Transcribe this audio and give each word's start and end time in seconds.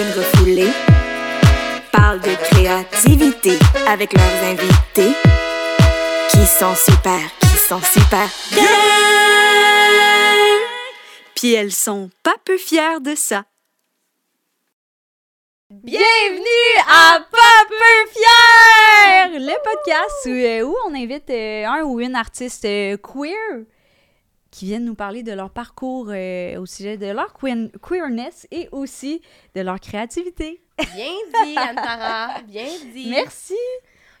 queens 0.00 0.14
refoulées 0.16 0.72
parlent 1.92 2.20
de 2.20 2.34
créativité 2.48 3.58
avec 3.86 4.14
leurs 4.14 4.44
invités 4.44 5.14
qui 6.30 6.46
sont 6.46 6.74
super, 6.74 7.20
qui 7.40 7.58
sont 7.58 7.82
super 7.82 8.26
bien. 8.50 8.64
Puis 11.34 11.52
elles 11.52 11.72
sont 11.72 12.08
pas 12.22 12.36
peu 12.44 12.56
fières 12.56 13.02
de 13.02 13.14
ça. 13.14 13.44
Bienvenue 15.68 16.78
à 16.88 17.20
Pas 17.20 17.64
peu 17.68 18.10
fier, 18.10 19.38
le 19.38 19.54
podcast 19.62 20.26
où, 20.26 20.30
euh, 20.30 20.62
où 20.62 20.74
on 20.88 20.94
invite 20.94 21.28
euh, 21.28 21.66
un 21.66 21.82
ou 21.82 22.00
une 22.00 22.16
artiste 22.16 22.64
euh, 22.64 22.96
queer 22.96 23.64
qui 24.50 24.66
viennent 24.66 24.84
nous 24.84 24.94
parler 24.94 25.22
de 25.22 25.32
leur 25.32 25.50
parcours 25.50 26.08
euh, 26.10 26.58
au 26.58 26.66
sujet 26.66 26.96
de 26.96 27.06
leur 27.06 27.32
queerness 27.82 28.46
et 28.50 28.68
aussi 28.72 29.22
de 29.54 29.60
leur 29.60 29.78
créativité. 29.80 30.60
Bien 30.94 31.12
dit, 31.44 31.56
Antara. 31.58 32.40
Bien 32.48 32.66
dit. 32.92 33.08
Merci. 33.10 33.54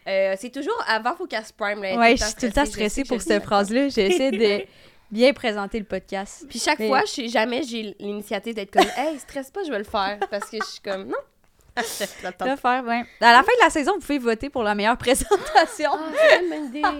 Euh, 0.06 0.34
c'est 0.38 0.50
toujours 0.50 0.82
avant 0.86 1.14
Focus 1.16 1.52
Prime. 1.52 1.82
Là, 1.82 1.96
Ouais, 1.98 2.16
je 2.16 2.24
suis 2.24 2.34
tout 2.34 2.46
le 2.46 2.52
temps 2.52 2.64
stressée 2.64 3.04
pour 3.04 3.20
cette 3.20 3.42
phrase-là. 3.42 3.88
J'essaie 3.88 4.30
de 4.30 4.64
bien 5.10 5.32
présenter 5.32 5.78
le 5.78 5.84
podcast. 5.84 6.46
Puis 6.48 6.58
chaque 6.58 6.78
Mais- 6.78 6.88
fois, 6.88 7.00
je 7.02 7.10
sais 7.12 7.28
jamais 7.28 7.62
j'ai 7.64 7.94
l'initiative 7.98 8.54
d'être 8.54 8.70
comme 8.72 8.86
Hey, 8.96 9.18
stresse 9.18 9.50
pas, 9.50 9.62
je 9.64 9.70
vais 9.70 9.78
le 9.78 9.84
faire. 9.84 10.18
Parce 10.30 10.48
que 10.48 10.56
je 10.60 10.66
suis 10.66 10.80
comme 10.80 11.06
Non. 11.06 11.16
Le 12.46 12.56
faire, 12.56 12.84
ouais. 12.84 13.04
À 13.20 13.32
la 13.32 13.42
fin 13.42 13.52
de 13.58 13.62
la 13.62 13.70
saison, 13.70 13.92
vous 13.94 14.00
pouvez 14.00 14.18
voter 14.18 14.50
pour 14.50 14.62
la 14.62 14.74
meilleure 14.74 14.96
présentation. 14.98 15.90
Ah. 16.82 16.92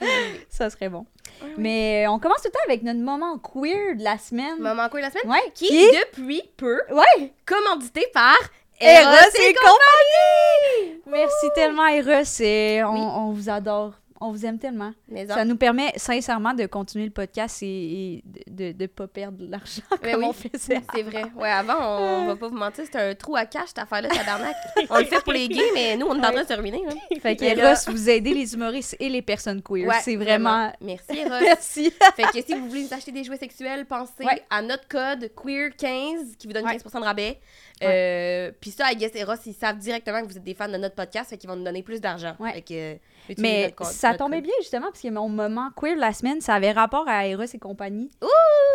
Ça 0.48 0.70
serait 0.70 0.88
bon. 0.88 1.06
Ouais. 1.42 1.48
Mais 1.56 2.04
euh, 2.06 2.10
on 2.10 2.18
commence 2.18 2.38
tout 2.42 2.48
le 2.48 2.52
temps 2.52 2.58
avec 2.66 2.82
notre 2.82 3.00
moment 3.00 3.38
queer 3.38 3.96
de 3.96 4.04
la 4.04 4.18
semaine. 4.18 4.58
Maman 4.58 4.88
quoi 4.88 5.00
la 5.00 5.10
semaine? 5.10 5.28
Ouais, 5.30 5.50
Qui, 5.54 5.66
qui? 5.68 5.86
depuis 5.90 6.42
peu, 6.56 6.80
Ouais! 6.90 7.32
commandité 7.46 8.06
par 8.12 8.36
Eros 8.80 9.30
et 9.40 9.54
compagnie! 9.54 11.02
Merci 11.06 11.46
tellement, 11.54 11.86
Eros. 11.86 12.24
et 12.40 12.82
on, 12.84 12.92
Oui. 12.92 13.00
on 13.00 13.30
vous 13.32 13.48
adore. 13.48 13.92
On 14.24 14.30
vous 14.32 14.46
aime 14.46 14.58
tellement. 14.58 14.92
Ça 15.28 15.44
nous 15.44 15.56
permet 15.56 15.92
sincèrement 15.96 16.54
de 16.54 16.66
continuer 16.66 17.04
le 17.06 17.10
podcast 17.10 17.62
et, 17.62 17.66
et 17.66 18.24
de 18.48 18.72
ne 18.80 18.86
pas 18.86 19.06
perdre 19.08 19.38
de 19.38 19.50
l'argent 19.50 19.82
comme 19.90 20.20
oui. 20.20 20.26
on 20.28 20.32
faisait. 20.32 20.80
C'est 20.94 21.02
vrai. 21.02 21.24
Ouais, 21.36 21.50
avant, 21.50 21.98
on 22.22 22.26
va 22.26 22.36
pas 22.36 22.48
vous 22.48 22.56
mentir, 22.56 22.84
c'était 22.84 22.98
un 23.00 23.14
trou 23.14 23.36
à 23.36 23.46
cash, 23.46 23.68
cette 23.68 23.78
affaire-là, 23.80 24.08
tabarnak. 24.08 24.54
on 24.90 24.98
le 24.98 25.04
fait 25.04 25.22
pour 25.22 25.32
les 25.32 25.48
gays, 25.48 25.70
mais 25.74 25.96
nous, 25.96 26.06
on 26.06 26.14
est 26.14 26.26
en 26.26 26.30
train 26.32 26.42
de 26.42 26.46
se 26.48 26.54
ruiner. 26.54 26.82
Là. 26.86 26.92
Fait 27.20 27.36
que 27.36 27.44
là- 27.44 27.70
Eros, 27.72 27.90
vous 27.92 28.08
aidez 28.10 28.34
les 28.34 28.54
humoristes 28.54 28.96
et 29.00 29.08
les 29.08 29.22
personnes 29.22 29.60
queer. 29.62 29.86
Ouais, 29.88 29.96
C'est 30.02 30.16
vraiment... 30.16 30.72
Merci, 30.80 31.04
Eros. 31.18 31.40
Merci. 31.42 31.92
Fait 32.16 32.22
que 32.24 32.46
si 32.46 32.54
vous 32.54 32.68
voulez 32.68 32.84
vous 32.86 32.94
acheter 32.94 33.12
des 33.12 33.24
jouets 33.24 33.38
sexuels, 33.38 33.86
pensez 33.86 34.24
Ouais. 34.24 34.42
à 34.50 34.62
notre 34.62 34.86
code 34.88 35.30
queer15 35.36 36.36
qui 36.36 36.46
vous 36.46 36.52
donne 36.52 36.64
Ouais. 36.64 36.76
15% 36.76 37.00
de 37.00 37.04
rabais. 37.04 37.38
Euh, 37.82 38.52
Puis 38.60 38.70
ça, 38.70 38.90
I 38.92 38.96
guess 38.96 39.12
Eros, 39.14 39.34
ils 39.46 39.52
savent 39.54 39.78
directement 39.78 40.22
que 40.22 40.26
vous 40.28 40.36
êtes 40.36 40.44
des 40.44 40.54
fans 40.54 40.68
de 40.68 40.76
notre 40.76 40.94
podcast, 40.94 41.30
fait 41.30 41.38
qu'ils 41.38 41.48
vont 41.50 41.56
nous 41.56 41.64
donner 41.64 41.82
plus 41.82 42.00
d'argent. 42.00 42.34
Ouais. 42.38 42.52
Fait 42.52 42.62
que, 42.62 42.94
euh, 42.94 43.34
Mais 43.38 43.74
notre 43.78 43.86
ça 43.92 44.08
notre 44.08 44.18
tombait 44.24 44.36
code. 44.38 44.44
bien 44.44 44.54
justement 44.60 44.86
parce 44.86 45.00
que 45.02 45.08
mon 45.08 45.28
moment 45.28 45.70
queer 45.76 45.96
la 45.96 46.12
semaine, 46.12 46.40
ça 46.40 46.54
avait 46.54 46.72
rapport 46.72 47.08
à 47.08 47.26
Eros 47.26 47.44
et 47.44 47.58
compagnie. 47.58 48.10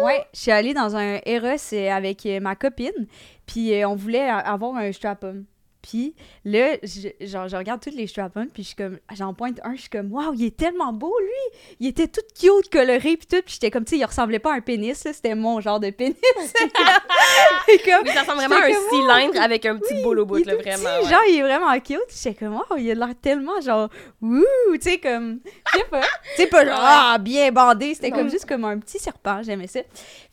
Ouais, 0.04 0.26
je 0.34 0.40
suis 0.40 0.52
allée 0.52 0.74
dans 0.74 0.96
un 0.96 1.20
Eros 1.26 1.74
euh, 1.74 1.90
avec 1.92 2.26
euh, 2.26 2.40
ma 2.40 2.56
copine, 2.56 3.08
puis 3.46 3.84
on 3.86 3.96
voulait 3.96 4.30
avoir 4.30 4.76
un 4.76 4.92
strap-on. 4.92 5.44
Puis 5.88 6.16
là, 6.44 6.76
je, 6.84 7.26
genre, 7.26 7.48
je 7.48 7.56
regarde 7.56 7.82
tous 7.82 7.96
les 7.96 8.08
strap-on, 8.08 8.48
puis 8.48 8.64
je 8.64 8.68
suis 8.68 8.76
comme, 8.76 9.00
j'en 9.14 9.34
pointe 9.34 9.62
un, 9.64 9.74
je 9.76 9.82
suis 9.82 9.90
comme, 9.90 10.12
waouh, 10.12 10.34
il 10.34 10.46
est 10.46 10.58
tellement 10.58 10.92
beau 10.92 11.16
lui! 11.18 11.60
Il 11.80 11.88
était 11.88 12.08
tout 12.10 12.22
cute, 12.38 12.70
coloré, 12.70 13.16
puis 13.16 13.28
tout, 13.28 13.42
puis 13.42 13.54
j'étais 13.54 13.72
comme, 13.72 13.86
tu 13.86 13.92
sais, 13.92 13.98
il 13.98 14.04
ressemblait 14.04 14.40
pas 14.40 14.52
à 14.52 14.56
un 14.58 14.62
pénis, 14.62 15.02
là, 15.06 15.14
c'était 15.14 15.34
mon 15.34 15.62
genre 15.62 15.80
de 15.80 15.90
pénis. 15.92 16.16
Et 17.70 17.78
comme, 17.80 18.04
Oui, 18.04 18.12
ça 18.14 18.22
ressemble 18.22 18.40
vraiment 18.40 18.56
à 18.56 18.66
un 18.66 18.72
comme, 18.72 18.90
cylindre 18.90 19.42
avec 19.42 19.66
un 19.66 19.78
petit 19.78 20.02
boule 20.04 20.20
au 20.20 20.26
bout, 20.26 20.44
là, 20.44 20.56
vraiment. 20.56 20.84
petit, 20.84 21.06
ouais. 21.06 21.10
Genre, 21.10 21.22
il 21.30 21.38
est 21.38 21.42
vraiment 21.42 21.80
cute. 21.80 22.00
J'étais 22.10 22.34
comme, 22.34 22.62
oh, 22.70 22.76
il 22.78 22.92
a 22.92 22.94
l'air 22.94 23.16
tellement 23.22 23.62
genre, 23.62 23.90
wouh, 24.22 24.44
tu 24.74 24.82
sais, 24.82 24.98
comme, 24.98 25.40
je 25.72 25.78
sais 25.78 25.86
pas. 25.86 26.02
tu 26.36 26.42
sais, 26.42 26.48
pas 26.48 26.66
genre, 26.66 26.80
ah, 26.82 27.18
bien 27.18 27.50
bandé. 27.52 27.94
C'était 27.94 28.12
comme 28.12 28.30
juste 28.30 28.46
comme 28.46 28.66
un 28.66 28.78
petit 28.80 29.00
serpent. 29.00 29.42
J'aimais 29.42 29.68
ça. 29.68 29.80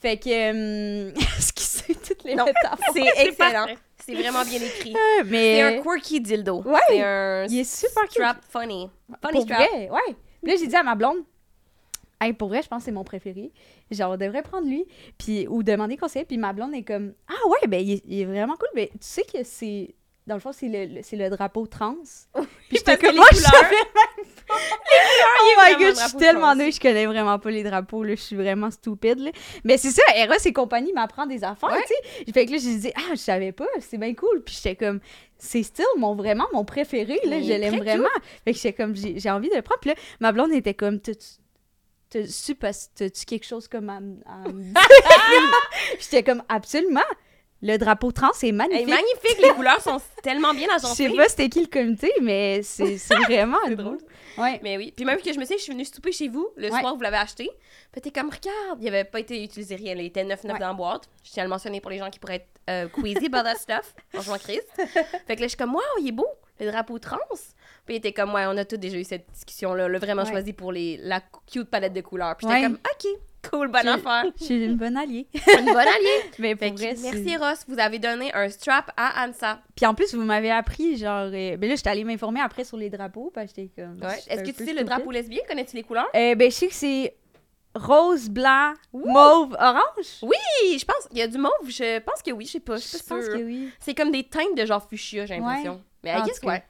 Fait 0.01 0.17
que, 0.17 0.29
euh, 0.29 1.13
excusez 1.37 1.95
toutes 1.95 2.25
les 2.25 2.35
métaphores? 2.35 2.79
C'est 2.93 3.27
excellent. 3.27 3.67
C'est 4.05 4.15
vraiment 4.15 4.45
bien 4.45 4.61
écrit. 4.61 4.95
C'est 5.29 5.61
un 5.63 5.83
quirky 5.83 6.21
dildo. 6.21 6.63
Ouais. 6.63 6.79
C'est 6.89 7.03
un 7.03 7.47
il 7.49 7.61
est 7.61 7.65
super 7.65 8.03
cute. 8.05 8.13
strap 8.13 8.39
funny. 8.49 8.91
Funny 9.23 9.33
pour 9.33 9.43
strap. 9.43 9.59
vrai, 9.71 9.91
ouais. 9.91 10.17
Puis 10.43 10.53
là, 10.53 10.59
j'ai 10.59 10.67
dit 10.67 10.77
à 10.77 10.83
ma 10.83 10.95
blonde, 10.95 11.19
hey, 12.21 12.33
pour 12.33 12.49
vrai, 12.49 12.63
je 12.63 12.69
pense 12.69 12.81
que 12.81 12.85
c'est 12.87 12.93
mon 12.93 13.05
préféré. 13.05 13.51
Genre, 13.91 14.13
on 14.13 14.17
devrait 14.17 14.43
prendre 14.43 14.67
lui, 14.69 14.85
puis, 15.19 15.47
ou 15.49 15.63
demander 15.63 15.97
conseil. 15.97 16.25
Puis 16.25 16.37
ma 16.39 16.53
blonde 16.53 16.75
est 16.75 16.83
comme, 16.83 17.15
ah 17.29 17.49
ouais, 17.49 17.67
ben, 17.69 17.81
il 17.81 17.93
est, 17.93 18.03
il 18.07 18.21
est 18.21 18.25
vraiment 18.27 18.57
cool. 18.57 18.69
Mais 18.75 18.89
tu 18.93 18.99
sais 19.01 19.23
que 19.25 19.43
c'est, 19.43 19.95
dans 20.27 20.35
le 20.35 20.41
fond, 20.41 20.53
c'est 20.53 20.69
le, 20.69 20.97
le- 20.97 21.03
c'est 21.03 21.17
le 21.17 21.31
drapeau 21.31 21.67
trans. 21.67 21.97
Puis 22.35 22.47
j'étais 22.79 22.99
comme, 22.99 23.17
moi, 23.17 23.27
je 23.33 23.37
savais 23.39 23.71
même. 23.71 24.27
Oh 24.51 25.55
my 25.59 25.73
god, 25.85 25.95
je 25.97 26.09
suis 26.09 26.17
tellement 26.19 26.55
nulle, 26.55 26.73
je 26.73 26.81
connais 26.81 27.07
vraiment 27.07 27.39
pas 27.39 27.51
les 27.51 27.63
drapeaux, 27.63 28.03
là, 28.03 28.15
je 28.15 28.21
suis 28.21 28.37
vraiment 28.37 28.71
stupide, 28.71 29.19
là. 29.19 29.31
Mais 29.65 29.77
c'est 29.79 29.91
ça, 29.91 30.03
Eros 30.17 30.35
et 30.45 30.53
compagnie 30.53 30.93
m'apprend 30.93 31.27
des 31.27 31.43
affaires, 31.45 31.71
Ouais. 31.73 31.85
tu 31.87 31.95
sais. 32.27 32.33
Fait 32.33 32.47
que 32.47 32.53
là, 32.53 32.59
j'ai 32.59 32.77
dit, 32.77 32.93
ah, 32.97 33.11
je 33.13 33.17
savais 33.17 33.53
pas, 33.53 33.67
c'est 33.81 33.99
bien 33.99 34.15
cool. 34.15 34.43
Puis 34.43 34.55
j'étais 34.63 34.77
comme, 34.77 35.01
c'est 35.39 35.63
still 35.63 35.85
mon, 35.97 36.15
vraiment 36.15 36.47
mon 36.53 36.65
préféré, 36.65 37.21
là, 37.25 37.41
je 37.41 37.49
l'aime 37.53 37.79
vraiment. 37.79 38.09
Fait 38.45 38.53
que 38.53 38.59
j'étais 38.59 38.73
comme, 38.73 38.95
j'ai 38.95 39.31
envie 39.31 39.49
de 39.51 39.57
le 39.57 39.63
prendre. 39.63 39.81
Puis 39.81 39.91
là, 39.91 39.97
ma 40.21 40.33
blonde 40.33 40.53
était 40.53 40.75
comme, 40.75 41.01
pas- 41.01 41.13
t'as-tu 42.11 43.25
quelque 43.27 43.45
chose 43.47 43.67
comme 43.69 43.89
à, 43.91 43.97
à? 44.27 44.45
J'étais 45.99 46.23
comme, 46.23 46.43
absolument. 46.49 47.01
Le 47.67 47.79
drapeau 47.79 48.13
trans, 48.13 48.33
c'est 48.35 48.49
Hey, 48.49 48.53
magnifique. 48.53 48.89
magnifique, 48.89 49.39
les 49.43 49.49
couleurs 49.51 49.81
sont 49.81 49.99
tellement 50.23 50.53
bien 50.53 50.69
Je 50.75 50.79
sais 50.81 50.87
agencées. 51.07 51.17
pas 51.17 51.29
c'était 51.31 51.49
qui 51.49 51.61
le 51.63 51.67
comité, 51.67 52.13
mais 52.21 52.63
c'est 52.63 52.97
vraiment 53.25 53.57
drôle. 53.71 53.99
Ouais. 54.37 54.61
Mais 54.63 54.77
oui. 54.77 54.93
Puis 54.95 55.05
même 55.07 55.19
que 55.21 55.33
je 55.33 55.39
me 55.39 55.45
sais, 55.47 55.57
je 55.57 55.63
suis 55.63 55.73
venue 55.73 55.85
souper 55.87 56.13
chez 56.13 56.29
vous 56.29 56.47
le 56.57 56.71
Ouais. 56.71 56.79
soir 56.81 56.93
où 56.93 56.97
vous 56.97 57.03
l'avez 57.03 57.17
acheté. 57.17 57.49
Puis 57.91 58.03
t'es 58.03 58.11
comme, 58.11 58.27
regarde, 58.31 58.83
il 58.83 58.89
avait 58.89 59.05
pas 59.05 59.21
été 59.21 59.43
utilisé 59.43 59.77
rien. 59.77 59.95
Il 59.95 60.05
était 60.05 60.25
9-9 60.25 60.53
Ouais. 60.53 60.59
dans 60.59 60.69
la 60.69 60.73
boîte. 60.75 61.09
Je 61.25 61.31
tiens 61.31 61.45
à 61.45 61.47
le 61.47 61.51
mentionner 61.51 61.81
pour 61.81 61.91
les 61.91 61.99
gens 61.99 62.11
qui 62.11 62.19
pourraient 62.19 62.37
être 62.37 62.49
euh, 62.69 62.89
queasy 62.89 63.27
about 63.27 63.45
that 63.45 63.57
stuff. 63.57 63.95
Franchement, 64.13 64.37
Chris. 64.39 64.61
fait 65.27 65.37
que 65.37 65.41
là, 65.41 65.47
je 65.47 65.49
suis 65.49 65.57
comme, 65.57 65.75
wow, 65.75 65.81
il 66.01 66.09
est 66.09 66.13
beau, 66.13 66.27
le 66.61 66.71
drapeau 66.71 66.99
trans. 66.99 67.17
Puis 67.87 67.95
il 67.95 67.97
était 67.97 68.13
comme, 68.13 68.35
ouais, 68.35 68.45
on 68.47 68.57
a 68.59 68.65
tous 68.67 68.77
déjà 68.77 68.99
eu 68.99 69.05
cette 69.05 69.27
discussion-là. 69.33 69.85
On 69.87 69.89
l'a 69.89 69.99
vraiment 69.99 70.25
choisi 70.27 70.53
pour 70.53 70.71
les, 70.73 70.99
la 70.99 71.23
cute 71.51 71.71
palette 71.71 71.93
de 71.95 72.01
couleurs. 72.03 72.37
Puis 72.37 72.47
j'étais 72.47 72.63
comme, 72.63 72.75
ok, 72.93 73.11
cool, 73.51 73.69
bonne 73.69 73.89
affaire. 73.89 74.25
Je 74.39 74.45
suis 74.45 74.65
une 74.65 74.77
bonne 74.77 74.97
alliée. 74.97 75.27
Une 75.59 75.65
bonne 75.67 75.77
alliée. 75.77 76.23
Mais 76.39 76.55
pour 76.57 76.73
vrai, 76.73 76.95
merci, 77.03 77.37
Ross. 77.37 77.65
Vous 77.69 77.79
avez 77.79 77.99
donné 77.99 78.33
un 78.35 78.49
strap 78.49 78.91
à 78.97 79.27
Ansa. 79.27 79.61
Puis 79.77 79.87
en 79.87 79.95
plus, 79.95 80.15
vous 80.15 80.23
m'avez 80.25 80.51
appris, 80.51 80.97
genre... 80.97 81.29
euh, 81.33 81.57
Ben 81.57 81.69
là, 81.69 81.77
j'étais 81.77 81.91
allée 81.91 82.05
m'informer 82.05 82.41
après 82.41 82.65
sur 82.65 82.77
les 82.77 82.91
drapeaux, 82.91 83.31
parce 83.35 83.53
que 83.53 83.61
j'étais 83.63 83.83
comme... 83.83 83.99
Ouais. 84.03 84.19
Est-ce 84.29 84.43
que 84.43 84.51
tu 84.57 84.65
sais 84.65 84.73
le 84.73 84.85
drapeau 84.85 85.11
lesbien? 85.11 85.41
Connais-tu 85.49 85.77
les 85.77 85.83
couleurs? 85.83 86.09
Euh, 86.15 86.35
ben, 86.35 86.51
je 86.51 86.57
sais 86.57 86.69
que 86.69 86.75
c'est 86.75 87.15
rose, 87.75 88.29
blanc, 88.29 88.75
mauve, 88.93 89.57
orange. 89.59 90.21
Oui, 90.23 90.79
je 90.79 90.85
pense. 90.85 91.09
Il 91.13 91.19
y 91.19 91.23
a 91.23 91.27
du 91.29 91.39
mauve. 91.39 91.51
Je 91.69 91.99
pense 92.01 92.23
que 92.23 92.31
oui, 92.31 92.47
je 92.47 92.53
sais 92.53 92.61
pas. 92.61 92.77
Je 92.77 92.83
suis 92.83 92.99
Je 92.99 93.03
pas 93.05 93.17
pense 93.17 93.25
sûre. 93.25 93.35
que 93.35 93.43
oui. 93.43 93.71
C'est 93.81 93.95
comme 93.95 94.11
des 94.13 94.25
teintes 94.25 94.57
de 94.57 94.65
genre 94.65 94.87
fuchsia, 94.89 95.27
j'ai 95.27 95.37
l'impression. 95.39 95.75
Ouais. 95.75 95.81
Mais 96.05 96.11
I 96.19 96.23
guess, 96.23 96.41
ouais. 96.43 96.63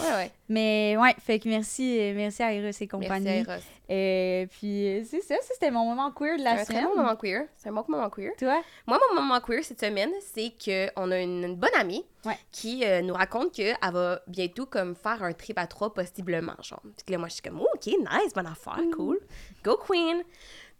Ouais, 0.00 0.06
ouais. 0.14 0.30
Mais 0.48 0.96
ouais, 0.98 1.14
fait 1.24 1.38
que 1.38 1.48
merci, 1.48 1.98
euh, 1.98 2.12
merci 2.14 2.42
à 2.42 2.52
Eros 2.52 2.70
et 2.80 2.86
compagnie. 2.86 3.24
Merci 3.24 3.50
à 3.50 3.54
Eros. 3.54 3.62
Euh, 3.92 4.46
puis 4.46 5.04
c'est 5.04 5.20
ça, 5.20 5.34
c'était 5.42 5.70
mon 5.70 5.84
moment 5.84 6.10
queer 6.12 6.34
de 6.34 6.38
C'est 6.38 6.44
la 6.44 6.50
un 6.52 6.54
très 6.56 6.64
semaine. 6.64 6.84
bon 6.86 6.96
moment 6.96 7.16
queer. 7.16 7.44
C'est 7.56 7.68
un 7.68 7.72
bon 7.72 7.84
moment 7.86 8.08
queer. 8.08 8.32
Toi? 8.38 8.62
Moi, 8.86 8.98
mon 9.10 9.20
moment 9.22 9.38
queer 9.40 9.62
cette 9.62 9.80
semaine, 9.80 10.10
c'est 10.20 10.52
qu'on 10.64 11.10
a 11.10 11.18
une, 11.20 11.44
une 11.44 11.56
bonne 11.56 11.74
amie 11.78 12.04
Ouais. 12.24 12.38
qui 12.52 12.84
euh, 12.84 13.02
nous 13.02 13.14
raconte 13.14 13.52
qu'elle 13.52 13.76
va 13.92 14.20
bientôt 14.28 14.64
comme 14.64 14.94
faire 14.94 15.22
un 15.24 15.32
trip 15.32 15.58
à 15.58 15.66
trois, 15.66 15.92
possiblement, 15.92 16.54
genre. 16.62 16.80
Puis 17.04 17.12
là, 17.12 17.18
moi, 17.18 17.26
je 17.28 17.34
suis 17.34 17.42
comme, 17.42 17.60
oh, 17.60 17.66
OK, 17.74 17.86
nice, 17.86 18.32
bonne 18.34 18.46
affaire, 18.46 18.78
cool. 18.96 19.18
Go 19.64 19.76
Queen! 19.76 20.22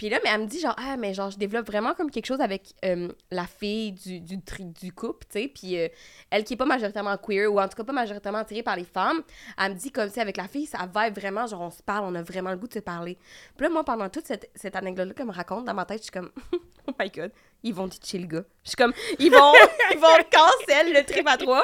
Puis 0.03 0.09
là, 0.09 0.19
mais 0.25 0.31
elle 0.35 0.41
me 0.41 0.47
dit 0.47 0.59
genre, 0.59 0.75
ah, 0.79 0.97
mais 0.97 1.15
genre, 1.15 1.31
je 1.31 1.39
développe 1.39 1.65
vraiment 1.65 1.95
comme 1.95 2.11
quelque 2.11 2.27
chose 2.27 2.41
avec 2.41 2.75
euh, 2.85 3.07
la 3.31 3.47
fille 3.47 3.93
du, 3.93 4.19
du, 4.19 4.37
du 4.37 4.93
couple, 4.93 5.25
tu 5.31 5.43
sais. 5.43 5.47
Puis 5.47 5.79
euh, 5.79 5.87
elle 6.29 6.43
qui 6.43 6.55
est 6.55 6.57
pas 6.57 6.65
majoritairement 6.65 7.17
queer, 7.19 7.47
ou 7.47 7.61
en 7.61 7.69
tout 7.69 7.77
cas 7.77 7.85
pas 7.85 7.93
majoritairement 7.93 8.41
attirée 8.41 8.65
par 8.65 8.75
les 8.75 8.83
femmes, 8.83 9.23
elle 9.57 9.75
me 9.75 9.79
dit 9.79 9.93
comme 9.93 10.11
si 10.11 10.19
avec 10.19 10.39
la 10.39 10.49
fille, 10.49 10.67
ça 10.67 10.89
vibe 10.93 11.15
vraiment, 11.17 11.47
genre, 11.47 11.61
on 11.61 11.71
se 11.71 11.85
parle, 11.85 12.05
on 12.05 12.17
a 12.17 12.23
vraiment 12.25 12.51
le 12.51 12.57
goût 12.57 12.67
de 12.67 12.73
se 12.73 12.79
parler. 12.81 13.17
Puis 13.57 13.65
là, 13.65 13.71
moi, 13.71 13.85
pendant 13.85 14.09
toute 14.09 14.27
cette, 14.27 14.51
cette 14.57 14.75
anecdote-là 14.75 15.15
qu'elle 15.15 15.27
me 15.27 15.33
raconte, 15.33 15.67
dans 15.67 15.75
ma 15.75 15.85
tête, 15.85 15.99
je 15.99 16.03
suis 16.03 16.11
comme, 16.11 16.33
oh 16.89 16.93
my 16.99 17.09
god, 17.09 17.31
ils 17.63 17.73
vont 17.73 17.87
ditcher 17.87 18.19
le 18.19 18.27
gars. 18.27 18.45
Je 18.65 18.71
suis 18.71 18.77
comme, 18.77 18.93
ils 19.21 19.31
vont, 19.31 19.53
ils 19.93 20.01
vont 20.01 20.09
cancel 20.33 20.93
le 20.93 21.05
trip 21.05 21.29
à 21.29 21.37
trois. 21.37 21.63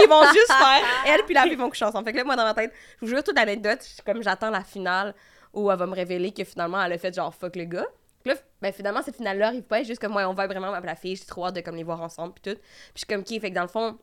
Ils 0.00 0.08
vont 0.08 0.22
juste 0.32 0.52
faire, 0.52 0.84
elle 1.08 1.24
puis 1.24 1.34
la 1.34 1.42
fille 1.42 1.56
vont 1.56 1.68
coucher 1.68 1.86
ensemble. 1.86 2.04
Fait 2.04 2.12
que 2.12 2.18
là, 2.18 2.24
moi, 2.24 2.36
dans 2.36 2.44
ma 2.44 2.54
tête, 2.54 2.72
je 3.00 3.06
vous 3.06 3.10
jure 3.10 3.24
toute 3.24 3.34
l'anecdote, 3.34 3.80
je 3.82 3.94
suis 3.94 4.02
comme, 4.04 4.22
j'attends 4.22 4.50
la 4.50 4.62
finale 4.62 5.12
où 5.52 5.70
elle 5.70 5.78
va 5.78 5.86
me 5.86 5.94
révéler 5.94 6.32
que 6.32 6.44
finalement, 6.44 6.82
elle 6.82 6.92
a 6.92 6.98
fait 6.98 7.14
genre 7.14 7.34
fuck 7.34 7.56
le 7.56 7.64
gars. 7.64 7.86
Puis 8.22 8.32
là, 8.32 8.38
ben 8.60 8.72
finalement, 8.72 9.02
cette 9.02 9.16
finale-là 9.16 9.48
arrive 9.48 9.62
pas, 9.62 9.82
juste 9.82 10.00
comme 10.00 10.12
moi, 10.12 10.26
on 10.28 10.34
va 10.34 10.46
vraiment 10.46 10.72
avec 10.72 10.84
la 10.84 10.94
fille, 10.94 11.16
j'ai 11.16 11.24
trop 11.24 11.46
hâte 11.46 11.56
de 11.56 11.60
comme 11.60 11.76
les 11.76 11.84
voir 11.84 12.00
ensemble, 12.02 12.34
puis 12.34 12.52
tout. 12.52 12.60
Puis 12.60 12.92
je 12.94 12.98
suis 13.00 13.06
comme, 13.06 13.20
ok, 13.20 13.40
fait 13.40 13.50
que 13.50 13.54
dans 13.54 13.62
le 13.62 13.68
fond, 13.68 13.98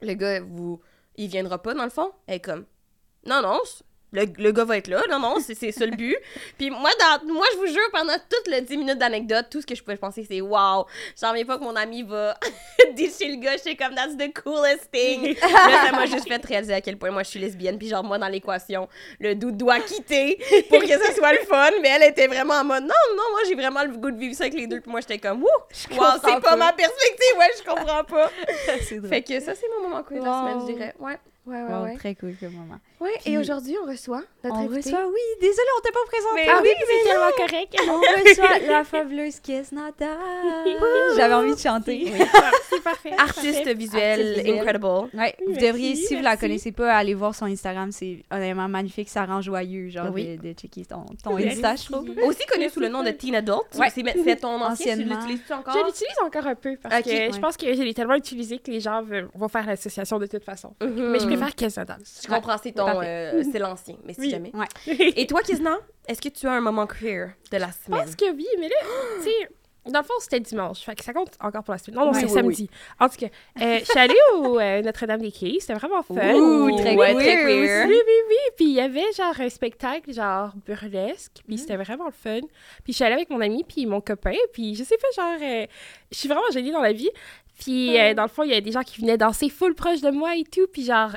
le 0.00 0.14
gars, 0.14 0.40
vous, 0.40 0.80
il 1.16 1.28
viendra 1.28 1.62
pas, 1.62 1.74
dans 1.74 1.84
le 1.84 1.90
fond? 1.90 2.10
Elle 2.26 2.36
est 2.36 2.40
comme, 2.40 2.66
non, 3.26 3.42
non, 3.42 3.60
le, 4.14 4.26
le 4.38 4.52
gars 4.52 4.64
va 4.64 4.76
être 4.78 4.88
là. 4.88 5.02
Non, 5.10 5.18
non, 5.18 5.36
c'est 5.40 5.54
c'est 5.54 5.72
ça 5.72 5.84
le 5.84 5.96
but. 5.96 6.16
Puis 6.58 6.70
moi, 6.70 6.90
dans, 7.00 7.32
moi, 7.32 7.46
je 7.52 7.58
vous 7.58 7.66
jure, 7.66 7.90
pendant 7.92 8.14
toutes 8.14 8.48
les 8.48 8.60
10 8.60 8.76
minutes 8.76 8.98
d'anecdote, 8.98 9.46
tout 9.50 9.60
ce 9.60 9.66
que 9.66 9.74
je 9.74 9.82
pouvais 9.82 9.96
penser, 9.96 10.26
c'est 10.28 10.40
wow, 10.40 10.86
j'en 11.20 11.30
reviens 11.30 11.44
pas 11.44 11.58
que 11.58 11.64
mon 11.64 11.76
ami 11.76 12.02
va 12.02 12.38
dire 12.94 13.10
chez 13.16 13.28
le 13.28 13.36
gars, 13.36 13.56
j'étais 13.56 13.76
comme 13.76 13.94
that's 13.94 14.16
the 14.16 14.32
coolest 14.32 14.90
thing. 14.92 15.34
là, 15.42 15.86
ça 15.86 15.92
m'a 15.92 16.06
juste 16.06 16.28
fait 16.28 16.44
réaliser 16.44 16.74
à 16.74 16.80
quel 16.80 16.96
point 16.96 17.10
moi 17.10 17.22
je 17.22 17.30
suis 17.30 17.40
lesbienne. 17.40 17.78
Puis 17.78 17.88
genre, 17.88 18.04
moi, 18.04 18.18
dans 18.18 18.28
l'équation, 18.28 18.88
le 19.18 19.34
doute 19.34 19.56
doit 19.56 19.80
quitter 19.80 20.38
pour 20.68 20.80
que 20.80 20.88
ça 20.88 21.12
soit 21.14 21.32
le 21.32 21.44
fun. 21.46 21.70
Mais 21.82 21.88
elle 21.88 22.10
était 22.10 22.28
vraiment 22.28 22.54
en 22.54 22.64
mode 22.64 22.84
non, 22.84 23.16
non, 23.16 23.24
moi 23.32 23.40
j'ai 23.48 23.54
vraiment 23.54 23.82
le 23.82 23.96
goût 23.96 24.10
de 24.10 24.18
vivre 24.18 24.34
ça 24.34 24.44
avec 24.44 24.54
les 24.54 24.66
deux. 24.66 24.80
Puis 24.80 24.90
moi, 24.90 25.00
j'étais 25.00 25.18
comme 25.18 25.42
wouh, 25.42 25.48
wow, 25.48 25.96
comprends 25.96 26.12
c'est 26.24 26.40
pas 26.40 26.56
ma 26.56 26.72
perspective, 26.72 27.38
ouais, 27.38 27.50
je 27.58 27.64
comprends 27.64 28.04
pas. 28.04 28.30
c'est 28.82 28.98
drôle. 28.98 29.08
fait 29.08 29.22
que 29.22 29.40
ça, 29.40 29.54
c'est 29.54 29.66
mon 29.76 29.88
moment 29.88 30.02
queer 30.02 30.20
de 30.20 30.24
la 30.24 30.40
semaine, 30.40 30.60
je 30.60 30.72
dirais. 30.72 30.94
Ouais, 30.98 31.18
ouais, 31.46 31.62
ouais. 31.62 31.74
Wow, 31.74 31.82
ouais. 31.84 31.96
Très 31.96 32.14
cool 32.14 32.36
comme 32.38 32.52
moment. 32.52 32.78
Ouais, 33.00 33.10
Puis- 33.22 33.32
et 33.32 33.38
aujourd'hui, 33.38 33.76
on 33.82 33.86
reçoit 33.90 34.22
notre 34.44 34.56
On 34.56 34.60
invité. 34.60 34.90
reçoit, 34.90 35.06
oui, 35.06 35.20
désolé, 35.40 35.66
on 35.78 35.80
t'a 35.82 35.90
pas 35.92 35.98
présenté. 36.06 36.34
Mais 36.36 36.46
Ah 36.48 36.60
oui, 36.62 36.68
oui, 36.70 36.84
c'est 37.02 37.10
tellement 37.10 37.30
correct. 37.36 37.76
On 37.88 38.00
reçoit 38.30 38.58
la 38.68 38.84
fabuleuse 38.84 39.40
Kiesnata. 39.40 40.16
J'avais 41.16 41.34
envie 41.34 41.54
de 41.54 41.58
chanter. 41.58 42.12
c'est 42.70 42.82
parfait. 42.82 43.12
Artiste 43.18 43.54
parfait. 43.56 43.74
visuel, 43.74 44.42
incredible. 44.46 44.86
Ouais, 44.86 45.34
vous 45.44 45.52
Merci, 45.52 45.66
devriez, 45.66 45.94
si 45.96 46.16
vous 46.16 46.22
la 46.22 46.36
connaissez 46.36 46.72
pas, 46.72 46.92
aller 46.94 47.14
voir 47.14 47.34
son 47.34 47.46
Instagram. 47.46 47.90
C'est 47.92 48.22
honnêtement 48.30 48.68
magnifique. 48.68 49.08
Ça 49.08 49.24
rend 49.24 49.40
joyeux, 49.40 49.88
genre, 49.90 50.08
Oui. 50.12 50.36
de, 50.36 50.48
de 50.48 50.52
checker 50.54 50.84
ton, 50.84 51.04
ton. 51.22 51.36
Insta, 51.36 51.76
je 51.76 51.84
trouve. 51.90 52.08
Aussi 52.24 52.44
connu 52.46 52.68
sous 52.70 52.80
le 52.80 52.88
nom 52.88 53.02
de 53.02 53.10
Teen 53.10 53.34
Adult. 53.34 53.62
Ouais. 53.78 53.88
C'est 53.94 54.02
c'est 54.24 54.36
ton 54.36 54.60
ancien, 54.62 54.96
tu 54.96 55.04
l'utilises-tu 55.04 55.52
encore? 55.52 55.74
Je 55.74 55.84
l'utilise 55.86 56.18
encore 56.24 56.46
un 56.46 56.54
peu 56.54 56.76
parce 56.82 57.02
que 57.02 57.08
ouais. 57.08 57.30
je 57.32 57.38
pense 57.40 57.56
que 57.56 57.72
je 57.74 57.82
l'ai 57.82 57.94
tellement 57.94 58.14
utilisé 58.14 58.58
que 58.58 58.70
les 58.70 58.80
gens 58.80 59.02
veulent- 59.02 59.28
vont 59.34 59.48
faire 59.48 59.66
l'association 59.66 60.18
de 60.18 60.26
toute 60.26 60.44
façon. 60.44 60.74
Mhm. 60.80 61.10
Mais 61.10 61.18
je 61.18 61.26
préfère 61.26 61.70
se 61.70 61.80
danse. 61.80 62.20
Je 62.22 62.28
comprends, 62.32 62.56
c'est 62.62 62.72
ton... 62.72 62.84
Euh, 63.02 63.42
c'est 63.50 63.58
l'ancien, 63.58 63.96
mais 64.04 64.14
si 64.14 64.20
Oui. 64.20 64.30
jamais. 64.30 64.52
Ouais. 64.54 64.66
Et 65.16 65.26
toi, 65.26 65.42
Kizna, 65.42 65.78
est-ce 66.06 66.20
que 66.20 66.28
tu 66.28 66.46
as 66.46 66.52
un 66.52 66.60
moment 66.60 66.86
queer 66.86 67.32
de 67.50 67.56
la 67.56 67.68
Je 67.68 67.86
semaine? 67.86 68.04
pense 68.04 68.16
que 68.16 68.30
oui, 68.32 68.46
mais 68.60 68.68
là, 68.68 68.74
tu 69.22 69.30
sais, 69.30 69.48
dans 69.90 69.98
le 70.00 70.04
fond, 70.04 70.14
c'était 70.18 70.40
dimanche. 70.40 70.80
Fait 70.80 70.94
que 70.94 71.04
ça 71.04 71.12
compte 71.12 71.32
encore 71.40 71.62
pour 71.62 71.72
la 71.72 71.78
semaine. 71.78 72.00
Non, 72.00 72.06
non, 72.06 72.12
Ouais. 72.12 72.20
c'est 72.20 72.26
Oui, 72.26 72.32
samedi. 72.32 72.70
En 72.98 73.08
tout 73.08 73.16
cas, 73.18 73.26
euh, 73.60 73.78
je 73.80 73.84
suis 73.84 73.98
allée 73.98 74.14
au 74.36 74.58
euh, 74.58 74.80
Notre-Dame-des-Quais. 74.80 75.56
C'était 75.60 75.74
vraiment 75.74 76.02
fun. 76.02 76.14
Ouh, 76.14 76.74
très 76.78 76.96
ouais, 76.96 77.12
queer 77.12 77.16
très 77.16 77.44
queer. 77.44 77.86
Oui, 77.86 77.94
oui, 77.94 78.12
oui. 78.28 78.36
Puis 78.56 78.64
il 78.64 78.72
y 78.72 78.80
avait 78.80 79.12
genre 79.14 79.38
un 79.38 79.48
spectacle, 79.50 80.10
genre 80.12 80.52
burlesque. 80.64 81.32
Puis 81.46 81.58
c'était 81.58 81.76
vraiment 81.76 82.06
le 82.06 82.12
fun. 82.12 82.40
Puis 82.82 82.92
je 82.92 82.92
suis 82.94 83.04
allée 83.04 83.14
avec 83.16 83.28
mon 83.28 83.42
ami, 83.42 83.62
puis 83.62 83.84
mon 83.84 84.00
copain. 84.00 84.32
Puis 84.54 84.74
je 84.74 84.84
sais 84.84 84.96
pas, 84.96 85.08
genre, 85.22 85.38
je 86.10 86.16
suis 86.18 86.28
vraiment 86.28 86.50
gênée 86.50 86.72
dans 86.72 86.80
la 86.80 86.92
vie. 86.94 87.10
Puis 87.60 87.98
euh, 88.00 88.14
dans 88.14 88.22
le 88.22 88.28
fond, 88.28 88.42
il 88.42 88.50
y 88.50 88.54
a 88.54 88.60
des 88.62 88.72
gens 88.72 88.82
qui 88.82 89.00
venaient 89.02 89.18
danser 89.18 89.50
full 89.50 89.74
proche 89.74 90.00
de 90.00 90.10
moi 90.10 90.34
et 90.34 90.44
tout. 90.44 90.66
Puis 90.72 90.84
genre, 90.86 91.10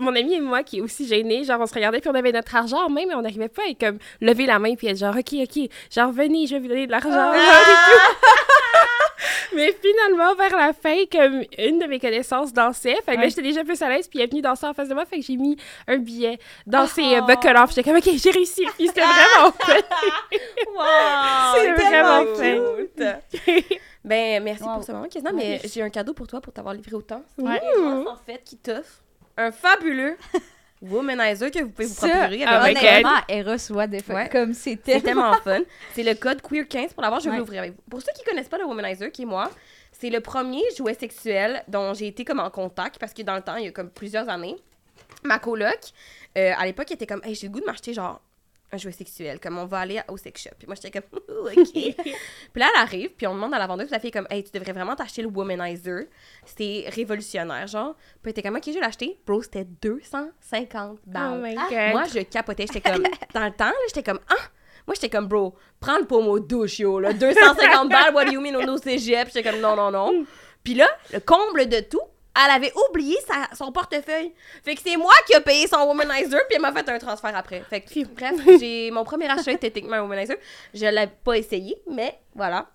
mon 0.00 0.14
ami 0.16 0.34
et 0.34 0.40
moi 0.40 0.62
qui 0.62 0.78
est 0.78 0.80
aussi 0.80 1.06
gênés, 1.06 1.44
genre 1.44 1.60
on 1.60 1.66
se 1.66 1.74
regardait, 1.74 2.00
puis 2.00 2.10
on 2.10 2.14
avait 2.14 2.32
notre 2.32 2.54
argent 2.56 2.84
en 2.86 2.88
main, 2.90 3.02
mais 3.06 3.14
on 3.14 3.22
n'arrivait 3.22 3.48
pas 3.48 3.62
à 3.70 3.74
comme 3.74 3.98
lever 4.20 4.46
la 4.46 4.58
main, 4.58 4.74
puis 4.74 4.86
être 4.88 4.96
genre, 4.98 5.14
OK, 5.16 5.34
OK, 5.42 5.68
genre 5.94 6.10
venez, 6.12 6.46
je 6.46 6.54
vais 6.54 6.60
vous 6.60 6.68
donner 6.68 6.86
de 6.86 6.90
l'argent. 6.92 7.32
tout. 7.32 7.38
Mais 9.54 9.74
finalement, 9.82 10.34
vers 10.36 10.56
la 10.56 10.72
fin, 10.72 10.96
comme 11.10 11.42
une 11.58 11.78
de 11.80 11.86
mes 11.86 11.98
connaissances 11.98 12.52
dansait, 12.52 12.94
fait 13.04 13.12
que 13.12 13.16
là, 13.16 13.22
Ouais. 13.24 13.28
j'étais 13.30 13.42
déjà 13.42 13.64
plus 13.64 13.80
à 13.82 13.88
l'aise, 13.88 14.06
puis 14.08 14.20
elle 14.20 14.26
est 14.26 14.30
venue 14.30 14.42
danser 14.42 14.64
en 14.66 14.72
face 14.72 14.88
de 14.88 14.94
moi, 14.94 15.04
fait 15.04 15.18
que 15.18 15.24
j'ai 15.26 15.36
mis 15.36 15.56
un 15.88 15.98
billet 15.98 16.38
danser 16.66 17.02
Oh. 17.04 17.14
euh, 17.16 17.20
buckle 17.22 17.56
off. 17.56 17.70
J'étais 17.70 17.82
comme, 17.82 17.96
OK, 17.98 18.08
j'ai 18.16 18.30
réussi, 18.30 18.64
puis 18.78 18.86
c'était 18.86 19.00
vraiment 19.34 19.52
fun. 19.58 19.74
Wow! 20.74 21.54
C'est 21.56 21.72
vraiment 21.72 22.24
cute! 22.36 23.02
Ben, 24.04 24.42
merci 24.42 24.62
Wow. 24.62 24.74
pour 24.76 24.84
ce 24.84 24.92
moment, 24.92 25.08
Kizna, 25.08 25.32
mais 25.32 25.60
j'ai 25.64 25.82
un 25.82 25.90
cadeau 25.90 26.14
pour 26.14 26.26
toi 26.26 26.40
pour 26.40 26.52
t'avoir 26.52 26.72
livré 26.74 26.94
autant. 26.94 27.22
C'est 27.36 27.44
Ouais. 27.44 27.60
Eros, 27.76 28.08
en 28.08 28.16
fait, 28.16 28.42
qui 28.44 28.56
t'offre 28.56 29.02
un 29.36 29.50
fabuleux 29.52 30.16
womanizer 30.82 31.50
que 31.50 31.58
vous 31.62 31.70
pouvez 31.70 31.86
vous 31.88 31.94
procurer 31.94 32.44
avec 32.44 32.76
honnêtement, 32.78 33.10
Eros, 33.28 33.72
what 33.72 33.88
the 33.88 34.02
fuck. 34.02 34.16
Ouais. 34.16 34.28
Comme 34.30 34.54
C'est 34.54 34.70
c'était 34.70 35.00
tellement 35.00 35.34
fun. 35.44 35.60
C'est 35.94 36.02
le 36.02 36.14
code 36.14 36.40
queer15 36.40 36.94
pour 36.94 37.02
l'avoir, 37.02 37.20
je 37.20 37.26
vais 37.26 37.32
Ouais. 37.32 37.38
l'ouvrir 37.38 37.60
avec 37.60 37.72
vous. 37.72 37.82
Pour 37.90 38.00
ceux 38.00 38.12
qui 38.16 38.24
connaissent 38.24 38.48
pas 38.48 38.58
le 38.58 38.64
Womanizer, 38.64 39.10
qui 39.12 39.22
est 39.22 39.26
moi, 39.26 39.50
c'est 39.92 40.10
le 40.10 40.20
premier 40.20 40.62
jouet 40.76 40.94
sexuel 40.94 41.62
dont 41.68 41.92
j'ai 41.92 42.06
été 42.06 42.24
comme 42.24 42.40
en 42.40 42.48
contact 42.50 42.98
parce 42.98 43.12
que 43.12 43.22
dans 43.22 43.34
le 43.36 43.42
temps, 43.42 43.56
il 43.56 43.66
y 43.66 43.68
a 43.68 43.72
comme 43.72 43.90
plusieurs 43.90 44.28
années, 44.30 44.56
ma 45.22 45.38
coloc, 45.38 45.78
euh, 46.38 46.52
à 46.56 46.64
l'époque, 46.64 46.86
elle 46.90 46.94
était 46.94 47.06
comme, 47.06 47.20
hey, 47.24 47.34
j'ai 47.34 47.48
le 47.48 47.52
goût 47.52 47.60
de 47.60 47.66
m'acheter 47.66 47.92
genre 47.92 48.22
un 48.72 48.76
jouet 48.76 48.92
sexuel, 48.92 49.40
comme 49.40 49.58
on 49.58 49.66
va 49.66 49.80
aller 49.80 50.00
au 50.08 50.16
sex 50.16 50.42
shop. 50.42 50.50
Puis 50.58 50.66
moi, 50.66 50.76
j'étais 50.80 51.00
comme, 51.00 51.20
ok. 51.46 51.72
puis 51.72 51.94
là, 52.56 52.68
elle 52.74 52.80
arrive, 52.82 53.10
puis 53.10 53.26
on 53.26 53.34
demande 53.34 53.52
à 53.54 53.58
la 53.58 53.66
vendeuse, 53.66 53.90
la 53.90 53.98
fille 53.98 54.08
est 54.08 54.12
comme, 54.12 54.26
hey, 54.30 54.44
tu 54.44 54.50
devrais 54.52 54.72
vraiment 54.72 54.94
t'acheter 54.94 55.22
le 55.22 55.28
Womanizer. 55.28 56.04
C'est 56.44 56.84
révolutionnaire, 56.88 57.66
genre. 57.66 57.94
Puis 57.96 58.06
elle 58.24 58.30
était 58.30 58.42
comme, 58.42 58.56
ok, 58.56 58.62
je 58.66 58.72
vais 58.72 58.80
l'acheter. 58.80 59.18
Bro, 59.26 59.42
c'était 59.42 59.64
250 59.64 60.98
Oh 60.98 61.10
balles. 61.10 61.42
my 61.42 61.56
Ah, 61.58 61.66
god. 61.70 61.92
Moi, 61.92 62.04
je 62.14 62.20
capotais. 62.20 62.66
J'étais 62.72 62.80
comme, 62.90 63.02
dans 63.34 63.44
le 63.44 63.52
temps, 63.52 63.64
là, 63.66 63.72
j'étais 63.88 64.02
comme, 64.02 64.20
ah! 64.28 64.34
Moi, 64.86 64.94
j'étais 64.94 65.10
comme, 65.10 65.26
bro, 65.28 65.54
prends 65.78 65.98
le 65.98 66.06
pommeau 66.06 66.40
douche, 66.40 66.78
yo, 66.80 66.98
là. 67.00 67.12
250 67.12 67.88
balles, 67.90 68.14
what 68.14 68.24
do 68.24 68.32
you 68.32 68.40
mean, 68.40 68.54
au 68.56 68.78
cégep? 68.78 69.28
J'étais 69.32 69.42
comme, 69.50 69.60
non, 69.60 69.76
non, 69.76 69.90
non. 69.90 70.24
Puis 70.64 70.74
là, 70.74 70.88
le 71.12 71.20
comble 71.20 71.68
de 71.68 71.80
tout, 71.80 72.00
elle 72.46 72.56
avait 72.56 72.72
oublié 72.88 73.16
sa- 73.26 73.54
son 73.56 73.72
portefeuille. 73.72 74.32
Fait 74.64 74.74
que 74.74 74.80
c'est 74.84 74.96
moi 74.96 75.12
qui 75.26 75.34
ai 75.36 75.40
payé 75.40 75.66
son 75.66 75.78
womanizer, 75.86 76.40
puis 76.48 76.56
elle 76.56 76.60
m'a 76.62 76.72
fait 76.72 76.88
un 76.88 76.98
transfert 76.98 77.36
après. 77.36 77.60
Fait 77.68 77.80
que, 77.80 78.04
bref, 78.06 78.34
j'ai 78.60 78.90
mon 78.90 79.04
premier 79.04 79.28
achat 79.28 79.52
était 79.52 79.70
techniquement 79.70 79.96
un 79.96 80.02
womanizer. 80.02 80.36
Je 80.74 80.86
l'ai 80.86 81.06
pas 81.24 81.34
essayé, 81.38 81.76
mais 81.90 82.18
voilà. 82.34 82.66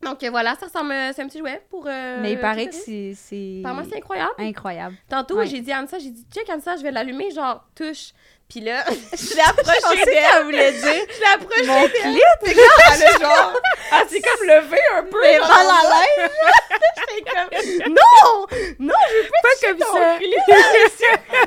Donc 0.00 0.22
euh, 0.22 0.30
voilà, 0.30 0.54
ça 0.54 0.66
ressemble, 0.66 0.94
c'est 1.12 1.22
un 1.22 1.26
petit 1.26 1.38
jouet 1.38 1.60
pour. 1.70 1.84
euh, 1.88 2.18
Mais 2.22 2.32
il 2.32 2.38
paraît 2.40 2.68
que 2.68 2.74
c'est. 2.74 3.14
c'est 3.16 3.56
Apparemment, 3.64 3.84
c'est 3.90 3.96
incroyable. 3.96 4.30
incroyable. 4.38 4.96
Tantôt, 5.08 5.38
Ouais. 5.38 5.46
j'ai 5.46 5.60
dit 5.60 5.72
à 5.72 5.78
Anissa, 5.78 5.98
j'ai 5.98 6.10
dit, 6.10 6.24
check 6.32 6.48
Anissa, 6.48 6.76
je 6.76 6.82
vais 6.84 6.92
l'allumer, 6.92 7.30
genre, 7.32 7.64
touche. 7.74 8.12
Puis 8.48 8.60
là, 8.60 8.82
je 9.12 9.34
l'ai 9.34 9.42
approché 9.42 10.04
d'elle. 10.06 10.44
voulait 10.44 10.72
dire. 10.72 10.80
Je 11.12 11.20
l'ai 11.20 11.26
approché 11.34 11.66
Mon 11.66 11.86
clit, 11.86 12.22
C'est 12.42 12.54
comme, 12.54 12.64
a 12.86 13.30
genre, 13.30 13.52
comme 13.92 14.46
levée 14.48 14.80
un 14.94 15.02
peu. 15.02 15.20
Mais 15.20 15.38
mal 15.38 15.50
à 15.50 15.82
l'aise. 15.84 16.30
J'étais 16.96 17.30
comme, 17.30 17.92
non! 17.92 18.46
Non, 18.78 18.94
je 19.10 19.16
veux 19.16 19.28
pas, 19.28 19.38
Pas 19.42 19.66
comme 19.66 19.80
ça. 19.80 20.18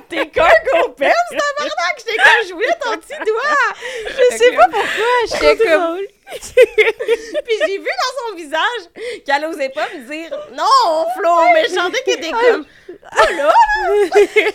T'es 0.10 0.28
cargo 0.28 0.90
pants, 0.90 1.08
tabarnak! 1.32 1.98
J'étais 1.98 2.18
comme, 2.18 2.48
je 2.48 2.54
voulais 2.54 2.78
ton 2.80 2.98
petit 2.98 3.18
doigt. 3.26 3.68
Je 4.06 4.38
sais 4.38 4.52
pas 4.52 4.68
pourquoi. 4.68 5.16
J'étais 5.26 5.58
comme. 5.70 5.98
Puis 7.46 7.56
j'ai 7.68 7.78
vu 7.78 7.86
dans 7.86 8.30
son 8.30 8.36
visage 8.36 9.22
qu'elle 9.26 9.46
osait 9.46 9.70
pas 9.70 9.88
me 9.94 10.10
dire, 10.10 10.30
non, 10.54 11.06
Flo, 11.18 11.30
mais 11.54 11.66
je 11.66 11.72
sentais 11.74 12.02
qu'elle 12.04 12.20
était 12.20 12.32
comme, 12.32 12.66
oh 12.90 13.34
là! 13.38 13.54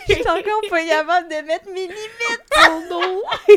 J'étais 0.09 0.29
encore 0.29 0.61
pas 0.71 0.85
capable 0.85 1.29
de 1.29 1.47
mettre 1.47 1.67
mes 1.73 1.83
limites. 1.87 2.51
Oh 2.69 2.81
non! 2.91 3.23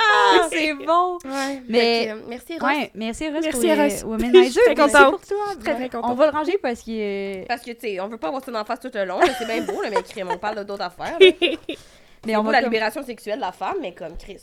Ah, 0.00 0.48
c'est 0.50 0.72
bon. 0.72 1.18
Ouais. 1.24 1.62
Mais- 1.68 2.06
que, 2.06 2.12
euh, 2.12 2.22
merci, 2.28 2.58
Ross. 2.58 2.62
Ouais, 2.62 2.90
merci 2.94 3.28
Russ 3.28 3.44
Merci, 3.44 3.60
pour 3.68 3.76
Russ. 3.76 4.02
Womanizer. 4.04 4.44
Je 4.44 4.50
suis 4.50 4.60
très 4.62 4.74
contente. 4.74 5.10
pour 5.10 5.26
toi. 5.26 5.46
Très, 5.62 5.74
très 5.74 5.88
contente. 5.90 6.10
On 6.10 6.14
va 6.14 6.26
le 6.26 6.32
ranger 6.32 6.58
parce 6.58 6.80
qu'il 6.80 6.98
est... 6.98 7.44
Parce 7.46 7.62
que, 7.62 7.72
tu 7.72 7.80
sais, 7.80 8.00
on 8.00 8.08
veut 8.08 8.16
pas 8.16 8.28
avoir 8.28 8.42
ça 8.42 8.50
la 8.50 8.64
face 8.64 8.80
tout 8.80 8.90
le 8.92 9.04
long. 9.04 9.20
C'est 9.38 9.44
bien 9.46 9.60
beau, 9.60 9.82
là, 9.82 9.90
mais 9.90 10.02
crime, 10.02 10.30
on 10.32 10.38
parle 10.38 10.64
d'autres 10.64 10.82
affaires. 10.84 11.18
Mais 12.26 12.36
on 12.36 12.42
va, 12.42 12.52
la 12.52 12.60
comme- 12.60 12.70
libération 12.72 13.02
sexuelle 13.04 13.36
de 13.36 13.42
la 13.42 13.52
femme, 13.52 13.76
mais 13.80 13.92
comme 13.92 14.16
Chris. 14.16 14.40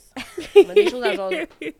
On 0.55 0.70
a 0.70 0.74
des 0.74 0.89
choses 0.89 1.03
à 1.03 1.13
jaser. 1.13 1.48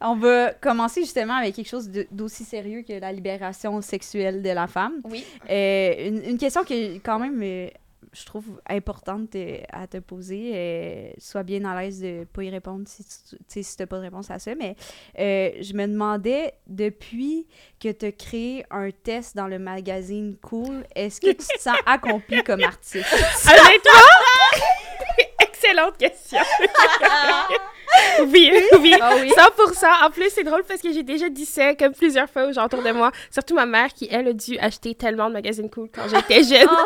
on 0.00 0.16
va 0.16 0.52
commencer 0.54 1.02
justement 1.02 1.34
avec 1.34 1.54
quelque 1.54 1.68
chose 1.68 1.90
d'aussi 2.10 2.44
sérieux 2.44 2.82
que 2.86 2.94
la 2.94 3.12
libération 3.12 3.80
sexuelle 3.82 4.42
de 4.42 4.50
la 4.50 4.66
femme. 4.66 4.94
Oui. 5.04 5.24
Euh, 5.50 6.08
une, 6.08 6.24
une 6.30 6.38
question 6.38 6.64
qui 6.64 6.74
est 6.74 7.00
quand 7.04 7.18
même, 7.18 7.38
euh, 7.42 7.68
je 8.12 8.24
trouve, 8.24 8.60
importante 8.68 9.34
euh, 9.36 9.58
à 9.70 9.86
te 9.86 9.98
poser. 9.98 11.12
Sois 11.18 11.42
bien 11.42 11.64
à 11.66 11.80
l'aise 11.80 12.00
de 12.00 12.24
pas 12.24 12.42
y 12.42 12.50
répondre 12.50 12.84
si 12.88 13.04
tu 13.04 13.62
si 13.62 13.76
t'as 13.76 13.86
pas 13.86 13.96
de 13.98 14.02
réponse 14.02 14.30
à 14.30 14.38
ça. 14.38 14.52
Mais 14.54 14.74
je 15.16 15.72
me 15.74 15.86
demandais, 15.86 16.54
depuis 16.66 17.46
que 17.78 17.92
tu 17.92 18.06
as 18.06 18.12
créé 18.12 18.64
un 18.70 18.90
test 18.90 19.36
dans 19.36 19.46
le 19.48 19.58
magazine 19.58 20.36
Cool, 20.42 20.84
est-ce 20.96 21.20
que 21.20 21.28
tu 21.30 21.36
te 21.46 21.60
sens 21.60 21.76
accompli 21.86 22.42
comme 22.42 22.62
artiste? 22.62 23.06
Honnêtement, 23.44 24.09
excellente 25.70 25.96
question? 25.96 26.38
oui, 28.26 28.52
oui, 28.80 28.94
Ah 29.00 29.14
oui. 29.20 29.30
100%. 29.30 30.06
En 30.06 30.10
plus, 30.10 30.30
c'est 30.30 30.44
drôle 30.44 30.62
parce 30.64 30.80
que 30.80 30.92
j'ai 30.92 31.02
déjà 31.02 31.28
dit 31.28 31.46
ça 31.46 31.74
comme 31.74 31.92
plusieurs 31.92 32.28
fois 32.28 32.46
aux 32.46 32.52
gens 32.52 32.66
autour 32.66 32.82
de 32.82 32.92
moi. 32.92 33.10
Surtout 33.30 33.54
ma 33.54 33.66
mère 33.66 33.92
qui, 33.92 34.08
elle, 34.10 34.28
a 34.28 34.32
dû 34.32 34.58
acheter 34.58 34.94
tellement 34.94 35.28
de 35.28 35.34
magazines 35.34 35.70
cool 35.70 35.88
quand 35.92 36.08
j'étais 36.08 36.42
jeune. 36.42 36.68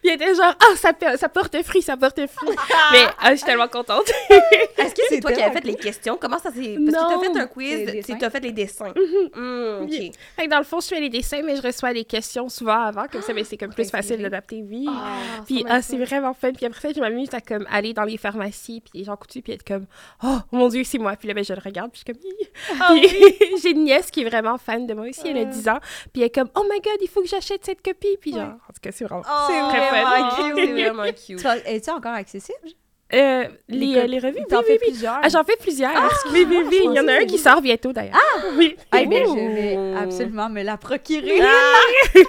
Puis 0.00 0.10
elle 0.10 0.14
était 0.14 0.34
genre, 0.34 0.54
ah, 0.58 0.76
ça, 0.76 0.92
ça 1.16 1.28
porte 1.28 1.62
fruit, 1.62 1.82
ça 1.82 1.96
porte 1.96 2.26
fruit. 2.26 2.56
Mais 2.92 3.04
ah, 3.20 3.32
je 3.32 3.36
suis 3.36 3.44
tellement 3.44 3.68
contente. 3.68 4.10
Est-ce 4.30 4.94
que 4.94 5.02
c'est 5.08 5.20
toi 5.20 5.32
qui 5.32 5.38
tellement 5.38 5.52
fait 5.52 5.64
les 5.64 5.74
questions? 5.74 6.16
Comment 6.18 6.38
ça 6.38 6.50
s'est. 6.50 6.76
Parce 6.90 7.04
que 7.04 7.14
t'as 7.14 7.32
fait 7.32 7.40
un 7.40 7.46
quiz, 7.46 8.04
tu 8.06 8.24
as 8.24 8.30
fait 8.30 8.40
les 8.40 8.52
dessins. 8.52 8.94
Hmm. 9.34 9.84
Oui. 9.88 10.12
Fait 10.36 10.46
que 10.46 10.50
dans 10.50 10.58
le 10.58 10.64
fond, 10.64 10.80
je 10.80 10.88
fais 10.88 11.00
les 11.00 11.10
dessins, 11.10 11.42
mais 11.44 11.56
je 11.56 11.62
reçois 11.62 11.92
les 11.92 12.04
questions 12.04 12.48
souvent 12.48 12.80
avant. 12.80 13.06
Comme 13.12 13.22
ça, 13.22 13.34
mais 13.34 13.44
c'est 13.44 13.56
comme 13.56 13.74
plus 13.74 13.90
facile 13.90 14.22
d'adapter, 14.22 14.64
oui. 14.66 14.86
Ah, 14.88 15.42
Puis 15.46 15.64
ah, 15.68 15.82
c'est 15.82 15.98
vraiment 15.98 16.32
fun. 16.32 16.52
Puis 16.52 16.64
après 16.64 16.80
ça, 16.80 16.94
je 16.94 17.00
m'amuse 17.00 17.28
à 17.34 17.40
comme 17.40 17.66
aller 17.80 17.92
dans 17.92 18.04
les 18.04 18.16
pharmacies, 18.16 18.80
puis 18.80 19.00
les 19.00 19.04
gens 19.04 19.16
coutus, 19.16 19.42
puis 19.42 19.52
être 19.52 19.64
comme 19.66 19.86
oh 20.24 20.38
mon 20.52 20.68
Dieu, 20.68 20.84
c'est 20.84 20.98
moi. 20.98 21.16
Puis 21.16 21.26
là, 21.28 21.34
ben, 21.34 21.44
je 21.44 21.52
le 21.52 21.60
regarde, 21.64 21.90
puis 21.90 22.02
je 22.06 22.12
suis 22.12 22.20
comme. 22.20 22.78
Ah 22.80 22.94
Puis 22.94 23.58
j'ai 23.62 23.70
une 23.70 23.84
nièce 23.84 24.10
qui 24.10 24.22
est 24.22 24.28
vraiment 24.28 24.56
fan 24.58 24.86
de 24.86 24.94
moi 24.94 25.06
aussi, 25.08 25.22
elle 25.26 25.38
a 25.38 25.40
Ah. 25.40 25.44
10 25.46 25.68
ans. 25.68 25.78
Puis 26.12 26.22
elle 26.22 26.28
est 26.28 26.34
comme, 26.34 26.48
oh 26.54 26.62
my 26.70 26.80
god, 26.80 26.96
il 27.00 27.08
faut 27.08 27.20
que 27.22 27.28
j'achète 27.28 27.64
cette 27.64 27.82
copie. 27.82 28.16
Puis 28.20 28.32
genre, 28.32 28.42
en 28.52 28.72
tout 28.72 28.80
cas, 28.82 28.90
c'est 28.92 29.04
vraiment. 29.04 29.22
Oh, 29.26 29.46
c'est 29.48 29.76
très 29.76 29.90
vraiment 29.90 30.30
fun. 30.30 30.46
cute. 30.48 30.56
C'est 30.56 30.72
vraiment 30.72 31.12
cute. 31.26 31.66
Es-tu 31.66 31.90
encore 31.90 32.12
accessible? 32.14 32.58
Euh, 33.12 33.48
les, 33.68 33.94
co- 33.94 33.98
euh, 33.98 34.06
les 34.06 34.18
revues, 34.20 34.38
T'en 34.48 34.58
oui, 34.60 34.64
fais 34.66 34.72
oui, 34.74 34.78
oui. 34.82 34.90
plusieurs. 34.92 35.18
Ah, 35.20 35.28
j'en 35.28 35.42
fais 35.42 35.56
plusieurs. 35.60 35.90
oui, 36.32 36.46
oui, 36.48 36.58
oui. 36.70 36.80
Il 36.84 36.92
y 36.94 37.00
en 37.00 37.08
a 37.08 37.14
un 37.14 37.24
qui 37.24 37.38
sort 37.38 37.60
bientôt, 37.60 37.92
d'ailleurs. 37.92 38.14
Ah! 38.14 38.40
Oui. 38.56 38.76
Eh 38.96 39.06
bien, 39.06 39.24
je 39.24 39.30
Ouh. 39.30 39.34
vais 39.34 39.94
absolument 39.98 40.48
me 40.48 40.62
la 40.62 40.76
procurer. 40.76 41.40
Ah! 41.42 42.14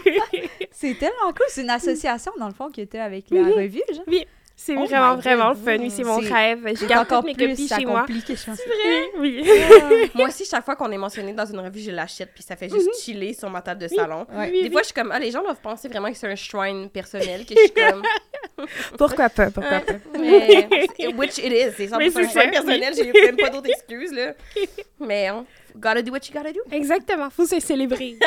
C'est 0.71 0.95
tellement 0.97 1.27
cool. 1.37 1.45
C'est 1.49 1.61
une 1.61 1.69
association, 1.69 2.31
dans 2.39 2.47
le 2.47 2.53
fond, 2.55 2.69
qui 2.69 2.81
était 2.81 2.97
avec 2.99 3.25
la 3.29 3.43
revue, 3.43 3.83
genre. 3.93 4.03
C'est 4.63 4.75
Oh 4.77 4.85
vraiment, 4.85 5.15
vraiment 5.15 5.55
fun. 5.55 5.77
Oui, 5.79 5.89
c'est 5.89 6.03
mon 6.03 6.21
C'est- 6.21 6.31
rêve. 6.31 6.59
Je 6.67 6.75
C'est 6.75 6.85
garde 6.85 7.07
encore 7.07 7.23
toutes 7.25 7.35
mes 7.35 7.47
copies 7.47 7.67
chez 7.67 7.83
moi. 7.83 8.05
je 8.07 8.45
pense. 8.45 8.59
Oui. 9.17 9.43
Moi 10.13 10.27
aussi, 10.27 10.45
chaque 10.45 10.63
fois 10.63 10.75
qu'on 10.75 10.91
est 10.91 10.99
mentionné 10.99 11.33
dans 11.33 11.45
une 11.47 11.59
revue, 11.61 11.79
je 11.79 11.89
l'achète, 11.89 12.29
puis 12.35 12.43
ça 12.43 12.55
fait 12.55 12.69
juste 12.69 12.89
chiller 13.01 13.33
sur 13.33 13.49
ma 13.49 13.63
table 13.63 13.81
de 13.81 13.87
salon. 13.87 14.27
Ouais. 14.31 14.51
Oui, 14.51 14.61
Des 14.63 14.69
fois, 14.69 14.81
je 14.81 14.85
suis 14.85 14.93
comme, 14.93 15.11
ah, 15.11 15.17
les 15.17 15.31
gens 15.31 15.41
doivent 15.41 15.61
penser 15.61 15.87
vraiment 15.87 16.11
que 16.11 16.17
c'est 16.17 16.27
un 16.31 16.35
shrine 16.35 16.89
personnel, 16.91 17.43
que 17.43 17.55
je 17.55 17.59
suis 17.59 17.71
comme, 17.71 18.03
Pourquoi 18.97 19.29
pas? 19.29 19.51
Pourquoi 19.51 19.79
pas? 19.79 19.93
mais, 20.19 20.67
which 21.17 21.37
it 21.37 21.51
is, 21.51 21.73
c'est 21.77 21.87
100% 21.87 21.97
Mais 21.97 22.09
c'est 22.09 22.19
un 22.21 22.29
ça, 22.29 22.39
shrine 22.39 22.51
personnel, 22.51 22.93
j'ai 22.95 23.11
même 23.11 23.37
pas 23.37 23.49
d'autres 23.49 23.69
excuses, 23.69 24.11
là. 24.11 24.33
Mais, 24.99 25.27
hein, 25.27 25.45
gotta 25.75 26.01
do 26.01 26.11
what 26.11 26.19
you 26.27 26.33
gotta 26.33 26.51
do. 26.51 26.59
Exactement. 26.71 27.29
Faut 27.29 27.45
se 27.45 27.59
célébrer. 27.59 28.17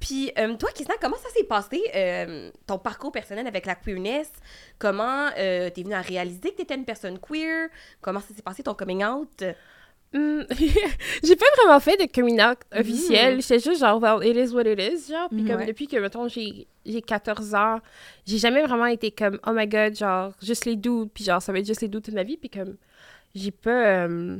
Puis, 0.00 0.32
euh, 0.38 0.54
toi, 0.56 0.70
Christina, 0.74 0.94
comment 1.00 1.16
ça 1.16 1.30
s'est 1.30 1.44
passé, 1.44 1.82
euh, 1.94 2.50
ton 2.66 2.78
parcours 2.78 3.12
personnel 3.12 3.46
avec 3.46 3.66
la 3.66 3.74
queerness? 3.74 4.30
Comment 4.78 5.30
euh, 5.38 5.70
t'es 5.70 5.82
venue 5.82 5.94
à 5.94 6.00
réaliser 6.00 6.50
que 6.50 6.56
t'étais 6.56 6.74
une 6.74 6.84
personne 6.84 7.18
queer? 7.18 7.68
Comment 8.00 8.20
ça 8.20 8.34
s'est 8.34 8.42
passé 8.42 8.62
ton 8.62 8.74
coming 8.74 9.04
out? 9.04 9.42
Hmm, 10.12 10.42
j'ai 11.22 11.36
pas 11.36 11.44
vraiment 11.58 11.80
fait 11.80 11.96
de 11.96 12.10
coming 12.12 12.40
out 12.40 12.58
officiel. 12.72 13.40
J'étais 13.42 13.58
juste 13.58 13.80
genre, 13.80 14.00
well, 14.00 14.26
it 14.26 14.36
is 14.36 14.54
what 14.54 14.62
it 14.62 14.80
is, 14.80 15.10
genre. 15.10 15.28
Puis 15.28 15.44
comme 15.44 15.56
Ouais. 15.56 15.66
depuis 15.66 15.86
que, 15.88 15.96
mettons, 15.96 16.28
j'ai 16.28 16.66
j'ai 16.86 17.02
14 17.02 17.54
ans, 17.54 17.80
j'ai 18.24 18.38
jamais 18.38 18.62
vraiment 18.62 18.86
été 18.86 19.10
comme, 19.10 19.38
oh 19.46 19.50
my 19.52 19.66
god, 19.66 19.96
genre, 19.96 20.32
juste 20.40 20.64
les 20.64 20.76
doux, 20.76 21.10
puis 21.12 21.24
genre, 21.24 21.42
ça 21.42 21.52
va 21.52 21.58
être 21.58 21.66
juste 21.66 21.80
les 21.82 21.88
doux 21.88 22.00
toute 22.00 22.14
ma 22.14 22.22
vie. 22.22 22.36
Puis 22.36 22.48
comme, 22.48 22.76
j'ai 23.34 23.50
pas. 23.50 24.04
euh, 24.06 24.38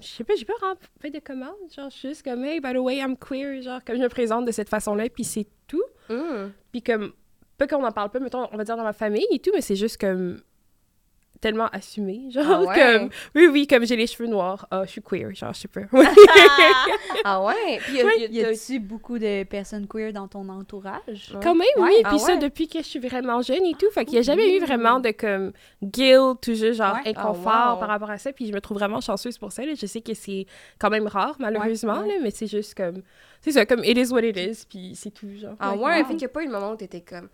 je 0.00 0.06
sais 0.06 0.24
pas, 0.24 0.34
j'ai 0.34 0.44
pas 0.44 0.54
vraiment 0.60 0.76
fait 1.00 1.10
de 1.10 1.20
comment. 1.24 1.52
Genre, 1.74 1.88
je 1.90 1.96
suis 1.96 2.08
juste 2.08 2.22
comme, 2.24 2.44
hey, 2.44 2.60
by 2.60 2.72
the 2.72 2.78
way, 2.78 2.96
I'm 2.98 3.16
queer. 3.16 3.62
Genre, 3.62 3.80
comme 3.84 3.96
je 3.96 4.02
me 4.02 4.08
présente 4.08 4.44
de 4.44 4.52
cette 4.52 4.68
façon-là, 4.68 5.08
puis 5.08 5.24
c'est 5.24 5.46
tout. 5.68 5.82
Hmm. 6.08 6.48
Puis 6.72 6.82
comme, 6.82 7.12
pas 7.56 7.66
qu'on 7.68 7.82
en 7.84 7.92
parle 7.92 8.10
pas, 8.10 8.18
mettons, 8.18 8.48
on 8.52 8.56
va 8.56 8.64
dire 8.64 8.76
dans 8.76 8.82
ma 8.82 8.92
famille 8.92 9.26
et 9.30 9.38
tout, 9.38 9.50
mais 9.54 9.60
c'est 9.60 9.76
juste 9.76 9.98
comme 10.00 10.40
tellement 11.44 11.68
assumé, 11.72 12.30
genre, 12.30 12.44
Ah 12.48 12.60
ouais? 12.66 12.74
comme, 12.98 13.10
oui, 13.34 13.46
oui, 13.48 13.66
comme 13.66 13.84
j'ai 13.86 13.96
les 13.96 14.06
cheveux 14.06 14.26
noirs, 14.28 14.66
ah, 14.70 14.82
je 14.86 14.90
suis 14.92 15.02
queer, 15.02 15.34
genre, 15.34 15.52
je 15.52 15.60
sais 15.60 15.68
pas. 15.68 15.82
ah 17.24 17.42
ouais? 17.44 17.78
Puis, 17.84 17.96
y 17.96 18.00
a- 18.02 18.26
Y 18.30 18.44
a-tu 18.44 18.78
beaucoup 18.80 19.18
de 19.18 19.44
personnes 19.44 19.86
queer 19.86 20.12
dans 20.12 20.26
ton 20.28 20.48
entourage? 20.48 21.36
Quand 21.42 21.54
même, 21.54 21.66
Ouais. 21.76 21.82
oui, 21.90 21.94
Ah 22.04 22.08
puis 22.10 22.18
ça 22.18 22.32
ouais? 22.34 22.38
depuis 22.38 22.66
que 22.68 22.78
je 22.78 22.84
suis 22.84 22.98
vraiment 22.98 23.42
jeune 23.42 23.64
et 23.66 23.74
tout, 23.74 23.90
fait 23.92 24.04
qu'il 24.04 24.14
y 24.14 24.18
a 24.18 24.22
jamais 24.22 24.56
eu 24.56 24.60
vraiment 24.60 25.00
de 25.00 25.10
comme 25.10 25.52
guilt 25.82 26.46
ou 26.48 26.54
juste 26.54 26.74
genre 26.74 26.94
Ouais. 27.04 27.10
inconfort 27.10 27.52
Ah, 27.52 27.74
wow. 27.74 27.80
par 27.80 27.88
rapport 27.88 28.10
à 28.10 28.18
ça, 28.18 28.32
puis 28.32 28.46
je 28.46 28.52
me 28.52 28.60
trouve 28.60 28.78
vraiment 28.78 29.00
chanceuse 29.00 29.36
pour 29.38 29.52
ça, 29.52 29.64
là. 29.66 29.72
je 29.74 29.86
sais 29.86 30.00
que 30.00 30.14
c'est 30.14 30.46
quand 30.78 30.90
même 30.90 31.06
rare, 31.06 31.36
malheureusement, 31.38 32.00
Ouais, 32.00 32.08
ouais. 32.08 32.14
là, 32.16 32.20
mais 32.22 32.30
c'est 32.30 32.46
juste 32.46 32.74
comme, 32.74 33.02
c'est 33.42 33.52
ça, 33.52 33.66
comme 33.66 33.84
it 33.84 33.98
is 33.98 34.10
what 34.12 34.22
it 34.22 34.36
is, 34.36 34.64
puis 34.68 34.92
c'est 34.94 35.10
tout, 35.10 35.28
genre. 35.36 35.56
Ah 35.60 35.72
Ouais, 35.74 35.78
ouais, 35.84 35.98
wow. 36.00 36.04
fait 36.04 36.08
qu'il 36.14 36.16
n'y 36.18 36.24
a 36.24 36.28
pas 36.28 36.42
eu 36.42 36.46
le 36.46 36.52
moment 36.52 36.72
où 36.72 36.76
t'étais 36.76 37.02
comme. 37.02 37.28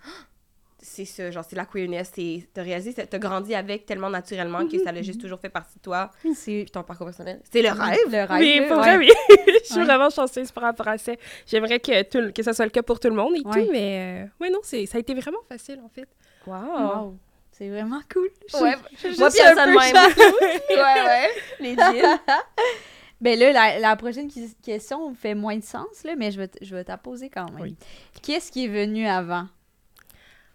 C'est 0.83 1.05
ça, 1.05 1.31
genre, 1.31 1.45
c'est 1.47 1.57
la 1.57 1.67
queerness, 1.67 2.11
c'est- 2.15 2.49
t'as 2.55 2.63
réalisé, 2.63 2.95
t'as 2.95 3.19
grandi 3.19 3.55
avec 3.55 3.85
tellement 3.85 4.09
naturellement 4.09 4.67
que 4.67 4.79
ça 4.83 4.91
l'a 4.93 5.03
juste 5.03 5.21
toujours 5.21 5.39
fait 5.39 5.51
partie 5.51 5.77
de 5.77 5.83
toi, 5.83 6.11
C'est 6.35 6.63
puis 6.63 6.71
ton 6.71 6.83
parcours 6.83 7.07
personnel. 7.07 7.41
C'est 7.53 7.61
le 7.61 7.69
rêve. 7.69 7.99
le 8.11 8.25
rêve. 8.25 8.41
Oui, 8.41 8.61
pour 8.67 8.79
ouais. 8.79 8.97
vrai, 8.97 8.97
oui. 8.97 9.11
je 9.63 9.73
suis 9.75 9.85
vraiment 9.85 10.09
chanceuse 10.09 10.51
par 10.51 10.65
rapport 10.65 10.89
à 10.89 10.97
ça. 10.97 11.13
J'aimerais 11.47 11.81
que, 11.81 12.03
tout, 12.05 12.33
que 12.33 12.43
ça 12.43 12.55
soit 12.55 12.65
le 12.65 12.71
cas 12.71 12.83
pour 12.83 12.99
tout 12.99 13.09
le 13.09 13.15
monde 13.15 13.35
et 13.37 13.47
Ouais. 13.47 13.67
tout, 13.67 13.71
mais 13.71 14.25
euh, 14.25 14.27
ouais, 14.45 14.49
non, 14.51 14.61
c'est, 14.63 14.87
ça 14.87 14.97
a 14.97 15.01
été 15.01 15.13
vraiment 15.15 15.41
facile, 15.49 15.81
en 15.85 15.89
fait. 15.91 16.09
Wow. 16.47 16.55
Wow. 16.57 17.19
C'est 17.53 17.69
vraiment 17.69 18.01
cool. 18.11 18.31
Ouais, 18.63 18.75
Je 18.93 19.09
suis 19.09 19.19
moi, 19.19 19.29
juste 19.29 19.39
puis 19.39 19.47
un 19.47 19.55
ça 19.55 19.67
de 19.67 19.73
peu 19.73 19.79
même. 19.79 20.61
ouais, 20.71 21.05
ouais. 21.07 21.29
Les. 21.61 21.77
Ben 23.21 23.39
là, 23.39 23.53
la, 23.53 23.79
la 23.81 23.97
prochaine 23.97 24.29
question 24.65 25.13
fait 25.15 25.35
moins 25.35 25.59
de 25.59 25.63
sens, 25.63 26.05
là, 26.05 26.15
mais 26.17 26.31
je 26.31 26.39
vais, 26.41 26.49
je 26.63 26.75
vais 26.75 26.85
t'en 26.85 26.97
poser 26.97 27.29
quand 27.29 27.51
même. 27.53 27.61
Oui. 27.61 27.77
Qu'est-ce 28.23 28.51
qui 28.51 28.65
est 28.65 28.69
venu 28.69 29.07
avant? 29.07 29.47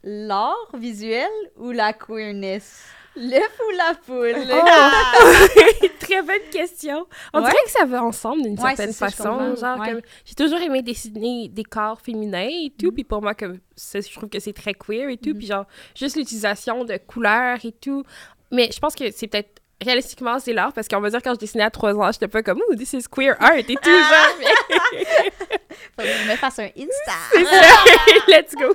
L'art 0.07 0.69
visuel 0.75 1.27
ou 1.57 1.71
la 1.71 1.91
queerness? 1.93 2.83
L'œuf 3.15 3.59
ou 3.67 3.71
la 3.75 3.95
poule? 4.05 4.35
Oh! 4.53 5.87
Très 5.99 6.21
bonne 6.21 6.49
question. 6.51 7.07
On 7.33 7.39
Ouais. 7.39 7.45
dirait 7.49 7.63
que 7.65 7.71
ça 7.71 7.85
va 7.85 8.03
ensemble 8.03 8.43
d'une 8.43 8.53
Ouais, 8.59 8.75
certaine 8.75 8.93
façon. 8.93 9.55
Genre, 9.55 9.79
Ouais. 9.79 9.91
comme, 9.93 10.01
j'ai 10.25 10.35
toujours 10.35 10.59
aimé 10.59 10.81
dessiner 10.83 11.47
des 11.49 11.63
corps 11.63 11.99
féminins 12.01 12.49
et 12.49 12.71
tout, 12.77 12.87
Mhm. 12.87 12.93
puis 12.93 13.03
pour 13.05 13.21
moi, 13.21 13.33
comme, 13.33 13.59
ça, 13.75 13.99
je 14.01 14.13
trouve 14.13 14.29
que 14.29 14.39
c'est 14.39 14.53
très 14.53 14.73
queer 14.75 15.09
et 15.09 15.17
tout, 15.17 15.29
Mhm. 15.29 15.37
puis 15.37 15.47
genre, 15.47 15.65
juste 15.95 16.17
l'utilisation 16.17 16.83
de 16.83 16.97
couleurs 16.97 17.57
et 17.63 17.71
tout. 17.71 18.03
Mais 18.51 18.69
je 18.71 18.79
pense 18.79 18.93
que 18.95 19.09
c'est 19.11 19.27
peut-être 19.27 19.59
réalistiquement, 19.83 20.39
c'est 20.39 20.53
l'art 20.53 20.73
parce 20.73 20.87
qu'on 20.87 20.99
va 21.01 21.09
dire 21.09 21.21
quand 21.21 21.33
je 21.33 21.39
dessinais 21.39 21.63
à 21.63 21.69
3 21.69 21.95
ans, 21.95 22.11
j'étais 22.11 22.27
pas 22.27 22.41
comme, 22.43 22.61
oh, 22.69 22.75
this 22.75 22.93
is 22.93 23.03
queer 23.11 23.35
art 23.39 23.55
et 23.57 23.63
tout, 23.63 23.75
genre. 23.83 24.35
mais- 24.39 24.45
Faudrait 25.95 26.11
que 26.13 26.19
je 26.25 26.31
me 26.31 26.35
fasse 26.37 26.59
un 26.59 26.69
Insta. 26.77 27.13
C'est 27.31 27.43
ça. 27.45 27.61
Let's 28.27 28.55
go. 28.55 28.73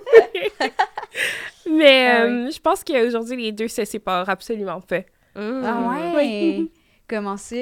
Mais 1.71 2.07
Ah 2.09 2.23
euh, 2.25 2.50
je 2.50 2.61
pense 2.61 2.85
qu'aujourd'hui, 2.85 3.42
les 3.42 3.52
deux 3.52 3.69
se 3.69 3.85
séparent 3.85 4.28
absolument 4.28 4.80
pas. 4.80 5.00
Mm. 5.35 5.62
Ah 5.64 6.16
ouais? 6.16 6.66
Comment 7.09 7.37
ça? 7.37 7.57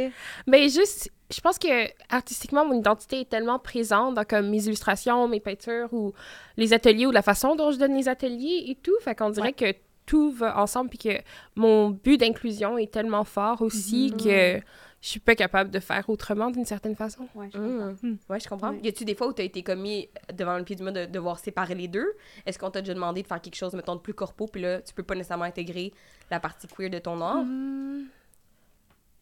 Mais 0.47 0.69
juste, 0.69 1.11
je 1.31 1.41
pense 1.41 1.59
que 1.59 1.69
artistiquement, 2.11 2.67
mon 2.67 2.79
identité 2.79 3.21
est 3.21 3.29
tellement 3.29 3.59
présente 3.59 4.15
dans 4.15 4.25
comme 4.25 4.49
mes 4.51 4.65
illustrations, 4.67 5.27
mes 5.29 5.41
peintures 5.41 5.89
ou 5.93 6.13
les 6.57 6.73
ateliers 6.73 7.07
ou 7.07 7.11
la 7.11 7.23
façon 7.23 7.55
dont 7.57 7.71
je 7.71 7.79
donne 7.79 7.95
les 7.97 8.09
ateliers 8.09 8.65
et 8.69 8.75
tout. 8.75 8.95
Fait 9.01 9.15
qu'on 9.15 9.31
dirait 9.31 9.53
que 9.55 9.73
tout 10.09 10.33
va 10.33 10.59
ensemble 10.59 10.89
puis 10.91 10.99
que 10.99 11.23
mon 11.55 11.91
but 11.91 12.17
d'inclusion 12.19 12.79
est 12.79 12.91
tellement 12.91 13.25
fort 13.25 13.61
aussi 13.63 14.11
Mhm. 14.13 14.17
que 14.25 14.61
je 15.01 15.09
suis 15.09 15.21
pas 15.21 15.37
capable 15.37 15.71
de 15.71 15.79
faire 15.79 16.09
autrement 16.11 16.51
d'une 16.51 16.65
certaine 16.65 16.97
façon. 16.97 17.29
Ouais, 17.37 17.49
je 17.53 17.59
comprends. 17.59 17.95
Mm. 18.03 18.17
Ouais, 18.29 18.41
je 18.41 18.49
comprends. 18.49 18.71
Ouais. 18.73 18.81
Y 18.83 18.89
a-tu 18.89 19.05
des 19.05 19.15
fois 19.15 19.29
où 19.29 19.33
t'as 19.33 19.45
été 19.45 19.63
commis 19.63 20.09
devant 20.35 20.57
le 20.59 20.65
pied 20.65 20.75
du 20.75 20.83
mur 20.83 20.93
de 20.93 21.05
devoir 21.07 21.39
séparer 21.39 21.75
les 21.77 21.87
deux? 21.87 22.11
Est-ce 22.47 22.59
qu'on 22.59 22.71
t'a 22.71 22.81
déjà 22.81 22.95
demandé 22.95 23.23
de 23.23 23.27
faire 23.29 23.41
quelque 23.41 23.55
chose, 23.55 23.75
mettons, 23.75 23.95
de 23.95 24.01
plus 24.01 24.15
corpo, 24.15 24.47
puis 24.47 24.61
là, 24.63 24.81
tu 24.83 24.93
peux 24.95 25.05
pas 25.05 25.15
nécessairement 25.15 25.45
intégrer 25.45 25.93
la 26.33 26.41
partie 26.41 26.67
queer 26.67 26.91
de 26.91 26.99
ton 26.99 27.21
art? 27.21 27.37
Hum, 27.39 28.07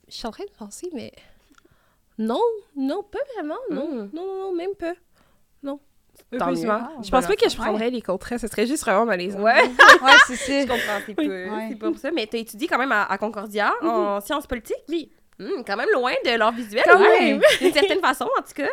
Je 0.09 0.15
suis 0.15 0.27
en 0.27 0.31
train 0.31 0.45
de 0.45 0.57
penser, 0.57 0.89
mais 0.95 1.13
non, 2.19 2.41
non, 2.77 3.03
pas 3.03 3.19
vraiment, 3.35 3.59
non, 3.71 3.89
Mm. 4.05 4.11
non, 4.15 4.27
non, 4.27 4.39
non, 4.45 4.55
même 4.55 4.75
pas. 4.79 4.95
Tant 6.39 6.51
mieux. 6.51 6.57
je 6.57 7.11
pense 7.11 7.27
pas 7.27 7.37
que 7.37 7.49
je 7.49 7.57
prendrais 7.57 7.91
les 7.91 8.03
contrats, 8.03 8.39
ce 8.39 8.47
serait 8.49 8.67
juste 8.67 8.85
vraiment 8.85 9.05
malaisant. 9.07 9.41
Ouais, 9.41 9.63
Ouais, 10.03 10.11
c'est 10.27 10.37
ça. 10.37 10.61
je 10.63 10.67
comprends, 10.67 11.01
c'est 11.07 11.15
Oui. 11.19 11.27
pas, 11.29 11.33
Ouais. 11.57 11.67
c'est 11.71 11.77
pas 11.79 11.87
pour 11.91 11.99
ça. 11.99 12.11
Mais 12.11 12.27
t'as 12.27 12.39
étudié 12.39 12.67
quand 12.69 12.79
même 12.79 12.93
à, 12.93 13.05
à 13.05 13.19
Concordia, 13.19 13.73
en 13.83 14.21
sciences 14.21 14.47
politiques? 14.47 14.77
Oui. 14.89 15.11
Hmm, 15.39 15.63
quand 15.67 15.77
même 15.77 15.89
loin 15.93 16.13
de 16.25 16.31
l'art 16.31 16.53
visuel, 16.53 16.83
Quand 16.91 16.99
ouais. 16.99 17.21
même. 17.33 17.41
d'une 17.61 17.73
certaine 17.73 18.01
façon, 18.01 18.25
en 18.39 18.43
tout 18.43 18.55
cas. 18.55 18.69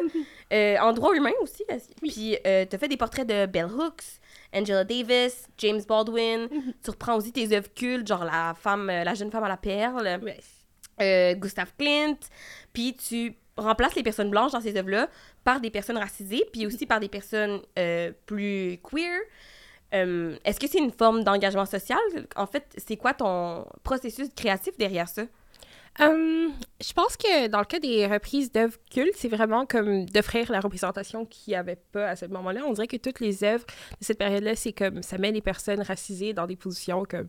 Euh, 0.54 0.78
en 0.80 0.94
droit 0.94 1.14
humain 1.14 1.34
aussi. 1.42 1.64
là. 1.68 1.76
Puis, 2.02 2.38
euh, 2.48 2.64
t'as 2.70 2.78
fait 2.78 2.88
des 2.88 2.96
portraits 2.96 3.28
de 3.28 3.46
Bell 3.48 3.66
Hooks, 3.66 4.04
Angela 4.56 4.86
Davis, 4.86 5.48
James 5.58 5.82
Baldwin. 5.86 6.48
Tu 6.82 6.90
reprends 6.90 7.18
aussi 7.18 7.34
tes 7.34 7.54
œuvres 7.54 7.74
cultes, 7.74 8.08
genre 8.08 8.24
la 8.24 8.54
femme, 8.58 8.90
euh, 8.90 9.04
la 9.04 9.14
jeune 9.14 9.30
femme 9.30 9.44
à 9.44 9.50
la 9.50 9.58
perle, 9.58 10.20
Ouais. 10.24 10.40
euh, 11.02 11.34
Gustav 11.34 11.74
Klimt. 11.78 12.18
Puis, 12.72 12.96
tu 12.96 13.36
remplaces 13.58 13.96
les 13.96 14.04
personnes 14.04 14.30
blanches 14.30 14.54
dans 14.54 14.62
ces 14.62 14.76
œuvres-là 14.78 15.10
par 15.44 15.60
des 15.60 15.70
personnes 15.70 15.98
racisées, 15.98 16.46
puis 16.52 16.66
aussi 16.66 16.86
par 16.86 17.00
des 17.00 17.10
personnes 17.10 17.62
euh, 17.78 18.12
plus 18.26 18.80
queer. 18.84 19.20
Euh, 19.94 20.38
Est-ce 20.44 20.60
que 20.60 20.68
c'est 20.68 20.80
une 20.80 20.92
forme 20.92 21.24
d'engagement 21.24 21.66
social? 21.66 22.00
En 22.36 22.48
fait, 22.48 22.66
c'est 22.78 22.98
quoi 22.98 23.14
ton 23.14 23.66
processus 23.84 24.30
créatif 24.36 24.78
derrière 24.78 25.08
ça? 25.08 25.24
Hum, 26.00 26.52
je 26.82 26.92
pense 26.94 27.16
que 27.16 27.48
dans 27.48 27.60
le 27.60 27.66
cas 27.66 27.80
des 27.80 28.08
reprises 28.08 28.52
d'œuvres 28.52 28.78
cultes, 28.90 29.14
c'est 29.16 29.28
vraiment 29.28 29.68
comme 29.68 30.06
d'offrir 30.06 30.52
la 30.52 30.60
représentation 30.60 31.24
qu'il 31.26 31.52
n'y 31.52 31.56
avait 31.56 31.80
pas 31.92 32.10
à 32.10 32.16
ce 32.16 32.26
moment-là. 32.26 32.62
On 32.66 32.74
dirait 32.74 32.88
que 32.88 32.98
toutes 32.98 33.20
les 33.20 33.44
œuvres 33.44 33.66
de 34.00 34.04
cette 34.04 34.18
période-là, 34.18 34.56
c'est 34.56 34.74
comme 34.74 35.04
ça 35.04 35.20
met 35.20 35.32
les 35.32 35.42
personnes 35.42 35.82
racisées 35.82 36.34
dans 36.34 36.48
des 36.48 36.56
positions 36.56 37.06
comme 37.08 37.28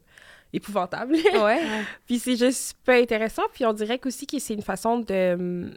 épouvantables. 0.55 1.15
Ouais. 1.15 1.61
Puis 2.07 2.19
c'est 2.19 2.37
juste 2.37 2.79
pas 2.87 2.95
intéressant. 2.95 3.43
Puis 3.53 3.67
on 3.67 3.75
dirait 3.75 4.01
aussi 4.07 4.27
que 4.27 4.39
c'est 4.39 4.55
une 4.55 4.63
façon 4.63 5.01
de 5.01 5.71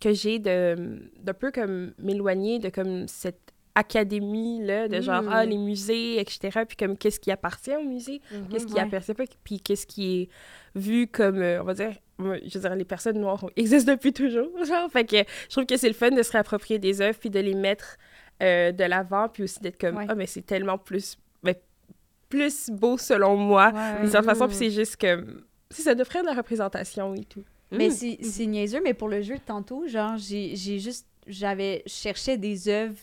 que 0.00 0.12
j'ai 0.12 0.38
de 0.38 0.98
d'un 1.20 1.34
peu 1.34 1.50
comme 1.52 1.92
m'éloigner 1.98 2.58
de 2.58 2.68
comme 2.68 3.06
cette 3.08 3.52
académie 3.76 4.64
là 4.64 4.86
de 4.88 5.00
genre 5.00 5.22
Mm. 5.22 5.28
ah 5.32 5.44
les 5.44 5.58
musées 5.58 6.20
etc 6.20 6.60
puis 6.66 6.76
comme 6.76 6.96
qu'est-ce 6.96 7.18
qui 7.20 7.30
appartient 7.32 7.74
au 7.74 7.82
musée? 7.82 8.20
Qu'est-ce 8.50 8.66
qui 8.66 8.74
ouais. 8.74 8.80
appartient 8.80 9.14
pas? 9.14 9.24
Puis 9.42 9.60
qu'est-ce 9.60 9.86
qui 9.86 10.22
est 10.22 10.28
vu 10.76 11.06
comme 11.08 11.38
euh, 11.42 11.60
on 11.60 11.64
va 11.64 11.74
dire 11.74 11.92
je 12.18 12.24
veux 12.24 12.60
dire 12.60 12.74
les 12.76 12.84
personnes 12.84 13.18
noires 13.18 13.44
existent 13.56 13.92
depuis 13.92 14.12
toujours 14.12 14.48
genre 14.64 14.88
fait 14.90 15.04
que 15.04 15.16
je 15.16 15.48
trouve 15.50 15.66
que 15.66 15.76
c'est 15.76 15.88
le 15.88 15.94
fun 15.94 16.10
de 16.10 16.22
se 16.22 16.30
réapproprier 16.32 16.78
des 16.78 17.00
œuvres 17.00 17.18
puis 17.18 17.30
de 17.30 17.40
les 17.40 17.54
mettre 17.54 17.96
euh, 18.42 18.70
de 18.72 18.84
l'avant 18.84 19.28
puis 19.28 19.42
aussi 19.44 19.58
d'être 19.60 19.78
comme 19.80 19.96
Ouais. 19.96 20.06
ah 20.08 20.14
mais 20.14 20.26
c'est 20.26 20.42
tellement 20.46 20.78
plus 20.78 21.16
ben, 21.42 21.54
plus 22.28 22.70
beau 22.70 22.96
selon 22.98 23.36
moi 23.36 23.72
Ouais, 23.74 24.00
d'une 24.00 24.10
certaine 24.10 24.30
façon, 24.30 24.46
puis 24.48 24.56
c'est 24.56 24.70
juste 24.70 24.96
que 24.96 25.24
c'est 25.70 25.82
ça 25.82 25.94
d'offrir 25.94 26.22
de 26.22 26.28
la 26.28 26.34
représentation 26.34 27.14
et 27.14 27.24
tout. 27.24 27.42
Mais 27.76 27.88
Mm. 27.88 27.92
c'est 27.92 28.18
c'est 28.22 28.46
niaiseux, 28.46 28.80
mais 28.82 28.94
pour 28.94 29.08
le 29.08 29.22
jeu 29.22 29.34
de 29.36 29.40
tantôt, 29.44 29.86
genre, 29.86 30.16
j'ai 30.16 30.56
j'ai 30.56 30.78
juste. 30.78 31.06
J'avais. 31.26 31.82
Je 31.86 31.92
cherchais 31.92 32.36
des 32.36 32.68
œuvres, 32.68 32.98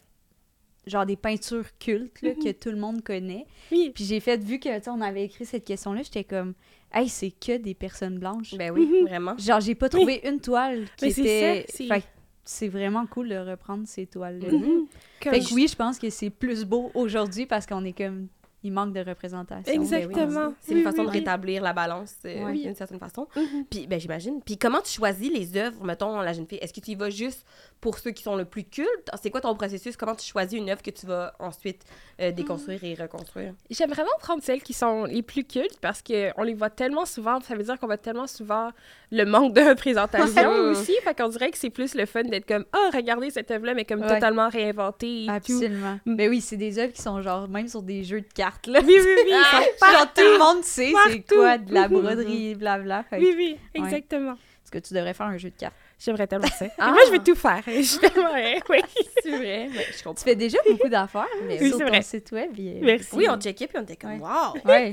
genre 0.86 1.06
des 1.06 1.16
peintures 1.16 1.66
cultes, 1.80 2.22
là, 2.22 2.34
que 2.36 2.52
tout 2.52 2.70
le 2.70 2.78
monde 2.78 3.04
connaît. 3.04 3.46
Oui. 3.72 3.92
Puis 3.94 4.04
j'ai 4.04 4.20
fait, 4.20 4.38
vu 4.44 4.60
que, 4.60 4.70
tu 4.78 4.84
sais, 4.84 4.90
on 4.90 5.02
avait 5.02 5.24
écrit 5.26 5.46
cette 5.46 5.66
question-là, 5.66 6.02
j'étais 6.04 6.24
comme, 6.24 6.54
hey, 6.94 7.10
c'est 7.10 7.32
que 7.32 7.58
des 7.58 7.74
personnes 7.74 8.20
blanches. 8.20 8.56
Ben 8.56 8.72
oui, 8.72 8.86
Mhm. 8.86 9.08
vraiment. 9.08 9.38
Genre, 9.38 9.60
j'ai 9.60 9.76
pas 9.76 9.90
trouvé 9.90 10.22
une 10.28 10.40
toile 10.40 10.86
qui 10.98 11.06
Mais 11.06 11.12
c'est 11.12 11.22
était. 11.22 11.66
ça, 11.68 11.74
c'est- 11.78 11.88
Fait 11.88 12.02
que 12.02 12.06
c'est 12.44 12.68
vraiment 12.68 13.06
cool 13.08 13.30
de 13.30 13.38
reprendre 13.38 13.88
ces 13.88 14.06
toiles-là. 14.06 14.52
Mhm. 14.52 14.88
Comme 15.22 15.34
Fait 15.34 15.40
que 15.40 15.54
oui, 15.54 15.68
je 15.68 15.76
pense 15.76 15.98
que 15.98 16.10
c'est 16.12 16.30
plus 16.30 16.66
beau 16.66 16.92
aujourd'hui 16.94 17.46
parce 17.48 17.66
qu'on 17.66 17.84
est 17.86 17.98
comme. 17.98 18.28
Il 18.64 18.72
manque 18.74 18.94
de 18.94 19.00
représentation. 19.00 19.74
Exactement. 19.74 20.54
C'est 20.62 20.74
Oui, 20.74 20.80
une 20.80 20.84
façon 20.84 21.00
oui, 21.02 21.08
de 21.08 21.12
rétablir 21.12 21.64
la 21.64 21.74
balance 21.74 22.14
euh, 22.26 22.46
Oui. 22.46 22.62
d'une 22.64 22.76
certaine 22.76 23.00
façon. 23.00 23.28
Mhm. 23.36 23.66
Puis, 23.70 23.88
ben, 23.88 24.00
j'imagine. 24.00 24.40
Puis, 24.46 24.58
comment 24.58 24.82
tu 24.82 24.92
choisis 24.92 25.32
les 25.32 25.58
œuvres, 25.58 25.84
mettons, 25.84 26.20
la 26.22 26.32
jeune 26.34 26.46
fille? 26.46 26.60
Est-ce 26.62 26.72
que 26.74 26.80
tu 26.80 26.92
y 26.92 26.96
vas 26.96 27.10
juste 27.10 27.44
pour 27.80 27.98
ceux 27.98 28.12
qui 28.12 28.22
sont 28.22 28.36
le 28.36 28.46
plus 28.46 28.64
cultes? 28.64 29.10
C'est 29.22 29.32
quoi 29.32 29.42
ton 29.42 29.56
processus? 29.56 29.98
Comment 29.98 30.14
tu 30.16 30.28
choisis 30.28 30.60
une 30.60 30.70
œuvre 30.70 30.84
que 30.84 30.92
tu 30.92 31.08
vas 31.08 31.34
ensuite 31.40 31.84
euh, 32.20 32.32
déconstruire 32.32 32.84
et 32.84 32.94
reconstruire? 32.94 33.54
J'aime 33.72 33.90
vraiment 33.90 34.12
prendre 34.20 34.44
celles 34.44 34.62
qui 34.62 34.74
sont 34.74 35.06
les 35.06 35.24
plus 35.24 35.44
cultes 35.44 35.80
parce 35.82 36.04
qu'on 36.04 36.44
les 36.44 36.54
voit 36.54 36.70
tellement 36.70 37.06
souvent. 37.06 37.40
Ça 37.42 37.56
veut 37.56 37.64
dire 37.64 37.80
qu'on 37.80 37.88
voit 37.88 37.98
tellement 37.98 38.28
souvent 38.28 38.70
le 39.12 39.26
manque 39.26 39.54
de 39.54 39.62
représentation 39.62 40.52
aussi. 40.70 40.94
Fait 41.04 41.16
qu'on 41.18 41.30
dirait 41.30 41.50
que 41.50 41.58
c'est 41.58 41.70
plus 41.72 41.96
le 41.96 42.06
fun 42.06 42.24
d'être 42.24 42.46
comme, 42.46 42.66
oh, 42.76 42.90
regardez 42.94 43.32
cette 43.32 43.50
œuvre-là, 43.50 43.74
mais 43.74 43.86
comme 43.86 44.02
Ouais. 44.02 44.08
totalement 44.08 44.50
réinventée 44.50 45.26
et. 45.26 45.30
Absolument. 45.30 46.00
Mais 46.06 46.28
oui, 46.30 46.42
c'est 46.42 46.58
des 46.58 46.78
œuvres 46.80 46.94
qui 46.94 47.02
sont 47.02 47.22
genre, 47.22 47.48
même 47.48 47.68
sur 47.68 47.82
des 47.82 48.04
jeux 48.04 48.22
de 48.22 48.28
cartes, 48.34 48.51
là. 48.68 48.80
Oui, 48.86 48.96
oui, 49.00 49.16
oui. 49.26 49.32
sont 49.80 49.86
genre, 49.86 50.14
tout 50.14 50.22
le 50.22 50.38
monde 50.40 50.64
sait 50.64 50.94
c'est 51.08 51.22
quoi 51.22 51.58
de 51.58 51.74
la 51.74 51.88
broderie, 51.88 52.56
blabla. 52.56 53.04
Fait 53.04 53.18
Oui, 53.20 53.34
oui, 53.38 53.58
Ouais. 53.76 53.86
exactement. 53.88 54.34
Est-ce 54.34 54.72
que 54.72 54.80
tu 54.80 54.94
devrais 54.94 55.14
faire 55.14 55.26
un 55.28 55.38
jeu 55.38 55.50
de 55.50 55.56
cartes? 55.58 55.76
J'aimerais 56.00 56.28
tellement 56.28 56.48
ça. 56.48 56.66
Et 56.68 56.72
Ah. 56.78 56.92
moi, 56.92 57.00
je 57.08 57.12
veux 57.12 57.24
tout 57.24 57.36
faire. 57.36 57.62
Je 57.66 58.32
ouais, 58.34 58.60
oui. 58.70 58.78
C'est 59.22 59.30
vrai. 59.38 59.70
Ben, 59.74 59.84
je 59.92 60.10
Tu 60.10 60.24
fais 60.24 60.36
déjà 60.36 60.58
beaucoup 60.70 60.88
d'affaires 60.90 61.28
Mais 61.48 61.60
oui, 61.62 61.68
sur 61.70 61.78
c'est 61.78 61.84
ton 61.84 61.90
vrai. 61.90 62.02
site 62.02 62.32
web. 62.32 62.52
euh, 62.58 62.80
Merci. 62.82 63.10
Oui, 63.16 63.28
on 63.30 63.40
checkait, 63.40 63.68
puis 63.68 63.78
on 63.78 63.84
était 63.84 63.96
comme, 63.98 64.12
Ouais. 64.14 64.20
wow! 64.20 64.54
Ouais. 64.66 64.92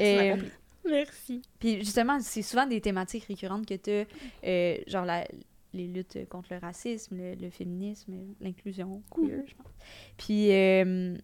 Euh. 0.00 0.36
Merci. 0.84 1.42
Puis 1.60 1.78
justement, 1.80 2.18
c'est 2.20 2.42
souvent 2.42 2.66
des 2.66 2.80
thématiques 2.80 3.24
récurrentes 3.24 3.66
que 3.66 3.74
tu 3.74 4.06
as, 4.46 4.90
genre 4.90 5.04
la- 5.04 5.26
les 5.74 5.86
luttes 5.86 6.26
contre 6.30 6.48
le 6.54 6.58
racisme, 6.60 7.16
le, 7.18 7.34
le 7.34 7.50
féminisme, 7.50 8.14
l'inclusion 8.40 9.02
queer, 9.14 9.42
je 9.46 9.54
pense. 9.54 9.66
Puis 10.16 10.50
euh, 10.52 11.14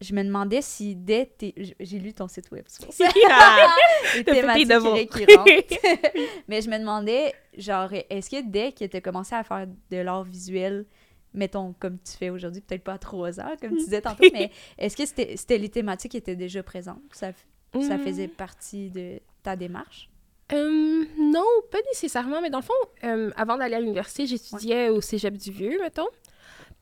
je 0.00 0.14
me 0.14 0.22
demandais 0.22 0.62
si 0.62 0.96
dès 0.96 1.26
tes... 1.26 1.54
J'ai 1.78 1.98
lu 1.98 2.12
ton 2.14 2.26
site 2.28 2.50
web, 2.50 2.64
c'est 2.68 2.84
pour 2.84 2.94
ça. 2.94 3.04
les 4.16 4.24
thématiques 4.24 5.12
récurrentes. 5.14 5.48
Mais 6.48 6.62
je 6.62 6.70
me 6.70 6.78
demandais, 6.78 7.34
genre, 7.56 7.90
est-ce 7.92 8.30
que 8.30 8.42
dès 8.48 8.72
que 8.72 8.84
tu 8.84 8.96
as 8.96 9.00
commencé 9.00 9.34
à 9.34 9.44
faire 9.44 9.66
de 9.90 9.96
l'art 9.98 10.24
visuel, 10.24 10.86
mettons 11.34 11.74
comme 11.78 11.98
tu 11.98 12.16
fais 12.16 12.30
aujourd'hui, 12.30 12.60
peut-être 12.62 12.84
pas 12.84 12.94
à 12.94 12.98
trois 12.98 13.38
heures, 13.40 13.56
comme 13.60 13.70
tu 13.76 13.84
disais 13.84 14.00
tantôt, 14.00 14.24
mais 14.32 14.50
est-ce 14.78 14.96
que 14.96 15.04
c'était 15.06 15.58
les 15.58 15.68
thématiques 15.68 16.12
qui 16.12 16.16
étaient 16.18 16.36
déjà 16.36 16.62
présentes? 16.62 17.02
Ça, 17.12 17.32
Hmm. 17.72 17.98
faisait 18.00 18.26
partie 18.26 18.90
de 18.90 19.20
ta 19.44 19.54
démarche? 19.54 20.10
Euh, 20.52 21.04
non, 21.18 21.44
pas 21.70 21.78
nécessairement, 21.88 22.40
mais 22.40 22.50
dans 22.50 22.58
le 22.58 22.64
fond, 22.64 22.72
euh, 23.04 23.30
avant 23.36 23.56
d'aller 23.56 23.76
à 23.76 23.80
l'université, 23.80 24.26
j'étudiais 24.26 24.88
au 24.88 25.00
cégep 25.00 25.36
du 25.36 25.52
Vieux, 25.52 25.78
mettons. 25.80 26.08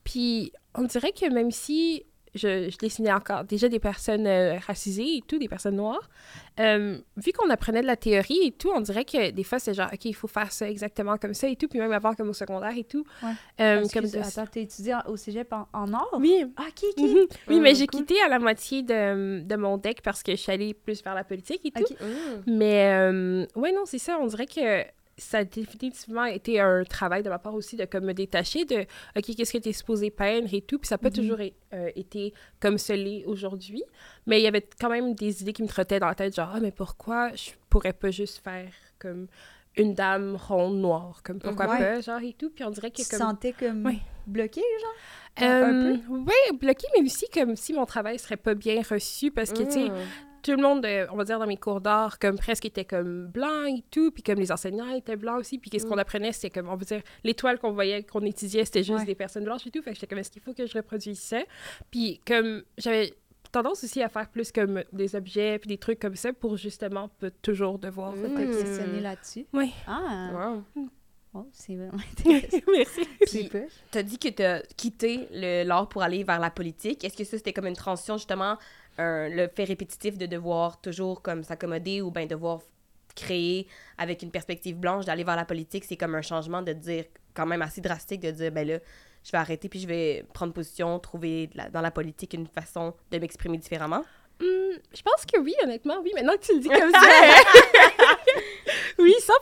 Puis 0.03 0.51
on 0.73 0.83
dirait 0.83 1.11
que 1.11 1.29
même 1.31 1.51
si 1.51 2.05
je, 2.39 2.69
je 2.69 2.77
dessinais 2.77 3.11
encore 3.13 3.43
déjà 3.43 3.67
des 3.69 3.79
personnes 3.79 4.25
euh, 4.27 4.57
racisées 4.65 5.17
et 5.17 5.21
tout, 5.27 5.37
des 5.37 5.47
personnes 5.47 5.75
noires, 5.75 6.09
euh, 6.59 6.97
vu 7.17 7.31
qu'on 7.31 7.49
apprenait 7.49 7.81
de 7.81 7.87
la 7.87 7.95
théorie 7.95 8.39
et 8.43 8.51
tout, 8.51 8.69
on 8.75 8.81
dirait 8.81 9.05
que 9.05 9.31
des 9.31 9.43
fois, 9.43 9.59
c'est 9.59 9.73
genre, 9.73 9.89
OK, 9.93 10.05
il 10.05 10.13
faut 10.15 10.27
faire 10.27 10.51
ça 10.51 10.69
exactement 10.69 11.17
comme 11.17 11.33
ça 11.33 11.47
et 11.47 11.55
tout, 11.55 11.67
puis 11.67 11.79
même 11.79 11.91
avant 11.91 12.13
comme 12.15 12.29
au 12.29 12.33
secondaire 12.33 12.73
et 12.75 12.83
tout. 12.83 13.03
Ouais. 13.23 13.31
Euh, 13.61 13.85
comme 13.93 14.05
de- 14.07 14.17
attends, 14.19 14.45
étudié 14.55 14.95
au 15.07 15.15
cégep 15.17 15.51
en, 15.53 15.67
en 15.73 15.93
art? 15.93 16.09
Oui, 16.17 16.45
Ah, 16.57 16.63
ok, 16.67 16.83
ok. 16.97 17.03
Mhm. 17.09 17.17
oui, 17.49 17.59
mais 17.59 17.75
j'ai 17.75 17.87
cool. 17.87 18.01
quitté 18.01 18.21
à 18.21 18.27
la 18.27 18.39
moitié 18.39 18.83
de, 18.83 19.41
de 19.41 19.55
mon 19.55 19.77
deck 19.77 20.01
parce 20.01 20.23
que 20.23 20.31
je 20.31 20.37
suis 20.37 20.51
allée 20.51 20.73
plus 20.73 21.03
vers 21.03 21.15
la 21.15 21.23
politique 21.23 21.61
et 21.65 21.71
tout. 21.71 21.83
Ok. 21.93 21.97
Mm. 22.01 22.51
Mais 22.57 22.93
euh, 22.93 23.45
ouais, 23.55 23.71
non, 23.71 23.83
c'est 23.85 23.99
ça. 23.99 24.17
On 24.21 24.25
dirait 24.27 24.45
que 24.47 24.83
ça 25.19 25.39
a 25.39 25.43
définitivement 25.43 26.25
été 26.25 26.59
un 26.59 26.83
travail 26.83 27.21
de 27.23 27.29
ma 27.29 27.37
part 27.39 27.53
aussi 27.53 27.75
de 27.75 27.85
comme 27.85 28.05
me 28.05 28.13
détacher 28.13 28.65
de 28.65 28.81
OK, 29.15 29.35
qu'est-ce 29.35 29.53
que 29.53 29.57
tu 29.59 29.69
es 29.69 29.73
supposé 29.73 30.09
peindre 30.09 30.47
et 30.53 30.61
tout. 30.61 30.79
Puis 30.79 30.87
ça 30.87 30.95
n'a 30.95 30.99
pas 30.99 31.09
Mhm. 31.09 31.13
toujours 31.15 31.37
euh, 31.73 31.91
été 31.95 32.33
comme 32.59 32.77
ce 32.77 32.93
l'est 32.93 33.25
aujourd'hui. 33.25 33.83
Mais 34.25 34.39
il 34.39 34.43
y 34.43 34.47
avait 34.47 34.67
quand 34.79 34.89
même 34.89 35.13
des 35.13 35.41
idées 35.41 35.53
qui 35.53 35.61
me 35.63 35.67
trottaient 35.67 35.99
dans 35.99 36.07
la 36.07 36.15
tête, 36.15 36.35
genre, 36.35 36.51
ah, 36.53 36.59
mais 36.59 36.71
pourquoi 36.71 37.31
je 37.35 37.51
pourrais 37.69 37.93
pas 37.93 38.09
juste 38.11 38.43
faire 38.43 38.71
comme 38.97 39.27
une 39.77 39.93
dame 39.93 40.35
ronde 40.35 40.77
noire? 40.79 41.21
Comme 41.23 41.39
pourquoi 41.39 41.67
Ouais. 41.67 41.77
pas, 41.77 42.01
genre 42.01 42.21
et 42.21 42.33
tout. 42.33 42.49
Puis 42.49 42.63
on 42.63 42.69
dirait 42.71 42.91
que 42.91 43.01
Tu 43.01 43.09
comme. 43.09 43.19
sentais 43.19 43.53
comme 43.53 43.85
Oui. 43.85 43.99
bloqué, 44.27 44.61
genre? 44.61 44.93
un 45.37 45.73
Euh, 45.73 45.97
ouais, 46.09 46.57
bloqué, 46.59 46.85
mais 46.97 47.05
aussi 47.05 47.25
comme 47.33 47.55
si 47.55 47.71
mon 47.73 47.85
travail 47.85 48.19
serait 48.19 48.35
pas 48.35 48.55
bien 48.55 48.81
reçu 48.81 49.31
parce 49.31 49.51
que, 49.53 49.63
tu 49.63 49.71
sais, 49.71 49.89
Mm. 49.89 49.93
Tout 50.41 50.51
le 50.51 50.57
monde, 50.57 50.85
euh, 50.85 51.05
on 51.11 51.15
va 51.15 51.23
dire, 51.23 51.39
dans 51.39 51.47
mes 51.47 51.57
cours 51.57 51.81
d'art, 51.81 52.19
comme 52.19 52.37
presque 52.37 52.65
était 52.65 52.85
comme 52.85 53.27
blanc 53.27 53.65
et 53.65 53.83
tout, 53.91 54.11
puis 54.11 54.23
comme 54.23 54.39
les 54.39 54.51
enseignants 54.51 54.89
étaient 54.95 55.15
blancs 55.15 55.39
aussi, 55.39 55.57
puis 55.57 55.69
qu'est-ce 55.69 55.85
qu'on 55.85 55.97
apprenait, 55.97 56.31
c'était 56.31 56.49
comme, 56.49 56.69
on 56.69 56.75
va 56.75 56.83
dire, 56.85 57.01
l'étoile 57.23 57.59
qu'on 57.59 57.71
voyait, 57.73 58.03
qu'on 58.03 58.21
étudiait, 58.21 58.65
c'était 58.65 58.83
juste 58.83 58.99
Ouais. 58.99 59.05
des 59.05 59.15
personnes 59.15 59.43
blanches 59.43 59.65
et 59.67 59.71
tout, 59.71 59.81
fait 59.81 59.91
que 59.91 59.95
j'étais 59.95 60.07
comme, 60.07 60.19
est-ce 60.19 60.31
qu'il 60.31 60.41
faut 60.41 60.53
que 60.53 60.65
je 60.65 60.73
reproduise 60.73 61.19
ça? 61.19 61.39
Puis 61.91 62.19
comme, 62.27 62.63
j'avais 62.77 63.13
tendance 63.51 63.83
aussi 63.83 64.01
à 64.03 64.09
faire 64.09 64.29
plus 64.29 64.51
comme 64.51 64.83
des 64.93 65.15
objets, 65.15 65.57
puis 65.59 65.67
des 65.67 65.77
trucs 65.77 65.99
comme 65.99 66.15
ça, 66.15 66.31
pour 66.33 66.55
justement 66.57 67.07
pas 67.19 67.31
toujours 67.31 67.79
devoir... 67.79 68.13
Mm. 68.13 68.33
T'as 68.35 68.45
questionné 68.45 68.99
là-dessus? 69.01 69.45
Oui. 69.53 69.71
Ah, 69.87 70.29
Wow. 70.75 70.87
oh, 71.33 71.47
c'est 71.51 71.75
vraiment 71.75 71.97
intéressant. 72.19 72.57
Merci. 72.71 73.49
Pas. 73.51 73.59
T'as 73.91 74.03
dit 74.03 74.19
que 74.19 74.29
t'as 74.29 74.61
quitté 74.77 75.27
le- 75.31 75.63
l'art 75.63 75.89
pour 75.89 76.03
aller 76.03 76.23
vers 76.23 76.39
la 76.39 76.51
politique. 76.51 77.03
Est-ce 77.03 77.17
que 77.17 77.23
ça, 77.23 77.37
c'était 77.37 77.53
comme 77.53 77.65
une 77.67 77.75
transition, 77.75 78.17
justement, 78.17 78.57
un- 78.99 79.29
le 79.29 79.47
fait 79.47 79.63
répétitif 79.63 80.17
de 80.17 80.25
devoir 80.25 80.79
toujours 80.81 81.21
comme 81.21 81.43
s'accommoder 81.43 82.01
ou 82.01 82.11
bien 82.11 82.25
devoir 82.25 82.59
créer 83.15 83.67
avec 83.97 84.21
une 84.21 84.31
perspective 84.31 84.77
blanche, 84.77 85.05
d'aller 85.05 85.23
vers 85.23 85.35
la 85.35 85.45
politique, 85.45 85.83
c'est 85.85 85.97
comme 85.97 86.15
un 86.15 86.21
changement 86.21 86.61
de 86.61 86.73
dire, 86.73 87.05
quand 87.33 87.45
même 87.45 87.61
assez 87.61 87.81
drastique, 87.81 88.21
de 88.21 88.31
dire, 88.31 88.51
ben 88.51 88.67
là, 88.67 88.77
je 89.23 89.31
vais 89.31 89.37
arrêter 89.37 89.67
puis 89.67 89.79
je 89.79 89.87
vais 89.87 90.23
prendre 90.33 90.53
position, 90.53 90.99
trouver 90.99 91.49
la- 91.55 91.69
dans 91.69 91.81
la 91.81 91.91
politique 91.91 92.33
une 92.33 92.47
façon 92.47 92.93
de 93.11 93.17
m'exprimer 93.19 93.57
différemment. 93.57 94.03
Hum, 94.41 94.77
je 94.95 95.01
pense 95.01 95.25
que 95.25 95.37
oui, 95.39 95.53
honnêtement, 95.63 95.97
oui. 96.01 96.11
Maintenant 96.15 96.33
que 96.37 96.45
tu 96.45 96.53
le 96.53 96.59
dis 96.61 96.69
comme 96.69 96.91
ça. 96.91 98.18
oui, 98.99 99.13
100 99.19 99.33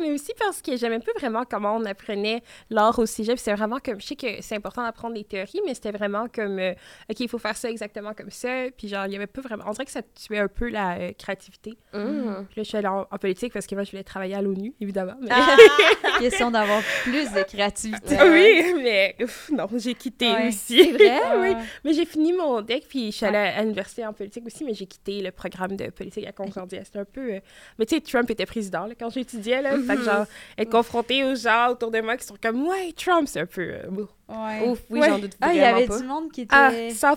mais 0.00 0.10
aussi 0.12 0.32
parce 0.38 0.62
que 0.62 0.76
j'aimais 0.76 1.00
pas 1.00 1.12
vraiment 1.18 1.44
comment 1.48 1.76
on 1.76 1.84
apprenait 1.84 2.42
l'art 2.70 2.98
au 2.98 3.06
cégep. 3.06 3.38
C'est 3.38 3.52
vraiment 3.54 3.78
comme, 3.84 4.00
je 4.00 4.06
sais 4.06 4.16
que 4.16 4.40
c'est 4.40 4.54
important 4.56 4.82
d'apprendre 4.82 5.14
les 5.14 5.24
théories, 5.24 5.60
mais 5.66 5.74
c'était 5.74 5.90
vraiment 5.92 6.26
comme, 6.32 6.58
euh, 6.58 6.72
OK, 7.10 7.20
il 7.20 7.28
faut 7.28 7.38
faire 7.38 7.56
ça 7.56 7.70
exactement 7.70 8.14
comme 8.14 8.30
ça. 8.30 8.66
Puis 8.76 8.88
genre, 8.88 9.06
il 9.06 9.12
y 9.12 9.16
avait 9.16 9.26
pas 9.26 9.40
vraiment, 9.40 9.64
on 9.66 9.72
dirait 9.72 9.84
que 9.84 9.90
ça 9.92 10.02
tuait 10.02 10.38
un 10.38 10.48
peu 10.48 10.68
la 10.68 10.96
euh, 10.98 11.12
créativité. 11.18 11.76
Puis 11.92 12.00
là, 12.00 12.44
je 12.56 12.62
suis 12.62 12.76
allée 12.76 12.86
en, 12.88 13.06
en 13.10 13.18
politique 13.18 13.52
parce 13.52 13.66
que 13.66 13.74
moi, 13.74 13.84
je 13.84 13.90
voulais 13.90 14.04
travailler 14.04 14.34
à 14.34 14.42
l'ONU, 14.42 14.72
évidemment. 14.80 15.14
mais- 15.20 15.28
Question 16.20 16.50
d'avoir 16.50 16.82
plus 17.04 17.32
de 17.32 17.42
créativité. 17.42 18.16
oui, 18.22 18.74
mais 18.82 19.16
ouf, 19.22 19.50
non, 19.50 19.66
j'ai 19.76 19.94
quitté 19.94 20.30
Ouais. 20.30 20.48
aussi. 20.48 20.76
C'est 20.84 20.92
vrai? 20.92 21.20
oui. 21.38 21.52
Ah. 21.56 21.62
Mais 21.84 21.92
j'ai 21.94 22.04
fini 22.04 22.32
mon 22.32 22.60
deck, 22.60 22.86
puis 22.88 23.10
je 23.10 23.16
suis 23.16 23.26
allée 23.26 23.38
à 23.38 23.62
l'université 23.62 24.04
en 24.06 24.12
politique 24.12 24.44
aussi, 24.46 24.64
mais 24.64 24.74
j'ai 24.74 24.86
quitté 24.86 25.20
le 25.22 25.30
programme 25.30 25.76
de 25.76 25.88
politique 25.90 26.26
à 26.26 26.32
Concordia. 26.32 26.84
C'était 26.84 26.98
un 26.98 27.04
peu... 27.04 27.34
euh, 27.34 27.40
Mais 27.78 27.86
tu 27.86 27.94
sais, 27.94 28.00
Trump 28.02 28.30
était 28.30 28.39
président 28.46 28.86
là, 28.86 28.94
quand 28.98 29.10
j'étudiais, 29.10 29.62
là. 29.62 29.76
Fait 29.86 29.96
que 29.96 30.02
genre, 30.02 30.26
être 30.58 30.70
confronté 30.70 31.24
aux 31.24 31.34
gens 31.34 31.70
autour 31.70 31.90
de 31.90 32.00
moi 32.00 32.16
qui 32.16 32.26
sont 32.26 32.36
comme 32.42 32.66
«Ouais, 32.68 32.92
Trump!» 32.96 33.26
C'est 33.30 33.40
un 33.40 33.46
peu... 33.46 33.62
euh. 33.62 33.82
Ouais. 34.28 34.68
Ouf, 34.68 34.78
oui, 34.90 35.00
Ouais. 35.00 35.08
j'en 35.08 35.18
doute 35.18 35.32
Ah, 35.40 35.52
il 35.52 35.58
y 35.58 35.64
avait 35.64 35.86
pas. 35.86 35.98
du 35.98 36.04
monde 36.06 36.30
qui 36.30 36.42
était... 36.42 36.54
Ah, 36.54 36.70
100 36.90 37.14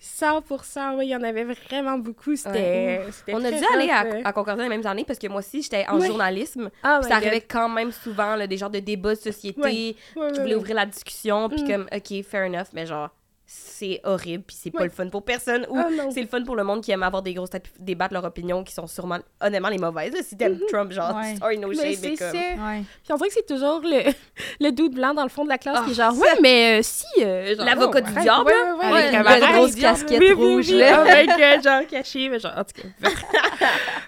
100 0.00 0.96
oui, 0.96 1.06
il 1.06 1.10
y 1.10 1.16
en 1.16 1.22
avait 1.22 1.44
vraiment 1.44 1.96
beaucoup. 1.98 2.34
C'était 2.36 3.00
c'était 3.12 3.34
On 3.34 3.44
a 3.44 3.50
dû 3.50 3.64
aller 3.72 3.88
à, 3.90 4.04
euh. 4.04 4.20
à 4.24 4.32
Concordia 4.32 4.62
les 4.64 4.68
mêmes 4.68 4.86
années 4.86 5.04
parce 5.04 5.18
que 5.18 5.28
moi 5.28 5.38
aussi, 5.38 5.62
j'étais 5.62 5.86
en 5.88 6.00
journalisme. 6.00 6.70
Ah, 6.82 7.00
ça 7.02 7.08
God. 7.08 7.12
arrivait 7.18 7.40
quand 7.40 7.68
même 7.68 7.92
souvent, 7.92 8.34
là, 8.36 8.46
des 8.46 8.56
genres 8.56 8.70
de 8.70 8.80
débats 8.80 9.14
de 9.14 9.20
société 9.20 9.60
qui 9.70 9.96
voulaient 10.16 10.54
ouvrir 10.56 10.74
la 10.76 10.86
discussion, 10.86 11.48
puis 11.48 11.62
Mm. 11.62 11.68
comme, 11.68 11.86
OK, 11.94 12.22
fair 12.24 12.44
enough, 12.46 12.66
mais 12.72 12.84
genre, 12.86 13.10
c'est 13.56 14.00
horrible, 14.04 14.44
puis 14.46 14.56
c'est 14.58 14.70
pas 14.70 14.78
Ouais. 14.80 14.84
le 14.84 14.90
fun 14.90 15.08
pour 15.08 15.24
personne, 15.24 15.66
ou 15.68 15.76
Ah, 15.76 15.88
non. 15.90 16.10
c'est 16.10 16.20
le 16.22 16.26
fun 16.28 16.42
pour 16.44 16.56
le 16.56 16.64
monde 16.64 16.82
qui 16.82 16.90
aime 16.90 17.02
avoir 17.02 17.22
des 17.22 17.34
grosses 17.34 17.50
têtes, 17.50 17.66
débattre 17.78 18.12
leurs 18.14 18.24
opinions 18.24 18.62
qui 18.64 18.72
sont 18.72 18.86
sûrement, 18.86 19.18
honnêtement, 19.40 19.68
les 19.68 19.78
mauvaises. 19.78 20.12
là. 20.14 20.20
Si 20.22 20.36
t'aimes 20.36 20.58
Trump, 20.68 20.90
genre, 20.92 21.14
Ouais. 21.16 21.36
sorry, 21.36 21.58
no 21.58 21.68
Mais 21.68 21.74
shade, 21.74 21.84
mais 21.86 21.94
c'est 21.96 22.08
comme... 22.16 22.32
ça. 22.32 22.32
Ouais. 22.38 22.82
Puis 23.02 23.12
on 23.12 23.16
dirait 23.16 23.28
que 23.28 23.34
c'est 23.34 23.46
toujours 23.46 23.80
le, 23.82 24.12
le 24.60 24.70
doute 24.72 24.94
blanc 24.94 25.14
dans 25.14 25.22
le 25.24 25.28
fond 25.28 25.44
de 25.44 25.48
la 25.50 25.58
classe 25.58 25.78
Ah, 25.80 25.84
qui 25.84 25.90
est 25.92 25.94
genre, 25.94 26.16
ouais, 26.16 26.40
mais 26.42 26.78
euh, 26.78 26.82
si. 26.82 27.04
euh, 27.22 27.54
genre, 27.56 27.64
L'avocat 27.66 28.00
oh, 28.02 28.08
du 28.08 28.14
ouais, 28.16 28.22
diable, 28.22 28.46
ouais, 28.46 28.52
là? 28.52 28.74
ouais, 28.76 28.84
Avec 29.16 29.26
ouais, 29.26 29.38
la 29.40 29.52
grosse 29.52 29.74
casquette 29.76 30.20
diable. 30.20 30.24
Oui, 30.40 30.54
rouge, 30.54 30.68
oui, 30.68 30.78
là. 30.78 31.00
Avec, 31.12 31.30
euh, 31.30 31.62
genre, 31.62 31.86
caché, 31.88 32.28
mais 32.28 32.38
genre, 32.38 32.52
en 32.56 32.64
tout 32.64 32.80
cas. 32.82 33.08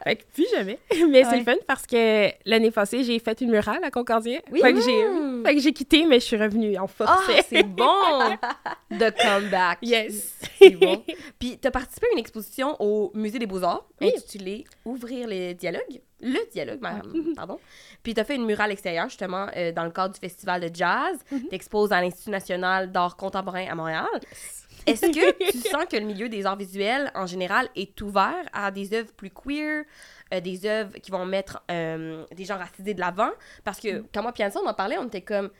fait 0.04 0.16
que 0.16 0.22
plus 0.34 0.46
jamais. 0.54 0.78
Mais 1.10 1.24
c'est 1.24 1.30
Ouais. 1.30 1.38
le 1.38 1.44
fun 1.44 1.54
parce 1.66 1.86
que 1.86 2.28
l'année 2.44 2.70
passée, 2.70 3.02
j'ai 3.04 3.18
fait 3.18 3.40
une 3.40 3.50
murale 3.50 3.82
à 3.84 3.90
Concordien. 3.90 4.38
Oui. 4.50 4.60
Fait 4.60 4.72
que 4.72 4.80
j'ai 4.80 5.04
Mm. 5.06 5.44
fait 5.44 5.54
que 5.54 5.60
j'ai 5.60 5.72
quitté, 5.72 6.04
mais 6.06 6.20
je 6.20 6.24
suis 6.24 6.36
revenue 6.36 6.76
en 6.78 6.86
force. 6.86 7.10
Ah, 7.28 7.42
c'est 7.48 7.62
bon! 7.62 8.36
The 8.90 9.12
comeback. 9.40 9.78
yes. 9.82 10.34
C'est 10.58 10.70
bon. 10.70 11.02
Puis, 11.38 11.58
t'as 11.58 11.70
participé 11.70 12.06
à 12.08 12.12
une 12.12 12.18
exposition 12.18 12.76
au 12.80 13.10
Musée 13.14 13.38
des 13.38 13.46
Beaux-Arts 13.46 13.86
Oui. 14.00 14.12
intitulée 14.16 14.64
Ouvrir 14.84 15.28
les 15.28 15.54
dialogues. 15.54 16.00
le 16.20 16.50
dialogue, 16.52 16.80
ma- 16.80 17.00
pardon. 17.36 17.58
Puis 18.02 18.14
tu 18.14 18.20
as 18.20 18.24
fait 18.24 18.36
une 18.36 18.46
murale 18.46 18.72
extérieure, 18.72 19.08
justement, 19.08 19.46
euh, 19.56 19.72
dans 19.72 19.84
le 19.84 19.90
cadre 19.90 20.14
du 20.14 20.20
festival 20.20 20.60
de 20.60 20.74
jazz. 20.74 21.18
Mhm. 21.30 21.48
Tu 21.48 21.54
exposes 21.54 21.92
à 21.92 22.00
l'Institut 22.00 22.30
national 22.30 22.90
d'art 22.92 23.16
contemporain 23.16 23.66
à 23.68 23.74
Montréal. 23.74 24.06
Est-ce 24.86 25.06
que 25.06 25.50
tu 25.50 25.58
sens 25.58 25.84
que 25.90 25.96
le 25.96 26.04
milieu 26.06 26.28
des 26.28 26.46
arts 26.46 26.56
visuels, 26.56 27.10
en 27.14 27.26
général, 27.26 27.68
est 27.74 28.00
ouvert 28.02 28.44
à 28.52 28.70
des 28.70 28.92
œuvres 28.94 29.12
plus 29.12 29.30
queer, 29.30 29.84
euh, 30.32 30.40
des 30.40 30.64
œuvres 30.66 30.92
qui 31.02 31.10
vont 31.10 31.26
mettre 31.26 31.60
euh, 31.70 32.24
des 32.34 32.44
gens 32.44 32.56
racisés 32.58 32.94
de 32.94 33.00
l'avant? 33.00 33.30
Parce 33.64 33.80
que 33.80 34.04
quand 34.14 34.22
moi 34.22 34.30
et 34.30 34.34
Pianissa, 34.34 34.60
on 34.64 34.68
en 34.68 34.74
parlait, 34.74 34.96
on 34.98 35.06
était 35.06 35.22
comme... 35.22 35.50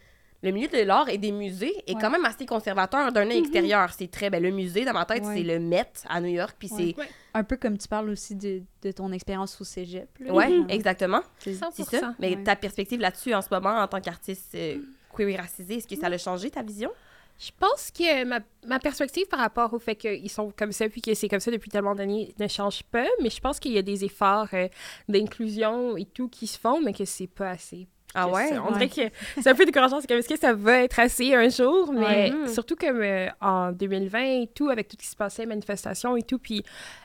Le 0.46 0.52
milieu 0.52 0.68
de 0.68 0.78
l'art 0.78 1.08
et 1.08 1.18
des 1.18 1.32
musées 1.32 1.74
est 1.88 1.94
Ouais. 1.94 2.00
quand 2.00 2.08
même 2.08 2.24
assez 2.24 2.46
conservateur 2.46 3.10
d'un 3.12 3.28
œil 3.28 3.38
extérieur. 3.38 3.92
C'est 3.92 4.08
très... 4.10 4.30
Ben, 4.30 4.40
le 4.40 4.50
musée, 4.52 4.84
dans 4.84 4.92
ma 4.92 5.04
tête, 5.04 5.24
Ouais. 5.24 5.34
c'est 5.38 5.42
le 5.42 5.58
Met 5.58 5.90
à 6.08 6.20
New 6.20 6.28
York, 6.28 6.54
puis 6.56 6.70
Ouais. 6.72 6.94
c'est... 6.96 7.06
Un 7.34 7.42
peu 7.42 7.56
comme 7.56 7.76
tu 7.76 7.88
parles 7.88 8.08
aussi 8.10 8.36
de, 8.36 8.62
de 8.82 8.92
ton 8.92 9.10
expérience 9.10 9.60
au 9.60 9.64
cégep. 9.64 10.08
là. 10.20 10.32
Ouais, 10.32 10.48
Mhm. 10.48 10.70
exactement. 10.70 11.20
C'est- 11.40 11.54
100%. 11.54 11.84
C'est 11.90 11.98
ça. 11.98 12.14
Mais 12.20 12.36
Ouais. 12.36 12.44
ta 12.44 12.54
perspective 12.54 13.00
là-dessus 13.00 13.34
en 13.34 13.42
ce 13.42 13.48
moment 13.50 13.70
en 13.76 13.88
tant 13.88 14.00
qu'artiste 14.00 14.54
euh, 14.54 14.78
queer 15.14 15.28
et 15.30 15.36
racisé, 15.36 15.74
est-ce 15.78 15.88
que 15.88 15.96
ça 15.96 16.06
a 16.06 16.16
changé 16.18 16.48
ta 16.50 16.62
vision? 16.62 16.90
Je 17.38 17.50
pense 17.58 17.90
que 17.90 18.24
ma, 18.24 18.38
ma 18.66 18.78
perspective 18.78 19.26
par 19.26 19.40
rapport 19.40 19.74
au 19.74 19.78
fait 19.78 19.94
qu'ils 19.96 20.30
sont 20.30 20.50
comme 20.56 20.72
ça 20.72 20.88
puis 20.88 21.02
que 21.02 21.12
c'est 21.12 21.28
comme 21.28 21.40
ça 21.40 21.50
depuis 21.50 21.68
tellement 21.68 21.94
d'années 21.94 22.34
ne 22.38 22.48
change 22.48 22.82
pas, 22.84 23.04
mais 23.20 23.28
je 23.28 23.40
pense 23.40 23.58
qu'il 23.60 23.72
y 23.72 23.78
a 23.78 23.82
des 23.82 24.04
efforts 24.06 24.48
euh, 24.54 24.68
d'inclusion 25.08 25.96
et 25.96 26.04
tout 26.06 26.28
qui 26.28 26.46
se 26.46 26.58
font, 26.58 26.80
mais 26.80 26.92
que 26.94 27.04
c'est 27.04 27.26
pas 27.26 27.50
assez. 27.50 27.88
Ah 28.16 28.28
ouais? 28.28 28.58
On 28.58 28.72
Ouais. 28.72 28.86
dirait 28.86 29.08
que 29.10 29.14
c'est 29.42 29.48
un 29.50 29.54
peu 29.54 29.64
décourageant. 29.64 30.00
C'est 30.00 30.06
comme, 30.06 30.16
est-ce 30.18 30.28
que 30.28 30.38
ça 30.38 30.52
va 30.54 30.82
être 30.82 30.98
assez 30.98 31.34
un 31.34 31.48
jour? 31.48 31.92
Mais 31.92 32.32
Ouais. 32.32 32.48
surtout 32.48 32.74
comme 32.76 33.00
euh, 33.02 33.28
en 33.40 33.72
2020 33.72 34.18
et 34.42 34.46
tout, 34.54 34.70
avec 34.70 34.88
tout 34.88 34.96
ce 34.98 35.02
qui 35.04 35.08
se 35.08 35.16
passait, 35.16 35.46
manifestations 35.46 36.16
et 36.16 36.22
tout, 36.22 36.38
puis 36.38 36.64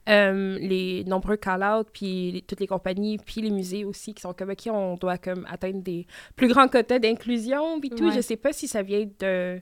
euh, 0.09 0.57
les 0.59 1.03
nombreux 1.05 1.37
call-outs, 1.37 1.85
puis 1.93 2.31
les- 2.31 2.41
toutes 2.41 2.59
les 2.59 2.67
compagnies, 2.67 3.17
puis 3.17 3.41
les 3.41 3.51
musées 3.51 3.85
aussi 3.85 4.13
qui 4.13 4.21
sont 4.21 4.33
comme, 4.33 4.49
OK, 4.51 4.67
on 4.71 4.95
doit 4.95 5.17
comme 5.17 5.45
atteindre 5.49 5.81
des 5.81 6.07
plus 6.35 6.47
grands 6.47 6.67
quotas 6.67 6.99
d'inclusion, 6.99 7.79
puis 7.79 7.89
tout. 7.89 8.05
Ouais. 8.07 8.15
Je 8.15 8.21
sais 8.21 8.37
pas 8.37 8.53
si 8.53 8.67
ça 8.67 8.81
vient 8.81 9.05
de 9.19 9.59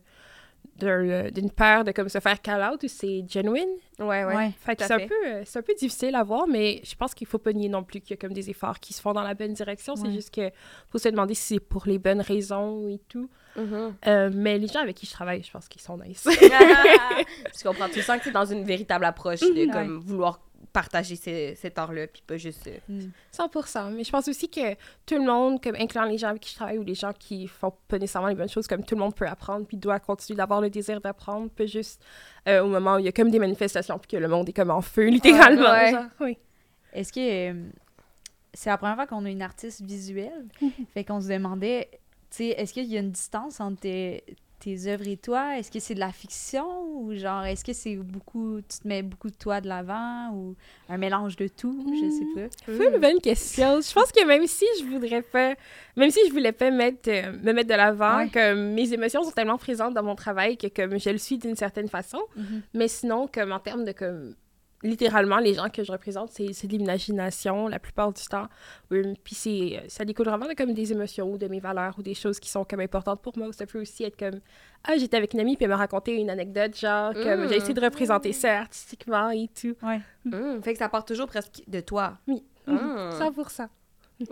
d'une 0.80 1.52
peur 1.52 1.84
de 1.84 1.92
comme 1.92 2.10
se 2.10 2.20
faire 2.20 2.42
call-out 2.42 2.82
ou 2.84 2.88
c'est 2.88 3.24
genuine? 3.30 3.70
Ouais, 4.00 4.24
ouais. 4.26 4.36
Ouais. 4.36 4.52
Fait 4.60 4.76
que 4.76 4.80
Tout 4.80 4.84
à 4.86 4.88
c'est 4.98 5.04
un, 5.04 5.08
peu, 5.08 5.28
euh, 5.28 5.42
c'est 5.46 5.60
un 5.60 5.62
peu 5.62 5.74
difficile 5.74 6.16
à 6.16 6.24
voir, 6.24 6.48
mais 6.48 6.82
je 6.84 6.96
pense 6.96 7.14
qu'il 7.14 7.28
faut 7.28 7.38
pas 7.38 7.52
nier 7.54 7.68
non 7.70 7.84
plus 7.84 8.00
qu'il 8.00 8.12
y 8.12 8.14
a 8.14 8.18
comme 8.18 8.34
des 8.34 8.50
efforts 8.50 8.80
qui 8.80 8.94
se 8.94 9.02
font 9.02 9.14
dans 9.14 9.24
la 9.24 9.34
bonne 9.34 9.54
direction. 9.54 9.96
C'est 9.96 10.12
juste 10.12 10.34
que 10.34 10.50
faut 10.90 10.98
se 10.98 11.10
demander 11.10 11.34
si 11.34 11.56
c'est 11.56 11.60
pour 11.60 11.84
les 11.86 12.00
bonnes 12.00 12.22
raisons 12.22 12.88
et 12.88 13.00
tout. 13.10 13.30
Mhm. 13.56 13.96
Euh, 14.08 14.30
mais 14.34 14.58
les 14.58 14.68
gens 14.68 14.80
avec 14.82 14.96
qui 14.96 15.06
je 15.06 15.12
travaille, 15.12 15.44
je 15.44 15.52
pense 15.52 15.68
qu'ils 15.68 15.82
sont 15.82 15.98
nice. 15.98 16.28
Je 17.58 17.64
comprends. 17.64 17.90
Tu 17.92 18.02
sens 18.02 18.18
que 18.20 18.24
tu 18.24 18.30
es 18.30 18.32
dans 18.32 18.46
une 18.46 18.64
véritable 18.64 19.06
approche 19.06 19.40
de 19.42 19.66
Mhm. 19.66 19.72
comme, 19.72 20.00
vouloir 20.00 20.40
partager 20.72 21.16
ce- 21.16 21.54
cet 21.56 21.78
art-là, 21.80 22.08
puis 22.08 22.22
pas 22.26 22.38
juste... 22.38 22.68
euh, 22.68 22.78
Mm. 22.88 23.10
100%. 23.34 23.92
Mais 23.92 24.04
je 24.04 24.12
pense 24.12 24.28
aussi 24.28 24.50
que 24.50 24.74
tout 25.06 25.16
le 25.16 25.24
monde, 25.26 25.62
comme 25.62 25.76
incluant 25.76 26.04
les 26.06 26.18
gens 26.18 26.30
avec 26.30 26.42
qui 26.44 26.52
je 26.52 26.56
travaille 26.56 26.78
ou 26.78 26.84
les 26.84 26.96
gens 26.96 27.12
qui 27.18 27.48
font 27.48 27.74
pas 27.88 27.98
nécessairement 27.98 28.28
les 28.30 28.36
bonnes 28.36 28.50
choses, 28.50 28.68
comme 28.68 28.84
tout 28.84 28.96
le 28.96 29.02
monde 29.02 29.16
peut 29.16 29.28
apprendre 29.28 29.66
puis 29.66 29.78
doit 29.78 30.00
continuer 30.00 30.38
d'avoir 30.38 30.62
le 30.62 30.70
désir 30.70 31.02
d'apprendre, 31.02 31.50
pas 31.50 31.66
juste 31.66 32.02
euh, 32.48 32.62
au 32.64 32.68
moment 32.68 32.96
où 32.96 33.00
il 33.00 33.06
y 33.06 33.08
a 33.08 33.12
comme 33.12 33.32
des 33.32 33.40
manifestations 33.40 33.98
puis 34.00 34.08
que 34.10 34.18
le 34.18 34.28
monde 34.28 34.48
est 34.50 34.54
comme 34.54 34.72
en 34.72 34.82
feu, 34.82 35.08
littéralement. 35.08 35.72
Ouais. 35.72 35.92
genre. 35.92 36.06
Oui. 36.20 36.38
Est-ce 36.94 37.12
que 37.14 37.52
euh, 37.52 37.70
c'est 38.54 38.70
la 38.70 38.78
première 38.78 38.96
fois 38.96 39.08
qu'on 39.08 39.26
a 39.26 39.30
une 39.30 39.42
artiste 39.42 39.82
visuelle? 39.82 40.46
fait 40.94 41.04
qu'on 41.04 41.22
se 41.22 41.28
demandait, 41.28 41.90
tu 42.32 42.38
sais, 42.38 42.48
est-ce 42.50 42.74
qu'il 42.74 42.86
y 42.86 42.98
a 42.98 43.00
une 43.00 43.12
distance 43.12 43.60
entre 43.60 43.82
tes, 43.82 44.24
tes 44.60 44.88
œuvres 44.88 45.08
et 45.08 45.18
toi? 45.18 45.58
Est-ce 45.58 45.72
que 45.72 45.80
c'est 45.80 45.96
de 45.96 46.00
la 46.00 46.12
fiction 46.12 46.66
ou 46.94 47.14
genre, 47.16 47.46
est-ce 47.46 47.64
que 47.64 47.74
c'est 47.74 47.96
beaucoup, 47.96 48.60
tu 48.62 48.80
te 48.80 48.88
mets 48.88 49.02
beaucoup 49.02 49.30
de 49.30 49.36
toi 49.36 49.62
de 49.62 49.68
l'avant 49.68 50.32
ou 50.34 50.56
un 50.90 50.98
mélange 50.98 51.36
de 51.36 51.48
tout? 51.48 51.86
Je 51.88 52.10
sais 52.10 52.26
pas. 52.48 52.56
C'est 52.66 52.94
une 52.94 53.00
bonne 53.02 53.20
question. 53.22 53.80
Je 53.82 53.94
pense 53.94 54.12
que 54.12 54.26
même 54.26 54.46
si 54.48 54.66
je 54.80 54.86
voudrais 54.86 55.22
pas, 55.22 55.56
même 55.96 56.12
si 56.12 56.20
je 56.28 56.32
voulais 56.32 56.52
pas 56.52 56.72
mettre, 56.72 57.10
euh, 57.10 57.32
me 57.44 57.54
mettre 57.54 57.70
de 57.70 57.76
l'avant, 57.76 58.18
Ouais. 58.20 58.30
comme 58.30 58.74
mes 58.74 58.92
émotions 58.94 59.24
sont 59.24 59.32
tellement 59.32 59.58
présentes 59.58 59.94
dans 59.94 60.04
mon 60.04 60.16
travail 60.16 60.58
que 60.58 60.68
comme 60.68 61.00
je 61.00 61.10
le 61.10 61.18
suis 61.18 61.38
d'une 61.38 61.56
certaine 61.56 61.88
façon. 61.90 62.20
Mhm. 62.36 62.62
Mais 62.74 62.88
sinon, 62.88 63.28
comme 63.34 63.52
en 63.52 63.60
termes 63.60 63.86
de 63.86 63.92
comme 63.92 64.36
littéralement 64.84 65.40
les 65.40 65.54
gens 65.54 65.70
que 65.70 65.84
je 65.84 65.92
représente, 65.92 66.32
c'est 66.32 66.68
de 66.68 66.78
l'imagination 66.78 67.68
la 67.68 67.80
plupart 67.80 68.12
du 68.14 68.24
temps. 68.24 68.48
Oui, 68.92 69.02
puis 69.24 69.36
c'est 69.36 69.78
euh, 69.78 69.82
ça 69.88 70.06
découle 70.06 70.28
vraiment 70.28 70.48
de 70.48 70.54
comme 70.54 70.74
des 70.74 70.92
émotions 70.92 71.32
ou 71.32 71.38
de 71.38 71.48
mes 71.48 71.60
valeurs 71.60 71.96
ou 71.98 72.02
des 72.02 72.14
choses 72.14 72.40
qui 72.40 72.50
sont 72.50 72.64
comme 72.64 72.80
importantes 72.80 73.22
pour 73.22 73.38
moi. 73.38 73.48
Ou 73.48 73.52
ça 73.52 73.66
peut 73.66 73.82
aussi 73.82 74.04
être 74.04 74.18
comme 74.18 74.40
ah 74.84 74.98
j'étais 74.98 75.18
avec 75.18 75.34
une 75.34 75.42
amie 75.42 75.56
puis 75.56 75.66
elle 75.66 75.72
m'a 75.72 75.78
raconté 75.78 76.16
une 76.16 76.30
anecdote 76.30 76.78
genre 76.78 77.14
comme 77.14 77.48
j'ai 77.48 77.58
essayé 77.58 77.74
de 77.74 77.82
représenter 77.82 78.34
ça 78.34 78.60
artistiquement 78.60 79.30
et 79.32 79.50
tout. 79.50 79.76
Ouais. 79.84 80.02
Mhm. 80.26 80.62
Fait 80.64 80.74
que 80.74 80.80
ça 80.80 80.90
part 80.90 81.06
toujours 81.06 81.28
presque 81.28 81.64
de 81.68 81.80
toi. 81.82 82.18
Oui. 82.28 82.44
Mhm. 82.68 83.12
100%. 83.12 83.68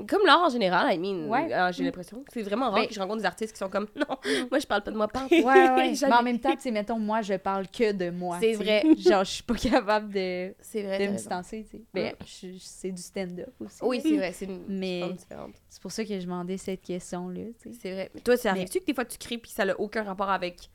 Comme 0.07 0.25
l'art 0.25 0.41
en 0.43 0.49
général, 0.49 0.93
I 0.93 0.97
mean, 0.97 1.29
Ouais. 1.29 1.53
euh, 1.53 1.71
j'ai 1.71 1.83
l'impression. 1.83 2.23
C'est 2.33 2.41
vraiment 2.41 2.65
rare 2.69 2.81
Ben- 2.81 2.87
que 2.87 2.93
je 2.93 2.99
rencontre 2.99 3.19
des 3.19 3.25
artistes 3.25 3.53
qui 3.53 3.57
sont 3.59 3.69
comme 3.69 3.87
non, 3.95 4.17
moi 4.51 4.59
je 4.59 4.67
parle 4.67 4.83
pas 4.83 4.91
de 4.91 4.97
moi, 4.97 5.07
pas. 5.07 5.25
Ouais, 5.31 5.43
ouais. 5.43 5.93
Mais 6.01 6.13
en 6.13 6.23
même 6.23 6.39
temps, 6.39 6.53
tu 6.55 6.61
sais, 6.61 6.71
mettons, 6.71 6.99
moi, 6.99 7.21
je 7.21 7.35
parle 7.35 7.67
que 7.69 7.93
de 7.93 8.09
moi. 8.09 8.37
C'est 8.41 8.53
vrai. 8.53 8.83
Genre, 8.97 9.23
je 9.23 9.31
suis 9.31 9.43
pas 9.43 9.55
capable 9.55 10.13
de, 10.13 10.53
C'est 10.59 10.83
vrai. 10.83 11.05
de 11.05 11.11
me 11.11 11.15
distancer, 11.17 11.65
tu 11.69 11.77
sais. 11.77 11.83
Ben, 11.93 12.13
c'est 12.57 12.91
du 12.91 13.01
stand-up 13.01 13.53
aussi. 13.61 13.79
Oui, 13.81 14.01
c'est 14.03 14.17
vrai, 14.17 14.31
c'est 14.33 14.45
une 14.45 14.63
Mais- 14.67 14.99
forme 15.01 15.13
différente. 15.15 15.55
C'est 15.69 15.81
pour 15.81 15.91
ça 15.91 16.03
que 16.03 16.13
je 16.19 16.23
demandais 16.25 16.57
cette 16.57 16.81
question-là, 16.81 17.41
tu 17.61 17.71
sais. 17.71 17.79
C'est 17.81 17.91
vrai. 17.93 18.11
Mais 18.13 18.21
toi, 18.21 18.35
ça 18.35 18.49
arrive-tu 18.51 18.79
que 18.81 18.85
des 18.85 18.93
fois 18.93 19.05
tu 19.05 19.17
crées 19.17 19.37
puis 19.37 19.51
ça 19.51 19.63
n'a 19.63 19.79
aucun 19.79 20.03
rapport 20.03 20.29
avec 20.29 20.69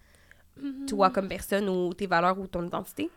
toi 0.86 1.10
comme 1.10 1.28
personne 1.28 1.68
ou 1.68 1.92
tes 1.94 2.06
valeurs 2.06 2.38
ou 2.38 2.46
ton 2.46 2.66
identité? 2.66 3.10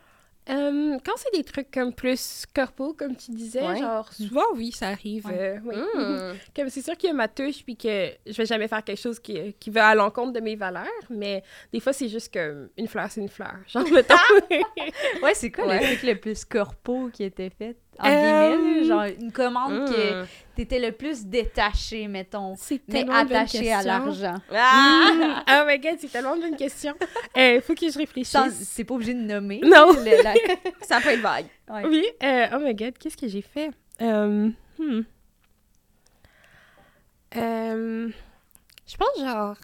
Euh, 0.47 0.97
quand 1.03 1.13
c'est 1.17 1.33
des 1.35 1.43
trucs 1.43 1.71
comme 1.71 1.91
plus 1.91 2.45
corpo, 2.53 2.93
comme 2.93 3.15
tu 3.15 3.31
disais, 3.31 3.65
Ouais. 3.65 3.79
genre, 3.79 4.11
souvent, 4.13 4.43
oui, 4.55 4.71
ça 4.71 4.89
arrive. 4.89 5.25
Ouais. 5.25 5.33
euh, 5.39 5.59
oui. 5.65 5.75
Mhm. 5.75 6.37
Comme 6.55 6.69
c'est 6.69 6.83
sûr 6.83 6.95
qu'il 6.95 7.07
y 7.07 7.11
a 7.11 7.15
ma 7.15 7.27
touche, 7.27 7.63
puis 7.63 7.75
que 7.75 8.11
je 8.27 8.33
vais 8.33 8.45
jamais 8.45 8.67
faire 8.67 8.83
quelque 8.83 8.99
chose 9.01 9.19
qui, 9.19 9.53
qui 9.59 9.69
va 9.71 9.87
à 9.89 9.95
l'encontre 9.95 10.33
de 10.33 10.39
mes 10.41 10.55
valeurs, 10.55 10.85
mais 11.09 11.43
des 11.73 11.79
fois, 11.79 11.93
c'est 11.93 12.07
juste 12.09 12.31
que 12.33 12.69
une 12.77 12.87
fleur, 12.87 13.09
c'est 13.09 13.21
une 13.21 13.29
fleur. 13.29 13.55
Genre, 13.67 13.89
mettons. 13.91 14.15
Ouais, 15.23 15.33
c'est 15.33 15.51
quoi 15.51 15.65
Ouais. 15.67 15.79
le 15.79 15.85
truc 15.97 16.03
le 16.03 16.15
plus 16.15 16.45
corpo 16.45 17.09
qui 17.11 17.23
était 17.23 17.49
fait? 17.49 17.75
En 17.99 18.09
Euh, 18.09 18.57
guillemets, 18.57 18.83
genre 18.85 19.03
une 19.03 19.31
commande 19.31 19.87
que 19.89 20.21
Mhm. 20.21 20.27
t'étais 20.55 20.79
le 20.79 20.91
plus 20.91 21.25
détaché, 21.25 22.07
mettons, 22.09 22.55
c'est 22.57 22.81
mais 22.89 23.05
attaché 23.09 23.71
à 23.71 23.83
l'argent. 23.83 24.35
Ah! 24.53 25.11
Mm. 25.13 25.43
Oh 25.49 25.63
my 25.65 25.79
god, 25.79 25.95
c'est 25.99 26.11
tellement 26.11 26.35
une 26.35 26.41
bonne 26.41 26.57
question. 26.57 26.93
Il 27.37 27.61
faut 27.61 27.73
que 27.73 27.89
je 27.89 27.97
réfléchisse. 27.97 28.35
C'est 28.63 28.83
pas 28.83 28.95
obligé 28.95 29.13
de 29.13 29.21
nommer. 29.21 29.61
Non. 29.63 29.91
le- 30.03 30.23
la- 30.23 30.33
Ça 30.81 30.99
peut 30.99 31.09
être 31.09 31.21
vague. 31.21 31.45
ouais. 31.69 31.85
Oui, 31.87 32.05
euh, 32.21 32.47
oh 32.53 32.59
my 32.59 32.75
god, 32.75 32.97
qu'est-ce 32.97 33.15
que 33.17 33.27
j'ai 33.29 33.41
fait? 33.41 33.71
Euh, 34.01 34.49
hmm. 34.77 35.01
Euh, 37.37 38.09
je 38.87 38.97
pense 38.97 39.19
genre 39.19 39.55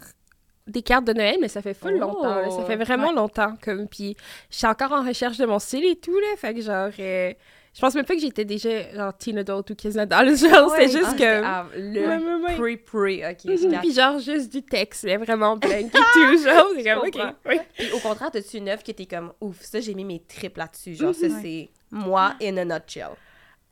des 0.67 0.82
cartes 0.82 1.06
de 1.06 1.13
Noël, 1.13 1.38
mais 1.41 1.48
ça 1.48 1.62
fait 1.62 1.74
full 1.74 1.96
Oh. 1.96 2.00
longtemps. 2.00 2.36
là. 2.36 2.50
Ça 2.50 2.63
fait 2.65 2.76
vraiment 2.76 3.12
longtemps. 3.12 3.56
Comme, 3.62 3.88
puis 3.88 4.15
je 4.50 4.58
suis 4.58 4.67
encore 4.67 4.91
en 4.94 5.04
recherche 5.06 5.38
de 5.38 5.46
mon 5.46 5.60
style 5.60 5.86
et 5.86 5.96
tout, 5.98 6.17
là. 6.17 6.28
Fait 6.38 6.54
que 6.54 6.62
genre, 6.62 6.89
euh, 7.00 7.34
je 7.73 7.79
pense 7.79 7.95
même 7.95 8.05
pas 8.05 8.15
que 8.15 8.19
j'étais 8.21 8.43
déjà 8.45 8.91
genre 8.93 9.17
teen 9.17 9.38
adult 9.38 9.69
ou 9.69 9.75
kids 9.75 9.97
adult. 9.97 10.36
Genre, 10.49 10.71
Ouais. 10.71 10.88
c'est 10.88 10.97
juste 10.97 11.12
Ah, 11.13 11.17
que... 11.17 11.43
av- 11.43 11.71
le 11.75 12.01
Ouais, 12.01 12.17
ouais, 12.17 12.57
ouais. 12.60 12.77
pre-pre, 12.77 13.31
ok. 13.31 13.45
Mhm. 13.71 13.79
Puis 13.79 13.93
genre, 13.93 14.19
juste 14.19 14.51
du 14.51 14.62
texte, 14.63 15.03
là, 15.05 15.17
vraiment 15.17 15.55
blank 15.57 15.73
et 15.73 15.89
tout. 16.13 16.38
Genre, 16.43 16.67
c'est 16.75 16.84
Je 16.84 16.93
comme, 16.93 17.07
ok. 17.07 17.12
comprends. 17.12 17.34
oui. 17.47 17.60
Puis 17.77 17.91
au 17.91 17.99
contraire, 17.99 18.31
t'as-tu 18.31 18.57
une 18.57 18.69
œuvre 18.69 18.84
que 18.84 18.91
t'es 18.91 19.05
comme, 19.05 19.31
ouf, 19.39 19.62
ça 19.62 19.79
j'ai 19.79 19.93
mis 19.93 20.03
mes 20.05 20.19
tripes 20.21 20.57
là-dessus. 20.57 20.95
Genre, 20.95 21.15
ça 21.15 21.27
Mhm. 21.29 21.39
c'est 21.41 21.69
moi 21.91 22.34
in 22.41 22.57
a 22.57 22.65
nutshell. 22.65 23.12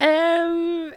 Euh, 0.01 0.91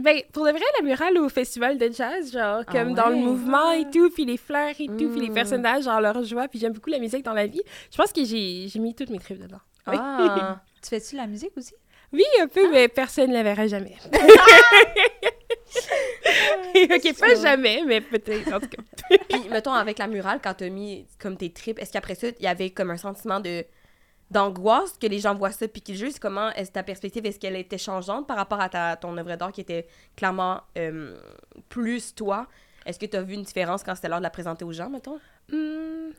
ben, 0.00 0.20
pour 0.32 0.44
de 0.46 0.50
vrai, 0.50 0.60
la 0.78 0.84
murale 0.84 1.18
au 1.18 1.28
festival 1.28 1.78
de 1.78 1.90
jazz, 1.92 2.32
genre, 2.32 2.62
Ah 2.66 2.72
comme 2.72 2.94
dans 2.94 3.08
le 3.08 3.16
ouais? 3.16 3.20
mouvement 3.22 3.72
et 3.72 3.88
tout, 3.90 4.10
puis 4.10 4.24
les 4.24 4.36
fleurs 4.36 4.74
et 4.78 4.86
tout, 4.86 5.08
puis 5.10 5.20
les 5.20 5.30
Mm. 5.30 5.34
personnages, 5.34 5.84
genre, 5.84 6.00
leur 6.00 6.22
joie, 6.24 6.48
puis 6.48 6.58
j'aime 6.58 6.72
beaucoup 6.72 6.90
la 6.90 6.98
musique 6.98 7.24
dans 7.24 7.32
la 7.34 7.46
vie. 7.46 7.62
Je 7.90 7.96
pense 7.96 8.12
que 8.12 8.24
j'ai 8.24 8.66
j'ai 8.68 8.78
mis 8.78 8.94
toutes 8.94 9.10
mes 9.10 9.18
tripes 9.18 9.40
dedans. 9.40 9.60
Oui. 9.88 9.96
Ah! 9.98 10.60
Tu 10.80 10.88
fais-tu 10.90 11.16
la 11.16 11.26
musique 11.26 11.50
aussi? 11.56 11.74
Oui, 12.12 12.24
un 12.40 12.48
peu, 12.48 12.70
mais 12.70 12.88
personne 12.88 13.30
ne 13.30 13.34
la 13.34 13.42
verra 13.42 13.66
jamais. 13.66 13.96
ok, 16.74 17.18
pas 17.18 17.34
jamais, 17.34 17.82
mais 17.86 18.00
peut-être, 18.00 18.52
en 18.52 18.60
tout 18.60 18.68
cas. 18.68 18.82
Puis, 19.28 19.48
mettons, 19.48 19.72
avec 19.72 19.98
la 19.98 20.06
murale, 20.06 20.40
quand 20.42 20.54
t'as 20.54 20.68
mis 20.68 21.06
comme 21.18 21.36
tes 21.36 21.52
tripes, 21.52 21.78
est-ce 21.78 21.92
qu'après 21.92 22.14
ça, 22.14 22.28
il 22.28 22.42
y 22.42 22.46
avait 22.46 22.70
comme 22.70 22.90
un 22.90 22.96
sentiment 22.96 23.40
de 23.40 23.64
d'angoisse 24.30 24.96
que 24.96 25.06
les 25.06 25.18
gens 25.18 25.34
voient 25.34 25.50
ça 25.52 25.68
puis 25.68 25.82
qu'ils 25.82 25.96
jugent? 25.96 26.18
Comment 26.18 26.50
est-ce 26.52 26.72
ta 26.72 26.82
perspective 26.82 27.26
est-ce 27.26 27.38
qu'elle 27.38 27.56
était 27.56 27.76
changeante 27.76 28.26
par 28.26 28.38
rapport 28.38 28.60
à 28.62 28.70
ta 28.70 28.96
ton 28.96 29.14
œuvre 29.18 29.36
d'art 29.36 29.52
qui 29.52 29.60
était 29.60 29.86
clairement 30.16 30.62
euh, 30.78 31.14
plus 31.68 32.14
toi? 32.14 32.46
Est-ce 32.86 32.98
que 32.98 33.04
tu 33.04 33.14
as 33.18 33.22
vu 33.22 33.34
une 33.34 33.42
différence 33.42 33.82
quand 33.82 33.94
c'était 33.94 34.08
l'heure 34.08 34.20
de 34.20 34.22
la 34.22 34.30
présenter 34.30 34.64
aux 34.64 34.72
gens 34.72 34.88
mettons? 34.88 35.20
Hmm, 35.50 36.12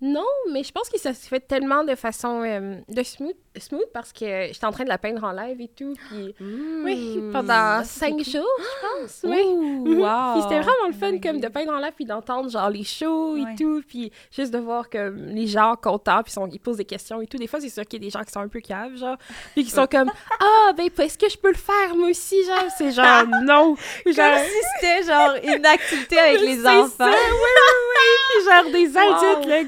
Non, 0.00 0.24
mais 0.52 0.62
je 0.62 0.70
pense 0.70 0.88
que 0.88 0.98
ça 0.98 1.12
se 1.12 1.26
fait 1.26 1.40
tellement 1.40 1.82
de 1.82 1.96
façon 1.96 2.42
euh, 2.44 2.76
de 2.88 3.02
smooth, 3.02 3.34
smooth 3.56 3.90
parce 3.92 4.12
que 4.12 4.46
j'étais 4.52 4.64
en 4.64 4.70
train 4.70 4.84
de 4.84 4.88
la 4.88 4.96
peindre 4.98 5.24
en 5.24 5.32
live 5.32 5.60
et 5.60 5.66
tout. 5.66 5.92
Puis, 6.08 6.34
oui, 6.40 7.20
pendant 7.32 7.82
cinq 7.82 8.16
jours, 8.22 8.46
je 8.60 9.00
pense. 9.02 9.20
Oui. 9.24 9.42
wow. 9.96 10.34
Puis 10.34 10.42
c'était 10.42 10.60
vraiment 10.60 10.86
le 10.86 10.92
fun 10.92 11.18
comme 11.18 11.40
de 11.40 11.48
peindre 11.48 11.72
en 11.72 11.78
live 11.78 11.92
puis 11.96 12.04
d'entendre 12.04 12.48
genre 12.48 12.70
les 12.70 12.84
shows 12.84 13.32
Ouais. 13.34 13.42
et 13.52 13.56
tout. 13.56 13.82
Puis 13.88 14.12
juste 14.30 14.52
de 14.52 14.58
voir 14.58 14.88
que 14.88 15.12
les 15.12 15.48
gens 15.48 15.74
contents 15.74 16.22
puis 16.22 16.32
sont, 16.32 16.46
ils 16.46 16.60
posent 16.60 16.76
des 16.76 16.84
questions 16.84 17.20
et 17.20 17.26
tout. 17.26 17.36
Des 17.36 17.48
fois, 17.48 17.60
c'est 17.60 17.68
sûr 17.68 17.84
qu'il 17.84 18.00
y 18.00 18.06
a 18.06 18.08
des 18.08 18.16
gens 18.16 18.22
qui 18.24 18.30
sont 18.30 18.40
un 18.40 18.48
peu 18.48 18.60
caves, 18.60 18.96
genre. 18.96 19.16
Puis 19.54 19.64
qui 19.64 19.70
sont 19.70 19.88
comme 19.88 20.12
Ah, 20.40 20.72
ben, 20.76 20.88
est-ce 20.96 21.18
que 21.18 21.28
je 21.28 21.36
peux 21.38 21.48
le 21.50 21.54
faire 21.54 21.96
moi 21.96 22.08
aussi, 22.10 22.36
genre? 22.44 22.70
C'est 22.76 22.92
genre 22.92 23.26
non. 23.42 23.74
Comme 24.04 24.12
Genre, 24.12 24.38
si 24.38 24.80
c'était 24.80 25.02
genre 25.02 25.34
une 25.42 25.66
activité 25.66 26.18
avec 26.20 26.40
les 26.40 26.64
enfants. 26.64 26.88
ça, 26.98 27.06
oui, 27.08 27.12
oui, 27.32 27.74
oui. 27.90 28.14
Puis 28.30 28.44
genre 28.44 28.72
des 28.72 28.96
adultes, 28.96 29.46
Wow. 29.46 29.50
le 29.50 29.64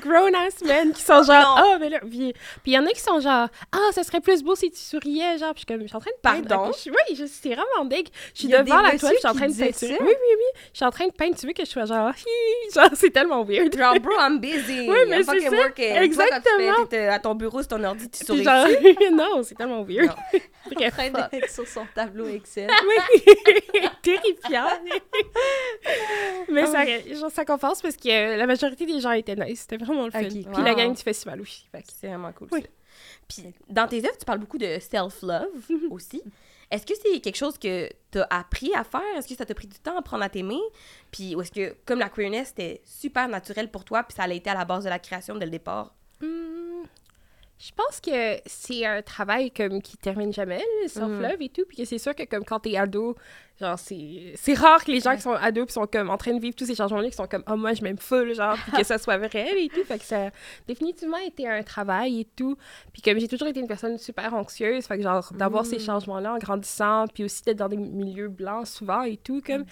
qui 0.94 1.02
sont 1.02 1.22
genre, 1.22 1.59
ah, 1.59 1.76
mais 1.80 1.88
là, 1.88 1.98
puis 2.00 2.33
puis 2.62 2.72
il 2.72 2.74
y 2.74 2.78
en 2.78 2.85
a 2.87 2.90
qui 2.90 3.00
sont 3.00 3.20
genre, 3.20 3.48
ah, 3.72 3.92
ça 3.92 4.02
serait 4.02 4.20
plus 4.20 4.42
beau 4.42 4.54
si 4.54 4.70
tu 4.70 4.78
souriais, 4.78 5.38
genre, 5.38 5.54
puis 5.54 5.62
je 5.66 5.72
suis 5.72 5.78
comme, 5.78 5.83
je 5.83 5.87
suis 5.88 5.96
en 5.96 6.00
train 6.00 6.11
de 6.11 6.20
peindre. 6.22 6.48
Pardon? 6.48 6.72
Je- 6.72 6.90
Oui, 6.90 7.16
je 7.16 7.24
c'est 7.26 7.50
vraiment 7.54 7.85
deg. 7.85 8.09
Je 8.35 8.40
suis 8.40 8.48
devant 8.48 8.80
la 8.80 8.98
toile, 8.98 9.12
je 9.14 9.18
suis 9.18 9.28
en 9.28 9.35
train 9.35 9.48
de 9.48 9.54
peinturer. 9.56 9.96
Oui, 10.00 10.06
oui, 10.09 10.35
oui. 10.37 10.61
Je 10.72 10.76
suis 10.76 10.85
en 10.85 10.90
train 10.90 11.06
de 11.06 11.12
peindre, 11.12 11.37
tu 11.37 11.46
veux 11.46 11.52
que 11.52 11.64
je 11.64 11.70
sois 11.70 11.85
genre, 11.85 12.11
hi, 12.11 12.72
genre, 12.74 12.88
c'est 12.94 13.11
tellement 13.11 13.44
weird. 13.44 13.76
Genre, 13.76 13.98
bro, 14.00 14.12
I'm 14.18 14.38
busy. 14.40 14.88
Oui, 14.90 14.96
mais 15.09 15.22
c'est 15.22 15.40
ça. 15.40 15.50
working. 15.50 15.96
Exactement. 15.96 16.40
Toi, 16.40 16.50
quand 16.56 16.74
tu 16.74 16.80
fais- 16.83 16.87
t'es 16.88 17.06
à 17.06 17.18
ton 17.18 17.35
bureau, 17.35 17.59
sur 17.61 17.68
ton 17.68 17.85
ordi, 17.85 18.09
tu 18.11 18.24
souris. 18.24 18.42
genre, 18.44 18.66
non, 19.12 19.42
c'est 19.42 19.54
tellement 19.54 19.83
weird. 19.83 20.11
Bref. 20.72 20.92
train 20.94 21.11
d'être 21.11 21.50
sur 21.50 21.66
son 21.66 21.87
tableau 21.94 22.26
Excel. 22.28 22.68
Oui, 22.87 23.80
terrifiant. 24.02 24.66
Mais 26.48 26.66
ça, 26.66 26.85
genre, 27.14 27.30
ça 27.30 27.44
compense 27.44 27.80
parce 27.83 27.96
que 27.96 28.37
la 28.37 28.46
majorité 28.46 28.87
des 28.87 29.00
gens 29.00 29.12
étaient 29.12 29.37
nice. 29.37 29.66
C'était 29.68 29.83
vraiment 29.83 30.09
le 30.18 30.31
fun. 30.31 30.38
Ok, 30.38 30.53
Puis 30.55 30.62
la 30.64 30.75
gang 30.75 30.94
du 30.94 31.03
festival 31.03 31.40
aussi. 31.40 31.68
C'est 31.85 32.09
vraiment 32.09 32.33
cool. 32.33 32.49
Oui. 32.53 32.62
ça. 32.62 32.68
Puis, 33.29 33.55
dans 33.68 33.87
tes 33.87 33.99
œuvres, 33.99 34.18
tu 34.18 34.25
parles 34.25 34.40
beaucoup 34.40 34.59
de 34.59 34.79
self-love 34.81 35.68
aussi. 35.90 36.23
Est-ce 36.70 36.87
que 36.87 36.94
c'est 37.03 37.20
quelque 37.20 37.37
chose 37.37 37.59
que 37.59 37.88
tu 38.12 38.18
as 38.18 38.27
appris 38.31 38.73
à 38.75 38.85
faire? 38.85 39.03
Est-ce 39.16 39.27
que 39.27 39.35
ça 39.35 39.44
t'a 39.44 39.55
pris 39.55 39.66
du 39.66 39.79
temps 39.79 39.96
à 39.99 40.03
prendre 40.03 40.23
à 40.23 40.29
t'aimer? 40.29 40.61
Puis, 41.11 41.35
ou 41.35 41.42
est-ce 41.42 41.51
que, 41.51 41.77
comme 41.85 41.99
la 41.99 42.09
queerness, 42.09 42.49
c'était 42.49 42.81
super 42.85 43.29
naturel 43.29 43.70
pour 43.70 43.85
toi, 43.85 44.05
puis 44.05 44.14
ça 44.16 44.25
a 44.25 44.29
été 44.29 44.51
à 44.51 44.55
la 44.55 44.64
base 44.64 44.85
de 44.85 44.88
la 44.88 45.01
création 45.01 45.35
dès 45.35 45.46
le 45.46 45.51
départ? 45.51 45.94
Hmm, 46.20 46.85
je 47.62 47.73
pense 47.77 48.01
que 48.01 48.40
c'est 48.46 48.87
un 48.87 49.03
travail 49.03 49.51
comme 49.51 49.83
qui 49.83 49.99
termine 49.99 50.33
jamais, 50.33 50.62
le 50.83 50.88
self-love 50.88 51.37
et 51.40 51.51
tout. 51.51 51.64
Puis 51.68 51.77
que 51.77 51.85
c'est 51.85 51.99
sûr 51.99 52.14
que 52.14 52.23
comme 52.23 52.42
quand 52.42 52.61
t'es 52.61 52.79
ado, 52.79 53.16
genre 53.61 53.79
c'est 53.79 54.33
c'est 54.37 54.55
rare 54.55 54.83
que 54.83 54.90
les 54.90 55.01
gens 55.01 55.14
qui 55.14 55.20
sont 55.20 55.35
ados 55.35 55.66
puis 55.66 55.75
sont 55.75 55.87
comme 55.87 56.09
en 56.09 56.16
train 56.16 56.33
de 56.33 56.40
vivre 56.40 56.57
tous 56.57 56.64
ces 56.64 56.75
changements-là 56.75 57.11
qui 57.11 57.16
sont 57.16 57.27
comme 57.27 57.44
oh 57.51 57.57
moi 57.57 57.75
je 57.75 57.83
m'aime 57.83 57.99
full 57.99 58.35
genre 58.35 58.57
puis 58.57 58.73
que 58.73 58.85
ça 58.85 58.96
soit 58.96 59.18
vrai 59.18 59.62
et 59.62 59.68
tout. 59.68 59.85
Fait 59.85 59.99
que 59.99 60.05
ça 60.05 60.29
a 60.29 60.31
définitivement 60.66 61.18
été 61.18 61.46
un 61.46 61.62
travail 61.62 62.20
et 62.20 62.25
tout. 62.35 62.57
Puis 62.94 63.03
comme 63.03 63.18
j'ai 63.18 63.29
toujours 63.29 63.49
été 63.49 63.61
une 63.61 63.68
personne 63.68 63.99
super 63.99 64.33
anxieuse, 64.33 64.87
fait 64.87 64.96
que 64.96 65.03
genre 65.03 65.31
d'avoir 65.35 65.66
ces 65.66 65.79
changements-là 65.79 66.33
en 66.33 66.38
grandissant 66.38 67.05
puis 67.12 67.25
aussi 67.25 67.42
d'être 67.42 67.59
dans 67.59 67.68
des 67.68 67.77
milieux 67.77 68.29
blancs 68.29 68.68
souvent 68.68 69.03
et 69.03 69.18
tout 69.18 69.42
comme 69.46 69.66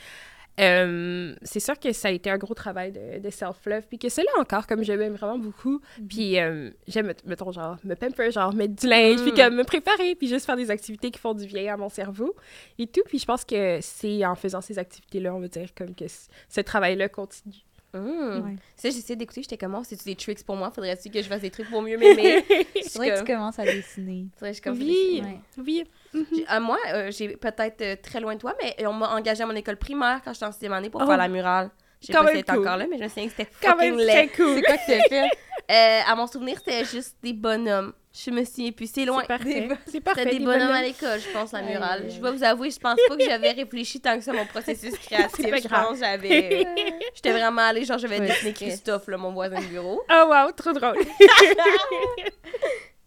euh, 0.61 1.35
c'est 1.42 1.61
sûr 1.61 1.79
que 1.79 1.92
ça 1.92 2.09
a 2.09 2.11
été 2.11 2.31
un 2.31 2.38
gros 2.38 2.55
travail 2.55 2.92
de, 2.92 3.18
de 3.21 3.31
self-love, 3.31 3.85
puis 3.88 3.99
que 3.99 4.09
cela 4.09 4.27
encore, 4.38 4.66
comme 4.66 4.83
je 4.83 4.92
m'aime 4.92 5.14
vraiment 5.14 5.38
beaucoup, 5.38 5.81
puis 6.09 6.38
euh, 6.38 6.71
j'aime, 6.87 7.12
mettons, 7.25 7.53
genre, 7.53 7.77
me 7.85 7.94
pamper, 7.94 8.31
genre, 8.31 8.53
mettre 8.55 8.75
du 8.75 8.87
linge, 8.88 9.21
puis 9.23 9.33
Mm. 9.33 9.37
comme 9.37 9.55
me 9.57 9.64
préparer, 9.64 10.14
puis 10.14 10.29
juste 10.29 10.47
faire 10.47 10.57
des 10.57 10.71
activités 10.71 11.11
qui 11.11 11.18
font 11.18 11.35
du 11.35 11.47
bien 11.47 11.75
à 11.75 11.77
mon 11.77 11.88
cerveau 11.88 12.35
et 12.79 12.87
tout, 12.87 13.03
puis 13.07 13.18
je 13.18 13.25
pense 13.25 13.44
que 13.44 13.79
c'est 13.83 14.25
en 14.25 14.35
faisant 14.35 14.61
ces 14.61 14.79
activités-là, 14.79 15.35
on 15.35 15.40
va 15.40 15.49
dire, 15.49 15.68
comme 15.77 15.94
que 15.94 16.05
ce 16.49 16.61
travail-là 16.61 17.09
continue. 17.09 17.55
Hum. 17.94 18.44
Ouais. 18.44 18.57
Ça, 18.77 18.90
j'essaie 18.90 19.16
d'écouter, 19.16 19.42
j'étais 19.42 19.57
comment? 19.57 19.83
C'est-tu 19.83 20.05
des 20.05 20.14
tricks 20.14 20.44
pour 20.44 20.57
moi? 20.57 20.70
Faudrait-tu 20.70 21.09
que 21.11 21.22
je 21.22 21.27
fasse 21.29 21.40
des 21.40 21.51
trucs 21.51 21.70
pour 21.70 21.81
mieux 21.81 21.96
m'aimer? 21.96 22.44
C'est 22.83 22.96
vrai 22.96 23.09
que 23.11 23.14
comme- 23.16 23.24
tu 23.27 23.33
commences 23.33 23.59
à 23.59 23.64
dessiner. 23.64 24.27
faudrait 24.35 24.51
que 24.53 24.57
je 24.59 24.62
comme- 24.62 24.79
Oui, 24.79 25.22
Ouais. 25.24 25.40
oui. 25.57 25.85
J'ai- 26.33 26.46
euh, 26.51 26.61
moi, 26.61 26.79
euh, 26.92 27.11
j'ai 27.11 27.29
peut-être 27.37 27.81
euh, 27.81 27.96
très 28.03 28.20
loin 28.20 28.35
de 28.35 28.40
toi, 28.40 28.55
mais 28.62 28.77
on 28.87 28.92
m'a 28.92 29.09
engagé 29.14 29.42
à 29.42 29.46
mon 29.46 29.55
école 29.57 29.77
primaire 29.79 30.20
quand 30.24 30.33
j'étais 30.35 30.46
en 30.46 30.53
sixième 30.53 30.74
année 30.74 30.90
pour 30.90 31.01
Oh. 31.03 31.07
faire 31.07 31.16
la 31.16 31.29
murale. 31.29 31.70
Je 32.01 32.07
sais 32.09 32.12
Quand 32.12 32.20
pas 32.20 32.29
si 32.29 32.35
même 32.35 32.42
c'était 32.42 32.53
cool. 32.53 32.61
encore 32.66 32.77
là, 32.77 32.87
mais 32.88 32.98
je 32.98 33.03
me 33.05 33.09
souviens 33.09 33.24
que 33.27 33.31
c'était 33.37 33.51
Quand 33.61 33.72
fucking 33.72 33.90
même 33.96 33.98
laid. 33.98 34.07
très 34.07 34.29
cool. 34.29 34.55
C'est 34.57 34.62
quoi 34.62 34.77
que 34.77 34.87
t'as 34.87 35.09
fait? 35.09 35.29
Euh, 35.70 36.01
à 36.07 36.14
mon 36.14 36.27
souvenir, 36.27 36.59
c'était 36.59 36.85
juste 36.85 37.16
des 37.22 37.33
bonhommes. 37.33 37.92
Je 38.24 38.31
me 38.33 38.70
plus. 38.72 38.90
C'est 38.92 39.04
loin. 39.04 39.20
C'est 39.22 39.28
parfait. 39.28 39.68
C'est 39.87 40.00
parfait. 40.00 40.22
C'était 40.22 40.33
des 40.33 40.38
des 40.40 40.44
bonhommes 40.44 40.61
bonhommes. 40.61 40.74
à 40.76 40.83
l'école, 40.83 41.20
je 41.20 41.33
pense, 41.33 41.52
la 41.52 41.62
murale. 41.62 42.11
Je 42.11 42.20
vais 42.20 42.33
vous 42.33 42.42
avouer, 42.42 42.70
je 42.70 42.78
pense 42.81 42.98
pas 43.09 43.16
que 43.16 43.22
j'avais 43.24 43.52
réfléchi 43.52 44.00
tant 44.00 44.16
que 44.18 44.24
ça 44.24 44.33
à 44.33 44.35
mon 44.35 44.46
processus 44.46 44.96
créatif. 44.98 45.46
Je 45.46 45.68
pense 45.68 45.92
que 45.92 45.98
j'avais... 46.04 46.66
J'étais 47.14 47.31
vraiment 47.33 47.62
allée, 47.62 47.85
genre, 47.85 47.98
j'avais 47.98 48.18
Ouais. 48.18 48.26
dessiné 48.26 48.52
Christophe, 48.52 49.07
là, 49.07 49.16
mon 49.18 49.33
voisin 49.33 49.61
de 49.61 49.66
bureau. 49.66 50.02
Oh 50.11 50.24
wow, 50.31 50.50
trop 50.52 50.72
drôle. 50.72 50.96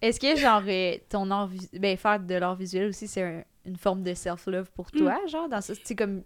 Est-ce 0.02 0.19
que, 0.19 0.36
genre, 0.36 0.63
euh, 0.67 0.95
ton 1.10 1.30
art 1.30 1.50
ben, 1.74 1.95
faire 1.95 2.19
de 2.19 2.36
l'art 2.36 2.56
visuel 2.56 2.88
aussi, 2.89 3.08
c'est 3.08 3.21
un- 3.21 3.43
une 3.65 3.78
forme 3.78 4.02
de 4.02 4.13
self-love 4.15 4.71
pour 4.71 4.89
toi, 4.91 5.19
genre, 5.28 5.47
dans 5.47 5.62
ça, 5.62 5.76
tu 5.76 5.82
sais, 5.84 5.95
comme, 5.95 6.24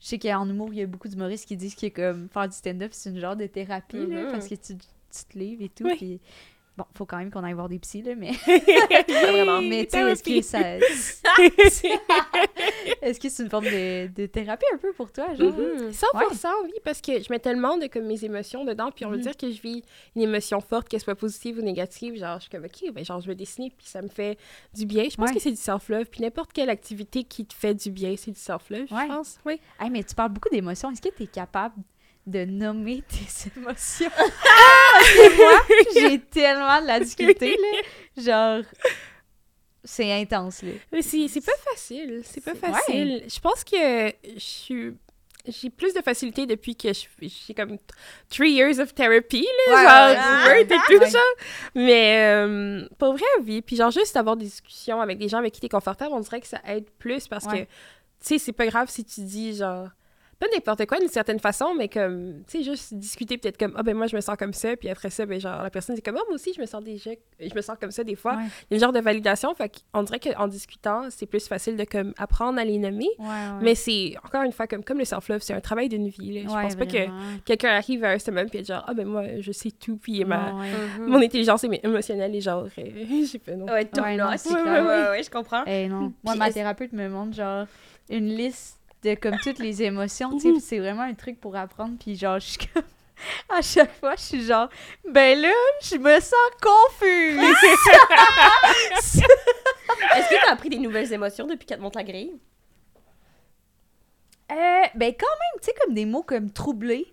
je 0.00 0.06
sais 0.06 0.18
qu'en 0.18 0.48
humour, 0.48 0.70
il 0.72 0.78
y 0.78 0.82
a 0.82 0.86
beaucoup 0.86 1.08
d'humoristes 1.08 1.46
qui 1.46 1.56
disent 1.56 1.74
que, 1.74 1.88
comme, 1.88 2.28
faire 2.32 2.48
du 2.48 2.56
stand-up, 2.56 2.90
c'est 2.94 3.10
une 3.10 3.20
genre 3.20 3.36
de 3.36 3.46
thérapie, 3.46 3.98
là, 4.06 4.22
Mhm. 4.24 4.30
parce 4.32 4.48
que 4.48 4.54
tu, 4.54 4.76
tu 4.76 5.24
te 5.30 5.38
livres 5.38 5.62
et 5.64 5.68
tout, 5.68 5.84
Oui. 5.84 5.96
puis 5.96 6.20
bon, 6.78 6.84
faut 6.96 7.04
quand 7.06 7.18
même 7.18 7.30
qu'on 7.30 7.44
aille 7.44 7.52
voir 7.52 7.68
des 7.68 7.78
psys, 7.80 8.00
là, 8.02 8.14
mais, 8.16 8.30
Pas 8.46 8.52
vraiment. 9.32 9.60
mais 9.60 9.84
tu 9.84 9.98
sais, 9.98 10.10
est-ce 10.10 10.22
que 10.22 10.40
ça... 10.42 10.60
est-ce 13.02 13.20
que 13.20 13.28
c'est 13.28 13.42
une 13.42 13.50
forme 13.50 13.64
de, 13.64 14.06
de 14.08 14.26
thérapie 14.26 14.64
un 14.72 14.78
peu 14.78 14.92
pour 14.92 15.12
toi, 15.12 15.34
genre? 15.34 15.52
Mhm. 15.52 15.90
100% 15.90 16.46
oui, 16.64 16.72
parce 16.84 17.00
que 17.00 17.20
je 17.22 17.26
mets 17.30 17.38
tellement 17.38 17.76
de 17.76 17.86
comme, 17.86 18.06
mes 18.06 18.24
émotions 18.24 18.64
dedans, 18.64 18.90
puis 18.94 19.04
on 19.04 19.10
Mhm. 19.10 19.16
va 19.16 19.22
dire 19.22 19.36
que 19.36 19.50
je 19.50 19.60
vis 19.60 19.82
une 20.16 20.22
émotion 20.22 20.60
forte, 20.60 20.88
qu'elle 20.88 21.00
soit 21.00 21.14
positive 21.14 21.58
ou 21.58 21.62
négative, 21.62 22.16
genre 22.16 22.36
je 22.36 22.42
suis 22.42 22.50
comme 22.50 22.64
ok, 22.64 22.92
ben 22.92 23.04
genre 23.04 23.20
je 23.20 23.26
vais 23.26 23.34
dessiner, 23.34 23.70
puis 23.76 23.86
ça 23.86 24.02
me 24.02 24.08
fait 24.08 24.38
du 24.74 24.86
bien. 24.86 25.04
Je 25.10 25.16
pense 25.16 25.28
Ouais. 25.28 25.34
que 25.34 25.40
c'est 25.40 25.50
du 25.50 25.56
self-love, 25.56 26.06
puis 26.10 26.22
n'importe 26.22 26.52
quelle 26.52 26.70
activité 26.70 27.24
qui 27.24 27.44
te 27.44 27.54
fait 27.54 27.74
du 27.74 27.90
bien, 27.90 28.14
c'est 28.16 28.30
du 28.30 28.38
self-love, 28.40 28.90
Ouais. 28.92 29.06
je 29.08 29.14
pense. 29.14 29.38
Oui. 29.44 29.60
Hey, 29.80 29.90
mais 29.90 30.02
tu 30.04 30.14
parles 30.14 30.32
beaucoup 30.32 30.48
d'émotions. 30.50 30.90
Est-ce 30.90 31.02
que 31.02 31.14
tu 31.14 31.24
es 31.24 31.26
capable 31.26 31.74
de 32.28 32.44
nommer 32.44 33.02
tes 33.08 33.50
émotions? 33.58 34.10
Parce 34.16 35.08
que 35.12 35.36
moi, 35.36 35.60
j'ai 35.94 36.18
tellement 36.20 36.80
de 36.82 36.86
la 36.86 37.00
difficulté, 37.00 37.56
là. 37.56 38.22
Genre, 38.22 38.64
c'est 39.84 40.12
intense, 40.12 40.62
là. 40.62 40.72
Mais 40.92 41.02
c'est 41.02 41.28
c'est 41.28 41.44
pas 41.44 41.56
facile, 41.72 42.22
c'est 42.24 42.42
pas 42.44 42.54
facile. 42.54 43.24
Je 43.28 43.40
pense 43.40 43.64
que 43.64 44.12
je 44.34 44.38
suis 44.38 44.94
j'ai 45.46 45.70
plus 45.70 45.94
de 45.94 46.02
facilité 46.02 46.44
depuis 46.44 46.76
que 46.76 46.92
je- 46.92 47.06
j'ai 47.22 47.54
comme 47.54 47.78
three 48.28 48.50
years 48.52 48.78
of 48.80 48.94
therapy, 48.94 49.46
là, 49.68 49.74
Ouais, 49.74 50.14
genre, 50.16 50.44
ouais, 50.44 50.48
word 50.48 50.56
et 50.60 50.66
tout, 50.66 51.00
Ouais. 51.02 51.10
genre. 51.10 51.34
Mais 51.74 52.22
euh, 52.26 52.86
pour 52.98 53.12
vrai, 53.14 53.24
oui. 53.46 53.62
Puis 53.62 53.76
genre, 53.76 53.90
juste 53.90 54.14
avoir 54.16 54.36
des 54.36 54.44
discussions 54.44 55.00
avec 55.00 55.16
des 55.16 55.28
gens 55.28 55.38
avec 55.38 55.54
qui 55.54 55.60
t'es 55.60 55.68
confortable, 55.70 56.12
on 56.12 56.20
dirait 56.20 56.40
que 56.42 56.46
ça 56.48 56.60
aide 56.66 56.90
plus 56.98 57.28
parce 57.28 57.46
Ouais. 57.46 57.60
que, 57.60 57.64
tu 57.64 57.68
sais, 58.20 58.38
c'est 58.38 58.52
pas 58.52 58.66
grave 58.66 58.90
si 58.90 59.04
tu 59.04 59.22
dis, 59.22 59.56
genre, 59.56 59.88
pas 60.40 60.46
n'importe 60.54 60.86
quoi 60.86 60.98
d'une 61.00 61.08
certaine 61.08 61.40
façon, 61.40 61.74
mais 61.76 61.88
comme, 61.88 62.42
tu 62.46 62.58
sais, 62.58 62.62
juste 62.62 62.94
discuter 62.94 63.38
peut-être 63.38 63.58
comme, 63.58 63.72
ah 63.76 63.82
ben 63.82 63.96
moi, 63.96 64.06
je 64.06 64.14
me 64.14 64.20
sens 64.20 64.36
comme 64.36 64.52
ça, 64.52 64.76
puis 64.76 64.88
après 64.88 65.10
ça, 65.10 65.26
ben 65.26 65.40
genre, 65.40 65.62
la 65.62 65.70
personne 65.70 65.96
dit 65.96 66.02
comme, 66.02 66.16
ah, 66.16 66.22
moi 66.28 66.34
aussi, 66.36 66.52
je 66.54 66.60
me 66.60 66.66
sens 66.66 66.82
déjà, 66.84 67.10
je 67.40 67.52
me 67.54 67.60
sens 67.60 67.76
comme 67.80 67.90
ça 67.90 68.04
des 68.04 68.14
fois. 68.14 68.36
Ouais. 68.36 68.44
Il 68.70 68.74
y 68.74 68.74
a 68.74 68.76
un 68.76 68.86
genre 68.86 68.92
de 68.92 69.00
validation, 69.00 69.52
fait 69.54 69.82
qu'on 69.92 70.02
dirait 70.04 70.20
qu'en 70.20 70.46
discutant, 70.46 71.08
c'est 71.10 71.26
plus 71.26 71.48
facile 71.48 71.76
de 71.76 71.82
comme 71.84 72.14
apprendre 72.18 72.58
à 72.60 72.64
les 72.64 72.78
nommer. 72.78 73.08
Ouais, 73.18 73.26
ouais. 73.26 73.32
Mais 73.62 73.74
c'est, 73.74 74.14
encore 74.24 74.42
une 74.44 74.52
fois, 74.52 74.66
comme, 74.68 74.84
comme 74.84 74.98
le 74.98 75.04
self-love, 75.04 75.40
c'est 75.42 75.54
un 75.54 75.60
travail 75.60 75.88
d'une 75.88 76.08
vie. 76.08 76.32
là. 76.34 76.48
Je 76.48 76.54
Ouais, 76.54 76.62
pense 76.62 76.76
pas 76.76 76.86
que 76.86 77.40
quelqu'un 77.44 77.70
arrive 77.70 78.04
à 78.04 78.10
un 78.10 78.18
semaine 78.20 78.48
puis 78.48 78.60
être 78.60 78.66
genre, 78.68 78.84
ah 78.86 78.94
ben 78.94 79.06
moi, 79.08 79.24
je 79.40 79.50
sais 79.52 79.72
tout, 79.72 79.96
puis 79.96 80.24
ma. 80.24 80.52
Mhm. 80.52 81.06
mon 81.08 81.20
intelligence 81.20 81.64
émo- 81.64 81.80
émotionnelle 81.82 82.34
est 82.36 82.40
genre, 82.40 82.66
euh, 82.78 82.82
j'ai 83.32 83.38
fait 83.40 83.56
non. 83.56 83.66
Ouais, 83.66 83.88
non, 84.16 84.30
c'est 84.36 84.52
Ouais, 84.54 84.62
ouais, 84.62 84.80
ouais, 84.80 85.08
ouais, 85.10 85.22
je 85.24 85.30
comprends. 85.30 85.64
Eh 85.66 85.88
non. 85.88 86.12
Moi, 86.22 86.32
Puis 86.34 86.38
ma 86.38 86.52
thérapeute 86.52 86.92
me 86.92 87.08
montre, 87.08 87.34
genre, 87.34 87.66
une 88.08 88.28
liste 88.36 88.77
de, 89.02 89.14
comme, 89.14 89.36
toutes 89.42 89.58
les 89.58 89.82
émotions, 89.82 90.30
tu 90.32 90.40
sais, 90.40 90.50
puis 90.50 90.60
c'est 90.60 90.78
vraiment 90.78 91.02
un 91.02 91.14
truc 91.14 91.40
pour 91.40 91.56
apprendre, 91.56 91.96
puis 91.98 92.16
genre, 92.16 92.38
je 92.38 92.46
suis 92.46 92.58
comme... 92.72 92.82
À 93.48 93.62
chaque 93.62 93.92
fois, 93.98 94.14
je 94.14 94.22
suis 94.22 94.42
genre, 94.42 94.68
ben 95.08 95.40
là, 95.40 95.52
je 95.82 95.96
me 95.96 96.20
sens 96.20 96.34
confuse. 96.62 97.40
Est-ce 100.16 100.28
que 100.28 100.44
t'as 100.44 100.52
appris 100.52 100.68
des 100.68 100.78
nouvelles 100.78 101.12
émotions 101.12 101.46
depuis 101.46 101.66
qu'elle 101.66 101.78
te 101.78 101.82
monte 101.82 101.96
la 101.96 102.04
grille? 102.04 102.38
Euh, 104.50 104.82
ben 104.94 105.12
quand 105.12 105.26
même, 105.26 105.60
tu 105.60 105.64
sais, 105.64 105.74
comme 105.82 105.94
des 105.94 106.06
mots 106.06 106.22
comme 106.22 106.50
troublé. 106.50 107.12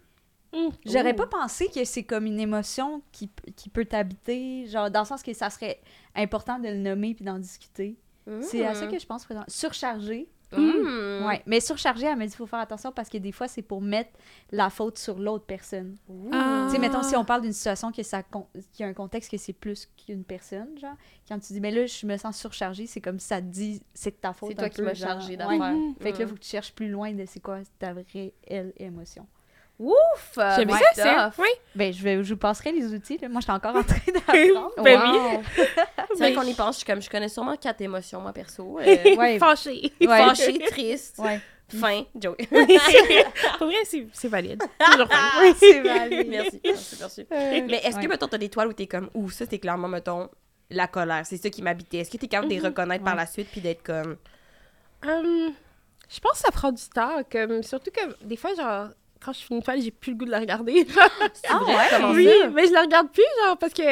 Mm. 0.54 0.70
J'aurais 0.86 1.16
pas 1.16 1.28
pensé 1.28 1.68
que 1.68 1.84
c'est 1.84 2.04
comme 2.04 2.26
une 2.26 2.40
émotion 2.40 3.02
qui, 3.12 3.30
qui 3.56 3.70
peut 3.70 3.86
t'habiter, 3.86 4.68
genre 4.68 4.90
dans 4.90 5.02
le 5.02 5.06
sens 5.06 5.22
que 5.22 5.34
ça 5.34 5.50
serait 5.50 5.82
important 6.16 6.60
de 6.60 6.70
le 6.70 6.78
nommer 6.78 7.14
puis 7.14 7.26
d'en 7.26 7.40
discuter. 7.40 7.98
C'est 8.42 8.66
à 8.66 8.74
ça 8.74 8.88
que 8.88 8.98
je 8.98 9.06
pense 9.06 9.26
présent. 9.26 9.44
Surchargé. 9.48 10.28
Ouais, 10.52 11.42
mais 11.46 11.60
surchargé, 11.60 12.06
elle 12.06 12.18
m'a 12.18 12.26
dit 12.26 12.30
qu'il 12.32 12.38
faut 12.38 12.46
faire 12.46 12.60
attention 12.60 12.92
parce 12.92 13.10
que 13.10 13.18
des 13.18 13.32
fois, 13.32 13.48
c'est 13.48 13.62
pour 13.62 13.82
mettre 13.82 14.12
la 14.52 14.70
faute 14.70 14.98
sur 14.98 15.18
l'autre 15.20 15.46
personne. 15.46 15.98
Ah. 16.32 16.66
Tu 16.68 16.76
sais, 16.76 16.80
mettons, 16.80 17.04
si 17.04 17.16
on 17.16 17.26
parle 17.26 17.42
d'une 17.42 17.54
situation 17.54 17.92
ça 18.04 18.24
con- 18.24 18.48
qui 18.74 18.84
a 18.84 18.88
un 18.88 18.94
contexte 18.94 19.32
que 19.32 19.38
c'est 19.38 19.54
plus 19.54 19.90
qu'une 20.06 20.24
personne, 20.24 20.78
genre, 20.80 20.96
quand 21.28 21.40
tu 21.40 21.54
dis, 21.54 21.62
mais 21.62 21.72
là, 21.72 21.86
je 21.86 22.06
me 22.06 22.18
sens 22.18 22.38
surchargée, 22.38 22.86
c'est 22.88 23.02
comme 23.02 23.20
ça 23.20 23.42
te 23.42 23.48
dit, 23.48 23.82
c'est 23.94 24.12
de 24.12 24.16
ta 24.18 24.34
faute. 24.34 24.50
C'est 24.50 24.56
toi 24.56 24.70
qui 24.70 24.82
m'as 24.82 24.94
chargé 24.94 25.32
Ouais. 25.32 25.38
d'affaires. 25.38 25.76
Fait 26.00 26.12
que 26.12 26.20
là, 26.20 26.28
faut 26.28 26.36
que 26.36 26.40
tu 26.40 26.50
cherches 26.50 26.74
plus 26.74 26.90
loin 26.90 27.12
de 27.14 27.26
c'est 27.26 27.40
quoi 27.40 27.60
ta 27.80 27.94
vraie, 27.94 28.34
elle, 28.48 28.74
émotion. 28.78 29.26
Ouf! 29.78 30.38
J'aime 30.56 30.68
ben 30.70 30.78
ça, 30.78 31.04
ça. 31.04 31.32
Oui. 31.38 31.50
Ben, 31.76 31.92
je, 31.92 32.02
vais, 32.02 32.24
je 32.24 32.34
vous 32.34 32.40
passerai 32.40 32.72
les 32.72 32.94
outils. 32.94 33.18
là. 33.18 33.28
Moi, 33.28 33.42
j'étais 33.42 33.52
encore 33.52 33.76
en 33.76 33.84
train 33.84 34.00
d'apprendre. 34.14 34.72
Ben 34.82 35.00
Wow. 35.00 35.44
C'est 35.56 35.64
vrai 36.18 36.32
Ben, 36.32 36.36
qu'on 36.36 36.44
y 36.44 36.54
pense, 36.54 36.76
je, 36.76 36.78
suis 36.80 36.86
comme, 36.86 37.02
je 37.02 37.10
connais 37.10 37.28
sûrement 37.30 37.58
quatre 37.58 37.82
émotions, 37.82 38.22
moi, 38.22 38.32
perso. 38.32 38.80
Euh, 38.80 39.16
Ouais. 39.18 39.38
Fâché. 39.38 39.92
Ouais. 40.00 40.08
Fâché, 40.08 40.60
triste, 40.60 41.20
Ouais. 41.20 41.42
fin, 41.68 42.04
Joey. 42.16 42.48
Pour 43.58 43.68
vrai, 43.68 43.76
c'est 43.84 44.08
c'est 44.14 44.28
valide. 44.30 44.64
Toujours 44.80 45.08
fin. 45.10 45.42
Oui, 45.42 45.54
c'est 45.60 45.82
valide. 45.82 46.28
merci, 46.30 46.62
merci, 46.64 46.98
merci. 47.00 47.22
Euh, 47.32 47.62
Mais 47.70 47.82
est-ce 47.84 48.00
que, 48.00 48.08
mettons, 48.08 48.28
t'as 48.28 48.38
des 48.38 48.50
toiles 48.50 48.70
où 48.70 48.74
t'es 48.74 48.88
comme, 48.88 49.10
ouh, 49.14 49.30
ça, 49.30 49.46
c'est 49.50 49.60
clairement, 49.60 49.88
mettons, 49.90 50.30
la 50.70 50.88
colère, 50.88 51.26
c'est 51.26 51.38
ça 51.38 51.50
qui 51.50 51.62
m'habitait. 51.62 51.98
Est-ce 51.98 52.12
que 52.12 52.18
t'es 52.18 52.28
capable 52.28 52.50
de 52.50 52.56
les 52.56 52.62
reconnaître 52.62 53.04
par 53.04 53.16
la 53.16 53.26
suite 53.26 53.50
puis 53.52 53.62
d'être 53.62 53.84
comme, 53.84 54.16
Hum, 55.06 55.52
je 56.10 56.20
pense 56.20 56.32
que 56.34 56.38
ça 56.40 56.52
prend 56.52 56.72
du 56.72 56.84
temps. 56.94 57.22
Comme, 57.32 57.62
surtout 57.62 57.92
que 57.92 58.24
des 58.26 58.38
fois, 58.38 58.54
genre, 58.56 58.88
quand 59.26 59.34
je 59.34 59.40
finis 59.40 59.58
une 59.58 59.64
toile, 59.64 59.82
j'ai 59.82 59.92
plus 59.92 60.12
le 60.12 60.18
goût 60.18 60.26
de 60.26 60.32
la 60.32 60.40
regarder. 60.40 60.84
vrai, 61.60 61.88
comment 61.90 62.12
oui, 62.12 62.30
mais 62.54 62.68
je 62.68 62.74
la 62.74 62.82
regarde 62.82 63.10
plus, 63.12 63.24
genre, 63.44 63.58
parce 63.58 63.74
que 63.74 63.84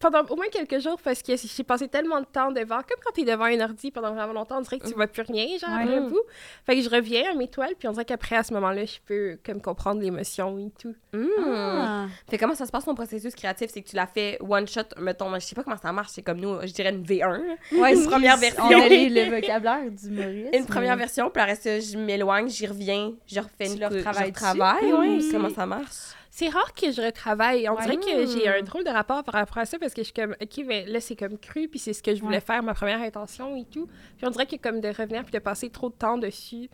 pendant 0.00 0.22
au 0.24 0.36
moins 0.36 0.46
quelques 0.50 0.78
jours, 0.80 0.98
parce 1.02 1.22
que 1.22 1.32
j'ai 1.36 1.64
passé 1.64 1.88
tellement 1.88 2.20
de 2.20 2.26
temps 2.26 2.50
devant, 2.52 2.76
comme 2.76 2.98
quand 3.04 3.12
t'es 3.14 3.24
devant 3.24 3.44
un 3.44 3.60
ordi 3.60 3.90
pendant 3.90 4.12
vraiment 4.14 4.32
longtemps, 4.32 4.58
on 4.58 4.60
dirait 4.62 4.78
que 4.78 4.86
tu 4.86 4.94
vois 4.94 5.06
plus 5.06 5.22
rien, 5.22 5.46
genre, 5.58 5.70
Ouais. 5.70 5.82
après 5.84 6.00
bout. 6.08 6.20
Fait 6.66 6.76
que 6.76 6.82
je 6.82 6.90
reviens 6.90 7.30
à 7.32 7.34
mes 7.34 7.48
toiles, 7.48 7.74
puis 7.78 7.88
on 7.88 7.92
dirait 7.92 8.04
qu'après, 8.04 8.36
à 8.36 8.42
ce 8.42 8.52
moment-là, 8.54 8.84
je 8.84 8.98
peux, 9.06 9.38
comme, 9.44 9.60
comprendre 9.60 10.00
l'émotion 10.00 10.58
et 10.58 10.70
tout. 10.80 10.94
Hmm. 11.12 11.26
Ah. 11.46 12.06
Fait 12.30 12.38
comment 12.38 12.54
ça 12.54 12.66
se 12.66 12.70
passe 12.72 12.84
ton 12.84 12.94
processus 12.94 13.34
créatif? 13.34 13.70
C'est 13.72 13.82
que 13.82 13.88
tu 13.88 13.96
l'as 13.96 14.06
fait 14.06 14.38
one 14.40 14.66
shot, 14.68 14.82
mettons, 14.98 15.32
je 15.34 15.40
sais 15.40 15.54
pas 15.54 15.62
comment 15.64 15.76
ça 15.76 15.92
marche, 15.92 16.10
c'est 16.12 16.22
comme 16.22 16.38
nous, 16.40 16.60
je 16.62 16.72
dirais 16.72 16.90
une 16.90 17.02
V1. 17.02 17.38
là. 17.38 17.54
Ouais, 17.80 17.94
Une 17.94 18.06
première 18.06 18.36
On 18.36 18.40
version. 18.40 18.64
a 18.64 18.88
les- 18.88 19.08
le 19.30 19.34
vocabulaire 19.34 19.90
du 19.90 20.10
Maurice. 20.10 20.48
Une 20.52 20.66
première 20.66 20.96
mais- 20.96 21.02
version, 21.04 21.30
puis 21.30 21.42
après 21.42 21.56
ça, 21.56 21.80
je 21.80 21.96
m'éloigne, 21.98 22.48
j'y 22.48 22.66
reviens, 22.66 23.12
je 23.26 23.40
refais 23.40 23.66
Tu 23.66 23.72
une 23.72 23.80
le 23.80 23.86
cou- 23.88 23.94
je 23.94 23.98
retravailles 23.98 24.32
dessus? 24.32 24.44
retravaille, 24.44 24.92
ouais. 24.92 25.08
Mhm. 25.16 25.32
Comment 25.32 25.50
ça 25.50 25.66
marche? 25.66 26.14
C'est 26.38 26.50
rare 26.50 26.72
que 26.72 26.92
je 26.92 27.02
retravaille. 27.02 27.68
On 27.68 27.74
Ouais. 27.74 27.82
dirait 27.82 27.96
que 27.96 28.26
j'ai 28.26 28.46
un 28.46 28.62
drôle 28.62 28.84
de 28.84 28.90
rapport 28.90 29.24
par 29.24 29.34
rapport 29.34 29.58
à 29.58 29.64
ça 29.66 29.76
parce 29.76 29.92
que 29.92 30.02
je 30.02 30.04
suis 30.04 30.12
comme, 30.12 30.36
OK, 30.40 30.64
mais 30.64 30.86
là, 30.86 31.00
c'est 31.00 31.16
comme 31.16 31.36
cru, 31.36 31.66
puis 31.66 31.80
c'est 31.80 31.92
ce 31.92 32.00
que 32.00 32.14
je 32.14 32.20
voulais 32.20 32.36
Ouais. 32.36 32.40
faire, 32.40 32.62
ma 32.62 32.74
première 32.74 33.00
intention 33.00 33.56
et 33.56 33.64
tout. 33.64 33.86
Puis 34.16 34.24
on 34.24 34.30
dirait 34.30 34.46
que 34.46 34.54
comme 34.54 34.80
de 34.80 34.86
revenir 34.86 35.24
puis 35.24 35.32
de 35.32 35.40
passer 35.40 35.68
trop 35.68 35.88
de 35.88 35.94
temps 35.94 36.16
dessus, 36.16 36.70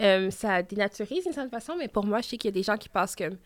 euh, 0.00 0.30
ça 0.30 0.62
dénaturise 0.62 1.24
d'une 1.24 1.32
certaine 1.32 1.50
façon, 1.50 1.74
mais 1.76 1.88
pour 1.88 2.06
moi, 2.06 2.20
je 2.20 2.28
sais 2.28 2.36
qu'il 2.36 2.48
y 2.48 2.52
a 2.52 2.54
des 2.54 2.62
gens 2.62 2.76
qui 2.76 2.88
passent 2.88 3.16
comme, 3.16 3.38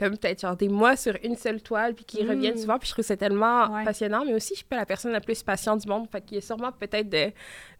comme 0.00 0.16
peut-être 0.16 0.40
genre 0.40 0.56
des 0.56 0.68
mois 0.68 0.96
sur 0.96 1.14
une 1.22 1.36
seule 1.36 1.60
toile 1.62 1.94
puis 1.94 2.04
qui 2.06 2.24
Mm. 2.24 2.30
reviennent 2.30 2.56
souvent, 2.58 2.78
puis 2.78 2.88
je 2.88 2.92
trouve 2.94 3.04
ça 3.04 3.16
tellement 3.16 3.70
Ouais. 3.70 3.84
passionnant, 3.84 4.24
mais 4.24 4.32
aussi, 4.34 4.54
je 4.54 4.58
suis 4.60 4.64
pas 4.64 4.76
la 4.76 4.86
personne 4.86 5.12
la 5.12 5.20
plus 5.20 5.42
patiente 5.42 5.82
du 5.82 5.88
monde, 5.88 6.08
fait 6.10 6.22
qu'il 6.22 6.36
y 6.36 6.38
a 6.38 6.40
sûrement 6.40 6.72
peut-être 6.72 7.08
de, 7.08 7.30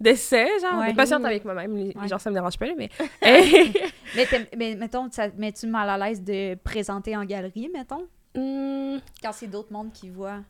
de 0.00 0.14
ça, 0.14 0.44
genre, 0.60 0.80
Ouais. 0.80 0.92
de 0.92 0.96
patiente 0.96 1.22
Mm. 1.22 1.26
avec 1.26 1.44
moi-même. 1.44 1.76
Les, 1.76 1.96
Ouais. 1.96 2.08
gens, 2.08 2.18
ça 2.18 2.28
me 2.30 2.34
dérange 2.34 2.58
pas, 2.58 2.66
mais... 2.76 2.90
Mais, 4.16 4.26
mais 4.56 4.74
mettons, 4.74 5.08
ça 5.10 5.28
mets-tu 5.38 5.66
mal 5.66 5.88
à 5.88 5.96
l'aise 5.96 6.22
de 6.22 6.54
présenter 6.56 7.16
en 7.16 7.24
galerie, 7.24 7.70
mettons? 7.72 8.06
hum, 8.36 9.00
Quand 9.22 9.32
c'est 9.32 9.46
d'autres 9.46 9.72
mondes 9.72 9.92
qui 9.92 10.10
voient? 10.10 10.40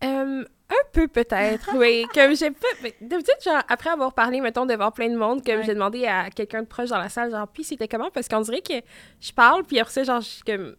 Un 0.00 0.44
peu 0.92 1.08
peut-être, 1.08 1.70
oui. 1.76 2.04
Comme 2.14 2.34
j'ai 2.36 2.50
pas. 2.50 2.66
D'habitude, 3.00 3.34
genre, 3.44 3.62
après 3.68 3.90
avoir 3.90 4.12
parlé, 4.14 4.40
mettons, 4.40 4.66
devant 4.66 4.90
plein 4.90 5.08
de 5.08 5.16
monde, 5.16 5.44
comme 5.44 5.56
Ouais. 5.56 5.62
j'ai 5.64 5.74
demandé 5.74 6.06
à 6.06 6.30
quelqu'un 6.30 6.62
de 6.62 6.66
proche 6.66 6.90
dans 6.90 6.98
la 6.98 7.08
salle, 7.08 7.30
genre, 7.30 7.48
puis 7.48 7.64
c'était 7.64 7.88
comment? 7.88 8.10
Parce 8.10 8.28
qu'on 8.28 8.40
dirait 8.42 8.60
que 8.60 8.74
je 9.20 9.32
parle, 9.32 9.64
puis 9.64 9.78
après 9.80 9.92
ça, 9.92 10.02
genre, 10.04 10.20
je 10.20 10.26
suis 10.28 10.42
comme. 10.42 10.76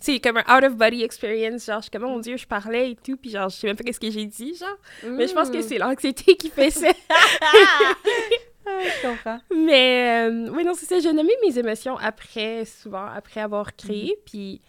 C'est 0.00 0.20
comme 0.20 0.38
un 0.38 0.58
out-of-body 0.58 1.02
experience, 1.02 1.66
genre, 1.66 1.78
je 1.78 1.82
suis 1.82 1.90
comme, 1.90 2.02
mon 2.02 2.18
Dieu, 2.18 2.36
je 2.36 2.46
parlais 2.46 2.92
et 2.92 2.96
tout, 2.96 3.16
puis 3.16 3.30
genre, 3.30 3.48
je 3.48 3.56
sais 3.56 3.66
même 3.66 3.76
pas 3.76 3.84
qu'est-ce 3.84 4.00
que 4.00 4.10
j'ai 4.10 4.26
dit, 4.26 4.54
genre. 4.54 4.76
Mais 5.04 5.26
je 5.26 5.34
pense 5.34 5.50
que 5.50 5.60
c'est 5.60 5.78
l'anxiété 5.78 6.36
qui 6.36 6.48
fait 6.48 6.70
ça. 6.70 6.88
je 8.66 9.06
comprends. 9.06 9.40
Mais, 9.54 10.28
euh, 10.28 10.50
oui, 10.50 10.64
non, 10.64 10.72
c'est 10.74 10.86
ça. 10.86 10.98
J'ai 10.98 11.12
nommé 11.12 11.32
mes 11.46 11.58
émotions 11.58 11.96
après, 11.98 12.64
souvent, 12.64 13.06
après 13.06 13.40
avoir 13.40 13.76
créé, 13.76 14.16
puis 14.24 14.60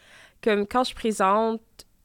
comme 0.44 0.68
quand 0.68 0.84
je 0.84 0.94
présente, 0.94 1.62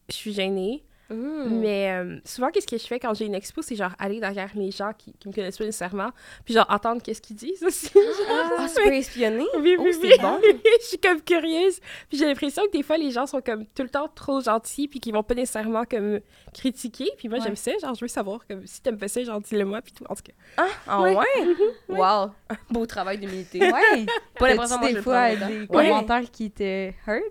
je 0.07 0.15
suis 0.15 0.33
gênée. 0.33 0.83
Mm. 1.09 1.59
Mais 1.59 1.91
euh, 1.91 2.19
souvent, 2.23 2.49
qu'est-ce 2.51 2.67
que 2.67 2.77
je 2.77 2.85
fais 2.85 2.99
quand 2.99 3.13
j'ai 3.13 3.25
une 3.25 3.33
expo, 3.35 3.61
c'est 3.61 3.75
genre 3.75 3.91
aller 3.97 4.19
derrière 4.19 4.51
les 4.55 4.71
gens 4.71 4.91
qui, 4.97 5.13
qui 5.13 5.27
me 5.27 5.33
connaissent 5.33 5.57
pas 5.57 5.63
nécessairement, 5.65 6.11
puis 6.45 6.53
genre 6.53 6.65
entendre 6.69 7.01
qu'est-ce 7.01 7.21
qu'ils 7.21 7.35
disent 7.35 7.63
aussi. 7.63 7.89
Ah, 8.29 8.67
tu 8.75 8.83
peux 8.83 8.93
espionner? 8.93 9.45
Oui, 9.59 9.75
Oh, 9.79 9.83
oui, 9.83 9.93
c'est 9.93 10.07
oui. 10.07 10.13
bon. 10.21 10.39
je 10.81 10.85
suis 10.85 10.99
comme 10.99 11.21
curieuse. 11.21 11.79
Puis 12.09 12.17
j'ai 12.17 12.25
l'impression 12.25 12.63
que 12.67 12.71
des 12.71 12.83
fois, 12.83 12.97
les 12.97 13.11
gens 13.11 13.25
sont 13.25 13.41
comme 13.41 13.65
tout 13.65 13.83
le 13.83 13.89
temps 13.89 14.07
trop 14.13 14.39
gentils, 14.41 14.87
puis 14.87 14.99
qu'ils 14.99 15.13
vont 15.13 15.23
pas 15.23 15.33
nécessairement 15.35 15.85
comme 15.85 16.19
critiquer. 16.53 17.09
Puis 17.17 17.27
moi, 17.29 17.37
Ouais. 17.39 17.43
j'aime 17.45 17.55
ça. 17.55 17.71
Genre, 17.81 17.95
je 17.95 18.01
veux 18.01 18.07
savoir 18.09 18.45
comme 18.47 18.65
si 18.67 18.81
t'aimes 18.81 18.97
pas 18.97 19.07
ça, 19.07 19.23
genre 19.23 19.41
dis-le-moi, 19.41 19.81
puis 19.81 19.93
tout. 19.93 20.03
En 20.09 20.15
tout 20.15 20.23
cas. 20.23 20.33
Ah, 20.57 20.67
ah 20.87 21.01
Ouais. 21.01 21.15
ouais? 21.15 21.25
Wow! 21.89 22.31
Beau 22.69 22.85
travail 22.85 23.17
d'humilité. 23.17 23.59
Ouais. 23.61 24.05
Pas 24.37 24.49
l'impression, 24.49 24.77
je 24.83 24.93
des 24.93 25.01
fois 25.01 25.35
des 25.35 25.67
commentaires 25.67 26.29
qui 26.31 26.51
te 26.51 26.89
hurt? 27.07 27.23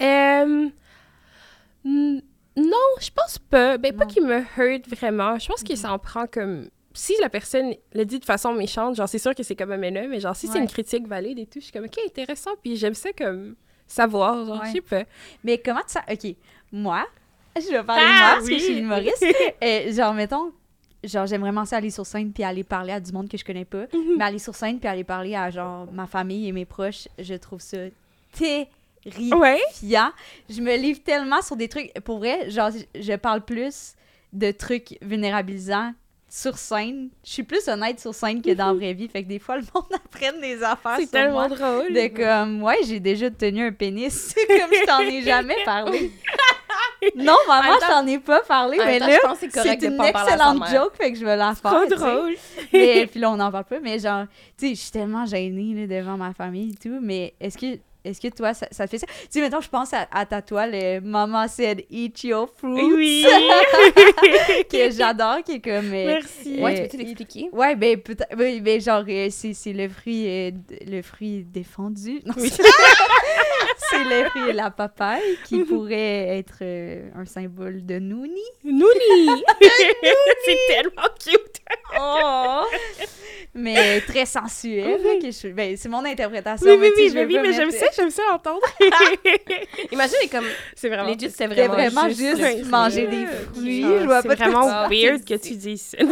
Euh, 0.00 0.68
n- 1.84 2.22
non, 2.56 2.86
je 3.00 3.10
pense 3.14 3.38
pas. 3.38 3.76
Ben, 3.78 3.94
pas 3.94 4.06
qu'il 4.06 4.24
me 4.24 4.40
hurt 4.58 4.88
vraiment. 4.88 5.38
Je 5.38 5.46
pense 5.46 5.62
que 5.62 5.74
ça 5.76 5.92
en 5.92 5.98
prend 5.98 6.26
comme. 6.26 6.68
Si 6.94 7.14
la 7.20 7.28
personne 7.28 7.74
le 7.92 8.04
dit 8.06 8.18
de 8.18 8.24
façon 8.24 8.54
méchante, 8.54 8.96
genre, 8.96 9.08
c'est 9.08 9.18
sûr 9.18 9.34
que 9.34 9.42
c'est 9.42 9.54
comme 9.54 9.72
un 9.72 9.90
là, 9.90 10.06
mais 10.08 10.18
genre, 10.18 10.34
si 10.34 10.46
c'est 10.48 10.58
une 10.58 10.66
critique 10.66 11.06
valide 11.06 11.38
et 11.38 11.44
tout, 11.44 11.58
je 11.60 11.64
suis 11.64 11.72
comme, 11.72 11.84
OK, 11.84 11.98
intéressant. 12.06 12.52
Puis 12.62 12.76
j'aime 12.76 12.94
ça 12.94 13.10
comme 13.12 13.54
savoir, 13.86 14.46
genre, 14.46 14.60
Ouais. 14.62 14.68
je 14.68 14.72
sais 14.72 14.80
pas. 14.80 15.04
Mais 15.44 15.58
comment 15.58 15.82
tu 15.86 15.92
sais? 15.92 16.00
OK, 16.32 16.36
moi, 16.72 17.04
je 17.54 17.68
vais 17.70 17.82
parler 17.84 18.02
Ah, 18.06 18.08
de 18.08 18.18
moi 18.18 18.34
parce 18.36 18.48
que 18.48 18.54
je 18.54 18.58
suis 18.64 18.78
humoriste. 18.78 19.26
Euh, 19.62 19.92
genre, 19.92 20.14
mettons, 20.14 20.52
genre, 21.04 21.26
j'aime 21.26 21.42
vraiment 21.42 21.66
ça 21.66 21.76
aller 21.76 21.90
sur 21.90 22.06
scène 22.06 22.32
puis 22.32 22.42
aller 22.44 22.64
parler 22.64 22.92
à 22.92 23.00
du 23.00 23.12
monde 23.12 23.28
que 23.28 23.36
je 23.36 23.44
connais 23.44 23.66
pas. 23.66 23.84
Mhm. 23.92 24.16
Mais 24.16 24.24
aller 24.24 24.38
sur 24.38 24.54
scène 24.54 24.78
puis 24.78 24.88
aller 24.88 25.04
parler 25.04 25.34
à, 25.34 25.50
genre, 25.50 25.86
ma 25.92 26.06
famille 26.06 26.48
et 26.48 26.52
mes 26.52 26.64
proches, 26.64 27.08
je 27.18 27.34
trouve 27.34 27.60
ça 27.60 27.76
terrifiant. 29.10 30.10
Je 30.48 30.60
me 30.60 30.76
livre 30.76 31.00
tellement 31.04 31.42
sur 31.42 31.56
des 31.56 31.68
trucs. 31.68 31.92
Pour 32.04 32.18
vrai, 32.18 32.50
genre, 32.50 32.70
je- 32.94 33.16
parle 33.16 33.42
plus 33.44 33.94
de 34.32 34.50
trucs 34.50 34.98
vulnérabilisants 35.02 35.92
sur 36.28 36.58
scène. 36.58 37.08
Je 37.24 37.30
suis 37.30 37.42
plus 37.44 37.66
honnête 37.68 38.00
sur 38.00 38.14
scène 38.14 38.42
que 38.42 38.50
dans 38.52 38.68
la 38.68 38.74
vraie 38.74 38.92
vie. 38.92 39.08
Fait 39.08 39.22
que 39.22 39.28
des 39.28 39.38
fois, 39.38 39.56
le 39.58 39.64
monde 39.74 39.86
apprenne 39.94 40.40
des 40.40 40.62
affaires 40.62 40.96
C'est 40.98 41.10
tellement 41.10 41.48
moi. 41.48 41.56
drôle. 41.56 41.92
De 41.92 42.08
comme, 42.08 42.62
ouais, 42.62 42.78
j'ai 42.84 43.00
déjà 43.00 43.30
tenu 43.30 43.66
un 43.66 43.72
pénis. 43.72 44.34
comme 44.48 44.70
je 44.72 44.86
t'en 44.86 45.00
ai 45.00 45.22
jamais 45.22 45.56
parlé. 45.64 46.10
non, 47.16 47.36
maman, 47.46 47.74
je 47.80 47.86
t'en 47.86 48.06
ai 48.06 48.18
pas 48.18 48.40
parlé, 48.40 48.78
mais 48.84 48.98
temps, 48.98 49.06
là, 49.06 49.34
c'est 49.38 49.46
une 49.84 50.02
excellente 50.02 50.68
joke, 50.70 50.94
fait 50.96 51.12
que 51.12 51.18
je 51.18 51.24
vais 51.24 51.36
la 51.36 51.54
faire. 51.54 51.70
Trop 51.70 51.86
drôle. 51.86 52.34
Mais 52.72 53.06
puis 53.06 53.20
là, 53.20 53.30
on 53.30 53.36
n'en 53.36 53.50
parle 53.52 53.64
pas, 53.64 53.80
mais 53.80 53.98
genre, 53.98 54.24
tu 54.58 54.68
sais, 54.68 54.74
je 54.74 54.80
suis 54.80 54.90
tellement 54.90 55.24
gênée 55.26 55.86
là, 55.86 56.00
devant 56.00 56.16
ma 56.16 56.32
famille 56.32 56.72
et 56.72 56.76
tout, 56.88 56.98
mais 57.00 57.34
est-ce 57.40 57.56
que. 57.58 57.78
Est-ce 58.06 58.20
que 58.20 58.28
toi, 58.34 58.54
ça, 58.54 58.66
ça 58.70 58.84
te 58.86 58.90
fait 58.90 58.98
ça? 58.98 59.06
Tu 59.06 59.12
sais, 59.30 59.40
mettons, 59.40 59.60
je 59.60 59.68
pense 59.68 59.92
à, 59.92 60.06
à 60.12 60.24
ta 60.26 60.42
toile, 60.42 60.72
euh, 60.74 61.00
Maman 61.02 61.48
said 61.48 61.84
eat 61.90 62.24
your 62.24 62.48
fruits, 62.56 62.92
Oui. 62.94 63.26
que 64.70 64.90
j'adore, 64.90 65.42
qui 65.44 65.52
est 65.52 65.60
comme... 65.60 65.92
euh, 65.92 66.06
Merci. 66.06 66.60
Ouais, 66.60 66.72
Euh, 66.72 66.76
tu 66.76 66.82
peux-tu 66.82 66.96
l'expliquer? 66.98 67.48
Ouais, 67.52 67.74
ben, 67.76 68.00
peut-être. 68.00 68.34
oui, 68.38 68.60
ben, 68.60 68.80
genre, 68.80 69.04
euh, 69.08 69.28
c'est, 69.30 69.52
c'est 69.54 69.72
le 69.72 69.88
fruit. 69.88 70.26
euh, 70.28 70.50
le 70.86 71.02
fruit 71.02 71.44
défendu. 71.44 72.20
Non, 72.24 72.34
Oui. 72.36 72.50
c'est- 73.90 74.04
le 74.08 74.28
fruit 74.28 74.52
de 74.52 74.56
la 74.56 74.70
papaye 74.70 75.38
qui 75.44 75.60
pourrait 75.64 76.38
être 76.38 76.58
euh, 76.62 77.08
un 77.16 77.24
symbole 77.24 77.84
de 77.84 77.98
Nouni. 77.98 78.40
Nouni. 78.64 79.42
c'est 80.44 80.58
tellement 80.68 81.08
cute. 81.18 81.60
Oh! 81.98 82.62
Mais 83.54 84.00
très 84.02 84.26
sensuel. 84.26 85.00
je- 85.22 85.48
ben, 85.48 85.76
c'est 85.76 85.88
mon 85.88 86.04
interprétation. 86.04 86.66
Oui, 86.70 86.76
oui, 86.80 86.90
mais 86.96 87.02
oui, 87.02 87.10
mais, 87.14 87.24
oui, 87.26 87.34
pas 87.36 87.42
mais 87.42 87.52
j'aime 87.54 87.70
ça, 87.70 87.86
j'aime 87.96 88.10
ça 88.10 88.22
entendre. 88.32 88.60
Imagine, 89.92 90.28
comme, 90.30 90.44
c'est 90.74 90.88
vraiment. 90.88 91.08
legit, 91.08 91.30
C'était 91.30 91.46
vraiment, 91.46 91.74
vraiment 91.74 92.08
juste, 92.08 92.36
juste, 92.36 92.66
manger 92.66 93.06
des 93.06 93.26
fruits. 93.26 93.84
ah, 93.84 93.98
je 94.00 94.04
vois 94.04 94.22
c'est 94.22 94.28
pas 94.28 94.36
quoi 94.36 94.46
vraiment 94.46 94.88
weird 94.88 95.24
que 95.24 95.34
tu 95.34 95.54
dises 95.54 95.82
ça. 95.82 95.98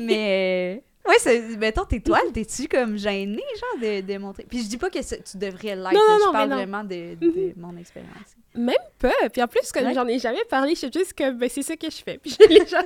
Mais. 0.00 0.82
Ouais, 1.16 1.20
c'est, 1.20 1.56
mettons, 1.58 1.84
tes 1.84 2.00
toiles, 2.00 2.32
t'es-tu 2.32 2.68
comme 2.68 2.96
gênée, 2.98 3.42
genre, 3.60 3.80
de, 3.82 4.00
de 4.00 4.18
montrer? 4.18 4.44
Puis 4.48 4.62
je 4.62 4.68
dis 4.68 4.76
pas 4.76 4.90
que 4.90 4.98
tu 4.98 5.36
devrais 5.38 5.76
l'être, 5.76 5.92
Non, 5.92 6.00
là, 6.00 6.16
non, 6.18 6.26
je 6.26 6.32
parle 6.32 6.48
vraiment 6.52 6.84
de, 6.84 7.14
de 7.14 7.52
mon 7.56 7.76
expérience. 7.76 8.36
Même 8.54 8.74
pas. 8.98 9.12
Puis 9.32 9.42
en 9.42 9.46
plus, 9.48 9.70
comme 9.72 9.84
Ouais. 9.84 9.94
j'en 9.94 10.06
ai 10.08 10.18
jamais 10.18 10.44
parlé, 10.48 10.70
je 10.74 10.80
suis 10.86 10.92
juste 10.92 11.12
comme, 11.16 11.36
ben, 11.36 11.48
c'est 11.48 11.62
ça 11.62 11.76
que 11.76 11.90
je 11.90 12.02
fais. 12.02 12.18
Puis 12.22 12.36
je- 12.40 12.48
les 12.48 12.66
gens, 12.66 12.82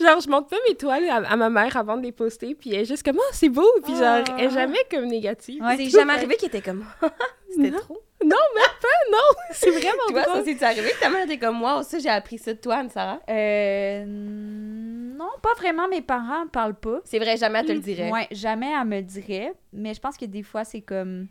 genre, 0.00 0.20
je 0.20 0.28
montre 0.28 0.48
pas 0.48 0.56
mes 0.68 0.74
toiles 0.74 1.08
à, 1.08 1.16
à 1.16 1.36
ma 1.36 1.48
mère 1.50 1.76
avant 1.76 1.96
de 1.96 2.02
les 2.02 2.12
poster, 2.12 2.54
puis 2.54 2.74
elle 2.74 2.80
est 2.82 2.84
juste 2.84 3.02
comme, 3.02 3.18
oh, 3.18 3.30
c'est 3.32 3.48
beau. 3.48 3.66
Puis 3.82 3.94
genre, 3.96 4.22
elle 4.38 4.44
est 4.46 4.50
jamais 4.50 4.78
comme 4.90 5.06
négative. 5.06 5.62
Ouais. 5.62 5.76
C'est 5.76 5.88
jamais 5.90 6.12
arrivé 6.12 6.36
qu'il 6.36 6.48
était 6.48 6.60
comme, 6.62 6.84
c'était 7.50 7.70
trop. 7.72 8.00
Non, 8.24 8.36
même 8.54 8.76
pas, 8.80 8.88
non. 9.12 9.18
C'est 9.52 9.70
vraiment 9.70 10.02
Tu 10.06 10.12
vois, 10.14 10.22
drôle. 10.22 10.36
ça, 10.38 10.42
c'est 10.58 10.62
arrivé 10.64 10.90
que 10.90 11.00
ta 11.00 11.10
mère 11.10 11.24
était 11.24 11.36
comme, 11.38 11.56
moi, 11.58 11.82
ça, 11.82 11.98
j'ai 11.98 12.08
appris 12.08 12.38
ça 12.38 12.54
de 12.54 12.58
toi, 12.58 12.76
Anne-Sarah? 12.76 13.20
Euh. 13.28 14.85
Non, 15.16 15.30
pas 15.42 15.54
vraiment. 15.56 15.88
Mes 15.88 16.02
parents 16.02 16.44
ne 16.44 16.48
parlent 16.50 16.74
pas. 16.78 17.00
C'est 17.04 17.18
vrai, 17.18 17.36
jamais 17.36 17.60
elle 17.60 17.66
te 17.66 17.72
le 17.72 17.78
dirait. 17.80 18.10
Ouais, 18.10 18.26
jamais 18.30 18.70
elle 18.72 18.86
me 18.86 19.00
dirait. 19.00 19.52
Mais 19.72 19.94
je 19.94 20.00
pense 20.00 20.16
que 20.16 20.24
des 20.26 20.42
fois, 20.42 20.64
c'est 20.64 20.82
comme. 20.82 21.28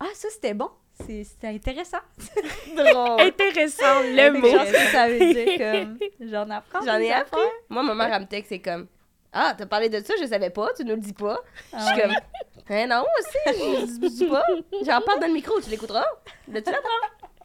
Ah, 0.00 0.06
ça, 0.14 0.28
c'était 0.30 0.54
bon. 0.54 0.70
C'est- 1.06 1.24
C'était 1.24 1.48
intéressant. 1.48 1.98
Drôle. 2.76 3.20
Intéressant, 3.20 4.00
le 4.02 4.30
mot. 4.40 4.46
je 4.48 4.56
pense 4.56 4.70
que 4.70 4.90
ça 4.92 5.08
veut 5.08 5.18
dire 5.18 5.58
comme. 5.58 5.98
J'en 6.28 6.48
apprends. 6.50 6.80
J'en 6.84 6.98
ai 6.98 7.12
appris. 7.12 7.38
affaires. 7.40 7.52
Moi, 7.68 7.82
ma 7.82 7.94
mère, 7.94 8.12
elle 8.14 8.22
me 8.22 8.26
texte, 8.26 8.48
c'est 8.50 8.60
comme, 8.60 8.86
Ah, 9.32 9.54
t'as 9.56 9.66
parlé 9.66 9.88
de 9.90 10.00
ça, 10.00 10.14
je 10.20 10.26
savais 10.26 10.50
pas, 10.50 10.68
tu 10.74 10.84
nous 10.84 10.94
le 10.94 11.00
dis 11.00 11.12
pas. 11.12 11.38
Je 11.74 11.78
suis 11.78 11.88
Ah 11.94 12.00
comme, 12.00 12.12
hein, 12.76 12.86
non, 12.86 13.04
aussi, 13.18 13.38
je 13.46 14.06
je 14.06 14.08
dis 14.08 14.26
pas. 14.26 14.44
J'en 14.86 15.00
parle 15.02 15.20
dans 15.20 15.26
le 15.26 15.34
micro, 15.34 15.60
tu 15.60 15.68
l'écouteras. 15.70 16.04
Là, 16.48 16.62
tu 16.62 16.70
l'apprends. 16.70 16.88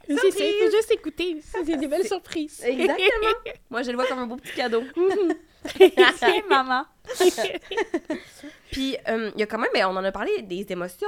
J'essaie, 0.08 0.54
faut 0.60 0.72
juste 0.72 0.92
écouter. 0.92 1.42
C'est 1.44 1.78
des 1.78 1.88
belles 1.88 2.08
surprises. 2.08 2.62
Exactement. 2.64 3.34
Moi, 3.70 3.84
je 3.84 3.92
le 3.92 3.96
vois 3.96 4.08
comme 4.08 4.20
un 4.20 4.28
beau 4.28 4.38
petit 4.38 4.54
cadeau. 4.54 4.84
Tiens, 5.78 6.42
maman. 6.50 6.86
Puis, 8.72 8.98
euh, 9.08 9.32
il 9.36 9.40
y 9.40 9.44
a 9.44 9.46
quand 9.46 9.60
même, 9.60 9.70
ben, 9.74 9.86
on 9.88 9.96
en 9.96 10.04
a 10.04 10.12
parlé, 10.12 10.42
des 10.42 10.66
émotions, 10.70 11.08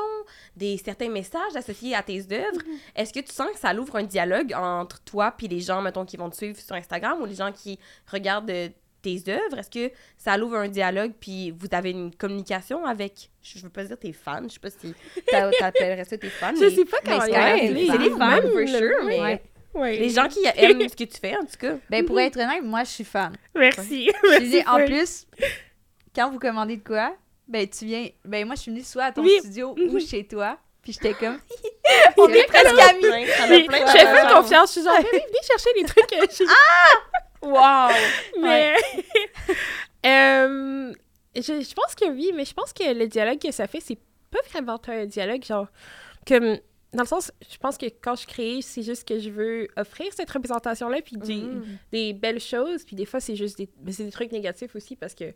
des 0.56 0.78
certains 0.78 1.10
messages 1.10 1.56
associés 1.56 1.96
à 1.96 2.04
tes 2.04 2.22
œuvres. 2.32 2.62
Est-ce 2.96 3.14
que 3.14 3.20
tu 3.20 3.34
sens 3.34 3.50
que 3.52 3.60
ça 3.60 3.74
l'ouvre 3.74 3.96
un 3.96 4.04
dialogue 4.04 4.54
entre 4.54 5.02
toi 5.02 5.34
puis 5.36 5.48
les 5.48 5.60
gens, 5.60 5.82
mettons, 5.82 6.06
qui 6.06 6.18
vont 6.18 6.30
te 6.30 6.36
suivre 6.36 6.60
sur 6.60 6.76
Instagram 6.76 7.22
ou 7.22 7.26
les 7.26 7.36
gens 7.36 7.52
qui 7.52 7.80
regardent 8.12 8.52
euh, 8.52 8.70
tes 9.04 9.22
œuvres? 9.30 9.60
Est-ce 9.60 9.70
que 9.70 9.94
ça 10.18 10.36
l'ouvre 10.38 10.56
un 10.56 10.68
dialogue 10.68 11.12
puis 11.20 11.52
vous 11.52 11.68
avez 11.72 11.92
une 11.92 12.16
communication 12.16 12.84
avec, 12.86 13.30
je 13.44 13.60
veux 13.60 13.70
pas 13.70 13.84
dire 13.84 14.00
tes 14.00 14.14
fans, 14.14 14.42
je 14.48 14.54
sais 14.54 14.60
pas 14.60 14.70
si 14.72 14.96
t'a- 15.30 15.52
t'appellerais 15.60 16.06
ça 16.06 16.18
tes 16.18 16.30
fans, 16.30 16.54
Je 16.56 16.62
mais 16.66 16.70
sais 16.72 16.86
pas 16.86 16.98
comment 17.06 17.22
c'est 17.22 17.74
des 17.74 17.88
c'est 17.88 17.98
des 18.00 18.10
fans, 18.10 18.42
for 18.42 18.68
sure, 18.68 19.04
mais 19.06 19.20
Ouais. 19.22 19.44
Ouais. 19.76 19.98
les 19.98 20.10
gens 20.10 20.28
qui 20.28 20.40
aiment 20.56 20.88
ce 20.88 20.96
que 20.96 21.04
tu 21.04 21.20
fais, 21.20 21.36
en 21.36 21.42
tout 21.46 21.58
cas. 21.60 21.76
Ben, 21.90 22.06
pour 22.06 22.20
être 22.20 22.38
honnête, 22.38 22.64
moi, 22.64 22.84
je 22.84 22.90
suis 22.92 23.04
fan. 23.04 23.36
Merci. 23.56 24.08
Je 24.24 24.30
Merci, 24.30 24.50
dis, 24.50 24.62
en 24.68 24.86
plus, 24.86 25.26
quand 26.16 26.30
vous 26.30 26.38
commandez 26.38 26.78
de 26.78 26.84
quoi, 26.84 27.16
ben, 27.48 27.68
tu 27.68 27.86
viens. 27.86 28.08
Ben, 28.24 28.46
moi, 28.46 28.54
je 28.56 28.62
suis 28.62 28.72
venue 28.72 28.84
soit 28.84 29.06
à 29.06 29.12
ton 29.12 29.24
Oui. 29.24 29.36
studio 29.40 29.76
ou 29.76 30.00
chez 30.00 30.28
toi. 30.28 30.60
Puis 30.84 30.94
j'étais 30.94 31.16
comme. 31.16 31.40
On 32.18 32.28
est 32.30 32.44
presque 32.46 32.68
amis. 32.68 33.02
Je 33.02 33.92
fais 33.98 34.14
plus 34.14 34.34
confiance. 34.36 34.70
Je 34.76 34.80
suis 34.80 34.84
genre, 34.84 34.96
venez 34.98 35.10
venez 35.26 35.44
chercher 35.48 35.70
les 35.76 35.84
trucs 35.86 36.06
que 36.08 36.16
j'ai. 36.38 36.46
Wow! 37.44 37.90
Mais. 38.42 38.76
Euh, 40.06 40.94
je, 41.36 41.42
je 41.42 41.74
pense 41.74 41.96
que 41.96 42.10
oui, 42.10 42.32
mais 42.36 42.44
je 42.44 42.54
pense 42.54 42.74
que 42.74 42.94
le 42.94 43.08
dialogue 43.08 43.40
que 43.40 43.52
ça 43.52 43.68
fait, 43.68 43.80
c'est 43.80 43.98
pas 44.30 44.40
vraiment 44.52 44.78
un 44.88 45.06
dialogue, 45.06 45.44
genre. 45.44 45.68
Comme. 46.28 46.58
Dans 46.94 47.04
le 47.04 47.08
sens, 47.08 47.32
je 47.50 47.58
pense 47.58 47.78
que 47.78 47.86
quand 47.88 48.16
je 48.16 48.28
crée, 48.28 48.60
c'est 48.62 48.84
juste 48.84 49.08
que 49.08 49.18
je 49.18 49.32
veux 49.32 49.68
offrir 49.78 50.08
cette 50.14 50.30
représentation-là, 50.30 51.02
puis 51.02 51.16
des, 51.18 51.44
des 51.92 52.14
belles 52.14 52.40
choses, 52.40 52.84
puis 52.84 52.96
des 52.96 53.06
fois, 53.06 53.20
c'est 53.20 53.36
juste 53.36 53.58
des, 53.58 53.68
des 53.80 54.12
trucs 54.12 54.32
négatifs 54.32 54.76
aussi, 54.76 54.96
parce 54.96 55.16
que 55.16 55.34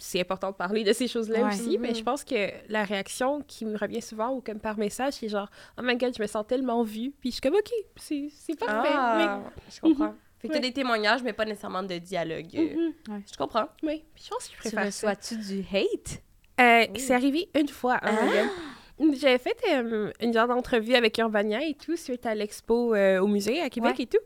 c'est 0.00 0.18
important 0.20 0.50
de 0.50 0.56
parler 0.56 0.82
de 0.82 0.92
ces 0.92 1.06
choses-là 1.06 1.42
Ouais. 1.44 1.54
aussi, 1.54 1.78
mais 1.78 1.90
Mhm. 1.90 1.94
je 1.94 2.02
pense 2.02 2.24
que 2.24 2.48
la 2.68 2.82
réaction 2.82 3.40
qui 3.42 3.66
me 3.66 3.76
revient 3.78 4.02
souvent, 4.02 4.30
ou 4.34 4.40
comme 4.40 4.58
par 4.58 4.78
message, 4.78 5.12
c'est 5.12 5.28
genre, 5.28 5.48
oh 5.78 5.82
my 5.84 5.96
god, 5.96 6.12
je 6.16 6.22
me 6.22 6.26
sens 6.26 6.44
tellement 6.44 6.82
vue, 6.82 7.12
puis 7.20 7.30
je 7.30 7.34
suis 7.34 7.40
comme, 7.40 7.54
ok, 7.54 7.70
c'est 7.96 8.58
parfait. 8.58 8.88
Ah, 8.92 9.42
je 9.72 9.80
comprends. 9.80 10.14
Fait 10.40 10.48
que 10.48 10.52
t'as 10.54 10.58
des 10.60 10.72
témoignages, 10.72 11.22
mais 11.22 11.32
pas 11.32 11.44
nécessairement 11.44 11.82
de 11.82 11.98
dialogue. 11.98 12.46
Ouais. 12.54 13.20
Je 13.30 13.36
comprends. 13.36 13.68
Oui, 13.82 14.02
puis 14.14 14.24
je 14.24 14.30
pense 14.30 14.44
que 14.48 14.50
je 14.50 14.56
Tu 14.56 14.58
préfère 14.58 14.92
ça. 14.92 15.10
reçois-tu 15.10 15.36
du 15.36 15.64
hate? 15.72 16.22
Euh, 16.60 16.86
C'est 16.98 17.14
arrivé 17.14 17.48
une 17.58 17.68
fois. 17.68 17.98
hein, 18.02 18.16
Ah! 18.18 19.04
J'avais 19.18 19.38
fait 19.38 19.56
euh, 19.70 20.12
une 20.20 20.32
genre 20.34 20.46
d'entrevue 20.46 20.94
avec 20.94 21.16
Urbania 21.16 21.62
et 21.66 21.72
tout 21.74 21.96
suite 21.96 22.26
à 22.26 22.34
l'expo 22.34 22.94
euh, 22.94 23.18
au 23.20 23.26
musée 23.26 23.60
à 23.62 23.70
Québec 23.70 23.94
Ouais. 23.96 24.04
et 24.04 24.06
tout. 24.06 24.18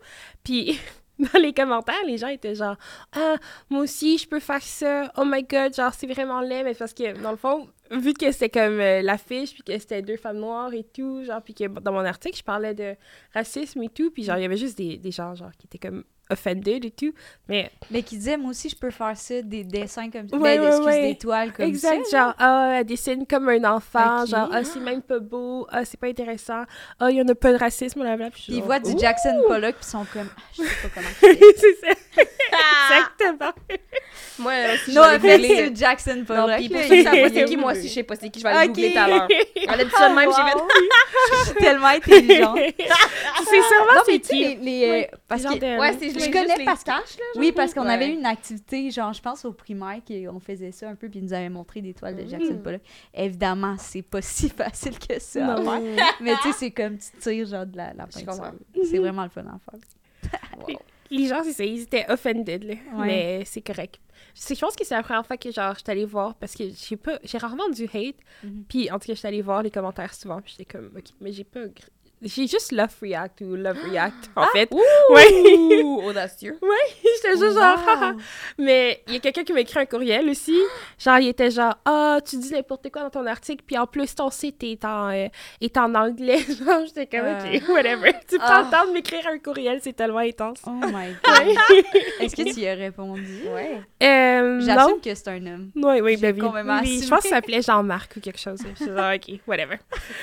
Puis 0.43 0.81
dans 1.19 1.41
les 1.41 1.53
commentaires, 1.53 2.05
les 2.07 2.19
gens 2.19 2.29
étaient 2.29 2.55
genre 2.55 2.77
Ah, 3.15 3.37
moi 3.71 3.83
aussi, 3.83 4.19
je 4.19 4.29
peux 4.29 4.41
faire 4.41 4.63
ça. 4.63 5.13
Oh 5.17 5.25
my 5.25 5.43
god, 5.43 5.75
genre, 5.75 5.93
c'est 5.95 6.07
vraiment 6.07 6.41
laid. 6.41 6.65
Mais 6.65 6.75
parce 6.75 6.95
que 6.95 7.21
dans 7.23 7.31
le 7.31 7.37
fond, 7.37 7.69
vu 7.91 8.13
que 8.15 8.31
c'était 8.33 8.51
comme 8.51 8.81
euh, 8.81 9.03
l'affiche, 9.03 9.55
puis 9.55 9.63
que 9.63 9.79
c'était 9.79 10.03
deux 10.03 10.17
femmes 10.17 10.39
noires 10.39 10.73
et 10.75 10.85
tout, 10.85 11.25
genre, 11.25 11.43
puis 11.43 11.55
que 11.55 11.65
dans 11.67 11.93
mon 11.93 12.05
article, 12.05 12.37
je 12.37 12.43
parlais 12.43 12.75
de 12.75 12.97
racisme 13.33 13.83
et 13.83 13.89
tout, 13.89 14.11
puis 14.11 14.25
genre, 14.25 14.37
il 14.39 14.43
y 14.43 14.47
avait 14.47 14.57
juste 14.57 14.79
des, 14.79 14.97
des 14.97 15.11
gens 15.11 15.35
genre 15.35 15.53
qui 15.59 15.67
étaient 15.67 15.79
comme 15.79 16.05
offended 16.31 16.85
et 16.85 16.91
tout. 16.91 17.13
Mais 17.49 17.71
Mais 17.91 18.03
qui 18.03 18.17
disait, 18.17 18.37
moi 18.37 18.51
aussi, 18.51 18.69
je 18.69 18.77
peux 18.77 18.91
faire 18.91 19.17
ça, 19.17 19.43
des 19.43 19.65
dessins 19.65 20.11
comme 20.11 20.29
ça. 20.29 20.37
Ouais, 20.37 20.59
ben, 20.59 20.63
ouais, 20.63 20.69
excuse, 20.69 20.87
ouais. 20.87 21.13
des 21.13 21.19
toiles 21.19 21.53
comme 21.53 21.67
exact, 21.67 22.07
ça. 22.07 22.19
genre, 22.19 22.35
ah, 22.39 22.77
elle 22.79 22.87
dessine 22.87 23.27
comme 23.27 23.49
un 23.49 23.65
enfant, 23.65 24.27
genre, 24.27 24.49
ah, 24.53 24.65
c'est 24.65 24.81
même 24.81 25.03
pas 25.03 25.19
beau, 25.19 25.67
ah, 25.71 25.85
c'est 25.85 25.99
pas 25.99 26.09
intéressant, 26.09 26.65
ah, 27.01 27.11
il 27.11 27.17
y 27.17 27.23
en 27.23 27.29
a 27.29 27.35
pas 27.35 27.53
de 27.53 27.59
racisme, 27.59 28.03
je 28.05 28.39
suis 28.39 28.53
Puis 28.53 28.59
ils 28.59 28.63
voient 28.63 28.81
du! 28.81 28.99
Jackson 28.99 29.43
Pollock, 29.47 29.77
puis 29.77 29.85
ils 29.87 29.91
sont 29.91 30.07
comme, 30.13 30.29
ah, 30.37 30.43
je 30.53 30.63
sais 30.63 30.89
pas 30.89 30.89
comment 30.95 31.09
c'est. 31.21 31.39
c'est 31.57 31.81
ça, 31.81 32.23
exactement. 33.19 33.53
Moi 34.39 34.53
aussi, 34.75 34.91
je 34.93 34.95
No 34.97 35.03
vais 35.03 35.09
aller 35.09 35.17
offense 35.17 35.49
googler. 35.49 35.69
to 35.71 35.75
Jackson 35.77 36.17
Non, 36.17 36.25
Pollock. 36.25 36.57
puis 36.57 36.69
pour 36.69 36.81
ceux 36.83 36.89
qui 36.97 37.03
savent 37.05 37.21
pas 37.21 37.29
c'est 37.29 37.45
qui, 37.45 37.57
moi 37.57 37.73
aussi, 37.73 37.89
je 37.89 37.93
sais 37.95 38.03
pas 38.03 38.17
c'est 38.17 38.31
qui, 38.31 38.39
je 38.41 38.45
vais 38.45 38.51
aller 38.51 38.69
googler 38.69 38.93
tout 38.93 38.99
à 38.99 39.09
l'heure. 39.09 39.29
On 39.69 39.73
a 39.73 39.85
dit 39.85 39.91
ça 39.91 40.09
de 40.09 40.15
même, 40.15 40.31
j'ai 40.31 40.43
fait... 40.43 40.59
Je 41.41 41.45
suis 41.47 41.55
tellement 41.55 41.87
intelligente. 41.99 42.59
c'est 42.59 43.63
sûrement 43.63 43.95
Non, 43.95 44.01
c'est 44.07 44.19
qui? 44.21 44.57
les, 44.57 45.07
euh, 45.13 45.17
parce 45.29 45.43
que, 45.45 45.79
Ouais, 45.81 45.93
c'est 45.99 46.11
Je 46.11 46.31
connais 46.31 46.65
parce 46.65 46.85
que- 46.85 46.91
oui, 47.39 47.53
parce 47.53 47.73
qu'on 47.75 47.87
avait 47.87 48.09
eu 48.09 48.13
une 48.15 48.27
activité, 48.27 48.91
genre, 48.91 49.13
je 49.13 49.21
pense 49.23 49.45
au 49.45 49.53
primaire, 49.53 49.99
qu'on 50.07 50.41
faisait 50.41 50.73
ça 50.73 50.89
un 50.89 50.95
peu, 50.95 51.09
puis 51.09 51.21
ils 51.21 51.25
nous 51.25 51.33
avaient 51.33 51.49
montré 51.49 51.81
des 51.81 51.95
toiles 51.95 52.17
de 52.17 52.29
Jackson 52.29 52.55
Mhm. 52.55 52.63
Pollock. 52.63 52.81
Évidemment, 53.15 53.77
c'est 53.79 54.03
pas 54.03 54.21
si 54.23 54.49
facile 54.51 54.99
que 54.99 55.19
ça 55.21 55.41
Non. 55.41 55.83
Mais 56.21 56.35
tu 56.43 56.51
sais, 56.53 56.59
c'est 56.59 56.71
comme 56.71 56.99
tu 56.99 57.07
tires, 57.21 57.47
genre, 57.47 57.67
de 57.67 57.77
la, 57.77 57.93
peinture. 57.95 58.53
C'est 58.85 58.99
vraiment 58.99 59.23
le 59.25 59.31
fun 59.31 59.43
à 59.43 59.59
faire. 59.71 59.81
Wow. 60.59 60.77
Les 61.17 61.27
gens, 61.29 61.43
ils 61.43 61.83
étaient 61.83 62.07
offended, 62.11 62.65
là. 62.65 62.75
Ouais. 62.95 63.07
Mais 63.07 63.45
c'est 63.45 63.61
correct. 63.61 64.01
Je 64.35 64.59
pense 64.59 64.75
que 64.75 64.85
c'est 64.85 64.95
la 64.95 65.03
première 65.03 65.27
fois 65.27 65.37
que, 65.37 65.51
genre, 65.51 65.75
j'étais 65.77 65.93
allée 65.93 66.05
voir, 66.05 66.35
parce 66.35 66.55
que 66.55 66.65
j'ai 66.71 66.97
pas, 66.97 67.19
j'ai 67.23 67.39
rarement 67.39 67.69
du 67.69 67.85
hate. 67.85 68.17
Mhm. 68.43 68.65
Puis, 68.69 68.91
en 68.91 68.99
tout 68.99 69.07
cas, 69.07 69.15
j'étais 69.15 69.29
allée 69.29 69.43
voir 69.43 69.63
les 69.63 69.71
commentaires 69.71 70.15
souvent, 70.15 70.41
puis 70.41 70.55
j'étais 70.57 70.71
comme, 70.71 70.91
OK, 70.97 71.05
mais 71.21 71.33
j'ai 71.33 71.45
pas... 71.45 71.61
J'ai 72.25 72.47
juste 72.47 72.73
Love 72.73 72.95
React 73.03 73.41
ou 73.43 73.55
Love 73.57 73.77
React, 73.91 74.31
en 74.35 74.47
fait. 74.47 74.71
Ouais. 75.11 75.83
Ouh, 75.83 76.01
audacieux. 76.07 76.59
J'étais 77.03 77.37
juste 77.39 77.55
genre, 77.55 77.79
Wow. 77.79 77.89
haha. 77.91 78.13
Mais 78.59 79.03
il 79.07 79.15
y 79.15 79.17
a 79.17 79.21
quelqu'un 79.21 79.45
qui 79.45 79.53
m'a 79.53 79.61
écrit 79.61 79.79
un 79.79 79.85
courriel 79.87 80.29
aussi. 80.31 80.57
Genre, 80.99 81.19
il 81.19 81.29
était 81.29 81.51
genre, 81.51 81.75
ah, 81.85 82.19
tu 82.27 82.37
dis 82.39 82.51
n'importe 82.53 82.91
quoi 82.91 83.03
dans 83.03 83.11
ton 83.11 83.27
article, 83.27 83.63
puis 83.67 83.77
en 83.79 83.87
plus, 83.87 84.15
ton 84.15 84.31
site 84.31 84.63
est 84.65 84.85
en, 84.85 85.11
euh, 85.11 85.29
est 85.61 85.77
en 85.77 85.95
anglais. 85.95 86.39
Genre, 86.39 86.87
j'étais 86.87 87.07
comme, 87.07 87.27
Euh. 87.27 87.57
ok, 87.59 87.69
whatever. 87.69 88.13
Tu 88.29 88.39
peux 88.39 88.45
Ah. 88.47 88.63
entendre 88.67 88.93
m'écrire 88.93 89.27
un 89.27 89.39
courriel, 89.39 89.81
c'est 89.83 89.93
tellement 89.93 90.19
intense. 90.19 90.59
Oh 90.67 90.71
my 90.71 91.15
god. 91.25 91.85
Est-ce 92.21 92.35
que 92.37 92.43
tu 92.55 92.61
y 92.61 92.69
as 92.69 92.75
répondu? 92.75 93.43
Ouais. 93.55 93.81
Euh, 94.03 94.59
non. 94.59 94.65
J'assume 94.65 95.01
que 95.01 95.15
c'est 95.15 95.29
un 95.29 95.47
homme. 95.47 95.71
Oui, 95.77 96.01
oui, 96.01 96.17
J'ai 96.19 96.33
ben 96.33 96.43
oui. 96.43 96.61
Oui, 96.85 97.03
Je 97.03 97.09
pense 97.09 97.23
que 97.23 97.29
ça 97.29 97.37
s'appelait 97.37 97.61
Jean-Marc 97.63 98.17
ou 98.17 98.21
quelque 98.21 98.41
chose. 98.41 98.61
Je 98.79 98.85
suis 98.85 98.93
genre, 98.93 99.13
ok, 99.15 99.41
whatever. 99.47 99.77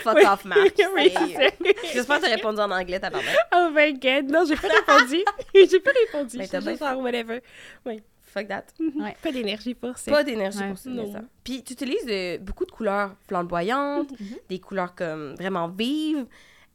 Fuck 0.04 0.16
Oui. 0.16 0.24
off, 0.26 0.46
Marc. 0.46 0.60
oui, 0.96 1.12
C'est- 1.14 1.54
c'est 1.84 1.91
ça. 1.91 1.91
J'espère 1.94 2.18
que 2.20 2.26
t'as 2.26 2.30
répondu 2.36 2.60
en 2.60 2.72
anglais, 2.72 3.00
ta 3.00 3.12
pardon. 3.12 3.28
Oh 3.56 3.70
my 3.74 3.94
god, 3.94 4.32
non, 4.32 4.44
j'ai 4.48 4.56
pas 4.56 4.68
répondu. 4.68 5.24
j'ai 5.56 5.80
pas 5.80 5.92
répondu. 5.92 6.38
Mais 6.38 6.46
Je 6.46 6.52
t'as 6.52 6.60
juste 6.62 6.80
genre, 6.80 7.00
whatever. 7.00 7.42
Fuck 8.34 8.48
that. 8.48 8.66
Ouais. 8.80 9.16
Pas 9.22 9.32
d'énergie 9.32 9.74
pour 9.74 9.98
ça. 9.98 10.10
Pas 10.10 10.24
d'énergie 10.24 10.60
Ouais. 10.60 10.70
pour 10.70 10.78
ça, 10.78 10.90
Non. 10.90 11.14
Puis 11.44 11.64
tu 11.64 11.74
utilises 11.74 12.06
euh, 12.08 12.38
beaucoup 12.38 12.66
de 12.66 12.72
couleurs 12.72 13.14
flamboyantes, 13.28 14.10
des 14.50 14.60
couleurs 14.60 14.96
comme 14.96 15.36
vraiment 15.36 15.68
vives. 15.68 16.26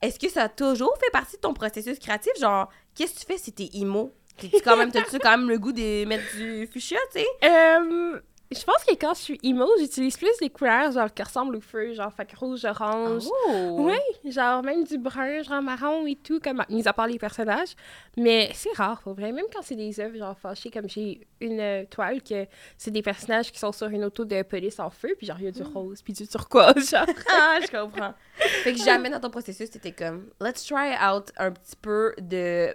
Est-ce 0.03 0.19
que 0.19 0.29
ça 0.29 0.43
a 0.45 0.49
toujours 0.51 0.95
fait 1.03 1.11
partie 1.11 1.37
de 1.37 1.41
ton 1.41 1.55
processus 1.55 1.99
créatif? 1.99 2.33
Genre, 2.39 2.69
qu'est-ce 2.95 3.14
que 3.14 3.21
tu 3.21 3.27
fais 3.27 3.39
si 3.39 3.53
t'es 3.53 3.71
emo? 3.75 4.12
T'es-tu 4.37 4.61
quand 4.61 4.77
même, 4.77 4.93
t'as-tu 4.93 5.19
quand 5.19 5.31
même 5.39 5.49
le 5.49 5.59
goût 5.59 5.73
de 5.73 6.05
mettre 6.05 6.25
du 6.37 6.67
fuchsia, 6.71 6.99
tu 7.14 7.21
sais? 7.21 7.27
Euh, 7.45 8.21
je 8.53 8.62
pense 8.64 8.84
que 8.84 8.94
quand 8.94 9.14
je 9.14 9.20
suis 9.20 9.40
emo, 9.42 9.66
j'utilise 9.78 10.16
plus 10.16 10.36
des 10.40 10.51
couleurs 10.51 10.92
genre 10.92 11.12
qui 11.12 11.22
ressemblent 11.22 11.57
au 11.57 11.61
feu, 11.61 11.94
genre 11.94 12.12
fait 12.12 12.26
que 12.26 12.36
rouge, 12.36 12.64
orange. 12.64 13.24
Oh! 13.49 13.76
Oui, 13.80 14.30
genre 14.30 14.62
même 14.62 14.84
du 14.84 14.99
brun, 14.99 15.42
genre 15.42 15.62
marron 15.62 16.07
et 16.07 16.16
tout, 16.16 16.38
comme 16.38 16.62
mis 16.68 16.86
à 16.86 16.92
part 16.92 17.09
les 17.09 17.18
personnages. 17.18 17.74
Mais 18.16 18.51
c'est 18.55 18.72
rare, 18.76 19.01
pour 19.03 19.14
vrai. 19.14 19.32
Même 19.32 19.47
quand 19.53 19.62
c'est 19.62 19.74
des 19.74 19.99
œuvres 19.99 20.16
genre 20.16 20.38
fâchées, 20.38 20.70
comme 20.70 20.88
j'ai 20.88 21.26
une 21.40 21.61
euh, 21.61 21.84
toile 21.90 22.22
que 22.22 22.47
c'est 22.78 22.90
des 22.90 23.03
personnages 23.03 23.51
qui 23.51 23.59
sont 23.59 23.72
sur 23.72 23.88
une 23.88 24.05
auto 24.05 24.24
de 24.24 24.42
police 24.42 24.78
en 24.78 24.90
feu, 24.90 25.14
puis 25.18 25.26
genre 25.26 25.38
il 25.40 25.47
y 25.47 25.49
a 25.49 25.53
du 25.53 25.62
rose, 25.62 26.01
puis 26.03 26.12
du 26.12 26.26
turquoise, 26.28 26.90
genre. 26.90 27.07
Ah, 27.28 27.59
je 27.61 27.66
comprends. 27.66 28.14
Fait 28.36 28.72
que 28.72 28.78
jamais 28.84 29.11
dans 29.11 29.20
ton 29.20 29.30
processus, 29.30 29.70
t'étais 29.70 29.92
comme, 29.92 30.30
let's 30.40 30.64
try 30.64 30.94
out 31.03 31.32
un 31.36 31.51
petit 31.51 31.76
peu 31.76 32.14
de 32.18 32.74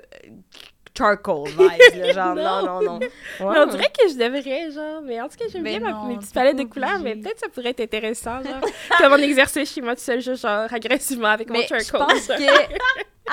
charcoal 1.02 1.47
vibes, 1.49 1.95
là, 1.95 2.14
genre, 2.14 2.36
non, 2.36 2.66
non, 2.66 2.82
non. 2.82 2.99
Mais 2.99 3.60
on 3.60 3.66
dirait 3.68 3.91
que 3.97 4.08
je 4.10 4.14
devrais, 4.14 4.72
genre. 4.72 5.02
Mais 5.04 5.20
en 5.22 5.28
tout 5.28 5.38
cas, 5.38 5.45
j'aime 5.52 5.64
Mais 5.64 5.80
bien 5.80 5.91
ma- 5.91 6.08
mes 6.08 6.16
petites 6.18 6.30
t'es 6.34 6.39
palettes 6.39 6.58
de 6.58 6.64
couleurs, 6.64 6.99
mais 7.02 7.16
peut-être 7.16 7.39
ça 7.39 7.49
pourrait 7.49 7.70
être 7.70 7.82
intéressant, 7.82 8.41
genre. 8.43 8.62
comme 8.97 9.10
mon 9.12 9.18
exercice 9.18 9.74
chez 9.74 9.82
moi 9.82 9.95
tout 9.95 10.02
seul, 10.02 10.22
juste 10.22 10.41
genre 10.43 10.72
agressivement 10.72 11.30
avec 11.30 11.49
mon 11.49 11.58
Mais 11.58 11.64
je 11.64 11.84
charcoal. 11.84 12.08
pense 12.08 12.28
que 12.28 12.43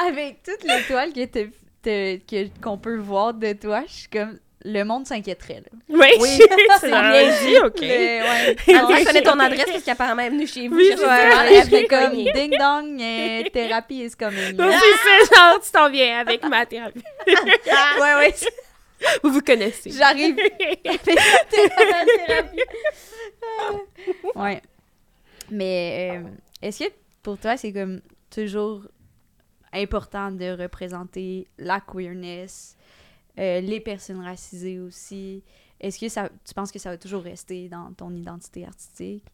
avec 0.06 0.42
toutes 0.42 0.64
les 0.64 0.82
toiles 0.88 1.12
que- 2.26 2.60
qu'on 2.62 2.78
peut 2.78 2.96
voir 2.98 3.34
de 3.34 3.52
toi, 3.52 3.82
je 3.86 3.92
suis 3.92 4.08
comme 4.08 4.38
le 4.64 4.82
monde 4.84 5.06
s'inquiéterait 5.06 5.60
là. 5.60 5.78
Oui, 5.88 6.08
Oui, 6.20 6.40
c'est 6.80 6.88
bien 6.90 7.40
dit, 7.44 7.56
ok. 7.64 7.80
Mais, 7.80 8.22
ouais. 8.22 8.56
Elle 8.66 9.04
connaît 9.06 9.22
ton 9.22 9.38
adresse 9.38 9.70
parce 9.70 9.84
qu'apparemment 9.84 10.22
elle 10.22 10.28
est 10.28 10.36
venue 10.36 10.46
chez 10.46 10.68
vous. 10.68 10.76
Oui, 10.76 10.90
ouais. 10.98 11.06
mal. 11.06 11.48
j'étais 11.52 11.86
comme 11.86 12.14
ding 12.14 12.56
dong, 12.58 13.00
euh, 13.00 13.42
thérapie 13.52 14.04
is 14.04 14.10
coming. 14.18 14.56
Non, 14.56 14.70
c'est 14.70 15.26
ça, 15.28 15.36
genre, 15.36 15.60
tu 15.60 15.70
t'en 15.70 15.90
viens 15.90 16.20
avec 16.20 16.42
ma 16.44 16.66
thérapie. 16.66 17.02
ouais, 17.26 18.14
ouais, 18.16 18.34
Vous 19.22 19.30
vous 19.30 19.42
connaissez. 19.42 19.90
j'arrive 19.90 20.34
thérapie. 20.36 21.00
ouais. 24.34 24.62
Mais 25.50 26.10
euh, 26.16 26.22
est-ce 26.62 26.84
que 26.84 26.90
pour 27.22 27.38
toi, 27.38 27.56
c'est 27.56 27.72
comme 27.72 28.00
toujours 28.30 28.82
important 29.72 30.30
de 30.30 30.60
représenter 30.60 31.46
la 31.58 31.80
queerness, 31.80 32.76
euh, 33.38 33.60
les 33.60 33.80
personnes 33.80 34.22
racisées 34.22 34.78
aussi, 34.80 35.42
est-ce 35.80 35.98
que 35.98 36.08
ça, 36.08 36.28
tu 36.46 36.54
penses 36.54 36.72
que 36.72 36.78
ça 36.78 36.90
va 36.90 36.98
toujours 36.98 37.22
rester 37.22 37.68
dans 37.68 37.92
ton 37.92 38.10
identité 38.14 38.66
artistique? 38.66 39.24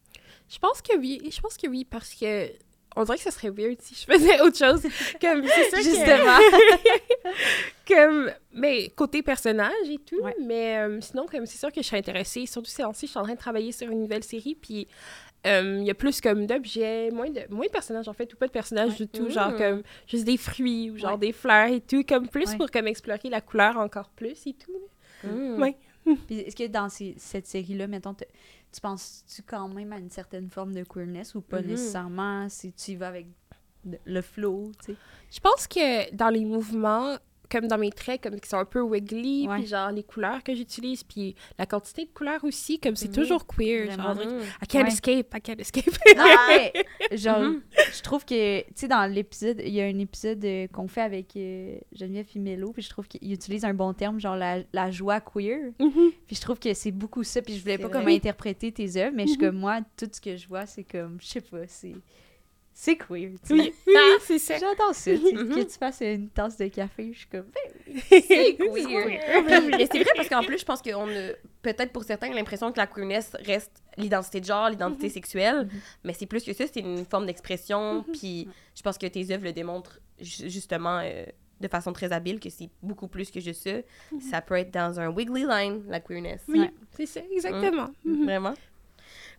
Je 0.47 0.59
pense 0.59 0.81
que 0.81 0.95
oui. 0.97 1.21
Je 1.31 1.41
pense 1.41 1.57
que 1.57 1.67
oui, 1.67 1.85
parce 1.85 2.13
que 2.13 2.49
on 2.95 3.03
dirait 3.03 3.17
que 3.17 3.23
ça 3.23 3.31
serait 3.31 3.49
weird 3.49 3.81
si 3.81 3.93
je 3.95 4.05
faisais 4.05 4.39
autre 4.41 4.57
chose. 4.57 4.81
Comme, 5.21 5.45
c'est 5.47 5.69
sûr 5.69 5.77
que- 5.79 5.83
Justement. 5.83 6.37
comme, 7.87 8.31
mais 8.53 8.89
côté 8.95 9.21
personnage 9.21 9.89
et 9.89 9.97
tout. 9.97 10.19
Ouais. 10.21 10.35
Mais 10.41 10.77
euh, 10.77 10.99
sinon, 11.01 11.25
comme 11.29 11.45
c'est 11.45 11.57
sûr 11.57 11.71
que 11.71 11.81
je 11.81 11.87
suis 11.87 11.97
intéressée. 11.97 12.45
Surtout 12.45 12.69
ces 12.69 12.83
temps-ci, 12.83 13.05
je 13.07 13.11
suis 13.11 13.19
en 13.19 13.23
train 13.23 13.33
de 13.33 13.39
travailler 13.39 13.71
sur 13.71 13.89
une 13.89 14.01
nouvelle 14.01 14.23
série. 14.23 14.55
Puis 14.55 14.87
euh, 15.45 15.77
il 15.79 15.85
y 15.85 15.91
a 15.91 15.93
plus 15.93 16.19
comme 16.21 16.45
d'objets, 16.47 17.11
moins 17.11 17.29
de, 17.29 17.41
moins 17.49 17.65
de 17.65 17.71
personnages 17.71 18.07
en 18.07 18.13
fait, 18.13 18.33
ou 18.33 18.37
pas 18.37 18.47
de 18.47 18.51
personnages 18.51 18.91
Ouais. 18.99 19.05
du 19.05 19.07
tout. 19.07 19.29
Genre 19.29 19.55
comme 19.55 19.83
juste 20.07 20.25
des 20.25 20.37
fruits 20.37 20.91
ou 20.91 20.97
genre 20.97 21.13
Ouais. 21.13 21.17
des 21.19 21.31
fleurs 21.31 21.67
et 21.69 21.81
tout. 21.81 22.03
Comme 22.03 22.27
plus 22.27 22.49
Ouais. 22.51 22.57
pour 22.57 22.71
comme 22.71 22.87
explorer 22.87 23.29
la 23.29 23.41
couleur 23.41 23.77
encore 23.77 24.09
plus 24.09 24.45
et 24.47 24.53
tout. 24.53 25.27
Mm. 25.27 25.61
Ouais. 25.61 25.77
Puis 26.27 26.39
est-ce 26.39 26.55
que 26.55 26.67
dans 26.67 26.89
ces- 26.89 27.15
cette 27.17 27.47
série-là, 27.47 27.87
mettons, 27.87 28.13
te- 28.13 28.25
tu 28.73 28.81
penses-tu 28.81 29.41
quand 29.43 29.67
même 29.69 29.91
à 29.93 29.97
une 29.97 30.09
certaine 30.09 30.49
forme 30.49 30.73
de 30.73 30.83
queerness 30.83 31.33
ou 31.35 31.41
pas 31.41 31.61
Mhm. 31.61 31.67
nécessairement 31.67 32.49
si 32.49 32.73
tu 32.73 32.91
y 32.91 32.95
vas 32.95 33.07
avec 33.07 33.27
le 34.05 34.21
flow, 34.21 34.71
tu 34.83 34.93
sais? 34.93 34.97
Je 35.31 35.39
pense 35.39 35.67
que 35.67 36.13
dans 36.13 36.29
les 36.29 36.43
mouvements, 36.45 37.17
comme 37.49 37.67
dans 37.67 37.77
mes 37.77 37.91
traits, 37.91 38.21
comme 38.23 38.39
qui 38.39 38.49
sont 38.49 38.57
un 38.57 38.65
peu 38.65 38.81
wiggly, 38.81 39.47
puis 39.47 39.67
genre 39.67 39.91
les 39.91 40.03
couleurs 40.03 40.43
que 40.43 40.53
j'utilise, 40.55 41.03
puis 41.03 41.35
la 41.59 41.65
quantité 41.65 42.05
de 42.05 42.09
couleurs 42.11 42.43
aussi, 42.43 42.79
comme 42.79 42.95
c'est 42.95 43.07
Mhm. 43.09 43.13
toujours 43.23 43.45
queer. 43.47 43.91
Genre, 43.91 44.13
Vraiment. 44.15 44.39
I 44.61 44.67
can't 44.67 44.83
Ouais. 44.83 44.87
escape, 44.87 45.33
I 45.35 45.41
can't 45.41 45.59
escape. 45.59 45.93
Non, 46.17 46.23
genre, 47.11 47.39
Mhm. 47.39 47.61
je 47.95 48.01
trouve 48.01 48.25
que, 48.25 48.61
tu 48.61 48.65
sais, 48.75 48.87
dans 48.87 49.05
l'épisode, 49.11 49.61
il 49.63 49.73
y 49.73 49.81
a 49.81 49.85
un 49.85 49.99
épisode 49.99 50.43
euh, 50.45 50.67
qu'on 50.67 50.87
fait 50.87 51.01
avec 51.01 51.35
euh, 51.37 51.77
Geneviève 51.93 52.25
Fimelo, 52.25 52.71
puis 52.71 52.81
je 52.81 52.89
trouve 52.89 53.07
qu'il 53.07 53.31
utilise 53.31 53.65
un 53.65 53.73
bon 53.73 53.93
terme, 53.93 54.19
genre 54.19 54.35
la, 54.35 54.59
la 54.73 54.91
joie 54.91 55.19
queer. 55.21 55.71
Mhm. 55.79 56.11
Puis 56.27 56.35
je 56.35 56.41
trouve 56.41 56.59
que 56.59 56.73
c'est 56.73 56.91
beaucoup 56.91 57.23
ça, 57.23 57.41
puis 57.41 57.55
je 57.55 57.61
voulais 57.61 57.77
pas 57.77 57.87
vrai. 57.87 57.99
comme 57.99 58.07
interpréter 58.07 58.71
tes 58.71 58.97
œuvres, 58.97 59.13
mais 59.15 59.27
je 59.27 59.37
comme 59.37 59.57
moi, 59.57 59.79
tout 59.97 60.07
ce 60.11 60.19
que 60.21 60.35
je 60.37 60.47
vois, 60.47 60.65
c'est 60.65 60.83
comme, 60.83 61.17
je 61.21 61.27
sais 61.27 61.41
pas, 61.41 61.67
c'est. 61.67 61.93
C'est 62.77 62.97
queer, 62.97 63.31
tu. 63.47 63.53
Oui, 63.53 63.73
c'est 64.21 64.37
ça. 64.37 64.57
J'adore 64.57 64.93
ça, 64.93 65.11
tu 65.11 65.17
sais, 65.17 65.33
Mhm. 65.33 65.49
que 65.55 65.61
tu 65.63 65.77
fasses 65.79 66.01
une 66.01 66.27
tasse 66.29 66.57
de 66.57 66.67
café, 66.67 67.09
je 67.13 67.19
suis 67.19 67.27
comme, 67.27 67.45
ben, 67.45 68.01
C'est 68.09 68.55
queer. 68.57 69.43
Mais 69.77 69.87
c'est 69.89 69.99
vrai 70.03 70.11
parce 70.13 70.27
qu'en 70.27 70.43
plus, 70.43 70.59
je 70.59 70.65
pense 70.65 70.81
qu'on 70.81 71.07
a 71.07 71.29
peut-être 71.61 71.93
pour 71.93 72.03
certains 72.03 72.33
l'impression 72.33 72.73
que 72.73 72.77
la 72.77 72.85
queerness 72.87 73.31
reste 73.45 73.81
l'identité 73.97 74.41
de 74.41 74.45
genre, 74.45 74.69
l'identité 74.69 75.07
sexuelle, 75.07 75.69
mais 76.03 76.11
c'est 76.13 76.25
plus 76.25 76.43
que 76.43 76.51
ça, 76.51 76.65
c'est 76.71 76.81
une 76.81 77.05
forme 77.05 77.27
d'expression. 77.27 78.03
Puis 78.11 78.49
je 78.75 78.81
pense 78.81 78.97
que 78.97 79.07
tes 79.07 79.31
œuvres 79.31 79.45
le 79.45 79.53
démontrent 79.53 79.99
ju- 80.19 80.49
justement 80.49 80.99
euh, 81.01 81.23
de 81.61 81.67
façon 81.69 81.93
très 81.93 82.11
habile 82.11 82.41
que 82.41 82.49
c'est 82.49 82.69
beaucoup 82.83 83.07
plus 83.07 83.31
que 83.31 83.39
juste 83.39 83.63
ça. 83.63 83.77
Ça 84.31 84.41
peut 84.41 84.55
être 84.55 84.71
dans 84.71 84.99
un 84.99 85.07
wiggly 85.07 85.45
line, 85.47 85.81
la 85.87 86.01
queerness. 86.01 86.41
Oui, 86.49 86.59
Ouais. 86.59 86.73
c'est 86.97 87.05
ça, 87.05 87.21
exactement. 87.31 87.87
Mhm. 88.03 88.25
Vraiment? 88.25 88.53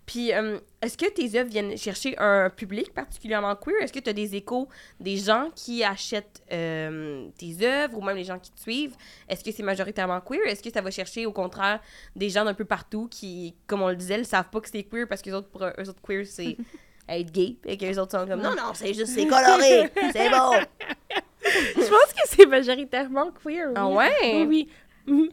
Puis, 0.06 0.32
euh, 0.32 0.58
est-ce 0.80 0.96
que 0.96 1.10
tes 1.10 1.36
œuvres 1.36 1.50
viennent 1.50 1.76
chercher 1.76 2.16
un 2.18 2.48
public 2.48 2.94
particulièrement 2.94 3.56
queer? 3.56 3.74
Est-ce 3.82 3.92
que 3.92 3.98
tu 3.98 4.08
as 4.08 4.12
des 4.12 4.36
échos 4.36 4.68
des 5.00 5.16
gens 5.16 5.50
qui 5.56 5.82
achètent 5.82 6.44
euh, 6.52 7.26
tes 7.36 7.56
œuvres 7.66 7.98
ou 7.98 8.02
même 8.02 8.16
les 8.16 8.22
gens 8.22 8.38
qui 8.38 8.52
te 8.52 8.60
suivent? 8.60 8.94
Est-ce 9.28 9.42
que 9.42 9.50
c'est 9.50 9.64
majoritairement 9.64 10.20
queer? 10.20 10.46
Est-ce 10.46 10.62
que 10.62 10.70
ça 10.70 10.80
va 10.80 10.92
chercher, 10.92 11.26
au 11.26 11.32
contraire, 11.32 11.80
des 12.14 12.30
gens 12.30 12.44
d'un 12.44 12.54
peu 12.54 12.64
partout 12.64 13.08
qui, 13.10 13.56
comme 13.66 13.82
on 13.82 13.88
le 13.88 13.96
disait, 13.96 14.18
ne 14.18 14.22
savent 14.22 14.48
pas 14.48 14.60
que 14.60 14.68
c'est 14.68 14.84
queer 14.84 15.08
parce 15.08 15.22
que 15.22 15.30
autres, 15.30 15.48
pour 15.48 15.64
eux 15.64 15.88
autres, 15.88 16.02
queer, 16.06 16.24
c'est 16.24 16.56
être 17.08 17.32
gay. 17.32 17.56
Et 17.64 17.76
que 17.76 17.84
les 17.84 17.98
autres 17.98 18.16
sont 18.16 18.28
comme, 18.28 18.40
non, 18.40 18.54
non, 18.54 18.74
c'est 18.74 18.94
juste, 18.94 19.12
c'est 19.12 19.26
coloré, 19.26 19.90
c'est 20.12 20.30
beau. 20.30 20.54
Je 21.44 21.88
pense 21.88 22.12
que 22.12 22.22
c'est 22.26 22.46
majoritairement 22.46 23.32
queer. 23.32 23.68
Oui. 23.68 23.74
Ah 23.74 23.88
ouais? 23.88 24.44
Oui, 24.46 24.68
oui. 25.08 25.30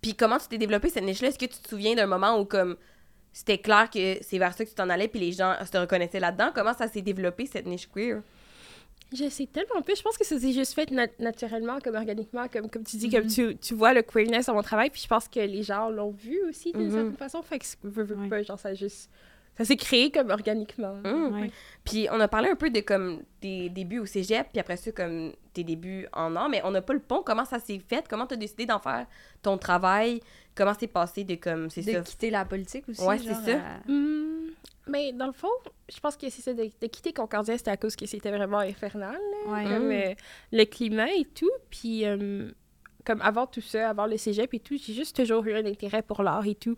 Puis 0.00 0.14
comment 0.14 0.38
tu 0.38 0.46
t'es 0.46 0.58
développé 0.58 0.88
cette 0.88 1.02
niche-là? 1.02 1.28
Est-ce 1.28 1.38
que 1.38 1.46
tu 1.46 1.58
te 1.58 1.68
souviens 1.68 1.94
d'un 1.96 2.06
moment 2.06 2.38
où 2.38 2.44
comme 2.44 2.76
c'était 3.34 3.58
clair 3.58 3.90
que 3.90 4.16
c'est 4.22 4.38
vers 4.38 4.54
ça 4.56 4.64
que 4.64 4.70
tu 4.70 4.74
t'en 4.76 4.88
allais 4.88 5.08
puis 5.08 5.20
les 5.20 5.32
gens 5.32 5.54
se 5.70 5.76
reconnaissaient 5.76 6.20
là-dedans? 6.20 6.52
Comment 6.54 6.72
ça 6.72 6.88
s'est 6.88 7.02
développé 7.02 7.44
cette 7.44 7.66
niche 7.66 7.86
queer? 7.92 8.22
Je 9.12 9.28
sais 9.28 9.46
tellement 9.46 9.82
peu. 9.82 9.94
Je 9.94 10.02
pense 10.02 10.16
que 10.16 10.24
ça 10.24 10.38
s'est 10.40 10.52
juste 10.52 10.72
fait 10.72 10.90
nat- 10.90 11.06
naturellement, 11.18 11.78
comme 11.80 11.94
organiquement, 11.94 12.48
comme, 12.48 12.70
comme 12.70 12.84
tu 12.84 12.96
dis, 12.96 13.10
comme 13.10 13.26
tu, 13.26 13.56
tu 13.58 13.74
vois 13.74 13.92
le 13.92 14.02
queerness 14.02 14.46
dans 14.46 14.54
mon 14.54 14.62
travail, 14.62 14.88
puis 14.90 15.02
je 15.02 15.06
pense 15.08 15.28
que 15.28 15.40
les 15.40 15.62
gens 15.62 15.88
l'ont 15.90 16.10
vu 16.12 16.38
aussi 16.48 16.72
d'une 16.72 16.86
Mhm. 16.86 16.90
certaine 16.92 17.16
façon. 17.16 17.42
Fait 17.42 17.58
que, 17.58 17.64
veux, 17.84 18.02
veux 18.04 18.16
Ouais. 18.16 18.28
pas, 18.28 18.42
genre, 18.42 18.58
ça 18.58 18.70
a 18.70 18.74
juste... 18.74 19.10
Ça 19.56 19.64
s'est 19.64 19.76
créé 19.76 20.10
comme 20.10 20.30
organiquement. 20.30 20.96
Ouais. 21.04 21.50
Puis 21.84 22.08
on 22.10 22.18
a 22.18 22.26
parlé 22.28 22.48
un 22.50 22.56
peu 22.56 22.70
de 22.70 22.80
comme 22.80 23.22
tes 23.40 23.68
débuts 23.68 24.00
au 24.00 24.06
cégep, 24.06 24.48
puis 24.50 24.58
après 24.60 24.76
ça 24.76 24.90
comme 24.90 25.32
tes 25.52 25.62
débuts 25.62 26.08
en 26.12 26.34
art, 26.34 26.48
mais 26.48 26.60
on 26.64 26.72
n'a 26.72 26.82
pas 26.82 26.92
le 26.92 26.98
pont. 27.00 27.22
Comment 27.24 27.44
ça 27.44 27.60
s'est 27.60 27.78
fait? 27.78 28.04
Comment 28.08 28.26
tu 28.26 28.34
as 28.34 28.36
décidé 28.36 28.66
d'en 28.66 28.80
faire 28.80 29.06
ton 29.42 29.56
travail? 29.56 30.20
Comment 30.56 30.72
c'est 30.78 30.88
passé 30.88 31.22
de 31.24 31.36
comme 31.36 31.70
c'est 31.70 31.82
de 31.82 31.92
ça? 31.92 32.00
quitter 32.00 32.30
la 32.30 32.44
politique 32.44 32.88
aussi. 32.88 33.02
Ouais, 33.04 33.18
c'est 33.18 33.34
ça. 33.34 33.58
à- 33.58 33.88
Hum, 33.90 34.50
mais 34.88 35.12
dans 35.12 35.26
le 35.26 35.32
fond, 35.32 35.48
je 35.88 36.00
pense 36.00 36.16
que 36.16 36.28
c'est 36.30 36.42
ça, 36.42 36.52
de, 36.52 36.64
de 36.64 36.86
quitter 36.88 37.12
Concordia, 37.12 37.56
c'était 37.56 37.70
à 37.70 37.76
cause 37.76 37.94
que 37.96 38.06
c'était 38.06 38.30
vraiment 38.30 38.58
infernal, 38.58 39.14
là, 39.46 39.52
Ouais. 39.52 39.64
comme 39.64 39.88
Mm. 39.88 39.92
euh, 39.92 40.14
le 40.52 40.64
climat 40.64 41.12
et 41.14 41.24
tout. 41.26 41.50
Puis, 41.70 42.04
euh, 42.06 42.50
comme 43.04 43.20
avant 43.22 43.46
tout 43.46 43.60
ça, 43.60 43.88
avant 43.90 44.06
le 44.06 44.16
cégep 44.16 44.52
et 44.54 44.60
tout, 44.60 44.76
j'ai 44.76 44.92
juste 44.94 45.16
toujours 45.16 45.44
eu 45.46 45.54
un 45.54 45.64
intérêt 45.66 46.02
pour 46.02 46.22
l'art 46.22 46.46
et 46.46 46.54
tout. 46.54 46.74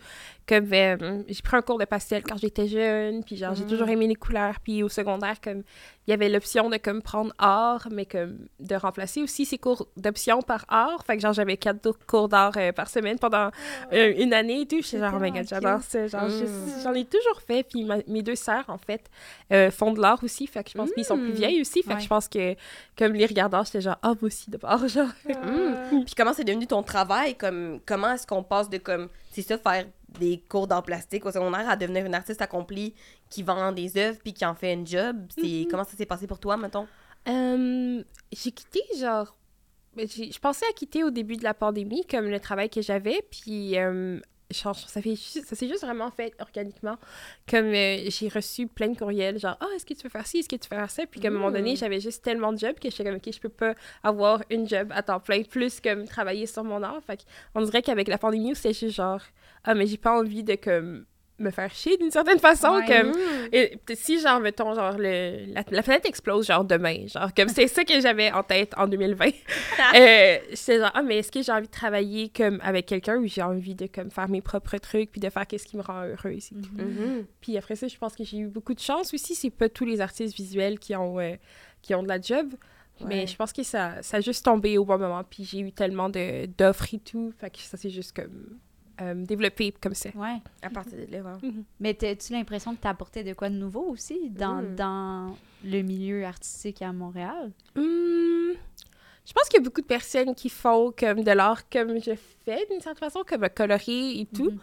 Comme, 0.47 0.73
euh, 0.73 1.23
j'ai 1.29 1.43
pris 1.43 1.57
un 1.57 1.63
cours 1.63 1.79
de 1.79 1.85
pastel 1.85 2.23
quand 2.23 2.37
j'étais 2.37 2.67
jeune, 2.69 3.25
puis 3.25 3.37
genre, 3.37 3.55
j'ai 3.55 3.65
Mm. 3.65 3.69
toujours 3.69 3.89
aimé 3.89 4.07
les 4.07 4.15
couleurs. 4.15 4.61
Puis 4.61 4.83
au 4.83 4.89
secondaire, 4.89 5.41
comme, 5.41 5.63
il 6.07 6.11
y 6.11 6.15
avait 6.15 6.29
l'option 6.29 6.71
de 6.71 6.77
comme 6.77 7.03
prendre 7.03 7.33
art, 7.39 7.89
mais 7.91 8.07
comme 8.07 8.39
de 8.61 8.75
remplacer 8.77 9.23
aussi 9.23 9.45
ces 9.45 9.59
cours 9.59 9.89
d'option 9.97 10.41
par 10.43 10.65
art. 10.69 11.05
Fait 11.05 11.17
que 11.17 11.23
genre, 11.23 11.33
j'avais 11.33 11.57
quatre 11.57 11.91
cours 12.07 12.29
d'art 12.29 12.53
euh, 12.57 12.71
par 12.73 12.89
semaine 12.89 13.19
pendant 13.19 13.51
euh, 13.93 14.13
une 14.17 14.33
année 14.33 14.61
et 14.61 14.67
tout. 14.67 14.77
J'étais 14.83 14.99
genre, 15.01 15.15
oh 15.17 15.21
my 15.21 15.33
god, 15.33 15.47
j'adore 15.49 15.83
ça. 15.83 16.07
Genre, 16.07 16.23
Mm. 16.25 16.31
je- 16.31 16.83
j'en 16.85 16.95
ai 16.95 17.05
toujours 17.05 17.41
fait. 17.47 17.65
Puis 17.65 17.85
ma- 17.85 17.99
mes 18.07 18.23
deux 18.23 18.37
sœurs, 18.37 18.65
en 18.69 18.79
fait, 18.79 19.11
euh, 19.53 19.71
font 19.71 19.93
de 19.93 20.01
l'art 20.01 20.23
aussi. 20.23 20.47
Fait 20.47 20.63
que 20.63 20.71
je 20.71 20.79
pense 20.79 20.93
qu'ils 20.93 21.05
sont 21.05 21.19
plus 21.19 21.31
Mm. 21.33 21.37
vieilles 21.37 21.61
aussi. 21.61 21.83
Fait 21.83 21.91
Ouais. 21.91 21.97
que 21.97 22.03
je 22.03 22.09
pense 22.09 22.29
que, 22.29 22.55
comme 22.97 23.13
les 23.15 23.27
regardants, 23.27 23.65
j'étais 23.65 23.81
genre, 23.81 23.99
ah, 24.03 24.09
moi 24.09 24.17
aussi, 24.23 24.49
d'abord, 24.51 24.87
genre. 24.89 25.09
Puis 25.25 26.15
comment 26.17 26.33
c'est 26.33 26.45
devenu 26.45 26.67
ton 26.67 26.83
travail? 26.83 27.35
Comme, 27.35 27.81
comment 27.85 28.13
est-ce 28.13 28.27
qu'on 28.27 28.43
passe 28.43 28.71
de 28.71 28.79
comme, 28.79 29.09
c'est 29.33 29.43
ça, 29.43 29.59
faire 29.59 29.87
des 30.19 30.43
cours 30.49 30.67
d'art 30.67 30.83
plastique 30.83 31.25
au 31.27 31.31
secondaire 31.31 31.69
à 31.69 31.77
devenir 31.77 32.05
une 32.07 32.15
artiste 32.15 32.41
accomplie 32.43 32.95
qui 33.31 33.43
vend 33.43 33.73
des 33.73 33.97
œuvres 33.97 34.19
puis 34.23 34.33
qui 34.33 34.45
en 34.45 34.55
fait 34.55 34.73
un 34.75 34.85
job? 34.85 35.17
C'est, 35.37 35.67
Comment 35.71 35.85
ça 35.85 35.97
s'est 35.97 36.07
passé 36.07 36.27
pour 36.27 36.39
toi, 36.39 36.57
mettons? 36.57 36.87
Euh, 37.29 38.03
j'ai 38.33 38.53
quitté, 38.53 38.81
genre. 38.99 39.37
ben, 39.97 40.07
Je 40.09 40.39
pensais 40.39 40.65
à 40.71 40.73
quitter 40.73 41.03
au 41.05 41.11
début 41.11 41.37
de 41.37 41.45
la 41.45 41.55
pandémie, 41.55 42.05
comme 42.07 42.27
le 42.29 42.41
travail 42.41 42.71
que 42.71 42.83
j'avais, 42.83 43.23
puis. 43.31 43.79
euh, 43.79 44.21
genre, 44.51 44.77
ça, 44.77 45.03
fait, 45.03 45.17
ça 45.17 45.57
s'est 45.57 45.69
juste 45.69 45.83
vraiment 45.85 46.11
fait 46.11 46.35
organiquement. 46.41 46.97
Comme 47.49 47.67
euh, 47.75 47.99
j'ai 48.09 48.29
reçu 48.29 48.67
plein 48.67 48.89
de 48.89 48.97
courriels, 48.99 49.39
genre, 49.39 49.57
ah, 49.61 49.67
est-ce 49.75 49.85
que 49.87 49.95
tu 49.95 50.03
veux 50.05 50.11
faire 50.11 50.27
ci, 50.27 50.39
est-ce 50.39 50.49
que 50.49 50.57
tu 50.57 50.69
veux 50.71 50.77
faire 50.77 50.91
ça? 50.91 51.07
Puis, 51.07 51.21
comme 51.21 51.35
à 51.35 51.37
un 51.37 51.41
moment 51.41 51.53
donné, 51.53 51.73
Mm. 51.73 51.77
j'avais 51.77 52.01
juste 52.01 52.23
tellement 52.23 52.53
de 52.53 52.59
jobs 52.59 52.79
que 52.79 52.91
j'étais 52.91 53.05
comme, 53.05 53.17
ok, 53.17 53.33
je 53.33 53.41
peux 53.41 53.49
pas 53.49 53.75
avoir 54.03 54.43
une 54.51 54.69
job 54.69 54.93
à 54.95 55.03
temps 55.03 55.21
plein, 55.21 55.43
plus 55.43 55.81
comme 55.81 56.07
travailler 56.07 56.47
sur 56.47 56.65
mon 56.65 56.83
art. 56.83 57.01
Fait 57.07 57.25
on 57.55 57.61
dirait 57.63 57.83
qu'avec 57.83 58.09
la 58.09 58.19
pandémie, 58.19 58.55
c'était 58.55 58.73
juste 58.75 58.97
genre, 58.97 59.21
ah, 59.65 59.75
mais 59.75 59.87
j'ai 59.87 59.97
pas 59.99 60.17
envie 60.19 60.45
de, 60.45 60.55
comme, 60.55 61.05
me 61.39 61.51
faire 61.51 61.71
chier 61.71 61.97
d'une 61.99 62.11
certaine 62.11 62.39
façon. 62.39 62.77
Ouais. 62.77 62.87
Comme, 62.87 63.11
Hum. 63.11 63.49
et 63.53 63.79
si, 63.95 64.19
genre, 64.21 64.41
mettons, 64.41 64.75
genre, 64.75 64.97
le, 64.99 65.53
la, 65.53 65.63
la 65.71 65.83
planète 65.83 66.07
explose, 66.07 66.47
genre, 66.47 66.65
demain. 66.65 67.07
Genre, 67.07 67.33
comme 67.35 67.49
c'est 67.49 67.69
ça 67.69 67.85
que 67.85 68.01
j'avais 68.01 68.33
en 68.33 68.43
tête 68.43 68.73
en 68.77 68.87
2020. 68.87 69.27
euh, 69.95 70.39
J'étais 70.51 70.79
genre, 70.79 70.91
ah, 70.95 71.03
mais 71.03 71.19
est-ce 71.19 71.31
que 71.31 71.43
j'ai 71.43 71.53
envie 71.53 71.67
de 71.67 71.73
travailler 71.73 72.31
comme 72.35 72.61
avec 72.63 72.87
quelqu'un 72.87 73.17
ou 73.19 73.27
j'ai 73.27 73.43
envie 73.43 73.75
de 73.75 73.87
comme 73.87 74.11
faire 74.11 74.29
mes 74.29 74.41
propres 74.41 74.79
trucs 74.79 75.11
puis 75.13 75.21
de 75.21 75.29
faire 75.31 75.47
qu'est-ce 75.47 75.67
qui 75.67 75.77
me 75.77 75.83
rend 75.83 76.03
heureuse 76.05 76.49
et 76.53 76.61
tout? 76.63 76.71
Mhm. 76.83 77.27
Puis 77.41 77.57
après 77.59 77.77
ça, 77.77 77.87
je 77.89 77.97
pense 77.99 78.15
que 78.17 78.25
j'ai 78.25 78.39
eu 78.39 78.47
beaucoup 78.47 78.75
de 78.75 78.81
chance 78.81 79.13
aussi. 79.13 79.35
C'est 79.35 79.51
pas 79.51 79.69
tous 79.69 79.85
les 79.85 80.01
artistes 80.01 80.35
visuels 80.35 80.79
qui 80.79 80.97
ont, 80.97 81.19
euh, 81.21 81.35
qui 81.83 81.95
ont 81.95 82.03
de 82.03 82.09
la 82.09 82.21
job. 82.21 82.49
Ouais. 83.01 83.07
Mais 83.09 83.27
je 83.27 83.37
pense 83.37 83.53
que 83.53 83.63
ça, 83.63 83.97
ça 84.01 84.17
a 84.17 84.21
juste 84.21 84.43
tombé 84.45 84.79
au 84.79 84.85
bon 84.87 84.97
moment. 84.99 85.23
Puis 85.29 85.45
j'ai 85.45 85.59
eu 85.61 85.71
tellement 85.71 86.09
de- 86.09 86.47
d'offres 86.47 86.95
et 86.95 86.99
tout. 86.99 87.31
Fait 87.39 87.51
que 87.51 87.59
ça 87.59 87.77
s'est 87.77 87.91
juste 87.91 88.17
comme 88.17 88.59
euh, 89.01 89.15
développé 89.15 89.73
comme 89.81 89.95
ça. 89.95 90.11
Ouais. 90.15 90.39
À 90.63 90.71
partir 90.71 90.99
de 90.99 91.11
là, 91.13 91.23
ouais. 91.23 91.51
Mais 91.81 91.95
t'as-tu 91.95 92.33
l'impression 92.33 92.75
que 92.75 92.81
t'apportais 92.81 93.25
de 93.25 93.33
quoi 93.35 93.49
de 93.51 93.55
nouveau 93.57 93.83
aussi 93.91 94.31
dans, 94.31 94.63
Mm. 94.63 94.75
dans 94.77 95.37
le 95.65 95.83
milieu 95.83 96.25
artistique 96.25 96.83
à 96.83 96.93
Montréal? 96.93 97.51
Hmm, 97.75 98.53
je 99.27 99.33
pense 99.33 99.49
qu'il 99.49 99.59
y 99.59 99.63
a 99.63 99.65
beaucoup 99.65 99.81
de 99.83 99.87
personnes 99.87 100.35
qui 100.35 100.49
font 100.49 100.93
comme 100.99 101.23
de 101.23 101.31
l'art 101.33 101.69
comme 101.69 102.01
je 102.01 102.13
fais, 102.45 102.67
d'une 102.71 102.81
certaine 102.81 102.99
façon, 103.11 103.23
comme 103.27 103.49
coloré 103.49 104.21
et 104.21 104.27
tout. 104.35 104.51
Mhm. 104.51 104.59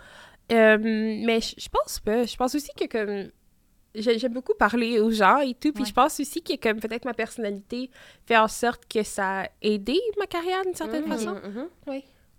Euh, 0.51 0.77
mais 0.79 1.39
je 1.41 1.69
pense 1.69 1.99
pas. 1.99 2.25
Je 2.25 2.35
pense 2.35 2.53
aussi 2.55 2.69
que 2.77 2.85
comme 2.85 3.31
j'ai- 3.95 4.17
j'aime 4.19 4.33
beaucoup 4.33 4.53
parler 4.57 4.99
aux 4.99 5.11
gens 5.11 5.37
et 5.39 5.53
tout. 5.53 5.71
Puis 5.71 5.83
Ouais. 5.83 5.89
je 5.89 5.93
pense 5.93 6.19
aussi 6.19 6.41
que 6.41 6.55
comme 6.57 6.79
peut-être 6.79 7.05
ma 7.05 7.13
personnalité 7.13 7.89
fait 8.25 8.37
en 8.37 8.47
sorte 8.47 8.85
que 8.91 9.03
ça 9.03 9.41
a 9.43 9.47
aidé 9.61 9.99
ma 10.19 10.25
carrière 10.27 10.63
d'une 10.63 10.73
certaine 10.73 11.03
Mhm, 11.03 11.11
façon. 11.11 11.35
mhm. 11.35 11.67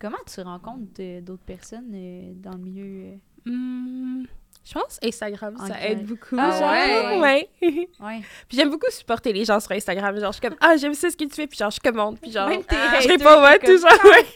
Comment 0.00 0.18
tu 0.32 0.40
rencontres 0.40 1.20
d'autres 1.22 1.44
personnes 1.44 1.90
euh, 1.94 2.32
dans 2.36 2.52
le 2.52 2.58
milieu? 2.58 3.12
euh? 3.12 3.16
Hmm, 3.50 4.24
Je 4.64 4.72
pense 4.72 4.98
Instagram, 5.02 5.56
ça 5.66 5.80
aide 5.86 6.04
beaucoup. 6.06 6.36
Ah 6.38 6.58
genre. 6.58 7.20
ouais? 7.20 7.48
ouais. 7.62 7.88
Ouais. 8.00 8.20
Puis 8.48 8.56
j'aime 8.58 8.70
beaucoup 8.70 8.90
supporter 8.90 9.32
les 9.32 9.44
gens 9.44 9.60
sur 9.60 9.72
Instagram. 9.72 10.18
Genre, 10.18 10.32
je 10.32 10.38
suis 10.40 10.48
comme, 10.48 10.58
ah, 10.60 10.76
j'aime 10.76 10.94
ça 10.94 11.10
ce 11.10 11.16
que 11.16 11.24
tu 11.24 11.34
fais. 11.34 11.46
Puis 11.46 11.58
genre, 11.58 11.70
je 11.70 11.80
commande. 11.80 12.18
Puis 12.20 12.32
genre, 12.32 12.48
tes 12.48 12.76
je 13.02 13.08
réponds, 13.08 13.42
ouais, 13.42 13.78
genre, 13.78 14.04
ouais. 14.04 14.26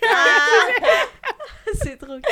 C'est 1.82 1.96
trop 1.96 2.06
cool. 2.14 2.22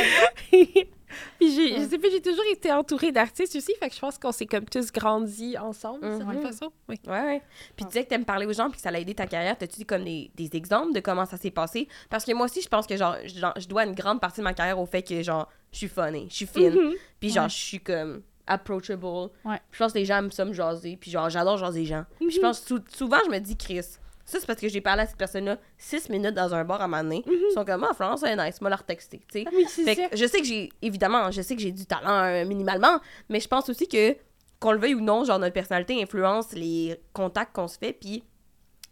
Puis 1.38 1.52
j'ai, 1.54 1.76
je 1.80 1.88
sais 1.88 1.98
pas, 1.98 2.08
j'ai 2.10 2.20
toujours 2.22 2.44
été 2.50 2.72
entourée 2.72 3.12
d'artistes 3.12 3.54
aussi. 3.56 3.72
Fait 3.78 3.88
que 3.88 3.94
je 3.94 4.00
pense 4.00 4.18
qu'on 4.18 4.32
s'est 4.32 4.46
comme 4.46 4.64
tous 4.66 4.90
grandis 4.92 5.56
ensemble, 5.58 6.00
de 6.02 6.08
Mhm. 6.08 6.18
certaine 6.18 6.42
façon. 6.42 6.72
Oui. 6.88 7.00
Ouais, 7.06 7.12
ouais. 7.22 7.42
Puis 7.76 7.84
tu 7.84 7.88
disais 7.88 8.04
que 8.04 8.08
t'aimes 8.10 8.24
parler 8.24 8.46
aux 8.46 8.52
gens 8.52 8.68
puis 8.68 8.76
que 8.76 8.82
ça 8.82 8.90
l'a 8.90 9.00
aidé 9.00 9.14
ta 9.14 9.26
carrière. 9.26 9.56
T'as-tu 9.58 9.84
comme 9.84 10.04
des, 10.04 10.30
des 10.34 10.50
exemples 10.54 10.92
de 10.92 11.00
comment 11.00 11.26
ça 11.26 11.36
s'est 11.36 11.50
passé? 11.50 11.88
Parce 12.10 12.24
que 12.24 12.32
moi 12.32 12.46
aussi, 12.46 12.62
je 12.62 12.68
pense 12.68 12.86
que 12.86 12.96
genre, 12.96 13.16
je 13.24 13.66
dois 13.68 13.84
une 13.84 13.94
grande 13.94 14.20
partie 14.20 14.40
de 14.40 14.44
ma 14.44 14.54
carrière 14.54 14.78
au 14.78 14.86
fait 14.86 15.02
que 15.02 15.22
genre, 15.22 15.48
je 15.72 15.78
suis 15.78 15.88
funny, 15.88 16.26
je 16.30 16.34
suis 16.36 16.46
fine. 16.46 16.70
Mhm. 16.74 16.94
Puis 17.20 17.30
genre, 17.30 17.44
Ouais. 17.44 17.50
je 17.50 17.56
suis 17.56 17.80
comme 17.80 18.22
approachable. 18.46 19.04
Ouais. 19.44 19.60
Je 19.72 19.78
pense 19.78 19.92
que 19.92 19.98
les 19.98 20.04
gens 20.04 20.18
aiment 20.18 20.30
ça 20.32 20.44
me 20.44 20.52
jaser. 20.52 20.96
Puis 20.96 21.10
genre, 21.10 21.28
j'adore 21.28 21.58
jaser 21.58 21.80
les 21.80 21.86
gens. 21.86 22.04
Puis 22.20 22.30
je 22.30 22.40
pense 22.40 22.60
sou- 22.62 22.78
souvent, 22.88 23.18
je 23.26 23.30
me 23.30 23.38
dis, 23.38 23.56
Chris, 23.56 23.80
ça 24.26 24.40
c'est 24.40 24.46
parce 24.46 24.60
que 24.60 24.68
j'ai 24.68 24.80
parlé 24.80 25.02
à 25.02 25.06
cette 25.06 25.16
personne-là 25.16 25.56
six 25.78 26.10
minutes 26.10 26.34
dans 26.34 26.52
un 26.52 26.64
bar 26.64 26.82
à 26.82 26.88
ma 26.88 27.02
nez. 27.02 27.22
Ils 27.26 27.52
sont 27.54 27.64
comme, 27.64 27.86
ah, 27.88 27.94
Florence, 27.94 28.20
c'est 28.20 28.36
nice, 28.36 28.60
moi 28.60 28.68
leur 28.68 28.82
texter. 28.82 29.22
Tu 29.30 29.44
sais. 29.44 29.46
Oui, 29.52 29.64
que 29.64 30.16
je 30.16 30.26
sais 30.26 30.40
que 30.40 30.44
j'ai, 30.44 30.68
évidemment, 30.82 31.30
je 31.30 31.40
sais 31.42 31.54
que 31.54 31.62
j'ai 31.62 31.70
du 31.70 31.86
talent 31.86 32.24
euh, 32.24 32.44
minimalement, 32.44 33.00
mais 33.28 33.38
je 33.38 33.46
pense 33.46 33.68
aussi 33.68 33.86
que, 33.86 34.16
qu'on 34.58 34.72
le 34.72 34.78
veuille 34.78 34.96
ou 34.96 35.00
non, 35.00 35.24
genre 35.24 35.38
notre 35.38 35.54
personnalité 35.54 36.02
influence 36.02 36.52
les 36.52 37.00
contacts 37.12 37.54
qu'on 37.54 37.68
se 37.68 37.78
fait, 37.78 37.92
puis 37.92 38.24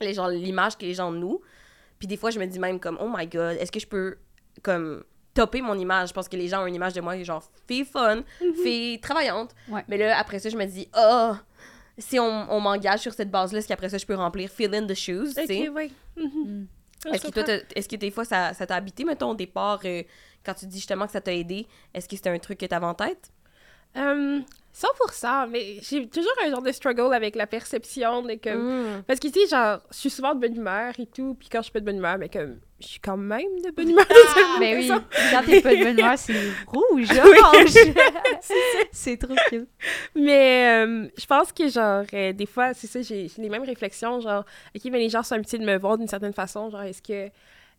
les, 0.01 0.15
genre, 0.15 0.29
l'image 0.29 0.79
que 0.79 0.85
les 0.85 0.95
gens 0.95 1.11
de 1.11 1.19
nous. 1.19 1.41
Puis 1.99 2.07
des 2.07 2.17
fois, 2.17 2.31
je 2.31 2.39
me 2.39 2.47
dis 2.47 2.61
même 2.61 2.79
comme, 2.79 2.99
oh 3.01 3.11
my 3.13 3.27
god, 3.27 3.57
est-ce 3.59 3.73
que 3.73 3.81
je 3.81 3.87
peux, 3.89 4.17
comme, 4.63 5.03
topper 5.35 5.63
mon 5.63 5.77
image? 5.77 6.11
Je 6.11 6.15
pense 6.15 6.29
que 6.29 6.37
les 6.37 6.47
gens 6.47 6.63
ont 6.63 6.67
une 6.67 6.77
image 6.77 6.93
de 6.93 7.01
moi, 7.01 7.21
genre, 7.25 7.43
fille 7.67 7.85
fun, 7.85 8.23
fille 8.63 9.01
travaillante. 9.01 9.51
Ouais. 9.69 9.85
Mais 9.89 9.99
là, 9.99 10.17
après 10.17 10.39
ça, 10.39 10.49
je 10.49 10.57
me 10.57 10.65
dis, 10.65 10.89
oh, 10.97 11.33
si 11.99 12.19
on, 12.19 12.53
on 12.53 12.61
m'engage 12.61 13.01
sur 13.01 13.13
cette 13.13 13.31
base-là, 13.31 13.59
est-ce 13.59 13.69
qu'après 13.69 13.89
ça, 13.89 13.99
je 13.99 14.07
peux 14.07 14.15
remplir 14.15 14.51
fill 14.51 14.75
in 14.75 14.87
the 14.87 14.95
shoes, 14.95 15.35
tu 15.35 15.47
sais? 15.47 15.69
Ok, 15.69 15.75
ouais. 15.75 15.91
Mhm. 16.17 16.67
Est-ce 17.13 17.27
que 17.27 17.41
toi, 17.41 17.55
est-ce 17.75 17.89
que 17.89 17.97
des 17.97 18.11
fois, 18.11 18.25
ça, 18.25 18.55
ça 18.55 18.67
t'a 18.67 18.77
habité, 18.77 19.05
mettons, 19.05 19.31
au 19.31 19.35
départ, 19.35 19.81
euh, 19.85 20.03
quand 20.45 20.55
tu 20.55 20.67
dis 20.67 20.79
justement 20.79 21.07
que 21.07 21.13
ça 21.13 21.21
t'a 21.21 21.35
aidé, 21.35 21.67
est-ce 21.93 22.09
que 22.09 22.17
c'était 22.17 22.31
un 22.31 22.39
truc 22.39 22.59
que 22.59 22.67
t'avais 22.67 22.87
en 22.87 22.95
tête? 22.95 23.31
Euh, 23.97 24.41
100%, 24.75 25.49
mais 25.51 25.79
j'ai 25.83 26.09
toujours 26.09 26.33
un 26.45 26.51
genre 26.51 26.63
de 26.63 26.73
struggle 26.73 27.15
avec 27.15 27.37
la 27.37 27.47
perception 27.47 28.23
de 28.23 28.35
comme... 28.43 28.97
Mm. 28.97 29.03
Parce 29.05 29.21
que, 29.21 29.29
tu 29.29 29.41
sais, 29.41 29.47
genre, 29.47 29.81
je 29.91 29.99
suis 29.99 30.11
souvent 30.11 30.35
de 30.35 30.41
bonne 30.41 30.57
humeur 30.57 30.95
et 30.99 31.07
tout, 31.07 31.37
puis 31.39 31.49
quand 31.49 31.59
je 31.59 31.65
suis 31.65 31.73
pas 31.73 31.81
de 31.81 31.85
bonne 31.85 31.99
humeur, 31.99 32.19
mais 32.19 32.29
comme, 32.29 32.59
je 32.85 32.91
suis 32.91 33.01
quand 33.01 33.17
même 33.17 33.61
de 33.65 33.71
bonne 33.71 33.91
humeur. 33.91 34.05
de 34.05 34.15
toute 34.15 34.61
Mais 34.61 34.77
oui, 34.77 34.89
quand 34.89 35.43
t'es 35.45 35.61
pas 35.61 35.75
de 35.75 35.83
bonne 35.83 35.99
humeur, 35.99 36.19
c'est 36.19 36.35
rouge, 36.67 37.09
orange. 37.11 37.75
c'est 38.93 39.17
trop 39.17 39.35
cute. 39.49 39.69
Mais 40.15 40.85
euh, 40.85 41.09
je 41.17 41.27
pense 41.27 41.53
que, 41.53 41.69
genre, 41.69 42.05
euh, 42.13 42.33
des 42.33 42.47
fois, 42.47 42.75
c'est 42.75 42.87
ça, 42.87 43.03
j'ai 43.03 43.31
les 43.39 43.49
mêmes 43.49 43.65
réflexions, 43.65 44.21
genre, 44.21 44.45
OK, 44.75 44.83
mais 44.87 44.99
les 44.99 45.09
gens 45.09 45.23
sont 45.23 45.35
invités 45.35 45.59
de 45.59 45.65
me 45.65 45.79
voir 45.79 45.99
d'une 45.99 46.09
certaine 46.09 46.33
façon, 46.33 46.71
genre, 46.71 46.83
est-ce 46.83 47.03
que, 47.03 47.31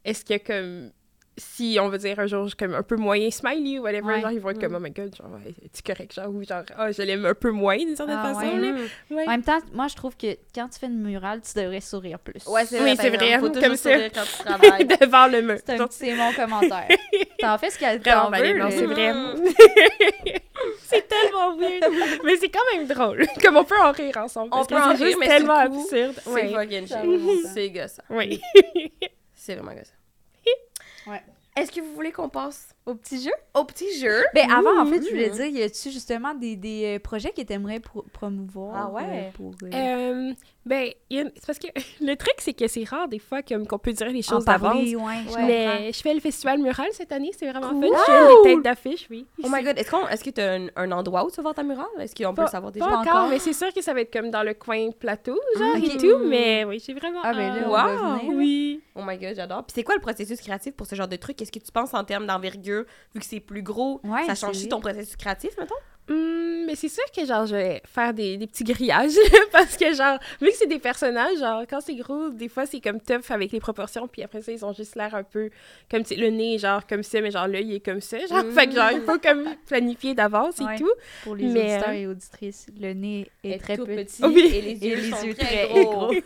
est-ce 0.03 0.25
que, 0.25 0.37
comme, 0.37 0.91
si 1.37 1.77
on 1.81 1.89
veut 1.89 1.97
dire 1.97 2.17
un 2.19 2.27
jour, 2.27 2.43
je 2.43 2.49
suis 2.49 2.55
comme 2.57 2.73
un 2.75 2.83
peu 2.83 2.95
moyen 2.95 3.29
smiley 3.29 3.77
ou 3.79 3.83
whatever, 3.83 4.05
Ouais. 4.07 4.21
genre, 4.21 4.31
ils 4.31 4.39
vont 4.39 4.51
être 4.51 4.59
comme, 4.61 4.75
oh 4.75 4.79
my 4.79 4.91
god, 4.91 5.13
genre, 5.15 5.29
ouais, 5.33 5.53
es-tu 5.65 5.81
correct, 5.83 6.13
genre, 6.13 6.29
ou 6.29 6.43
genre, 6.43 6.63
ah, 6.77 6.91
je 6.91 7.01
l'aime 7.01 7.25
un 7.25 7.33
peu 7.33 7.51
moins 7.51 7.77
d'une 7.77 7.95
certaine 7.95 8.19
Ah, 8.21 8.33
façon, 8.33 8.47
ouais. 8.57 8.61
là. 8.71 8.75
Ouais. 9.11 9.23
En 9.27 9.31
même 9.31 9.43
temps, 9.43 9.59
moi, 9.73 9.87
je 9.87 9.95
trouve 9.95 10.15
que 10.15 10.27
quand 10.53 10.69
tu 10.69 10.79
fais 10.79 10.87
une 10.87 11.01
murale, 11.03 11.41
tu 11.41 11.59
devrais 11.59 11.81
sourire 11.81 12.19
plus. 12.19 12.45
Ouais, 12.47 12.65
c'est 12.65 12.77
Oui, 12.79 12.93
vrai. 12.93 12.95
c'est 12.95 13.11
par 13.11 13.19
vrai. 13.19 13.39
Faut 13.39 13.49
comme 13.51 13.75
ça. 13.75 14.09
quand 14.09 14.23
tu 14.23 14.43
travailles. 14.45 14.85
Devant 15.01 15.27
le 15.27 15.41
mur. 15.41 15.57
C'est 15.65 15.79
un- 15.79 15.87
C'est 15.89 16.13
mon 16.15 16.31
commentaire. 16.33 16.87
T'en 17.39 17.57
fais 17.57 17.69
ce 17.69 17.79
qu'elle 17.79 17.99
Vraiment 17.99 18.23
t'en 18.25 18.31
valide, 18.31 18.53
veut. 18.55 18.59
non, 18.63 18.69
c'est 18.71 18.85
vrai. 18.85 19.13
Mm. 19.13 19.35
c'est 20.83 21.07
tellement 21.07 21.57
weird. 21.57 21.83
Mais 22.23 22.37
c'est 22.37 22.49
quand 22.49 22.59
même 22.73 22.87
drôle. 22.87 23.25
Comme 23.43 23.57
on 23.57 23.63
peut 23.63 23.79
en 23.81 23.91
rire 23.91 24.15
ensemble. 24.17 24.49
On 24.53 24.63
parce 24.63 24.67
peut 24.67 24.75
que 24.75 24.81
en 24.93 24.95
c'est 24.97 25.03
rire, 25.03 25.17
mais 25.19 25.27
tellement 25.27 25.53
absurde. 25.53 26.13
C'est 26.23 26.47
fucking. 26.47 26.87
C'est 27.53 27.69
gossant. 27.71 28.03
Oui. 28.09 28.41
C'est 29.33 29.55
vraiment 29.55 29.73
gossant. 29.73 29.91
Ouais. 31.07 31.23
Est-ce 31.55 31.71
que 31.71 31.81
vous 31.81 31.93
voulez 31.93 32.11
qu'on 32.11 32.29
passe 32.29 32.74
Au 32.85 32.93
petit 32.95 33.21
jeu? 33.21 33.31
au 33.55 33.63
petit 33.63 33.97
jeu? 33.99 34.21
Ben 34.33 34.47
avant, 34.51 34.79
en 34.81 34.85
fait, 34.85 35.01
je 35.01 35.09
voulais 35.09 35.29
Mmh. 35.29 35.33
dire, 35.35 35.45
y 35.45 35.63
a-tu 35.63 35.89
justement 35.89 36.33
des, 36.35 36.55
des 36.55 36.95
euh, 36.97 36.99
projets 36.99 37.31
que 37.31 37.41
t'aimerais 37.41 37.79
pro- 37.79 38.05
promouvoir? 38.13 38.75
Ah 38.75 38.89
ouais? 38.91 39.03
euh, 39.07 39.31
pour, 39.33 39.53
euh, 39.63 39.69
Euh, 39.73 40.33
ben, 40.65 40.89
c'est 41.09 41.45
parce 41.47 41.57
que 41.59 41.67
le 42.01 42.15
truc, 42.15 42.33
c'est 42.39 42.53
que 42.53 42.67
c'est 42.67 42.83
rare 42.83 43.07
des 43.07 43.17
fois 43.19 43.41
comme 43.41 43.65
qu'on 43.65 43.79
peut 43.79 43.93
dire 43.93 44.09
les 44.09 44.21
choses 44.21 44.43
d'avance. 44.45 44.75
ouais. 44.93 45.43
Mais 45.45 45.91
je 45.93 45.99
fais 46.01 46.13
le 46.13 46.19
festival 46.19 46.59
mural 46.59 46.87
cette 46.91 47.11
année, 47.11 47.31
c'est 47.37 47.49
vraiment 47.49 47.69
Cool. 47.69 47.87
fun. 47.87 47.95
Je 47.97 48.03
suis 48.03 48.13
une 48.21 48.27
des 48.27 48.41
têtes 48.55 48.63
d'affiche, 48.63 49.07
oui. 49.09 49.25
Oh 49.43 49.47
my 49.49 49.63
god, 49.63 49.77
est-ce 49.79 49.89
qu'on 49.89 50.07
est-ce 50.09 50.23
que 50.23 50.29
tu 50.31 50.41
as 50.41 50.53
un, 50.53 50.67
un 50.75 50.91
endroit 50.91 51.25
où 51.25 51.29
tu 51.29 51.37
vas 51.37 51.43
voir 51.43 51.55
ta 51.55 51.63
murale? 51.63 51.85
Est-ce 51.99 52.13
qu'on 52.13 52.33
peut 52.35 52.41
le 52.41 52.47
savoir 52.47 52.71
déjà? 52.73 52.85
Pas 52.85 52.97
encore, 52.97 53.13
encore. 53.15 53.29
mais 53.29 53.39
c'est 53.39 53.53
sûr 53.53 53.73
que 53.73 53.81
ça 53.81 53.93
va 53.93 54.01
être 54.01 54.11
comme 54.11 54.29
dans 54.31 54.43
le 54.43 54.53
coin 54.53 54.91
plateau, 54.91 55.39
genre, 55.57 55.75
Ok. 55.77 55.89
et 55.89 55.97
tout. 55.97 56.27
Mais 56.27 56.65
oui, 56.65 56.83
j'ai 56.85 56.93
vraiment 56.93 57.21
Ah, 57.23 57.33
ben 57.33 57.53
là, 57.53 57.69
Wow! 57.69 58.17
venir. 58.19 58.37
Oui. 58.37 58.81
Oh 58.95 59.01
my 59.05 59.17
god, 59.17 59.33
j'adore. 59.35 59.63
Puis 59.63 59.73
c'est 59.75 59.83
quoi 59.83 59.95
le 59.95 60.01
processus 60.01 60.39
créatif 60.41 60.73
pour 60.75 60.87
ce 60.87 60.95
genre 60.95 61.07
de 61.07 61.15
truc? 61.15 61.37
Qu'est-ce 61.37 61.51
que 61.51 61.59
tu 61.59 61.71
penses 61.71 61.93
en 61.93 62.03
termes 62.03 62.25
d'envergure, 62.27 62.74
vu 63.13 63.19
que 63.19 63.25
c'est 63.25 63.39
plus 63.39 63.63
gros? 63.63 64.01
Ouais, 64.03 64.25
ça 64.25 64.35
c'est 64.35 64.41
change-tu 64.41 64.63
vrai. 64.63 64.69
ton 64.69 64.79
processus 64.79 65.15
créatif, 65.15 65.51
mettons? 65.57 65.75
Hum, 66.07 66.65
mais 66.67 66.75
c'est 66.75 66.87
sûr 66.89 67.03
que 67.15 67.25
genre 67.25 67.47
je 67.47 67.55
vais 67.55 67.81
faire 67.85 68.13
des, 68.13 68.37
des 68.37 68.45
petits 68.45 68.63
grillages 68.63 69.15
parce 69.51 69.75
que 69.75 69.91
genre 69.93 70.19
vu 70.39 70.49
que 70.49 70.55
c'est 70.55 70.67
des 70.67 70.77
personnages 70.77 71.39
genre 71.39 71.63
quand 71.67 71.81
c'est 71.81 71.95
gros 71.95 72.29
des 72.29 72.47
fois 72.47 72.67
c'est 72.67 72.79
comme 72.79 73.01
tough 73.01 73.31
avec 73.31 73.51
les 73.51 73.59
proportions 73.59 74.07
puis 74.07 74.21
après 74.21 74.43
ça 74.43 74.51
ils 74.51 74.63
ont 74.63 74.71
juste 74.73 74.95
l'air 74.95 75.15
un 75.15 75.23
peu 75.23 75.49
comme 75.89 76.03
le 76.15 76.29
nez 76.29 76.59
genre 76.59 76.85
comme 76.85 77.01
ça 77.01 77.21
mais 77.21 77.31
genre 77.31 77.47
l'œil 77.47 77.75
est 77.75 77.79
comme 77.79 78.01
ça 78.01 78.19
genre 78.27 78.43
Mm. 78.43 78.51
fait 78.51 78.67
que 78.67 78.73
genre 78.75 78.91
il 78.91 79.01
faut 79.01 79.17
comme 79.17 79.49
planifier 79.65 80.13
d'avance 80.13 80.59
Ouais. 80.59 80.75
et 80.75 80.79
tout 80.79 80.91
Pour 81.23 81.35
les 81.35 81.45
Mais, 81.47 81.73
auditeurs 81.73 81.89
euh, 81.89 81.93
et 81.93 82.07
auditrices, 82.07 82.67
le 82.79 82.93
nez 82.93 83.27
est, 83.43 83.49
Est 83.51 83.57
très 83.57 83.77
petit. 83.77 84.21
Oui. 84.25 84.51
Et 84.53 84.61
les 84.61 84.85
Et 84.85 84.89
yeux, 84.89 84.95
les 84.97 85.09
sont 85.11 85.23
yeux 85.25 85.33
très, 85.33 85.67
très 85.67 85.83
gros. 85.83 86.13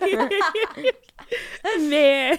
mais 1.90 2.38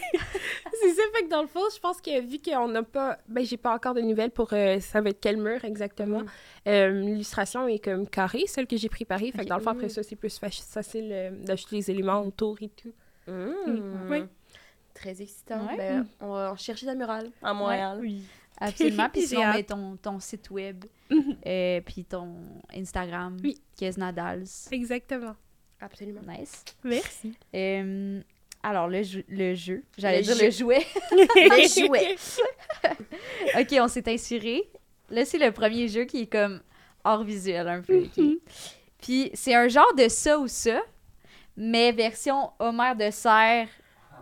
c'est 0.81 0.91
ça 0.95 1.03
fait 1.15 1.25
que 1.25 1.29
dans 1.29 1.43
le 1.43 1.49
fond 1.49 1.61
je 1.75 1.79
pense 1.81 2.01
que 2.01 2.21
vu 2.21 2.39
qu'on 2.39 2.69
n'a 2.69 2.83
pas 2.83 3.19
ben 3.29 3.45
j'ai 3.45 3.57
pas 3.57 3.75
encore 3.75 3.95
de 3.95 4.01
nouvelles 4.01 4.31
pour 4.31 4.49
euh, 4.53 4.81
ça 4.81 5.01
va 5.01 5.11
être 5.11 5.21
quel 5.21 5.37
mur 5.37 5.65
exactement 5.65 6.23
Euh, 6.69 6.91
l'illustration 7.01 7.67
est 7.69 7.79
comme 7.79 8.07
carrée 8.07 8.45
celle 8.47 8.67
que 8.67 8.77
j'ai 8.77 8.91
préparée 8.91 9.33
fait 9.33 9.45
que 9.45 9.49
dans 9.49 9.57
le 9.57 9.63
fond 9.63 9.71
après 9.71 9.89
ça 9.89 10.03
c'est 10.03 10.15
plus 10.17 10.39
faci- 10.39 10.63
facile 10.63 11.09
euh, 11.11 11.31
d'ajouter 11.43 11.77
les 11.77 11.91
éléments 11.91 12.21
autour 12.23 12.59
et 12.63 12.69
tout 12.69 12.93
Mmh. 13.27 14.09
Ouais. 14.11 14.25
Très 14.93 15.23
excitant. 15.23 15.67
Ouais. 15.69 15.77
Ben, 15.77 16.07
on 16.21 16.33
va 16.33 16.55
chercher 16.57 16.85
la 16.87 16.95
murale 16.95 17.31
à 17.43 17.55
Montréal. 17.55 17.99
oui 18.01 18.23
Absolument. 18.61 19.09
Puis 19.11 19.23
sinon, 19.27 19.43
hâte. 19.43 19.57
ben, 19.57 19.65
ton, 19.65 19.97
ton 19.97 20.21
site 20.21 20.51
web, 20.51 20.85
euh, 21.47 21.81
puis 21.81 22.05
ton 22.05 22.35
Instagram, 22.77 23.37
Oui. 23.43 23.59
Nadals. 23.97 24.45
exactement 24.73 25.35
Absolument. 25.81 26.21
Nice. 26.29 26.63
merci 26.85 27.33
Euh, 27.55 28.21
alors, 28.63 28.89
le, 28.89 29.03
jeu- 29.03 29.25
le 29.29 29.55
jeu. 29.55 29.83
J'allais 29.97 30.21
dire 30.23 30.35
jeu. 30.37 30.45
le 30.45 30.51
jouet. 30.51 30.87
Le 31.13 31.69
jouet. 31.87 32.17
OK, 33.59 33.77
on 33.81 33.89
s'est 33.89 34.13
inspiré. 34.13 34.69
Là, 35.11 35.25
c'est 35.25 35.39
le 35.39 35.51
premier 35.53 35.89
jeu 35.89 36.05
qui 36.05 36.23
est 36.23 36.27
comme 36.27 36.61
hors 37.05 37.25
visuel 37.25 37.69
un 37.69 37.81
peu. 37.83 38.05
Mhm. 38.17 38.39
Puis 39.03 39.31
c'est 39.35 39.55
un 39.55 39.69
genre 39.69 39.95
de 39.95 40.09
ça 40.09 40.39
ou 40.39 40.47
ça, 40.49 40.81
mais 41.57 41.93
version 41.93 42.51
Homer 42.59 42.93
de 42.99 43.11
serre, 43.11 43.69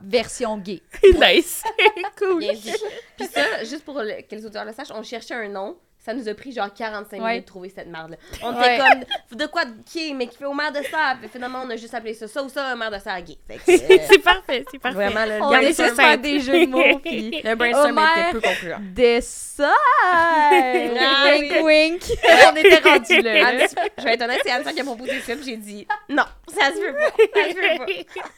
version 0.00 0.56
gay. 0.58 0.80
nice. 1.20 1.62
cool. 2.18 2.38
Bien 2.38 2.52
dit. 2.54 2.72
Puis 3.16 3.26
ça, 3.26 3.64
juste 3.64 3.84
pour 3.84 3.98
le- 4.00 4.22
que 4.22 4.34
les 4.34 4.44
auditeurs 4.44 4.64
le 4.64 4.72
sachent, 4.72 4.92
on 4.92 5.02
cherchait 5.02 5.34
un 5.34 5.48
nom. 5.48 5.76
Ça 6.00 6.14
nous 6.14 6.26
a 6.28 6.32
pris 6.34 6.52
genre 6.52 6.72
45 6.72 7.20
Ouais. 7.20 7.28
minutes 7.32 7.44
de 7.44 7.46
trouver 7.48 7.68
cette 7.74 7.88
merde-là. 7.88 8.16
On 8.42 8.54
Ouais. 8.56 8.76
était 8.76 8.78
comme, 8.78 9.04
de 9.38 9.46
quoi 9.46 9.64
de 9.66 9.72
qui, 9.84 10.14
mais 10.14 10.26
qui 10.26 10.38
fait 10.38 10.44
au 10.46 10.54
maire 10.54 10.72
de 10.72 10.82
ça. 10.90 11.16
Puis 11.20 11.28
finalement, 11.28 11.60
on 11.64 11.70
a 11.70 11.76
juste 11.76 11.92
appelé 11.92 12.14
ça 12.14 12.26
ça 12.28 12.42
ou 12.42 12.48
ça, 12.48 12.68
un 12.68 12.76
maire 12.76 12.90
de 12.90 12.98
ça 12.98 13.20
gay. 13.20 13.36
Que, 13.48 13.54
euh, 13.54 13.98
c'est 14.10 14.22
parfait, 14.22 14.64
c'est 14.70 14.78
parfait. 14.78 14.96
vraiment, 15.10 15.26
le 15.26 15.42
On 15.42 15.72
ça 15.72 15.90
de 15.90 15.94
faire 15.94 16.18
des 16.18 16.40
jeux 16.40 16.64
de 16.66 16.70
mots, 16.70 16.98
puis 17.00 17.42
le 17.44 17.54
brainstorm 17.56 17.98
était 17.98 18.30
peu 18.32 18.40
concluant. 18.40 18.78
de 18.80 19.18
serre. 19.20 19.68
Ah 20.02 20.50
wink, 21.32 21.52
oui. 21.52 21.62
wink. 21.64 22.02
on 22.52 22.56
était 22.56 22.78
rendu 22.78 23.20
là. 23.20 23.46
Anne- 23.48 23.68
je 23.98 24.04
vais 24.04 24.14
être 24.14 24.22
honnête, 24.22 24.40
c'est 24.44 24.50
Anne 24.50 24.64
qui 24.64 24.80
a 24.80 24.84
proposé 24.84 25.20
ça, 25.20 25.34
puis 25.34 25.44
j'ai 25.44 25.56
dit 25.56 25.86
non, 26.08 26.24
ça 26.48 26.72
se 26.72 26.78
peut 26.80 26.94
pas. 26.94 27.10
Ça 27.34 27.48
se 27.50 27.54
peut 27.54 27.84
pas. 28.14 28.28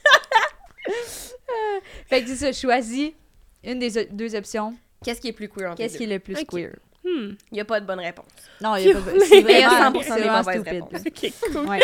Fait 2.08 2.22
que 2.22 2.28
c'est 2.28 2.36
ça, 2.36 2.52
choisis 2.52 3.12
une 3.64 3.78
des 3.78 4.06
deux 4.06 4.34
options. 4.34 4.74
Qu'est-ce 5.04 5.20
qui 5.20 5.28
est 5.28 5.32
plus 5.32 5.48
queer 5.48 5.68
entre 5.70 5.76
Qu'est-ce 5.78 5.96
qui 5.96 6.04
est 6.04 6.06
le 6.06 6.18
plus 6.18 6.44
queer? 6.44 6.76
Hmm. 7.04 7.32
Il 7.50 7.54
n'y 7.54 7.60
a 7.60 7.64
pas 7.64 7.80
de 7.80 7.86
bonne 7.86 8.00
réponse. 8.00 8.26
Non, 8.60 8.76
il 8.76 8.88
y 8.88 8.90
a 8.92 8.94
pas... 8.94 9.00
Mais 9.12 9.20
C'est 9.20 9.38
il 9.40 9.50
y 9.50 9.62
a 9.62 9.68
vraiment, 9.68 10.00
100% 10.00 10.02
c'est 10.02 10.14
des 10.14 10.20
vraiment 10.20 10.36
mauvaises 10.38 10.60
stupide. 10.60 10.84
réponses. 10.92 11.02
Ok, 11.06 11.52
cool. 11.52 11.68
Ouais. 11.68 11.80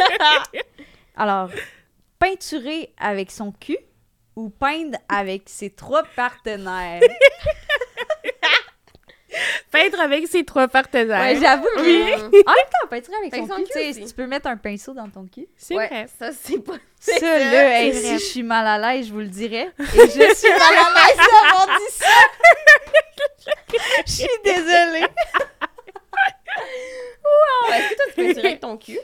Alors, 1.16 1.50
peinturer 2.18 2.92
avec 2.98 3.30
son 3.30 3.52
cul 3.52 3.78
ou 4.36 4.50
peindre 4.50 4.98
avec 5.08 5.44
ses 5.46 5.70
trois 5.70 6.02
partenaires? 6.14 7.00
Peindre 9.70 10.00
avec 10.00 10.26
ses 10.28 10.44
trois 10.44 10.66
partenaires. 10.68 11.20
Ouais, 11.20 11.36
j'avoue 11.38 11.66
que... 11.76 11.80
Mm. 11.80 12.24
En 12.46 12.52
même 12.52 12.70
temps, 12.70 12.88
peinturer 12.88 13.16
avec 13.20 13.34
Avec 13.34 13.46
son 13.46 13.54
son 13.56 13.56
cul, 13.56 13.64
cul 13.64 13.70
tu 13.72 13.78
sais, 13.78 13.90
aussi. 13.90 14.04
tu 14.06 14.14
peux 14.14 14.26
mettre 14.26 14.46
un 14.46 14.56
pinceau 14.56 14.94
dans 14.94 15.10
ton 15.10 15.26
cul. 15.26 15.46
c'est 15.56 15.74
Ouais, 15.74 15.88
vrai. 15.88 16.06
ça, 16.18 16.30
c'est 16.32 16.58
pas. 16.60 16.74
Ça, 16.98 17.18
là, 17.20 17.82
hey, 17.82 17.92
si 17.94 18.12
je 18.14 18.18
suis 18.24 18.42
mal 18.42 18.66
à 18.66 18.78
l'aise, 18.94 19.08
je 19.08 19.12
vous 19.12 19.18
le 19.20 19.26
dirais. 19.26 19.70
Et 19.78 19.84
je 19.84 20.34
suis 20.34 20.48
mal 20.48 20.74
à 20.74 20.94
l'aise 20.94 21.16
d'avoir 21.16 21.66
dit 21.66 21.92
ça. 21.92 22.06
Je 24.06 24.10
suis 24.12 24.26
désolée. 24.44 25.06
Est-ce 27.72 27.90
que 27.90 27.94
toi, 27.96 28.04
tu 28.08 28.14
peinturer 28.14 28.46
avec 28.48 28.60
ton 28.60 28.76
cul. 28.76 28.98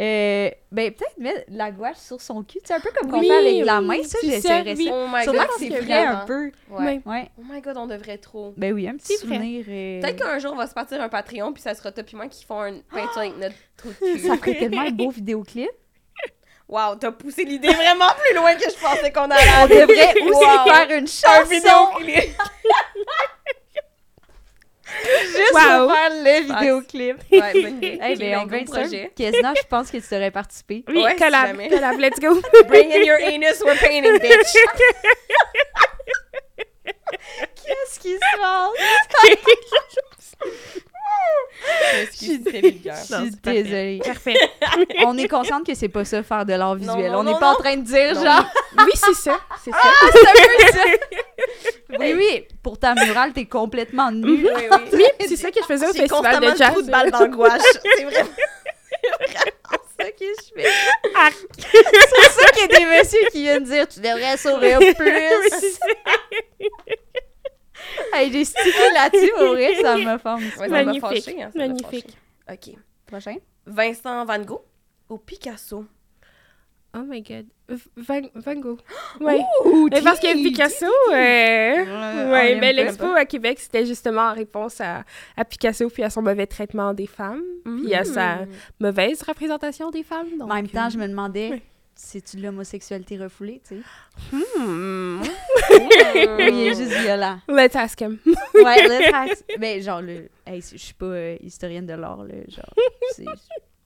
Euh, 0.00 0.48
ben, 0.70 0.92
peut-être 0.92 1.18
mettre 1.18 1.42
la 1.48 1.72
gouache 1.72 1.96
sur 1.96 2.20
son 2.20 2.44
cul. 2.44 2.60
C'est 2.64 2.74
un 2.74 2.78
peu 2.80 2.90
comme 2.96 3.10
qu'on 3.10 3.18
Oui, 3.18 3.26
fait 3.26 3.34
avec 3.36 3.64
la 3.64 3.80
main, 3.80 4.00
ça, 4.04 4.18
j'essaierais 4.22 4.76
ça. 4.76 4.90
Oh 4.92 5.06
my 5.12 5.22
Sûrement 5.24 5.40
god, 5.40 5.48
que 5.48 5.58
c'est 5.58 5.80
vrai 5.80 6.04
un 6.04 6.16
peu. 6.24 6.52
Ouais. 6.70 7.00
Ouais. 7.04 7.28
Oh 7.36 7.42
my 7.44 7.60
god, 7.60 7.76
on 7.78 7.86
devrait 7.88 8.18
trop. 8.18 8.54
Ben 8.56 8.72
oui, 8.72 8.86
un 8.88 8.96
petit 8.96 9.16
souvenir. 9.16 9.64
euh, 9.68 10.00
Peut-être 10.00 10.16
qu'un 10.22 10.38
jour, 10.38 10.52
on 10.52 10.56
va 10.56 10.68
se 10.68 10.74
partir 10.74 11.00
un 11.02 11.08
Patreon, 11.08 11.52
puis 11.52 11.62
ça 11.62 11.74
sera 11.74 11.90
toi 11.90 12.04
puis 12.04 12.14
moi 12.16 12.28
qui 12.28 12.44
font 12.44 12.64
une 12.64 12.82
peinture 12.94 13.18
avec 13.22 13.36
notre 13.38 13.56
trou 13.76 13.88
de 13.88 13.94
cul. 14.14 14.20
Ça 14.28 14.36
ferait 14.36 14.54
tellement 14.58 14.82
un 14.82 14.90
beau 14.90 15.10
vidéoclip. 15.10 15.68
Wow, 16.68 16.94
t'as 17.00 17.10
poussé 17.10 17.44
l'idée 17.44 17.72
vraiment 17.72 18.10
plus 18.22 18.36
loin 18.36 18.54
que 18.54 18.70
je 18.70 18.76
pensais 18.78 19.10
qu'on 19.10 19.22
allait 19.22 19.50
On 19.62 19.66
devrait 19.66 20.12
aussi 20.22 20.44
Wow. 20.44 20.70
faire 20.72 20.90
une 20.98 21.04
Un 21.04 21.06
chanson 21.06 21.48
vidéoclip. 21.50 22.36
juste 25.02 25.52
Wow. 25.52 25.86
pour 25.86 25.94
faire 25.94 26.10
le 26.10 26.40
vidéoclip. 26.42 27.16
Ouais, 27.30 27.52
bonne 27.62 27.76
idée. 27.76 27.98
Hey, 28.00 28.16
ben, 28.16 28.38
on 28.38 28.46
projet. 28.64 29.10
Kesna, 29.16 29.54
je 29.54 29.66
pense 29.68 29.90
que 29.90 29.96
tu 29.98 30.02
participer. 30.30 30.84
Oui, 30.88 31.02
Ouais, 31.02 31.16
collab, 31.16 31.56
collab, 31.68 31.98
let's 31.98 32.18
go. 32.20 32.40
Bring 32.68 32.90
in 32.92 33.04
your 33.04 33.18
anus, 33.20 33.62
we're 33.64 33.76
painting, 33.78 34.18
bitch. 34.18 34.54
Qu'est-ce 37.54 38.00
qui 38.00 38.14
se 38.14 38.38
passe? 38.38 38.72
Je 42.10 42.16
suis 42.16 42.42
c'est 42.44 43.40
désolée. 43.42 44.00
Parfait. 44.04 44.36
On 45.06 45.16
est 45.16 45.28
consciente 45.28 45.64
que 45.66 45.74
c'est 45.74 45.88
pas 45.88 46.04
ça 46.04 46.22
faire 46.22 46.44
de 46.44 46.52
l'art 46.54 46.74
visuel. 46.76 47.10
non, 47.12 47.18
on 47.18 47.24
n'est 47.24 47.32
non, 47.32 47.38
pas 47.38 47.52
en 47.52 47.56
train 47.56 47.76
de 47.76 47.82
dire 47.82 48.14
Non. 48.14 48.24
genre. 48.24 48.44
Oui, 48.78 48.92
c'est 48.94 49.14
ça. 49.14 49.40
C'est 49.64 49.70
ça. 49.72 49.78
Oui, 51.98 52.12
oui, 52.14 52.46
pour 52.62 52.78
ta 52.78 52.94
murale, 52.94 53.32
t'es 53.32 53.46
complètement 53.46 54.12
nu. 54.12 54.28
Oui, 54.28 54.44
oui. 54.44 54.68
Oui, 54.92 55.04
c'est 55.26 55.36
ça 55.36 55.50
que 55.50 55.58
je 55.60 55.66
faisais 55.66 55.86
au 55.86 55.92
festival 55.92 56.08
constamment 56.10 56.46
de 56.46 56.50
le 56.52 56.56
jazz. 56.56 56.76
de 56.86 56.90
balle 56.90 57.10
d'angoisse. 57.10 57.78
C'est 57.96 58.04
vraiment... 58.04 58.28
ça 59.98 60.10
que 60.12 60.20
je 60.20 60.52
fais. 60.62 60.68
C'est 61.72 62.30
ça 62.30 62.50
qu'il 62.52 62.60
y 62.60 62.64
a 62.64 62.66
des 62.78 62.84
messieurs 62.84 63.26
qui 63.32 63.42
viennent 63.42 63.64
dire 63.64 63.88
tu 63.88 64.00
devrais 64.00 64.36
sourire 64.36 64.78
Oui, 64.80 64.94
plus. 64.94 65.78
Hey, 68.14 68.32
j'ai 68.32 68.44
stické 68.44 68.90
là-dessus 68.94 69.30
pour 69.36 69.52
rire, 69.54 69.70
ça 69.80 69.96
me 69.96 70.18
forme. 70.18 70.42
Ouais, 70.44 70.50
ça 70.56 70.68
m'a 70.68 70.84
Magnifique, 70.84 71.24
fâché, 71.24 71.42
hein, 71.42 71.50
ça 71.52 71.58
m'a 71.58 71.66
magnifique. 71.68 72.16
fâché. 72.46 72.72
OK. 72.74 72.78
Prochain. 73.06 73.36
Vincent 73.66 74.24
Van 74.24 74.38
Gogh 74.40 74.60
ou 75.10 75.18
Picasso? 75.18 75.84
Oh 76.96 77.02
my 77.06 77.20
god. 77.20 77.46
Van, 77.96 78.22
Van 78.34 78.54
Gogh. 78.56 78.80
Ouais. 79.20 79.40
Mais 79.92 80.00
parce 80.02 80.18
que 80.20 80.32
Picasso, 80.42 80.86
euh, 81.12 82.32
ouais, 82.32 82.54
mais 82.58 82.72
l'expo 82.72 83.06
à 83.14 83.26
Québec, 83.26 83.58
c'était 83.60 83.84
justement 83.84 84.22
en 84.22 84.32
réponse 84.34 84.80
à, 84.80 85.04
à 85.36 85.44
Picasso 85.44 85.88
puis 85.90 86.02
à 86.02 86.08
son 86.10 86.22
mauvais 86.22 86.46
traitement 86.46 86.94
des 86.94 87.06
femmes, 87.06 87.42
puis 87.82 87.94
à 87.94 88.04
sa 88.04 88.36
Mm. 88.36 88.48
mauvaise 88.80 89.22
représentation 89.22 89.90
des 89.90 90.02
femmes. 90.02 90.28
En 90.40 90.46
même 90.46 90.68
temps, 90.68 90.88
je 90.88 90.96
me 90.96 91.02
me... 91.04 91.08
demandais, 91.08 91.48
Oui. 91.52 91.62
C'est-tu 92.00 92.36
de 92.36 92.42
l'homosexualité 92.42 93.18
refoulée, 93.18 93.60
tu 93.66 93.76
sais? 93.76 94.36
Hmm. 94.36 95.20
Oui, 95.20 95.88
il 96.14 96.68
est 96.68 96.74
juste 96.76 96.92
violent. 96.92 97.40
Let's 97.48 97.74
ask 97.74 98.00
him. 98.00 98.18
Ouais, 98.54 98.88
le 98.88 99.10
fax. 99.10 99.44
Mais 99.58 99.80
genre, 99.80 100.00
le... 100.00 100.28
hey, 100.46 100.62
je 100.62 100.76
suis 100.76 100.94
pas 100.94 101.06
euh, 101.06 101.36
historienne 101.42 101.86
de 101.86 101.94
l'art, 101.94 102.22
là. 102.24 102.34
Genre, 102.46 102.74
c'est 103.16 103.24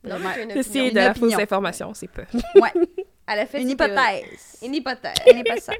vraiment 0.04 0.30
C'est 0.62 0.90
de 0.90 0.94
la 0.94 1.14
fausse 1.14 1.38
information, 1.38 1.94
c'est 1.94 2.10
pas. 2.10 2.24
Elle 3.32 3.40
a 3.40 3.46
fait 3.46 3.62
une 3.62 3.70
hypothèse. 3.70 4.58
Une 4.62 4.74
hypothèse. 4.74 5.14
Une 5.30 5.38
hypothèse. 5.38 5.70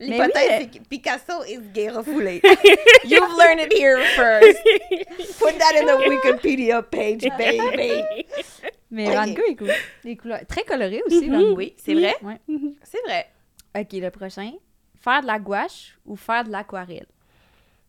L'hypothèse, 0.00 0.34
oui, 0.34 0.68
c'est 0.72 0.78
que 0.80 0.84
Picasso 0.88 1.44
is 1.44 1.60
gay 1.72 1.88
refoulé. 1.88 2.42
You've 3.04 3.36
learned 3.38 3.60
it 3.60 3.72
here 3.72 4.02
first. 4.16 4.58
Put 5.38 5.56
that 5.58 5.76
in 5.76 5.86
the 5.86 6.08
Wikipedia 6.08 6.82
page, 6.82 7.26
baby. 7.38 8.02
Mais 8.90 9.08
Ok. 9.08 9.14
Van 9.14 9.26
Gogh 9.28 9.50
est 9.50 9.56
cool. 9.56 9.70
Les 10.04 10.16
couleurs. 10.16 10.40
Très 10.48 10.64
coloré 10.64 11.00
aussi, 11.06 11.28
Gogh. 11.28 11.56
Oui, 11.56 11.74
c'est 11.76 11.94
vrai. 11.94 12.14
Ouais. 12.22 12.40
C'est 12.82 13.00
vrai. 13.06 13.30
Ok, 13.76 13.92
le 13.92 14.10
prochain. 14.10 14.52
Faire 15.00 15.22
de 15.22 15.26
la 15.26 15.38
gouache 15.38 15.96
ou 16.04 16.16
faire 16.16 16.44
de 16.44 16.50
l'aquarelle? 16.50 17.06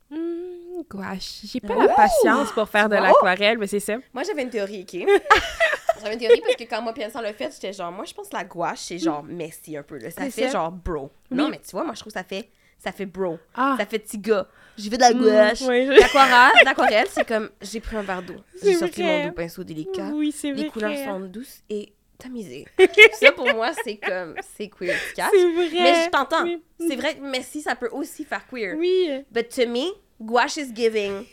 Hmm, 0.09 0.81
gouache. 0.89 1.39
J'ai 1.45 1.59
pas 1.59 1.75
la 1.75 1.87
patience 1.93 2.51
pour 2.51 2.69
faire 2.69 2.87
de 2.89 2.95
l'aquarelle, 2.95 3.57
mais 3.57 3.67
c'est 3.67 3.79
ça. 3.79 3.95
Moi, 4.13 4.23
j'avais 4.23 4.43
une 4.43 4.49
théorie, 4.49 4.81
OK? 4.87 5.07
j'avais 6.01 6.13
une 6.13 6.19
théorie 6.19 6.41
parce 6.41 6.55
que 6.55 6.63
quand 6.65 6.81
moi 6.81 6.93
Vincent 6.95 7.21
l'a 7.21 7.33
fait, 7.33 7.51
j'étais 7.53 7.73
genre, 7.73 7.91
moi, 7.91 8.05
je 8.05 8.13
pense 8.13 8.29
que 8.29 8.35
la 8.35 8.43
gouache, 8.43 8.79
c'est 8.79 8.97
genre 8.99 9.23
messy 9.23 9.75
un 9.77 9.83
peu. 9.83 9.97
Là. 9.97 10.11
Ça 10.11 10.21
C'est 10.25 10.31
fait 10.31 10.45
ça. 10.47 10.51
genre 10.53 10.71
bro. 10.71 11.11
Non, 11.31 11.49
mais 11.49 11.59
tu 11.59 11.71
vois, 11.71 11.83
moi, 11.83 11.93
je 11.95 12.01
trouve 12.01 12.13
que 12.13 12.19
ça 12.19 12.23
fait, 12.23 12.49
ça 12.77 12.91
fait 12.91 13.05
bro. 13.07 13.39
Ah. 13.55 13.75
Ça 13.79 13.85
fait 13.85 13.99
petit 13.99 14.19
gars. 14.19 14.47
J'ai 14.77 14.89
fait 14.89 14.97
de 14.97 15.01
la 15.01 15.13
gouache. 15.13 15.61
Ouais, 15.61 15.85
je- 15.87 15.91
L'aquarelle, 15.99 16.51
l'aquarelle, 16.65 17.07
c'est 17.09 17.27
comme, 17.27 17.49
j'ai 17.61 17.79
pris 17.79 17.95
un 17.95 18.01
verre 18.03 18.21
d'eau. 18.21 18.35
J'ai 18.61 18.73
sorti 18.75 19.01
mon 19.03 19.27
doux 19.27 19.33
pinceau 19.33 19.63
délicat. 19.63 20.09
Oui, 20.13 20.31
c'est 20.31 20.51
vrai. 20.51 20.63
Les 20.63 20.69
couleurs 20.69 20.97
sont 21.05 21.19
douces 21.21 21.61
et 21.69 21.93
tamisées. 22.17 22.65
ça, 23.19 23.31
pour 23.31 23.47
moi, 23.53 23.71
c'est 23.83 23.97
comme, 23.97 24.35
c'est 24.57 24.69
queer, 24.69 24.95
efficace. 24.95 25.29
C'est 25.31 25.51
vrai. 25.53 25.69
Mais 25.73 26.05
je 26.05 26.09
t'entends. 26.09 26.43
Oui. 26.43 26.61
C'est 26.79 26.95
vrai 26.95 27.15
que 27.15 27.21
Messi, 27.21 27.61
ça 27.61 27.75
peut 27.75 27.89
aussi 27.91 28.25
faire 28.25 28.45
queer. 28.47 28.75
Oui. 28.77 29.09
But 29.31 29.49
to 29.49 29.67
me, 29.67 29.91
gouache 30.21 30.57
is 30.57 30.73
giving 30.73 31.25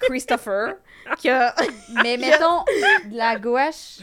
Christopher 0.00 0.76
que 1.22 2.02
Mais 2.02 2.16
mettons 2.18 2.64
de 3.10 3.16
la 3.16 3.36
gouache 3.38 3.98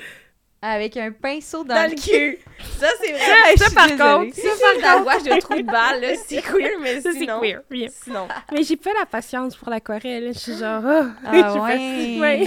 avec 0.66 0.95
un 0.95 1.12
pinceau 1.12 1.66
dans, 1.66 1.76
dans 1.76 1.89
le 1.91 1.95
cul. 2.01 2.39
Ça, 2.80 2.88
c'est 3.01 3.12
vrai. 3.12 3.20
Ça, 3.20 3.36
je 3.51 3.58
ça, 3.58 3.66
suis 3.66 3.76
par 3.76 3.88
désolée. 3.88 4.10
contre, 4.30 4.36
Si 4.36 4.41
c'est 4.41 4.78
de 4.78 4.82
la 4.82 4.99
gouache 5.01 5.24
de 5.24 5.39
trou 5.41 5.56
de 5.56 5.64
balle, 5.64 5.99
là, 5.99 6.16
c'est 6.26 6.41
queer, 6.41 6.80
mais 6.80 7.01
ça, 7.01 7.12
c'est 7.12 7.20
sinon... 7.20 7.41
queer. 7.41 7.62
Sinon. 7.91 8.28
Mais 8.54 8.64
j'ai 8.64 8.78
pas 8.78 8.91
la 8.97 9.06
patience 9.06 9.58
pour 9.58 9.70
l'aquarelle. 9.70 10.32
Je 10.34 10.39
suis 10.39 10.56
genre, 10.58 10.82
oh. 10.86 11.04
Ah 11.26 11.54
ouais. 11.64 12.45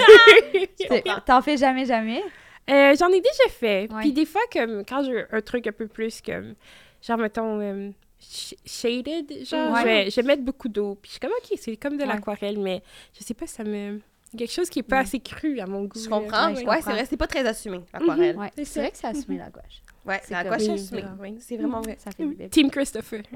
fais- 0.78 0.90
ouais. 0.90 1.04
T'en 1.26 1.42
fais 1.42 1.58
jamais, 1.58 1.84
jamais? 1.84 2.22
Euh, 2.70 2.94
J'en 2.98 3.08
ai 3.08 3.20
déjà 3.20 3.48
fait. 3.50 3.88
Ouais. 3.92 4.00
Puis 4.00 4.12
des 4.12 4.26
fois, 4.26 4.40
comme 4.52 4.84
quand 4.84 5.04
j'ai 5.04 5.24
un 5.30 5.40
truc 5.40 5.66
un 5.66 5.72
peu 5.72 5.86
plus 5.86 6.20
comme, 6.20 6.54
genre, 7.00 7.18
mettons, 7.18 7.60
euh, 7.60 7.90
sh- 8.20 8.54
shaded, 8.64 9.46
genre, 9.46 9.72
Ouais. 9.72 9.80
je, 9.80 9.84
vais, 9.86 10.10
je 10.10 10.16
vais 10.16 10.26
mettre 10.26 10.42
beaucoup 10.42 10.68
d'eau. 10.68 10.96
Puis 11.00 11.08
je 11.08 11.12
suis 11.12 11.20
comme, 11.20 11.30
OK, 11.30 11.56
c'est 11.60 11.76
comme 11.76 11.96
de 11.96 12.02
Ouais. 12.02 12.08
l'aquarelle, 12.08 12.58
mais 12.58 12.82
je 13.18 13.22
sais 13.24 13.34
pas, 13.34 13.46
ça 13.46 13.62
me... 13.64 14.00
Quelque 14.36 14.52
chose 14.52 14.68
qui 14.68 14.80
est 14.80 14.82
pas 14.82 14.96
Ouais. 14.96 15.02
assez 15.02 15.20
cru 15.20 15.60
à 15.60 15.66
mon 15.66 15.84
goût. 15.84 15.98
Je 15.98 16.08
comprends. 16.08 16.52
Ouais, 16.52 16.80
c'est 16.82 16.90
vrai, 16.90 17.04
c'est 17.08 17.16
pas 17.16 17.28
très 17.28 17.46
assumé, 17.46 17.80
l'aquarelle. 17.92 18.36
Ouais. 18.36 18.50
C'est 18.56 18.64
C'est 18.64 18.80
vrai 18.80 18.90
que 18.90 18.96
c'est 18.98 19.06
assumé 19.06 19.38
la 19.38 19.48
gouache. 19.48 19.82
Ouais, 20.04 20.20
C'est 20.24 20.34
la 20.34 20.44
gouache 20.44 20.62
Oui, 20.62 20.70
assumée. 20.70 21.02
ah, 21.06 21.16
Oui, 21.20 21.36
c'est 21.40 21.56
vraiment 21.56 21.80
vrai. 21.80 21.96
Ça 21.98 22.10
fait 22.10 22.24
du 22.24 22.30
bébé. 22.34 22.48
Team 22.50 22.70
Christopher. 22.70 23.22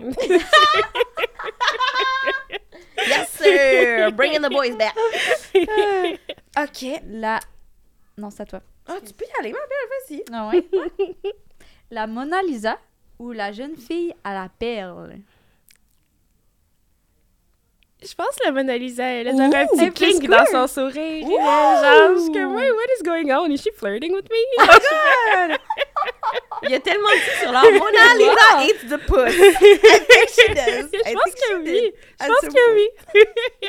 Yes, 3.08 3.30
sir! 3.30 4.12
Bringing 4.12 4.42
the 4.42 4.50
boys 4.50 4.76
back. 4.76 4.94
OK. 6.58 7.00
La... 7.08 7.40
Non, 8.18 8.30
c'est 8.30 8.42
à 8.42 8.46
toi. 8.46 8.60
Ah, 8.86 8.98
tu 9.04 9.12
peux 9.12 9.24
y 9.24 9.40
aller, 9.40 9.52
ma 9.52 9.58
belle, 9.58 9.88
vas-y. 9.90 10.24
Ah 10.32 10.48
ouais? 10.48 11.32
la 11.90 12.06
Mona 12.06 12.42
Lisa 12.42 12.78
ou 13.18 13.32
la 13.32 13.52
jeune 13.52 13.76
fille 13.76 14.14
à 14.24 14.34
la 14.34 14.48
perle? 14.48 15.18
Je 18.02 18.14
pense 18.14 18.34
que 18.36 18.46
la 18.46 18.52
Mona 18.52 18.78
Lisa, 18.78 19.04
elle 19.04 19.28
a 19.28 19.32
un 19.32 19.50
petit 19.50 19.90
kink 19.92 20.26
dans 20.28 20.46
son 20.46 20.66
sourire. 20.66 21.26
Genre, 21.26 22.14
je 22.14 22.20
suis 22.22 22.32
comme, 22.32 22.54
wait, 22.54 22.70
what 22.70 22.86
is 22.98 23.02
going 23.04 23.30
on? 23.30 23.50
Is 23.50 23.60
she 23.60 23.70
flirting 23.76 24.14
with 24.14 24.28
me? 24.30 25.56
Il 26.62 26.70
y 26.70 26.74
a 26.74 26.80
tellement 26.80 27.08
de 27.08 27.20
trucs 27.20 27.36
sur 27.42 27.52
leur 27.52 27.62
Mona 27.62 28.14
Lisa 28.18 28.58
hates 28.58 28.86
the 28.88 29.06
puss. 29.06 29.34
I 29.34 30.00
think 30.08 30.28
she 30.28 30.48
does. 30.54 30.90
Je 30.92 31.10
I 31.10 31.14
pense 31.14 31.34
que 31.34 31.56
oui. 31.62 31.92
Je 32.20 32.26
pense 32.26 32.54
que 32.54 32.74
oui. 32.74 32.88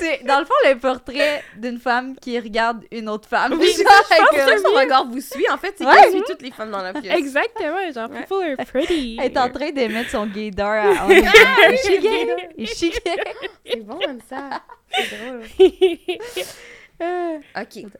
C'est, 0.00 0.24
dans 0.24 0.38
le 0.40 0.46
fond, 0.46 0.54
le 0.64 0.74
portrait 0.78 1.44
d'une 1.56 1.78
femme 1.78 2.16
qui 2.18 2.38
regarde 2.40 2.82
une 2.90 3.08
autre 3.10 3.28
femme. 3.28 3.52
Oui, 3.60 3.66
Genre, 3.72 3.86
je 4.10 4.16
pense 4.16 4.52
que 4.56 4.62
son 4.68 4.74
regard 4.74 5.06
vous 5.06 5.20
suit. 5.20 5.46
En 5.50 5.58
fait, 5.58 5.74
c'est 5.76 5.84
Ouais. 5.84 6.02
qu'il 6.04 6.12
suit 6.12 6.22
toutes 6.26 6.42
les 6.42 6.50
femmes 6.50 6.70
dans 6.70 6.82
la 6.82 6.94
pièce. 6.94 7.14
Exactement. 7.16 7.92
Genre, 7.92 8.10
Ouais. 8.10 8.20
people 8.20 8.56
are 8.58 8.66
pretty. 8.66 9.18
Elle 9.20 9.32
est 9.32 9.38
en 9.38 9.50
train 9.50 9.70
de 9.70 9.86
mettre 9.92 10.10
son 10.10 10.26
gaydar 10.26 10.70
à... 10.86 11.04
en 11.04 11.10
Est 11.10 11.22
gay? 12.00 12.36
Est 12.58 12.80
gay? 12.80 13.24
C'est 13.66 13.80
bon 13.80 13.98
comme 13.98 14.20
ça. 14.28 14.62
C'est 14.92 15.18
drôle. 15.18 15.42
OK. 17.56 17.92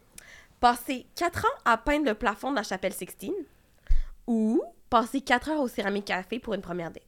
Passer 0.61 1.07
4 1.17 1.45
ans 1.45 1.59
à 1.65 1.77
peindre 1.77 2.07
le 2.07 2.15
plafond 2.15 2.51
de 2.51 2.57
la 2.57 2.63
chapelle 2.63 2.93
Sixtine 2.93 3.35
ou 4.31 4.63
passer 4.89 5.21
4 5.21 5.51
heures 5.51 5.61
au 5.61 5.67
céramique 5.69 6.05
café 6.05 6.39
pour 6.39 6.55
une 6.55 6.61
première 6.61 6.91
date. 6.91 7.03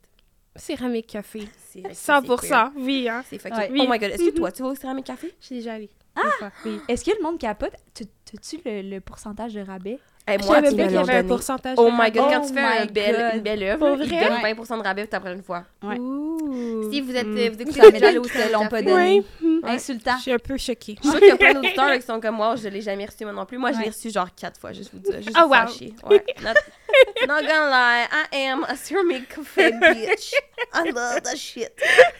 Céramique 0.57 1.07
café. 1.07 1.49
C'est- 1.70 1.83
c'est 1.93 2.12
queer. 2.12 2.23
100%. 2.23 2.73
Oui, 2.77 3.09
hein. 3.09 3.23
C'est 3.31 3.39
fucking... 3.39 3.59
Ouais. 3.59 3.68
Oh 3.81 3.87
my 3.89 3.99
god, 3.99 4.11
est-ce 4.11 4.25
que 4.31 4.31
toi, 4.37 4.51
tu 4.53 4.62
vas 4.62 4.68
au 4.70 4.75
céramique 4.75 5.07
café? 5.07 5.33
Je 5.41 5.47
suis 5.47 5.55
déjà 5.57 5.75
allée. 5.75 5.89
Ah! 6.16 6.51
Oui. 6.66 6.79
Est-ce 6.89 7.05
que 7.05 7.11
le 7.16 7.23
monde 7.23 7.39
capote? 7.39 7.73
Tu- 7.95 8.05
T'as-tu 8.05 8.59
le, 8.64 8.83
le 8.83 9.01
pourcentage 9.01 9.55
de 9.55 9.61
rabais? 9.62 9.99
Eh, 10.29 10.37
Je 10.41 10.47
moi, 10.47 10.61
me 10.61 10.68
qu'il 10.68 10.79
y 10.79 10.83
avait 10.97 11.16
un 11.16 11.25
pourcentage. 11.25 11.75
Oh 11.79 11.91
my 11.91 12.11
god, 12.11 12.31
quand 12.31 12.43
Oh 12.43 12.47
tu 12.47 12.55
fais 12.55 12.61
un 12.61 12.85
my 12.85 12.93
belle, 12.93 13.16
God. 13.16 13.35
une 13.37 13.41
belle 13.43 13.62
œuvre, 13.64 13.79
Pour 13.97 14.05
ils 14.05 14.09
donnent 14.11 14.43
20% 14.43 14.79
de 14.79 14.83
rabais 14.83 15.09
après 15.14 15.33
une 15.35 15.43
fois. 15.43 15.64
Ouais. 15.83 15.99
Ouh. 15.99 16.91
Si 16.93 17.01
vous 17.01 17.14
êtes, 17.16 17.27
Mm. 17.27 17.37
euh, 17.39 17.51
vous 17.51 17.62
écoutez 17.62 17.81
Ça 17.81 17.91
déjà 17.91 18.07
m'étonne 18.11 18.14
le 18.14 18.20
qu'ils 18.20 18.31
te 18.43 18.53
l'ont 18.53 18.59
pas 18.68 18.68
café, 18.68 18.83
donné. 18.85 19.25
Oui. 19.43 19.51
Ouais. 19.63 19.71
Insultant. 19.71 20.17
Je 20.17 20.23
suis 20.23 20.33
un 20.33 20.39
peu 20.39 20.57
choquée. 20.59 20.97
Je 21.03 21.09
suis 21.09 21.11
sûre 21.11 21.19
qu'il 21.21 21.29
y 21.29 21.31
a 21.31 21.37
plein 21.37 21.55
d'auditeurs 21.61 21.95
qui 21.95 22.03
sont 22.03 22.21
comme 22.21 22.35
moi, 22.37 22.57
je 22.57 22.69
l'ai 22.69 22.81
jamais 22.81 23.07
reçu 23.07 23.25
moi 23.25 23.33
non 23.33 23.47
plus. 23.47 23.59
Moi, 23.59 23.73
je 23.73 23.79
l'ai 23.81 23.89
reçu 23.91 24.11
genre 24.11 24.29
quatre 24.35 24.59
fois, 24.61 24.73
juste 24.73 24.91
vous 24.93 24.99
dire. 24.99 25.23
Juste 25.23 25.37
Oh, 25.41 25.47
wow. 25.47 26.11
Ouais. 26.11 26.25
Not, 26.43 26.55
not 27.29 27.43
gonna 27.47 27.71
lie, 27.71 28.07
I 28.33 28.37
am 28.49 28.65
a 28.65 28.75
ceramic 28.77 29.29
cafe 29.29 29.71
bitch. 29.81 30.33
I 30.75 30.91
love 30.91 31.23
that 31.23 31.37
shit. 31.37 31.71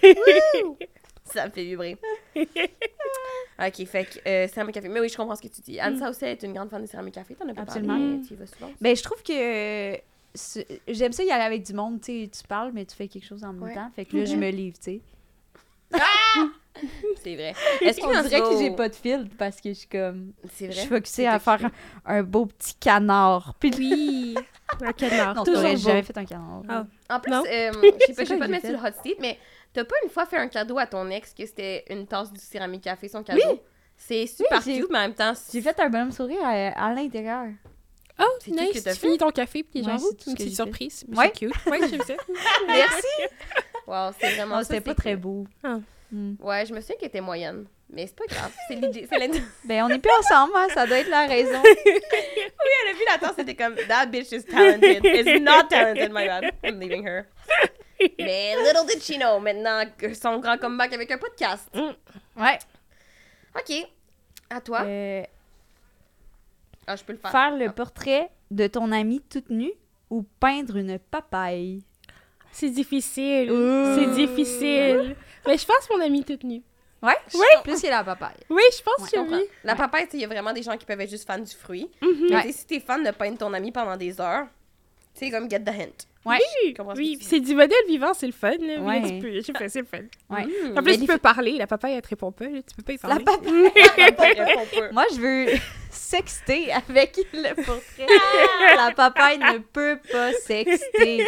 Woo! 0.03 0.77
Ça 1.25 1.47
me 1.47 1.51
fait 1.51 1.65
vibrer. 1.65 1.97
Ok, 2.37 3.87
fait 3.87 4.05
que 4.05 4.29
euh, 4.29 4.49
céramique 4.49 4.75
café. 4.75 4.89
Mais 4.89 5.01
oui, 5.01 5.09
je 5.09 5.17
comprends 5.17 5.37
ce 5.37 5.43
que 5.43 5.49
tu 5.49 5.61
dis. 5.63 5.77
Mm. 5.77 5.81
Anne 5.81 6.05
aussi 6.09 6.25
est 6.25 6.43
une 6.43 6.53
grande 6.53 6.69
fan 6.71 6.83
de 6.83 6.87
céramique 6.87 7.15
café. 7.15 7.35
T'en 7.35 7.49
as 7.49 7.55
pas 7.55 7.63
Absolument. 7.63 7.95
parlé, 7.95 8.17
mais 8.19 8.27
tu 8.27 8.35
y 8.35 8.37
vas 8.37 8.47
souvent. 8.47 8.71
Ben, 8.81 8.95
je 8.97 9.03
trouve 9.03 9.23
que 9.23 9.99
j'aime 10.93 11.13
ça 11.13 11.23
y 11.25 11.31
aller 11.31 11.45
avec 11.45 11.63
du 11.65 11.73
monde, 11.73 12.01
tu 12.01 12.23
sais, 12.25 12.29
tu 12.29 12.47
parles, 12.47 12.71
mais 12.73 12.85
tu 12.85 12.95
fais 12.97 13.09
quelque 13.09 13.27
chose 13.27 13.43
en 13.45 13.53
même 13.53 13.63
Ouais. 13.63 13.75
temps. 13.75 13.91
Fait 13.97 14.05
que 14.05 14.17
là, 14.17 14.25
je 14.25 14.37
me 14.37 14.49
livre, 14.51 14.77
tu 14.83 15.01
sais. 15.93 15.99
C'est 17.23 17.35
vrai. 17.35 17.55
Est-ce 17.81 18.01
On 18.03 18.11
qu'il 18.11 18.23
dirait 18.29 18.41
que 18.41 18.59
j'ai 18.59 18.71
pas 18.71 18.89
de 18.89 18.95
filtre 18.95 19.31
parce 19.39 19.61
que 19.61 19.69
je 19.71 19.75
suis 19.75 19.89
comme. 19.89 20.33
C'est 20.55 20.67
Je 20.67 20.71
vrai. 20.73 20.81
suis 20.81 20.89
focusée 20.89 21.27
à 21.29 21.39
faire 21.39 21.65
un, 21.65 22.19
un 22.19 22.23
beau 22.23 22.47
petit 22.47 22.75
canard. 22.75 23.55
Puis 23.61 23.71
Oui. 23.79 24.35
Un 24.81 24.93
canard. 24.93 25.35
non, 25.35 25.45
toujours 25.45 25.77
jamais 25.77 26.03
fait 26.03 26.17
un 26.17 26.25
canard. 26.25 26.63
Ah. 26.67 26.87
En 27.11 27.21
plus, 27.21 27.33
euh, 27.35 27.43
je 27.83 28.07
sais 28.07 28.15
pas, 28.15 28.25
je 28.25 28.29
vais 28.33 28.39
pas 28.39 28.47
te 28.47 28.51
mettre 28.51 28.67
sur 28.67 28.75
le 28.81 28.83
hot 28.89 28.93
seat, 29.05 29.17
mais 29.21 29.39
t'as 29.75 29.85
pas 29.85 29.95
une 30.03 30.09
fois 30.09 30.25
fait 30.25 30.39
un 30.39 30.49
cadeau 30.49 30.79
à 30.79 30.87
ton 30.87 31.11
ex 31.11 31.35
que 31.35 31.45
c'était 31.45 31.85
une 31.91 32.07
tasse 32.07 32.33
du 32.33 32.41
céramique 32.41 32.83
café, 32.85 33.07
son 33.07 33.23
cadeau? 33.23 33.61
C'est 33.99 34.27
super 34.27 34.63
j'ai- 34.63 34.79
cute, 34.81 34.89
mais 34.91 34.99
en 34.99 35.03
même 35.03 35.15
temps, 35.15 35.35
J'ai 35.53 35.61
fait 35.61 35.79
un 35.79 35.91
bonhomme 35.91 36.11
sourire 36.11 36.41
à, 36.43 36.89
à 36.89 36.95
l'intérieur. 36.95 37.49
Oh, 38.19 38.25
C'est 38.41 38.51
tout 38.51 38.57
ce 38.57 38.63
que 38.65 38.73
nice. 38.73 38.85
Tu 38.85 38.95
finis 38.95 39.19
ton 39.19 39.31
café, 39.31 39.63
puis 39.63 39.85
genre, 39.85 39.99
c'est 40.01 40.31
une 40.31 40.37
petite 40.37 40.55
surprise. 40.55 41.05
Ouais. 41.15 41.31
C'est 41.35 41.47
cute. 41.47 41.67
Ouais, 41.67 41.79
j'aime 41.91 42.03
ça. 42.03 42.15
Merci! 42.67 43.07
Wow, 43.87 44.11
c'est 44.19 44.35
vraiment 44.37 44.63
c'était 44.63 44.81
pas 44.81 44.95
très 44.95 45.17
beau. 45.17 45.47
Ah. 46.13 46.15
Hmm. 46.15 46.35
Ouais, 46.41 46.67
je 46.67 46.75
me 46.75 46.81
souviens 46.81 46.97
qu'elle 46.97 47.09
était 47.09 47.21
moyenne. 47.21 47.67
Mais 47.91 48.07
c'est 48.07 48.17
pas 48.17 48.27
grave. 48.27 48.53
C'est 48.69 48.75
l'idée. 48.75 49.07
Ben, 49.65 49.85
on 49.85 49.89
est 49.89 49.99
plus 49.99 50.13
ensemble, 50.21 50.53
hein, 50.57 50.67
ça 50.75 50.87
doit 50.87 50.99
être 50.99 51.09
la 51.11 51.27
raison. 51.27 51.61
Elle 51.65 52.89
a 52.91 52.93
vu 52.95 53.03
la 53.11 53.19
tasse, 53.19 53.35
c'était 53.37 53.55
comme 53.55 53.75
That 53.89 54.07
bitch 54.07 54.33
is 54.33 54.45
talented. 54.45 55.05
Is 55.05 55.41
not 55.41 55.69
talented, 55.69 56.11
my 56.13 56.27
bad. 56.27 56.53
I'm 56.65 56.79
leaving 56.81 57.07
her. 57.07 57.25
Mais 58.19 58.57
little 58.57 58.85
did 58.87 59.01
she 59.03 59.17
know, 59.19 59.39
maintenant, 59.39 59.85
son 60.15 60.39
grand 60.39 60.59
comeback 60.59 60.93
avec 60.93 61.11
un 61.11 61.19
podcast. 61.19 61.69
Ouais. 62.37 62.59
Ok. 63.55 63.87
À 64.51 64.61
toi. 64.61 64.83
Euh, 64.85 65.23
Ah, 66.87 66.97
je 66.97 67.05
peux 67.05 67.13
le 67.13 67.19
faire. 67.19 67.31
faire 67.31 67.57
le 67.57 67.71
portrait 67.71 68.31
de 68.51 68.67
ton 68.67 68.91
ami 68.91 69.21
toute 69.21 69.51
nue 69.51 69.73
ou 70.11 70.25
peindre 70.41 70.77
une 70.77 70.99
papaye? 70.99 71.85
C'est 72.53 72.71
difficile. 72.71 73.51
Ouh. 73.51 73.95
C'est 73.99 74.15
difficile. 74.15 75.17
Mais 75.47 75.57
je 75.59 75.67
pense 75.67 75.89
mon 75.91 76.01
ami 76.01 76.25
toute 76.25 76.45
nue. 76.45 76.63
Ouais? 77.03 77.17
Plus 77.65 77.81
il 77.83 77.87
y 77.87 77.89
a 77.89 77.91
la 77.99 78.05
papaye. 78.05 78.37
Oui, 78.49 78.63
je 78.77 78.81
pense 78.83 79.11
Ouais, 79.11 79.19
que 79.19 79.35
oui. 79.35 79.43
La 79.65 79.75
papaye, 79.75 80.05
tu 80.05 80.13
sais, 80.13 80.17
il 80.19 80.21
y 80.21 80.25
a 80.25 80.29
vraiment 80.29 80.53
des 80.53 80.63
gens 80.63 80.77
qui 80.77 80.87
peuvent 80.87 81.01
être 81.01 81.11
juste 81.11 81.27
fans 81.27 81.39
du 81.39 81.51
fruit. 81.53 81.91
Mhm. 82.01 82.27
Mais 82.31 82.37
Ouais. 82.37 82.53
si 82.53 82.65
t'es 82.67 82.79
fan 82.79 83.03
de 83.03 83.11
peindre 83.11 83.39
ton 83.39 83.53
ami 83.53 83.73
pendant 83.73 83.97
des 83.97 84.21
heures, 84.21 84.47
tu 85.15 85.25
sais, 85.27 85.31
comme 85.33 85.51
get 85.51 85.61
the 85.61 85.71
hint. 85.71 86.07
Ouais. 86.25 86.39
Oui, 86.65 86.75
ce 86.77 86.83
oui. 86.97 87.19
c'est 87.21 87.41
du 87.41 87.55
modèle 87.55 87.77
vivant, 87.89 88.15
c'est 88.15 88.27
le 88.27 88.33
fun. 88.33 88.53
Là. 88.61 88.81
Ouais. 88.81 89.01
Mais 89.01 89.09
tu 89.11 89.19
peux, 89.21 89.33
je 89.41 89.53
fais, 89.59 89.69
c'est 89.69 89.81
le 89.81 89.87
fun. 89.87 89.99
Ouais. 90.31 90.45
Mm. 90.45 90.79
En 90.79 90.83
plus, 90.83 90.93
Mais 90.93 90.99
tu 90.99 91.07
peux 91.07 91.19
parler. 91.19 91.53
La 91.59 91.67
papaye, 91.67 91.95
elle 91.95 92.03
te 92.03 92.09
répond 92.09 92.31
pas. 92.31 92.47
Tu 92.47 92.77
peux 92.77 92.83
pas 92.85 92.93
y 92.93 92.99
La 93.03 93.19
parler. 93.19 93.25
papaye. 93.25 94.33
Répond 94.41 94.81
pas. 94.81 94.93
Moi, 94.93 95.05
je 95.15 95.21
veux 95.21 95.47
sexter 95.91 96.71
avec 96.73 97.19
le 97.33 97.55
portrait. 97.65 98.07
la 98.77 98.93
papaye 98.95 99.39
ne 99.39 99.59
peut 99.59 99.99
pas 100.13 100.33
sexter. 100.35 101.27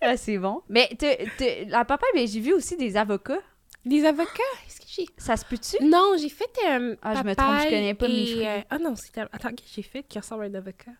Ah, 0.00 0.16
c'est 0.16 0.38
bon. 0.38 0.62
Mais 0.68 0.88
te- 0.88 1.24
te- 1.38 1.70
la 1.70 1.84
papaye, 1.84 2.10
ben, 2.14 2.26
j'ai 2.28 2.40
vu 2.40 2.52
aussi 2.52 2.76
des 2.76 2.96
avocats. 2.96 3.40
Des 3.86 4.04
avocats, 4.04 4.42
est-ce 4.66 4.80
que 4.80 4.86
j'ai... 4.86 5.06
Ça 5.16 5.38
se 5.38 5.44
peut-tu? 5.46 5.82
Non, 5.82 6.12
j'ai 6.20 6.28
fait 6.28 6.50
euh, 6.68 6.94
Ah, 7.00 7.14
je 7.14 7.22
me 7.22 7.34
trompe, 7.34 7.48
je 7.52 7.54
papaye 7.56 7.70
connais 7.70 7.94
pas 7.94 8.08
mes 8.08 8.20
et, 8.22 8.26
fruits. 8.26 8.46
euh, 8.46 8.58
Ah 8.68 8.78
non, 8.78 8.94
c'est... 8.94 9.18
Attends, 9.18 9.48
qu'est-ce 9.48 9.68
que 9.70 9.74
j'ai 9.76 9.82
fait 9.82 10.02
qui 10.02 10.18
ressemble 10.18 10.42
à 10.44 10.46
un 10.48 10.54
avocat? 10.54 10.90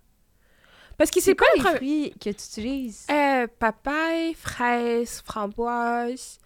Parce 1.01 1.11
que 1.11 1.19
C'est 1.21 1.31
c'est 1.31 1.35
quoi 1.37 1.47
pas 1.65 1.71
les 1.71 1.77
fruits 1.77 2.11
que 2.21 2.25
tu 2.29 2.45
utilises? 2.45 3.07
Euh, 3.11 3.47
papaye, 3.59 4.35
fraise, 4.35 5.23
framboise, 5.25 6.39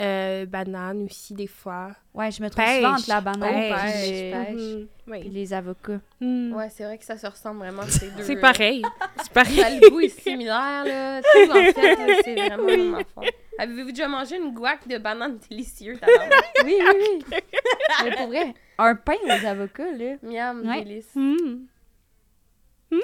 euh, 0.00 0.44
banane 0.44 1.04
aussi 1.04 1.34
des 1.34 1.46
fois. 1.46 1.92
Ouais, 2.12 2.32
je 2.32 2.42
me 2.42 2.48
trompe 2.50 2.64
Pêche, 2.66 2.76
souvent 2.82 2.94
entre 2.94 3.08
la 3.08 3.20
banane 3.20 3.54
pêche, 3.54 4.08
et 4.08 4.34
Mhm, 4.34 4.56
puis 4.56 4.88
oui. 5.06 5.22
les 5.30 5.52
avocats. 5.52 6.00
Mhm. 6.20 6.52
Ouais, 6.52 6.68
c'est 6.70 6.82
vrai 6.82 6.98
que 6.98 7.04
ça 7.04 7.16
se 7.16 7.26
ressemble 7.28 7.60
vraiment, 7.60 7.82
ces 7.86 8.10
deux. 8.16 8.24
C'est 8.24 8.34
pareil. 8.40 8.82
C'est 9.18 9.32
pareil. 9.32 9.78
Le 9.80 9.90
goût 9.90 10.00
est 10.00 10.08
similaire, 10.20 10.84
là. 10.84 11.22
Tout, 11.22 11.50
en 11.52 11.72
fait, 11.72 12.22
c'est 12.24 12.34
vraiment 12.34 12.66
la 12.66 12.76
même 12.76 12.94
affaire. 12.96 13.32
Avez-vous 13.58 13.90
déjà 13.92 14.08
mangé 14.08 14.36
une 14.36 14.52
guac 14.52 14.88
de 14.88 14.98
banane 14.98 15.38
délicieuse? 15.48 16.00
Oui, 16.64 16.74
oui, 16.80 17.20
oui. 17.20 17.24
Mais 18.04 18.16
pour 18.16 18.26
vrai, 18.26 18.52
un 18.78 18.94
pain 18.96 19.14
aux 19.26 19.46
avocats, 19.46 19.92
là. 19.92 20.16
Miam, 20.22 20.66
Ouais. 20.68 20.82
délice. 20.84 21.14
Mhm. 21.14 21.66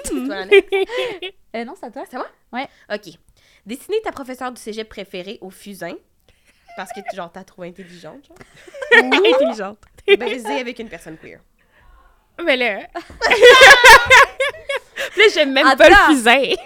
Toi? 0.05 0.45
Euh, 1.55 1.65
non, 1.65 1.73
c'est 1.75 1.87
à 1.87 1.89
toi. 1.89 2.03
C'est 2.07 2.17
moi? 2.17 2.27
Ouais. 2.53 2.67
OK. 2.93 3.11
Dessiner 3.65 3.99
ta 4.01 4.11
professeure 4.11 4.51
du 4.51 4.61
cégep 4.61 4.87
préférée 4.87 5.39
au 5.41 5.49
fusain. 5.49 5.95
Parce 6.77 6.91
que, 6.93 6.99
genre, 7.15 7.31
t'as 7.31 7.43
trouvé 7.43 7.69
intelligente, 7.69 8.27
genre. 8.27 8.37
Intelligente. 9.03 9.79
Baiser 10.07 10.47
avec 10.59 10.77
une 10.77 10.89
personne 10.89 11.17
queer. 11.17 11.39
Mais 12.43 12.55
là... 12.55 12.87
là, 15.17 15.23
j'aime 15.33 15.51
même 15.53 15.65
pas 15.77 15.85
Attends. 15.85 16.07
le 16.09 16.13
fusain. 16.15 16.41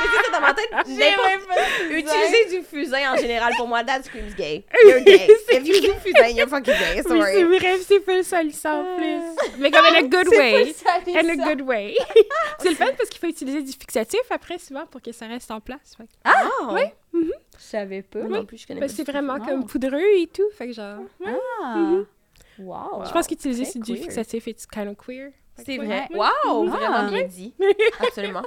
Mais 0.00 0.06
c'est 0.14 0.26
ça, 0.30 0.32
dans 0.32 0.40
ma 0.40 0.54
tête, 0.54 0.70
n'importe- 0.72 1.90
Utiliser 1.90 2.58
du 2.58 2.64
fusain 2.64 3.12
en 3.12 3.16
général, 3.16 3.52
pour 3.56 3.66
moi, 3.66 3.82
that 3.84 4.02
screams 4.04 4.32
gay. 4.36 4.64
You're 4.86 5.00
gay. 5.00 5.28
If 5.50 5.66
you 5.66 5.80
do 5.80 5.94
fusain, 6.04 6.28
you're 6.36 6.48
fucking 6.48 6.74
gay. 6.74 6.94
Oui, 6.96 7.02
c'est 7.02 7.08
Sorry. 7.08 7.44
vrai, 7.44 7.78
c'est 7.86 8.00
pas 8.00 8.14
le 8.16 8.22
salissant 8.22 8.80
en 8.82 8.96
plus. 8.96 9.20
Mais 9.58 9.70
comme 9.70 9.84
in 9.86 9.94
a 9.96 10.02
good 10.08 10.28
way. 10.28 10.74
In 11.14 11.28
a 11.28 11.36
good 11.36 11.62
way. 11.62 11.96
c'est 12.60 12.70
le 12.70 12.74
fun 12.76 12.86
parce 12.96 13.08
qu'il 13.10 13.18
faut 13.20 13.26
utiliser 13.26 13.62
du 13.62 13.72
fixatif 13.72 14.20
après, 14.30 14.58
souvent, 14.58 14.86
pour 14.86 15.00
que 15.02 15.12
ça 15.12 15.26
reste 15.26 15.50
en 15.50 15.60
place. 15.60 15.94
Fait 15.96 16.04
que- 16.04 16.08
Ah! 16.24 16.48
Oui. 16.70 16.82
Je 17.14 17.64
savais 17.64 18.02
pas. 18.02 18.20
Moi 18.20 18.38
non 18.38 18.44
plus, 18.44 18.58
je 18.58 18.66
connais 18.66 18.80
Ben, 18.80 18.86
pas 18.88 18.92
c'est 18.94 19.04
vraiment 19.10 19.38
comme 19.40 19.66
poudreux 19.66 19.98
et 20.16 20.28
tout. 20.32 20.48
Fait 20.56 20.68
que 20.68 20.72
genre. 20.74 20.98
Ah! 21.26 21.96
Wow! 22.60 23.04
Je 23.06 23.12
pense 23.12 23.26
qu'utiliser 23.26 23.64
c'est 23.64 23.78
du 23.80 23.94
queer. 23.94 24.02
fixatif 24.04 24.46
et 24.48 24.56
kind 24.72 24.88
of 24.88 24.96
queer. 25.04 25.30
C'est 25.64 25.76
vrai. 25.78 26.06
Ouais. 26.10 26.16
Wow! 26.16 26.24
Ah. 26.44 26.64
Vraiment 26.66 27.10
bien 27.10 27.24
dit. 27.24 27.54
Absolument. 28.00 28.42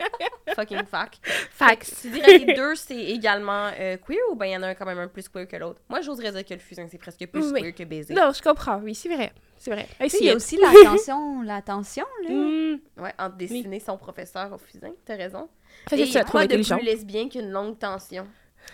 Fucking 0.55 0.85
fact. 0.85 1.19
Facts. 1.51 1.93
Tu 2.01 2.09
dirais 2.09 2.39
que 2.39 2.45
les 2.45 2.53
deux, 2.55 2.75
c'est 2.75 2.95
également 2.95 3.69
euh, 3.79 3.97
queer 3.97 4.19
ou 4.31 4.35
bien 4.35 4.47
il 4.47 4.51
y 4.51 4.57
en 4.57 4.63
a 4.63 4.67
un 4.67 4.75
quand 4.75 4.85
même 4.85 4.99
un 4.99 5.07
plus 5.07 5.27
queer 5.29 5.47
que 5.47 5.55
l'autre? 5.55 5.81
Moi, 5.89 6.01
j'oserais 6.01 6.31
dire 6.31 6.45
que 6.45 6.53
le 6.53 6.59
fusain, 6.59 6.87
c'est 6.89 6.97
presque 6.97 7.25
plus 7.27 7.51
Oui. 7.51 7.61
queer 7.61 7.75
que 7.75 7.83
baiser. 7.83 8.13
Non, 8.13 8.31
je 8.33 8.41
comprends. 8.41 8.77
Oui, 8.79 8.95
c'est 8.95 9.13
vrai. 9.13 9.31
C'est 9.57 9.71
vrai. 9.71 9.87
See 10.09 10.17
il 10.21 10.25
y 10.25 10.29
a 10.31 10.35
aussi 10.35 10.57
l'attention, 10.57 11.41
l'attention, 11.43 12.05
là. 12.23 12.29
Mm. 12.71 12.79
Ouais, 13.01 13.13
entre 13.19 13.35
dessiner 13.35 13.79
son 13.81 13.97
professeur 13.97 14.51
au 14.53 14.57
fusain, 14.57 14.91
t'as 15.05 15.17
raison. 15.17 15.49
Fait 15.89 15.97
que 15.97 16.01
Et 16.03 16.05
ça, 16.05 16.23
de 16.23 16.55
plus 16.55 16.85
lesbien 16.85 17.27
qu'une 17.27 17.51
longue 17.51 17.77
tension? 17.77 18.25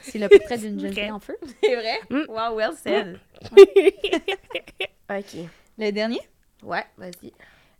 C'est 0.01 0.19
le 0.19 0.29
portrait 0.29 0.57
d'une 0.57 0.79
jeune 0.79 0.93
fille 0.93 1.11
en 1.11 1.19
feu. 1.19 1.35
C'est 1.63 1.75
vrai? 1.75 1.99
Mm. 2.09 2.23
Wow, 2.29 2.55
well 2.55 2.73
said. 2.73 3.19
OK. 5.09 5.49
Le 5.77 5.91
dernier? 5.91 6.21
Ouais, 6.63 6.85
vas-y. 6.97 7.31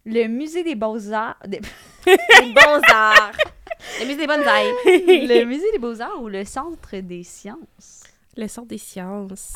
Le 0.10 0.28
musée 0.28 0.64
des 0.64 0.76
beaux-arts. 0.76 1.36
des- 1.46 1.60
Les 2.08 2.54
bons 2.54 2.82
arts. 2.90 3.32
Le 4.00 4.06
musée 4.06 4.22
des 4.22 4.28
bonsaïs. 4.28 4.74
le 4.86 5.44
musée 5.44 5.72
des 5.74 5.78
beaux-arts 5.80 6.22
ou 6.22 6.30
le 6.30 6.46
centre 6.46 6.96
des 6.96 7.24
sciences? 7.24 8.04
Le 8.38 8.48
sort 8.48 8.66
des 8.66 8.78
sciences. 8.78 9.54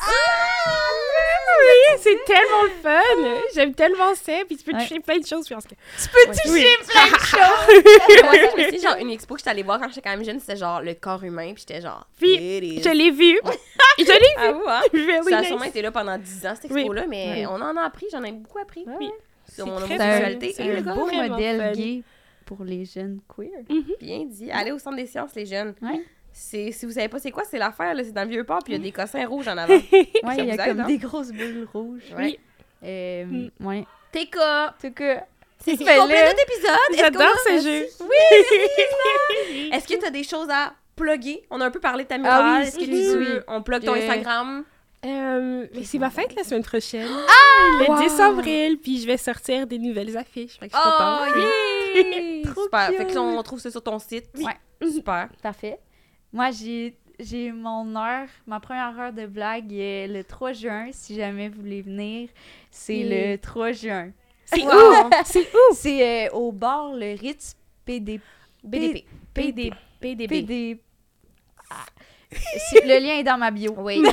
oui, 1.60 1.98
c'est 2.00 2.24
tellement 2.24 2.62
le 2.64 2.70
fun. 2.82 3.40
J'aime 3.54 3.74
tellement 3.74 4.14
ça. 4.14 4.32
Puis 4.46 4.56
tu 4.56 4.64
peux 4.64 4.72
Ouais. 4.76 4.82
toucher 4.82 5.00
plein 5.00 5.18
de 5.18 5.26
choses. 5.26 5.46
Tu 5.46 5.54
peux 5.54 6.30
Ouais. 6.30 6.36
toucher 6.36 6.50
Oui. 6.50 6.66
plein 6.86 7.06
de 7.06 7.18
choses! 7.24 8.22
Moi, 8.24 8.32
je 8.34 8.56
me 8.56 8.62
suis 8.68 8.76
dit, 8.78 8.82
genre, 8.82 8.96
une 8.96 9.10
expo 9.10 9.34
que 9.34 9.40
j'étais 9.40 9.50
allée 9.50 9.62
voir 9.62 9.78
quand 9.80 9.88
j'étais 9.88 10.02
quand 10.02 10.10
même 10.10 10.24
jeune, 10.24 10.40
c'était 10.40 10.56
genre 10.56 10.80
le 10.82 10.94
corps 10.94 11.22
humain, 11.24 11.52
puis 11.54 11.64
j'étais 11.66 11.80
genre. 11.80 12.06
Puis. 12.18 12.36
Je 12.82 12.90
l'ai 12.90 13.10
vu. 13.10 13.38
Je 13.98 14.04
l'ai 14.04 14.14
vu. 14.42 14.48
Avoue, 14.48 14.68
hein? 14.68 14.80
Really 14.92 15.30
Ça 15.30 15.36
a 15.36 15.40
nice. 15.40 15.48
sûrement 15.48 15.64
été 15.64 15.80
là 15.82 15.90
pendant 15.92 16.18
10 16.18 16.46
ans, 16.46 16.54
cette 16.60 16.70
Oui. 16.70 16.80
expo-là, 16.82 17.06
mais 17.08 17.32
Oui. 17.38 17.46
on 17.46 17.54
en 17.60 17.76
a 17.76 17.82
appris, 17.82 18.06
j'en 18.12 18.22
ai 18.24 18.32
beaucoup 18.32 18.58
appris. 18.58 18.84
Oui. 18.98 19.10
Sur 19.54 19.64
C'est 19.64 19.70
mon 19.70 19.76
homosexualité 19.76 20.52
C'est 20.56 20.64
le 20.66 20.78
un 20.88 20.94
beau 20.94 21.06
modèle 21.10 21.60
fun. 21.60 21.72
gay 21.72 22.02
pour 22.46 22.64
les 22.64 22.84
jeunes 22.84 23.20
queer. 23.34 23.50
Bien 24.00 24.24
dit. 24.24 24.50
Allez 24.50 24.72
au 24.72 24.78
centre 24.78 24.96
des 24.96 25.06
sciences, 25.06 25.34
les 25.34 25.46
jeunes. 25.46 25.74
Ouais. 25.82 26.00
C'est, 26.32 26.72
si 26.72 26.86
vous 26.86 26.92
savez 26.92 27.08
pas 27.08 27.18
c'est 27.18 27.30
quoi, 27.30 27.44
c'est 27.44 27.58
l'affaire, 27.58 27.94
là, 27.94 28.02
c'est 28.04 28.12
dans 28.12 28.24
le 28.24 28.30
vieux 28.30 28.44
port, 28.44 28.60
puis 28.64 28.72
il 28.72 28.76
y 28.78 28.80
a 28.80 28.82
des 28.82 28.90
cossins 28.92 29.26
rouges 29.26 29.48
en 29.48 29.56
avant. 29.58 29.74
Ouais, 29.92 30.36
il 30.38 30.46
y 30.46 30.50
a 30.50 30.54
aide, 30.54 30.64
comme 30.64 30.80
hein? 30.80 30.86
des 30.86 30.96
grosses 30.98 31.30
bulles 31.30 31.68
rouges. 31.72 32.12
Ouais. 32.16 32.38
Euh, 32.84 33.24
Mm. 33.26 33.50
Ouais. 33.60 33.84
TK! 34.12 34.30
Cas, 34.32 34.74
C'est 34.80 35.72
ce 35.72 35.76
qui 35.78 35.84
complète 35.84 35.96
là, 36.08 36.28
notre 36.28 36.42
épisode. 36.42 36.98
J'adore 36.98 37.38
ce 37.46 37.62
jeu. 37.62 37.86
Est-ce 39.72 39.86
que 39.86 39.98
tu 39.98 40.04
as 40.06 40.10
des 40.10 40.24
choses 40.24 40.48
à 40.50 40.72
plugger? 40.96 41.42
On 41.50 41.60
a 41.60 41.66
un 41.66 41.70
peu 41.70 41.80
parlé 41.80 42.04
de 42.04 42.08
ta 42.08 42.16
Ah 42.16 42.18
murale. 42.18 42.60
oui, 42.62 42.66
Est-ce 42.68 42.78
que 42.78 42.84
tu 42.84 42.90
oui, 42.90 43.04
veux... 43.06 43.36
oui. 43.36 43.40
On 43.48 43.62
plug 43.62 43.84
ton 43.84 43.92
Euh, 43.94 43.96
Instagram? 43.96 44.64
Euh, 45.04 45.66
mais 45.74 45.84
c'est 45.84 45.98
ma 45.98 46.10
fête 46.10 46.34
la 46.36 46.44
semaine 46.44 46.62
prochaine. 46.62 47.08
le 47.08 47.88
Wow. 47.90 47.98
10 48.02 48.20
avril, 48.20 48.78
puis 48.78 49.00
je 49.00 49.06
vais 49.06 49.16
sortir 49.16 49.66
des 49.66 49.78
nouvelles 49.78 50.16
affiches. 50.16 50.58
Fait 50.58 50.68
que 50.68 50.76
je 50.76 50.80
suis 50.80 50.88
Oh, 50.88 50.98
contente. 50.98 51.36
yeah! 51.36 52.42
Trop 52.52 52.62
Super. 52.64 52.88
cute. 52.88 52.96
Fait 52.98 53.06
que 53.06 53.14
là, 53.14 53.22
on 53.22 53.42
trouve 53.42 53.58
ça 53.58 53.70
sur 53.70 53.82
ton 53.82 53.98
site. 53.98 54.26
Ouais. 54.36 54.56
Super. 54.92 55.28
Parfait. 55.42 55.78
Moi, 56.32 56.50
j'ai 56.52 56.96
j'ai 57.20 57.52
mon 57.52 57.94
heure, 57.94 58.26
ma 58.46 58.58
première 58.58 58.98
heure 58.98 59.12
de 59.12 59.26
blague 59.26 59.72
est 59.72 60.08
le 60.08 60.24
3 60.24 60.52
juin. 60.54 60.88
Si 60.92 61.14
jamais 61.14 61.48
vous 61.48 61.60
voulez 61.60 61.82
venir, 61.82 62.28
c'est 62.70 63.04
Mm. 63.04 63.08
le 63.10 63.36
3 63.38 63.72
juin. 63.72 64.10
C'est 64.46 64.62
Wow. 64.62 64.70
où? 64.72 65.10
C'est 65.24 65.40
où? 65.54 65.74
C'est 65.74 66.26
euh, 66.28 66.30
au 66.32 66.52
bar 66.52 66.92
le 66.94 67.14
Ritz 67.18 67.54
PD, 67.84 68.20
BDP. 68.64 69.04
PD, 69.34 69.70
PDB. 70.00 70.80
Ah. 71.70 71.84
Le 72.84 72.98
lien 73.00 73.18
est 73.18 73.22
dans 73.22 73.38
ma 73.38 73.50
bio. 73.50 73.74
Oui. 73.78 74.02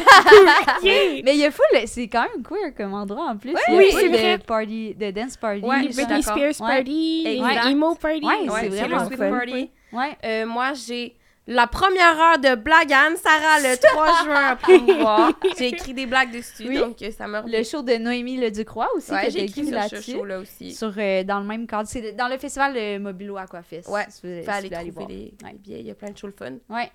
Yeah. 0.82 1.22
Mais 1.26 1.34
il 1.36 1.40
y 1.40 1.46
a 1.46 1.52
full, 1.52 1.66
c'est 1.86 2.08
quand 2.08 2.22
même 2.22 2.44
queer 2.44 2.74
comme 2.76 2.94
endroit 2.94 3.26
en 3.26 3.38
plus. 3.38 3.54
il 3.68 3.74
y 3.74 3.76
a 3.76 3.78
oui, 3.80 3.86
c'est 3.92 4.10
de 4.10 4.16
vrai. 4.18 4.38
party, 4.38 4.96
de 4.96 5.12
dance 5.12 5.36
party. 5.36 5.62
Ouais, 5.62 5.88
Britney. 5.90 6.22
Spears 6.24 6.38
Ouais. 6.62 6.76
Party, 6.78 7.22
les 7.26 7.34
Exact. 7.36 7.66
emo 7.68 7.96
Party. 7.96 8.26
Ouais, 8.26 8.34
c'est 8.46 8.50
Ouais, 8.52 8.70
vraiment 8.70 9.10
fun. 9.10 9.30
Party. 9.30 9.72
Ouais. 9.92 10.18
Euh, 10.24 10.46
moi, 10.46 10.72
j'ai 10.74 11.16
la 11.48 11.68
première 11.68 12.18
heure 12.20 12.38
de 12.40 12.56
blague 12.56 12.94
à 12.94 13.08
Anne-Sarah 13.08 13.60
le 13.62 13.78
3 13.82 14.24
juin 14.24 14.48
à 14.52 14.56
promouvoir. 14.56 15.32
J'ai 15.58 15.68
écrit 15.70 15.94
des 15.94 16.06
blagues 16.06 16.32
dessus, 16.32 16.68
Oui. 16.68 16.78
donc 16.78 17.02
euh, 17.02 17.12
ça 17.12 17.28
me. 17.28 17.42
Le 17.46 17.64
show 17.64 17.82
de 17.82 17.94
Noémie 17.98 18.38
Le 18.38 18.52
Ducroix 18.52 18.88
aussi, 18.96 19.12
Ouais, 19.12 19.26
que 19.26 19.32
j'ai 19.32 19.44
écrit 19.44 19.62
écrit 19.62 19.72
ce 19.72 19.76
là-dessus. 19.76 20.12
show-là 20.14 20.40
aussi. 20.40 20.74
Sur, 20.74 20.94
euh, 20.98 21.24
dans 21.24 21.40
le 21.40 21.46
même 21.46 21.68
cadre. 21.68 21.90
C'est 21.90 22.14
dans 22.14 22.28
le 22.28 22.38
festival 22.38 22.74
de 22.74 22.98
Mobilo 23.00 23.38
Aquafest. 23.38 23.90
Ouais, 23.90 24.06
si 24.10 24.22
vous- 24.26 24.44
si 24.44 24.50
aller 24.50 24.70
trouver 24.70 24.92
voir. 24.92 25.08
les, 25.10 25.34
les 25.44 25.54
billets, 25.58 25.80
il 25.82 25.88
y 25.88 25.92
a 25.92 25.96
plein 25.96 26.12
de 26.12 26.18
shows 26.18 26.28
le 26.28 26.34
fun. 26.34 26.54
Ouais. 26.70 26.90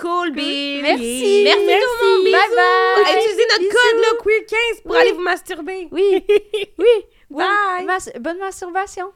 Cool, 0.00 0.30
Bill! 0.32 0.82
Merci. 0.82 1.42
Merci, 1.44 1.60
tout 1.66 1.70
le 2.00 2.16
monde! 2.16 2.24
Bye 2.24 2.32
Bisous! 2.32 2.56
bye. 2.56 3.16
Utilisez 3.16 3.46
notre 3.50 3.58
Bisous. 3.60 3.72
code, 3.72 4.00
le 4.00 4.18
Queer15, 4.22 4.82
pour 4.82 4.90
Oui. 4.92 4.98
aller 4.98 5.12
vous 5.12 5.20
masturber. 5.22 5.88
Oui, 5.92 6.24
oui. 6.78 6.86
Bye. 7.30 7.46
Bonne, 7.78 7.86
mas- 7.86 8.12
bonne 8.18 8.38
masturbation. 8.38 9.12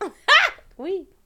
Oui. 0.79 1.07